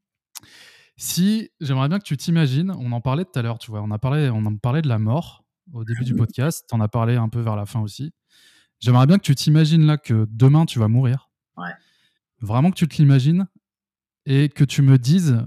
[0.96, 3.90] Si j'aimerais bien que tu t'imagines, on en parlait tout à l'heure, tu vois, on
[3.90, 6.88] a parlé, on en parlait de la mort au début du podcast, tu en as
[6.88, 8.12] parlé un peu vers la fin aussi.
[8.80, 11.30] J'aimerais bien que tu t'imagines là que demain tu vas mourir.
[11.56, 11.70] Ouais.
[12.40, 13.46] Vraiment que tu te l'imagines
[14.26, 15.38] et que tu me dises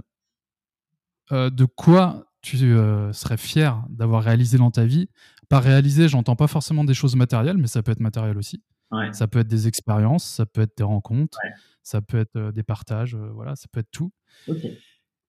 [1.32, 5.10] euh, de quoi tu euh, serais fier d'avoir réalisé dans ta vie.
[5.50, 8.64] Par réaliser, j'entends pas forcément des choses matérielles, mais ça peut être matériel aussi.
[8.92, 9.12] Ouais.
[9.14, 11.52] Ça peut être des expériences, ça peut être des rencontres, Ouais.
[11.82, 14.12] ça peut être des partages, voilà, ça peut être tout.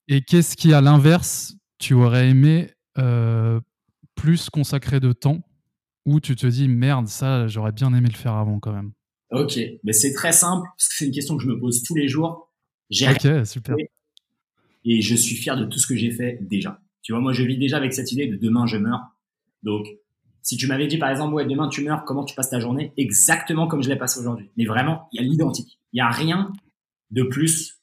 [0.09, 3.61] Et qu'est-ce qui, à l'inverse, tu aurais aimé euh,
[4.15, 5.41] plus consacrer de temps
[6.05, 8.93] ou tu te dis merde, ça, j'aurais bien aimé le faire avant quand même?
[9.31, 11.95] Ok, mais c'est très simple parce que c'est une question que je me pose tous
[11.95, 12.53] les jours.
[12.91, 13.77] J'ai Ok, super.
[14.85, 16.81] et je suis fier de tout ce que j'ai fait déjà.
[17.03, 19.01] Tu vois, moi, je vis déjà avec cette idée de demain je meurs.
[19.63, 19.87] Donc,
[20.43, 22.93] si tu m'avais dit par exemple, ouais, demain tu meurs, comment tu passes ta journée?
[22.97, 24.51] Exactement comme je l'ai passé aujourd'hui.
[24.57, 25.79] Mais vraiment, il y a l'identique.
[25.93, 26.53] Il y a rien
[27.11, 27.81] de plus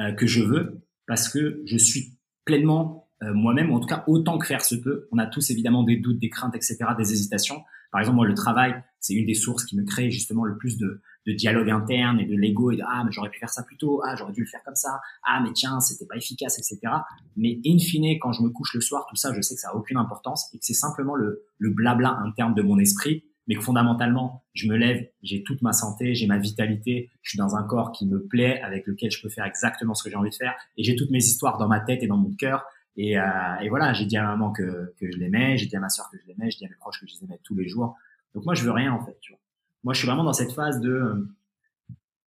[0.00, 2.12] euh, que je veux parce que je suis
[2.44, 5.08] pleinement euh, moi-même, ou en tout cas autant que faire se peut.
[5.10, 7.62] On a tous évidemment des doutes, des craintes, etc., des hésitations.
[7.90, 10.76] Par exemple, moi, le travail, c'est une des sources qui me crée justement le plus
[10.76, 13.62] de, de dialogue interne et de l'ego et de ah mais j'aurais pu faire ça
[13.62, 16.58] plus tôt, ah j'aurais dû le faire comme ça, ah mais tiens c'était pas efficace,
[16.58, 16.92] etc.
[17.36, 19.70] Mais in fine, quand je me couche le soir, tout ça, je sais que ça
[19.70, 23.54] a aucune importance et que c'est simplement le, le blabla interne de mon esprit, mais
[23.54, 27.54] que fondamentalement, je me lève, j'ai toute ma santé, j'ai ma vitalité, je suis dans
[27.54, 30.30] un corps qui me plaît, avec lequel je peux faire exactement ce que j'ai envie
[30.30, 32.64] de faire, et j'ai toutes mes histoires dans ma tête et dans mon cœur.
[32.96, 33.22] Et, euh,
[33.60, 35.88] et voilà, j'ai dit à ma maman que, que je l'aimais, j'ai dit à ma
[35.88, 37.68] soeur que je l'aimais, j'ai dit à mes proches que je les aimais tous les
[37.68, 37.96] jours.
[38.34, 39.16] Donc moi, je veux rien en fait.
[39.20, 39.40] Tu vois.
[39.84, 41.28] Moi, je suis vraiment dans cette phase de, euh,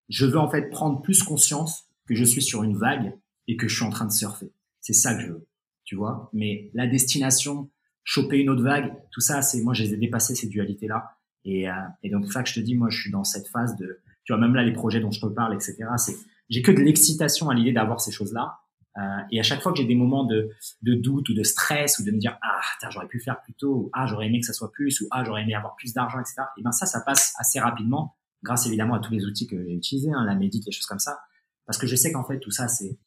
[0.09, 3.17] je veux en fait prendre plus conscience que je suis sur une vague
[3.47, 4.51] et que je suis en train de surfer.
[4.81, 5.47] C'est ça que je veux,
[5.83, 6.29] tu vois.
[6.33, 7.69] Mais la destination,
[8.03, 11.17] choper une autre vague, tout ça, c'est moi, je les ai ces dualités là.
[11.45, 11.73] Et, euh,
[12.11, 14.33] donc, c'est ça que je te dis, moi, je suis dans cette phase de, tu
[14.33, 15.77] vois, même là, les projets dont je te parle, etc.
[15.97, 16.15] C'est,
[16.49, 18.59] j'ai que de l'excitation à l'idée d'avoir ces choses-là.
[18.99, 19.01] Euh,
[19.31, 20.49] et à chaque fois que j'ai des moments de,
[20.81, 23.89] de doute ou de stress ou de me dire ah j'aurais pu faire plus tôt
[23.93, 26.35] ah j'aurais aimé que ça soit plus ou ah j'aurais aimé avoir plus d'argent etc
[26.57, 29.73] et ben ça ça passe assez rapidement grâce évidemment à tous les outils que j'ai
[29.73, 31.19] utilisés hein, la médite les choses comme ça.
[31.65, 32.97] Parce que je sais qu'en fait tout ça c'est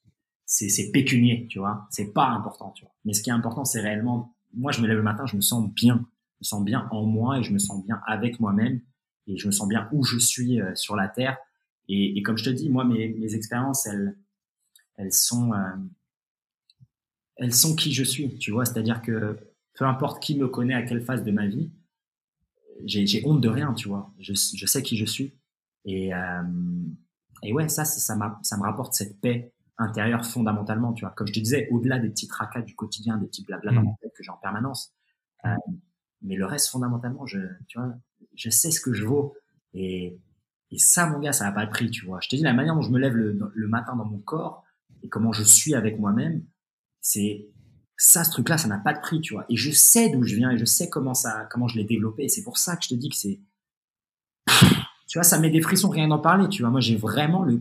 [0.44, 1.86] c'est c'est pécunier tu vois.
[1.90, 2.94] C'est pas important tu vois.
[3.04, 5.40] Mais ce qui est important c'est réellement moi je me lève le matin je me
[5.40, 6.06] sens bien.
[6.40, 8.80] Je me sens bien en moi et je me sens bien avec moi-même.
[9.26, 11.38] Et je me sens bien où je suis euh, sur la terre.
[11.88, 14.16] Et, et comme je te dis moi mes mes expériences elles
[14.96, 15.76] elles sont, euh,
[17.36, 18.64] elles sont qui je suis, tu vois.
[18.64, 19.38] C'est-à-dire que
[19.74, 21.70] peu importe qui me connaît à quelle phase de ma vie,
[22.84, 24.12] j'ai honte de rien, tu vois.
[24.18, 25.34] Je, je, sais qui je suis.
[25.84, 26.42] Et, euh,
[27.42, 31.12] et ouais, ça, ça, ça, ça me rapporte cette paix intérieure fondamentalement, tu vois.
[31.14, 34.12] Comme je te disais, au-delà des petits tracas du quotidien, des petits blabla ma tête
[34.16, 34.92] que j'ai en permanence.
[35.44, 35.54] Euh,
[36.22, 37.92] mais le reste, fondamentalement, je, tu vois,
[38.34, 39.34] je sais ce que je vaux.
[39.74, 40.18] Et,
[40.70, 42.20] et ça, mon gars, ça n'a pas de prix, tu vois.
[42.20, 44.64] Je te dis, la manière dont je me lève le, le matin dans mon corps,
[45.02, 46.44] et comment je suis avec moi-même,
[47.00, 47.48] c'est
[47.96, 49.44] ça, ce truc-là, ça n'a pas de prix, tu vois.
[49.48, 52.28] Et je sais d'où je viens et je sais comment ça, comment je l'ai développé.
[52.28, 53.40] C'est pour ça que je te dis que c'est,
[55.08, 56.70] tu vois, ça met des frissons rien d'en parler, tu vois.
[56.70, 57.60] Moi, j'ai vraiment le,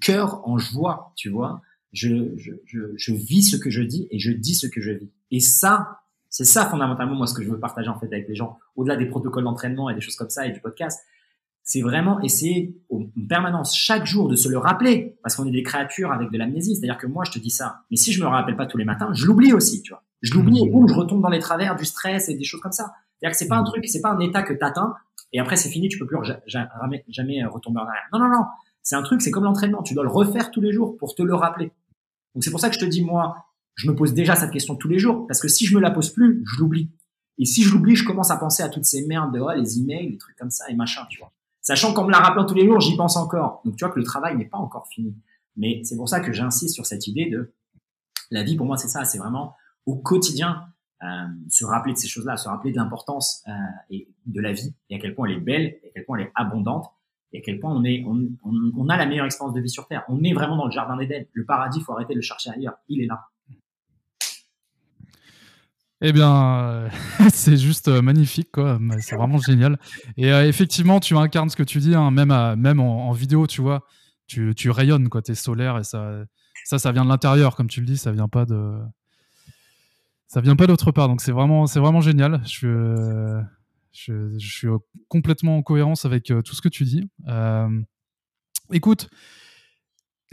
[0.00, 1.62] cœur en joie, tu vois.
[1.92, 2.36] Je,
[2.66, 5.10] je vis ce que je dis et je dis ce que je vis.
[5.30, 8.36] Et ça, c'est ça fondamentalement moi ce que je veux partager en fait avec les
[8.36, 11.00] gens, au-delà des protocoles d'entraînement et des choses comme ça et du podcast
[11.70, 15.62] c'est vraiment essayer en permanence, chaque jour, de se le rappeler, parce qu'on est des
[15.62, 16.74] créatures avec de l'amnésie.
[16.74, 18.76] C'est-à-dire que moi, je te dis ça, mais si je me le rappelle pas tous
[18.76, 20.02] les matins, je l'oublie aussi, tu vois.
[20.20, 22.92] Je l'oublie ou je retombe dans les travers du stress et des choses comme ça.
[23.14, 24.94] C'est-à-dire que c'est pas un truc, c'est pas un état que t'atteins
[25.32, 28.08] et après c'est fini, tu peux plus jamais, jamais retomber en arrière.
[28.12, 28.44] Non, non, non.
[28.82, 29.84] C'est un truc, c'est comme l'entraînement.
[29.84, 31.70] Tu dois le refaire tous les jours pour te le rappeler.
[32.34, 33.36] Donc c'est pour ça que je te dis, moi,
[33.76, 35.92] je me pose déjà cette question tous les jours, parce que si je me la
[35.92, 36.90] pose plus, je l'oublie.
[37.38, 39.78] Et si je l'oublie, je commence à penser à toutes ces merdes de oh, les
[39.78, 41.32] emails, les trucs comme ça et machin, tu vois.
[41.60, 43.60] Sachant qu'en me la rappelant tous les jours, j'y pense encore.
[43.64, 45.14] Donc tu vois que le travail n'est pas encore fini.
[45.56, 47.52] Mais c'est pour ça que j'insiste sur cette idée de
[48.30, 48.56] la vie.
[48.56, 49.04] Pour moi, c'est ça.
[49.04, 49.54] C'est vraiment
[49.86, 50.66] au quotidien
[51.02, 51.06] euh,
[51.48, 53.52] se rappeler de ces choses-là, se rappeler de l'importance euh,
[53.90, 56.18] et de la vie et à quel point elle est belle, et à quel point
[56.18, 56.90] elle est abondante
[57.32, 59.70] et à quel point on est, on, on, on a la meilleure expérience de vie
[59.70, 60.04] sur Terre.
[60.08, 61.26] On est vraiment dans le jardin d'Éden.
[61.32, 62.74] Le paradis, faut arrêter de le chercher ailleurs.
[62.88, 63.20] Il est là.
[66.02, 66.88] Eh bien,
[67.32, 68.78] c'est juste euh, magnifique, quoi.
[69.00, 69.78] C'est vraiment génial.
[70.16, 73.86] Et euh, effectivement, tu incarnes ce que tu dis, hein, même, en, vidéo, tu vois.
[74.26, 75.20] Tu, tu rayonnes, quoi.
[75.20, 76.24] T'es solaire et ça,
[76.64, 77.98] ça, vient de l'intérieur, comme tu le dis.
[77.98, 78.78] Ça vient pas de,
[80.26, 81.08] ça vient pas d'autre part.
[81.08, 81.66] Donc c'est vraiment,
[82.00, 82.40] génial.
[82.46, 83.42] Je,
[83.92, 84.68] je, je, suis
[85.08, 87.10] complètement en cohérence avec euh, tout ce que tu dis.
[88.72, 89.10] écoute,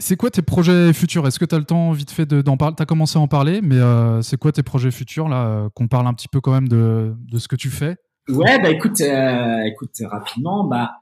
[0.00, 1.26] c'est quoi tes projets futurs?
[1.26, 3.28] Est-ce que tu as le temps vite fait d'en parler Tu as commencé à en
[3.28, 6.40] parler, mais euh, c'est quoi tes projets futurs là euh, Qu'on parle un petit peu
[6.40, 7.96] quand même de, de ce que tu fais?
[8.28, 11.00] Ouais, bah écoute, euh, écoute rapidement, bah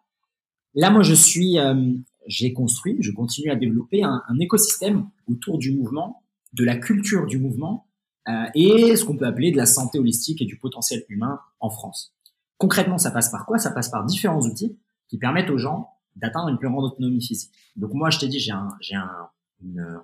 [0.75, 1.57] là moi je suis,
[2.27, 7.39] j'ai construit, je continue à développer un, écosystème autour du mouvement, de la culture du
[7.39, 7.89] mouvement
[8.55, 12.15] et ce qu'on peut appeler de la santé holistique et du potentiel humain en France.
[12.59, 13.59] Concrètement, ça passe par quoi?
[13.59, 14.79] Ça passe par différents outils
[15.09, 17.51] qui permettent aux gens d'atteindre une plus grande autonomie physique.
[17.77, 19.29] Donc moi, je t'ai dit, j'ai un, j'ai un,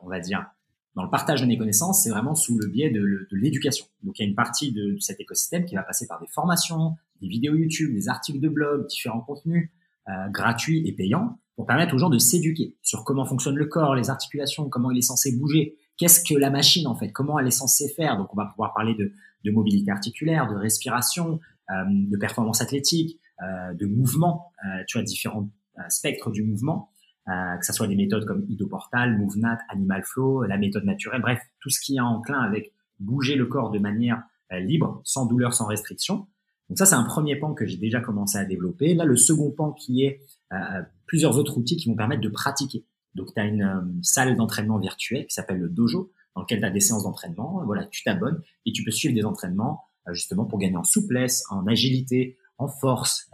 [0.02, 0.46] on va dire,
[0.94, 3.86] dans le partage de mes connaissances, c'est vraiment sous le biais de, l'éducation.
[4.02, 6.96] Donc il y a une partie de, cet écosystème qui va passer par des formations,
[7.20, 9.70] des vidéos YouTube, des articles de blog, différents contenus
[10.08, 13.94] euh, gratuits et payants pour permettre aux gens de s'éduquer sur comment fonctionne le corps,
[13.94, 17.46] les articulations, comment il est censé bouger, qu'est-ce que la machine en fait, comment elle
[17.46, 18.18] est censée faire.
[18.18, 19.12] Donc on va pouvoir parler de,
[19.44, 21.40] de mobilité articulaire, de respiration,
[21.70, 26.90] euh, de performance athlétique, euh, de mouvement, euh, tu as différents euh, spectre du mouvement,
[27.28, 31.40] euh, que ce soit des méthodes comme Idoportal, MoveNat, Animal Flow, la méthode naturelle, bref,
[31.60, 35.54] tout ce qui est enclin avec bouger le corps de manière euh, libre, sans douleur,
[35.54, 36.26] sans restriction.
[36.68, 38.94] Donc ça, c'est un premier pan que j'ai déjà commencé à développer.
[38.94, 40.20] Là, le second pan qui est
[40.52, 42.84] euh, plusieurs autres outils qui vont permettre de pratiquer.
[43.14, 46.70] Donc, tu as une salle d'entraînement virtuelle qui s'appelle le dojo, dans lequel tu as
[46.70, 47.62] des séances d'entraînement.
[47.66, 51.66] Voilà, tu t'abonnes et tu peux suivre des entraînements justement pour gagner en souplesse, en
[51.66, 53.30] agilité, en force,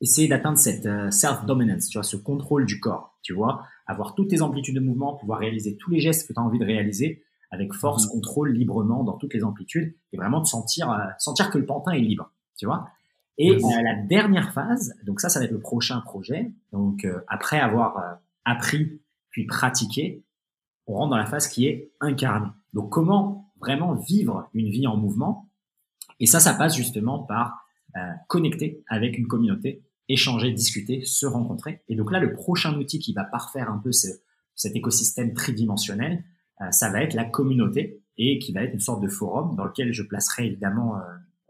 [0.00, 4.30] essayer d'atteindre cette euh, self-dominance, tu vois, ce contrôle du corps, tu vois, avoir toutes
[4.30, 7.22] tes amplitudes de mouvement, pouvoir réaliser tous les gestes que tu as envie de réaliser
[7.50, 8.12] avec force, mhm.
[8.12, 11.92] contrôle, librement dans toutes les amplitudes et vraiment de sentir, euh, sentir que le pantin
[11.92, 12.88] est libre, tu vois.
[13.38, 16.50] Et euh, la dernière phase, donc ça, ça va être le prochain projet.
[16.72, 19.00] Donc après avoir appris
[19.30, 20.24] puis pratiqué,
[20.88, 22.48] on rentre dans la phase qui est incarnée.
[22.74, 25.48] Donc comment vraiment vivre une vie en mouvement?
[26.18, 27.68] Et ça, ça passe justement par
[28.26, 31.82] connecter avec une communauté échanger, discuter, se rencontrer.
[31.88, 34.08] Et donc là, le prochain outil qui va parfaire un peu ce,
[34.58, 36.24] cet écosystème tridimensionnel,
[36.60, 39.64] euh, ça va être la communauté et qui va être une sorte de forum dans
[39.64, 41.00] lequel je placerai évidemment euh,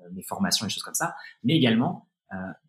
[0.01, 2.05] euh, mes formations et choses comme ça, mais également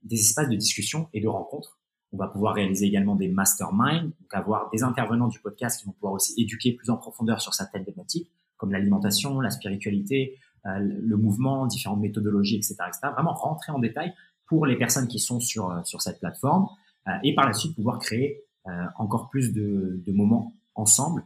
[0.04, 1.82] des espaces de discussion et de rencontre.
[2.14, 5.92] On va pouvoir réaliser également des masterminds, donc avoir des intervenants du podcast qui vont
[5.92, 11.68] pouvoir aussi éduquer plus en profondeur sur certaines thématiques, comme l'alimentation, la spiritualité, le mouvement,
[11.68, 13.10] différentes méthodologies, etc., etc.
[13.12, 14.14] Vraiment rentrer en détail
[14.50, 16.68] pour les personnes qui sont sur, euh, sur cette plateforme
[17.08, 21.24] euh, et par la suite pouvoir créer euh, encore plus de, de moments ensemble.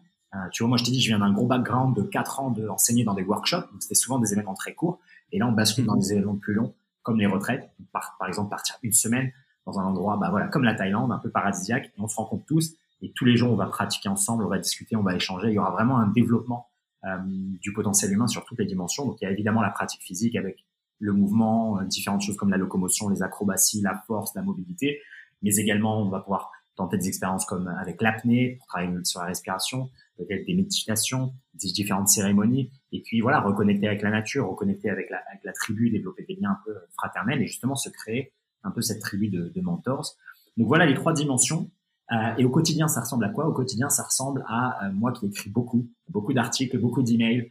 [0.52, 2.68] tu vois, moi je t'ai dit, je viens d'un gros background de 4 ans de
[2.68, 5.00] enseigner dans des workshops, donc c'était souvent des événements très courts,
[5.32, 6.74] et là on bascule dans des événements plus longs,
[7.04, 9.32] comme les retraites, par, par exemple partir une semaine
[9.68, 12.46] dans un endroit, bah voilà, comme la Thaïlande, un peu paradisiaque, et on se rencontre
[12.48, 12.74] tous,
[13.04, 15.54] et tous les jours on va pratiquer ensemble, on va discuter, on va échanger, il
[15.54, 16.68] y aura vraiment un développement
[17.06, 17.18] euh,
[17.62, 19.06] du potentiel humain sur toutes les dimensions.
[19.06, 20.66] Donc il y a évidemment la pratique physique avec
[21.00, 25.00] le mouvement, euh, différentes choses comme la locomotion, les acrobaties, la force, la mobilité,
[25.42, 29.28] mais également on va pouvoir tenter des expériences comme avec l'apnée pour travailler sur la
[29.28, 34.90] respiration, peut-être des méditations, des différentes cérémonies, et puis voilà, reconnecter avec la nature, reconnecter
[34.90, 38.34] avec la, tribu, développer des liens un peu fraternels et justement se créer
[38.64, 40.16] un peu cette tribu de, mentors.
[40.58, 41.70] Donc voilà les trois dimensions.
[42.12, 43.48] Euh, et au quotidien, ça ressemble à quoi?
[43.48, 47.50] Au quotidien, ça ressemble à euh, moi qui écris beaucoup, beaucoup d'articles, beaucoup d'emails,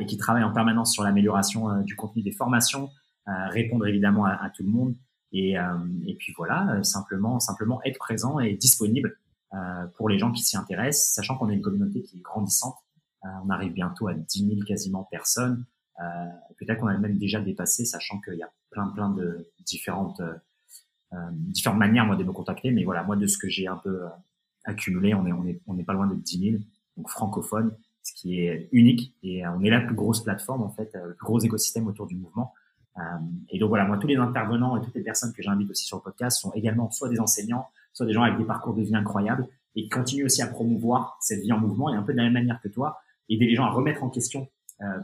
[0.00, 2.90] et qui travaille en permanence sur l'amélioration euh, du contenu des formations,
[3.28, 4.94] euh, répondre évidemment à, tout le monde.
[5.36, 5.56] Et,
[6.06, 9.18] et puis voilà, simplement, simplement être présent et disponible
[9.96, 12.76] pour les gens qui s'y intéressent, sachant qu'on est une communauté qui est grandissante.
[13.24, 15.64] on arrive bientôt à 10 000 quasiment personnes.
[16.56, 20.22] Peut-être qu'on a même déjà dépassé, sachant qu'il y a plein plein de différentes
[21.32, 22.70] différentes manières moi de me contacter.
[22.70, 24.02] Mais voilà, moi de ce que j'ai un peu
[24.62, 26.62] accumulé, on est on est on n'est pas loin de 10 000
[26.96, 29.14] donc francophone ce qui est unique.
[29.22, 31.86] Et euh, on est la plus grosse plateforme, en fait, euh, le plus gros écosystème
[31.88, 32.52] autour du mouvement.
[32.98, 33.00] Euh,
[33.48, 35.96] et donc voilà, moi, tous les intervenants et toutes les personnes que j'invite aussi sur
[35.96, 38.94] le podcast sont également soit des enseignants, soit des gens avec des parcours de vie
[38.94, 42.24] incroyables et continuer aussi à promouvoir cette vie en mouvement et un peu de la
[42.24, 42.98] même manière que toi,
[43.28, 44.48] aider les gens à remettre en question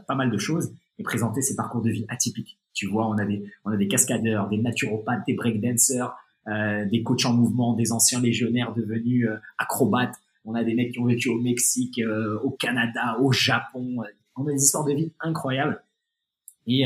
[0.07, 2.59] pas mal de choses et présenter ces parcours de vie atypiques.
[2.73, 6.15] Tu vois, on a des, on a des cascadeurs, des naturopathes, des breakdancers,
[6.47, 10.15] des coachs en mouvement, des anciens légionnaires devenus acrobates.
[10.45, 13.97] On a des mecs qui ont vécu au Mexique, euh, au Canada, au Japon.
[14.35, 15.83] On a des histoires de vie incroyables
[16.67, 16.85] et,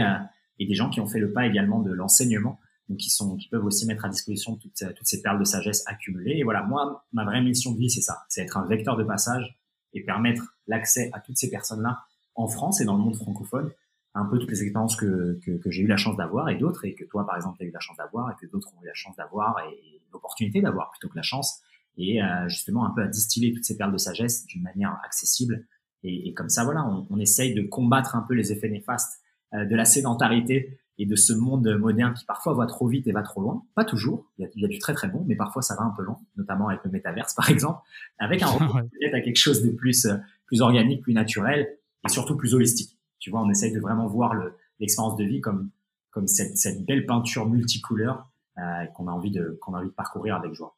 [0.60, 2.60] et des gens qui ont fait le pas également de l'enseignement,
[2.90, 5.84] donc qui sont, qui peuvent aussi mettre à disposition toutes, toutes ces perles de sagesse
[5.86, 6.38] accumulées.
[6.38, 9.04] Et voilà, moi, ma vraie mission de vie, c'est ça, c'est être un vecteur de
[9.04, 9.60] passage
[9.94, 12.00] et permettre l'accès à toutes ces personnes-là
[12.36, 13.72] en France et dans le monde francophone
[14.16, 16.86] un peu toutes les expériences que, que, que j'ai eu la chance d'avoir et d'autres,
[16.86, 18.82] et que toi, par exemple, tu as eu la chance d'avoir, et que d'autres ont
[18.82, 21.62] eu la chance d'avoir, et l'opportunité d'avoir plutôt que la chance,
[21.98, 25.66] et euh, justement un peu à distiller toutes ces perles de sagesse d'une manière accessible.
[26.04, 29.22] Et, et, comme ça, voilà, on, on, essaye de combattre un peu les effets néfastes
[29.54, 33.12] euh, de la sédentarité et de ce monde moderne qui parfois va trop vite et
[33.12, 33.64] va trop loin.
[33.76, 35.76] Pas toujours, il y a, il y a du très très bon, mais parfois ça
[35.76, 37.80] va un peu loin, notamment avec le métaverse par exemple,
[38.20, 40.16] avec un retour peut-être à quelque chose de plus, euh,
[40.46, 41.68] plus organique, plus naturel
[42.06, 42.98] et surtout plus holistique.
[43.20, 44.34] Tu vois, on essaye de vraiment voir
[44.80, 45.70] l'expérience de vie comme,
[46.12, 49.94] comme cette, cette belle peinture multicouleur euh, qu'on a envie de qu'on a envie de
[49.94, 50.75] parcourir avec joie.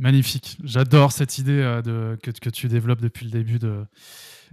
[0.00, 0.56] Magnifique.
[0.64, 3.84] J'adore cette idée euh, de, que, que, tu développes depuis le début de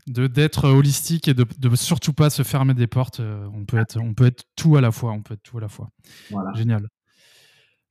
[0.05, 3.21] d'être holistique et de, de, surtout pas se fermer des portes.
[3.21, 5.13] Euh, on peut être on peut être tout à la fois.
[5.13, 5.89] On peut être tout à la fois.
[6.31, 6.53] Voilà.
[6.53, 6.87] Génial.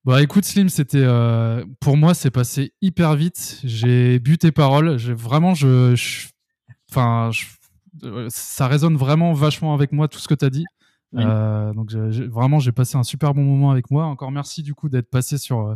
[0.04, 3.60] Bon, écoute Slim, c'était euh, pour moi c'est passé hyper vite.
[3.64, 4.98] J'ai bu tes paroles.
[4.98, 5.94] J'ai vraiment je,
[6.90, 10.66] enfin je, ça résonne vraiment vachement avec moi tout ce que tu as dit.
[11.14, 14.04] Euh, donc vraiment, j'ai passé un super bon moment avec moi.
[14.04, 15.74] Encore merci du coup d'être passé sur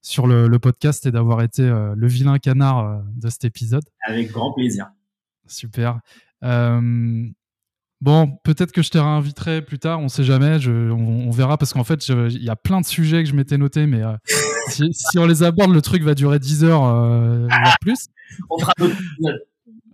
[0.00, 3.84] sur le, podcast et d'avoir été le vilain canard de cet épisode.
[4.06, 4.90] Avec grand plaisir.
[5.46, 6.00] Super.
[8.00, 11.72] Bon, peut-être que je te réinviterai plus tard, on sait jamais, je, on, verra parce
[11.72, 14.02] qu'en fait, il y a plein de sujets que je m'étais noté, mais
[14.68, 18.06] si, si, on les aborde, le truc va durer 10 heures, voire plus.
[18.50, 18.96] on fera d'autres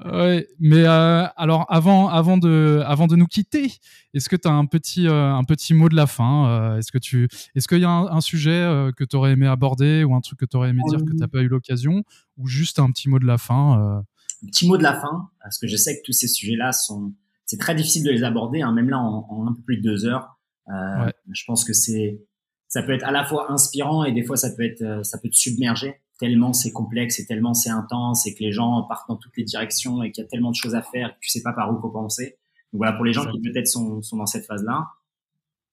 [0.05, 3.73] Ouais, mais euh, alors avant, avant, de, avant de nous quitter,
[4.13, 6.91] est-ce que tu as un petit, euh, un petit mot de la fin euh, Est-ce
[6.91, 10.15] que tu, est-ce qu'il y a un, sujet euh, que tu aurais aimé aborder ou
[10.15, 12.03] un truc que tu aurais aimé dire que tu n'as pas eu l'occasion
[12.37, 14.03] ou juste un petit mot de la fin?
[14.43, 17.15] Un petit mot de la fin, parce que je sais que tous ces sujets-là sont,
[17.47, 19.83] c'est très difficile de les aborder, hein, même là en, en, un peu plus de
[19.83, 20.39] deux heures.
[20.67, 21.13] Ouais.
[21.31, 22.21] Je pense que c'est,
[22.69, 25.29] ça peut être à la fois inspirant et des fois ça peut être, ça peut
[25.29, 29.17] te submerger tellement c'est complexe et tellement c'est intense et que les gens partent dans
[29.17, 31.43] toutes les directions et qu'il y a tellement de choses à faire que tu sais
[31.43, 32.39] pas par où commencer.
[32.73, 34.89] Donc voilà, pour les gens qui peut-être sont, sont dans cette phase-là,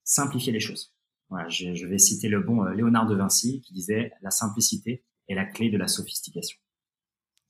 [0.04, 0.94] simplifier les choses.
[1.30, 5.04] Voilà, je, je, vais citer le bon euh, Léonard de Vinci qui disait la simplicité
[5.30, 6.58] est la clé de la sophistication.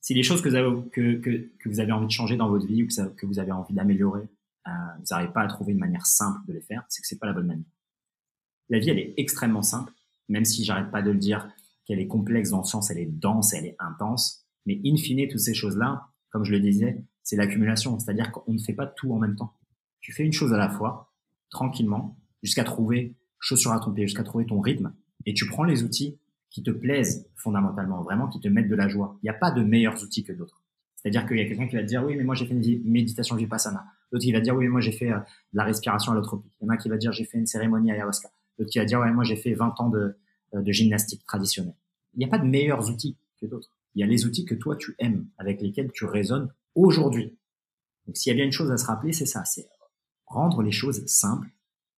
[0.02, 2.50] Si les choses que vous avez, que, que, que vous avez envie de changer dans
[2.50, 4.28] votre vie ou que, ça, que vous avez envie d'améliorer,
[4.68, 7.20] euh, vous n'arrivez pas à trouver une manière simple de les faire, c'est que c'est
[7.20, 7.66] pas la bonne manière.
[8.70, 9.92] La vie, elle est extrêmement simple,
[10.30, 11.50] même si j'arrête pas de le dire
[11.92, 14.46] qu'elle est complexe dans le sens, elle est dense, elle est intense.
[14.66, 18.00] Mais in fine, toutes ces choses-là, comme je le disais, c'est l'accumulation.
[18.00, 19.58] C'est-à-dire qu'on ne fait pas tout en même temps.
[20.00, 21.12] Tu fais une chose à la fois,
[21.50, 24.94] tranquillement, jusqu'à trouver, chaussure à ton pied, jusqu'à trouver ton rythme.
[25.26, 26.18] Et tu prends les outils
[26.50, 29.20] qui te plaisent fondamentalement, vraiment, qui te mettent de la joie.
[29.22, 30.64] Il n'y a pas de meilleurs outils que d'autres.
[30.96, 32.90] C'est-à-dire qu'il y a quelqu'un qui va te dire, oui, mais moi j'ai fait une
[32.90, 33.84] méditation vipassana.
[34.12, 36.54] L'autre qui va dire, oui, mais moi j'ai fait euh, de la respiration allotropique.
[36.62, 38.30] Il y en a qui va dire, j'ai fait une cérémonie ayahuasca.
[38.58, 40.16] L'autre qui va dire, ouais, moi j'ai fait 20 ans de,
[40.54, 41.76] euh, de gymnastique traditionnelle.
[42.14, 43.72] Il n'y a pas de meilleurs outils que d'autres.
[43.96, 47.38] Il y a les outils que toi tu aimes, avec lesquels tu résonnes aujourd'hui.
[48.06, 49.68] Donc s'il y a bien une chose à se rappeler, c'est ça, c'est
[50.26, 51.50] rendre les choses simples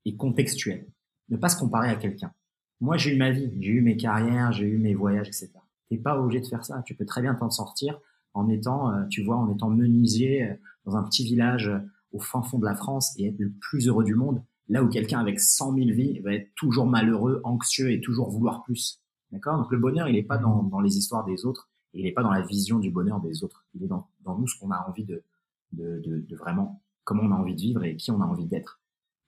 [0.05, 0.87] et contextuelles.
[1.29, 2.33] Ne pas se comparer à quelqu'un.
[2.81, 5.51] Moi, j'ai eu ma vie, j'ai eu mes carrières, j'ai eu mes voyages, etc.
[5.89, 6.81] T'es pas obligé de faire ça.
[6.85, 7.99] Tu peux très bien t'en sortir
[8.33, 10.53] en étant, euh, tu vois, en étant menuisier euh,
[10.85, 11.71] dans un petit village
[12.11, 14.87] au fin fond de la France et être le plus heureux du monde Là où
[14.87, 19.02] quelqu'un avec 100 000 vies va être toujours malheureux, anxieux et toujours vouloir plus.
[19.33, 19.57] D'accord?
[19.57, 22.21] Donc le bonheur, il n'est pas dans, dans, les histoires des autres, il n'est pas
[22.21, 23.65] dans la vision du bonheur des autres.
[23.73, 25.23] Il est dans, dans nous ce qu'on a envie de,
[25.71, 28.45] de, de, de, vraiment, comment on a envie de vivre et qui on a envie
[28.45, 28.79] d'être.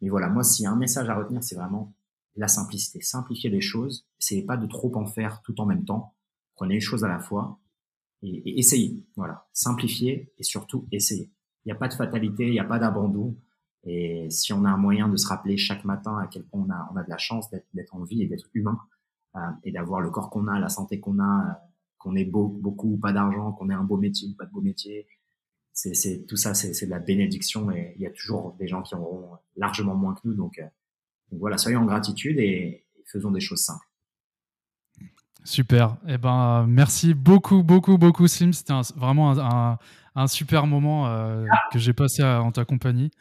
[0.01, 1.95] Mais voilà, moi, s'il y a un message à retenir, c'est vraiment
[2.35, 3.01] la simplicité.
[3.01, 6.13] Simplifier les choses, c'est pas de trop en faire tout en même temps.
[6.53, 7.59] Prenez les choses à la fois
[8.21, 9.03] et, essayez.
[9.15, 11.31] Voilà, simplifier et surtout essayez.
[11.65, 13.35] Il n'y a pas de fatalité, il n'y a pas d'abandon.
[13.85, 16.71] Et si on a un moyen de se rappeler chaque matin à quel point on
[16.71, 18.79] a, on a de la chance d'être en vie et d'être humain,
[19.63, 21.53] et d'avoir le corps qu'on a, la santé qu'on a, euh,
[21.97, 24.51] qu'on ait beau, beaucoup ou pas d'argent, qu'on ait un beau métier ou pas de
[24.51, 25.07] beau métier,
[25.73, 28.95] c'est tout ça, c'est de la bénédiction et il y a toujours des gens qui
[28.95, 30.33] auront largement moins que nous.
[30.33, 30.65] Donc, euh,
[31.31, 33.85] voilà, soyons en gratitude et, faisons des choses simples.
[35.43, 35.97] Super.
[36.07, 38.51] Eh ben, merci beaucoup, beaucoup, beaucoup, Slim.
[38.51, 39.77] C'était vraiment
[40.15, 43.11] un, super moment euh, que j'ai passé en ta compagnie.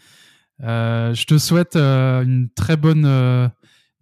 [0.62, 3.04] Euh, je te souhaite euh, une très bonne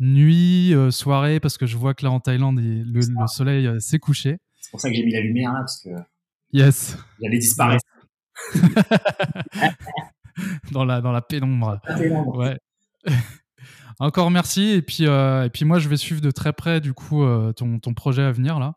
[0.02, 3.98] euh, nuit, soirée, parce que je vois que là en Thaïlande, le, le, soleil s'est
[3.98, 4.38] couché.
[4.70, 5.90] pour ça que j'ai mis la lumière là, parce que
[6.52, 6.96] yes.
[7.20, 7.84] j'allais disparaître.
[10.72, 11.80] dans, la, dans la pénombre.
[12.34, 12.58] Ouais.
[13.98, 14.70] Encore merci.
[14.70, 17.52] Et puis, euh, et puis moi, je vais suivre de très près du coup euh,
[17.52, 18.74] ton, ton, projet à venir là.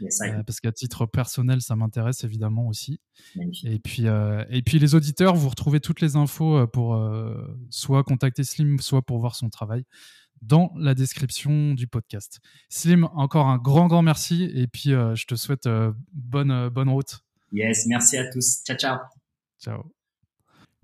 [0.00, 3.00] Euh, parce qu'à titre personnel, ça m'intéresse évidemment aussi.
[3.64, 6.96] Et puis, et puis les auditeurs, vous retrouvez toutes les infos pour
[7.70, 9.84] soit contacter Slim, soit pour voir son travail
[10.42, 12.40] dans la description du podcast.
[12.68, 14.44] Slim, encore un grand, grand merci.
[14.54, 15.68] Et puis, je te souhaite
[16.12, 17.20] bonne, bonne route.
[17.52, 18.62] Yes, merci à tous.
[18.64, 18.98] Ciao, ciao.
[19.60, 19.92] Ciao.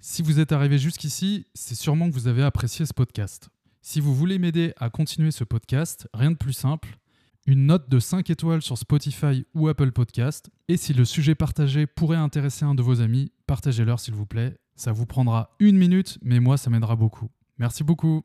[0.01, 3.48] Si vous êtes arrivé jusqu'ici, c'est sûrement que vous avez apprécié ce podcast.
[3.81, 6.98] Si vous voulez m'aider à continuer ce podcast, rien de plus simple,
[7.47, 10.51] une note de 5 étoiles sur Spotify ou Apple Podcast.
[10.68, 14.56] Et si le sujet partagé pourrait intéresser un de vos amis, partagez-leur s'il vous plaît.
[14.74, 17.31] Ça vous prendra une minute, mais moi, ça m'aidera beaucoup.
[17.59, 18.24] Merci beaucoup.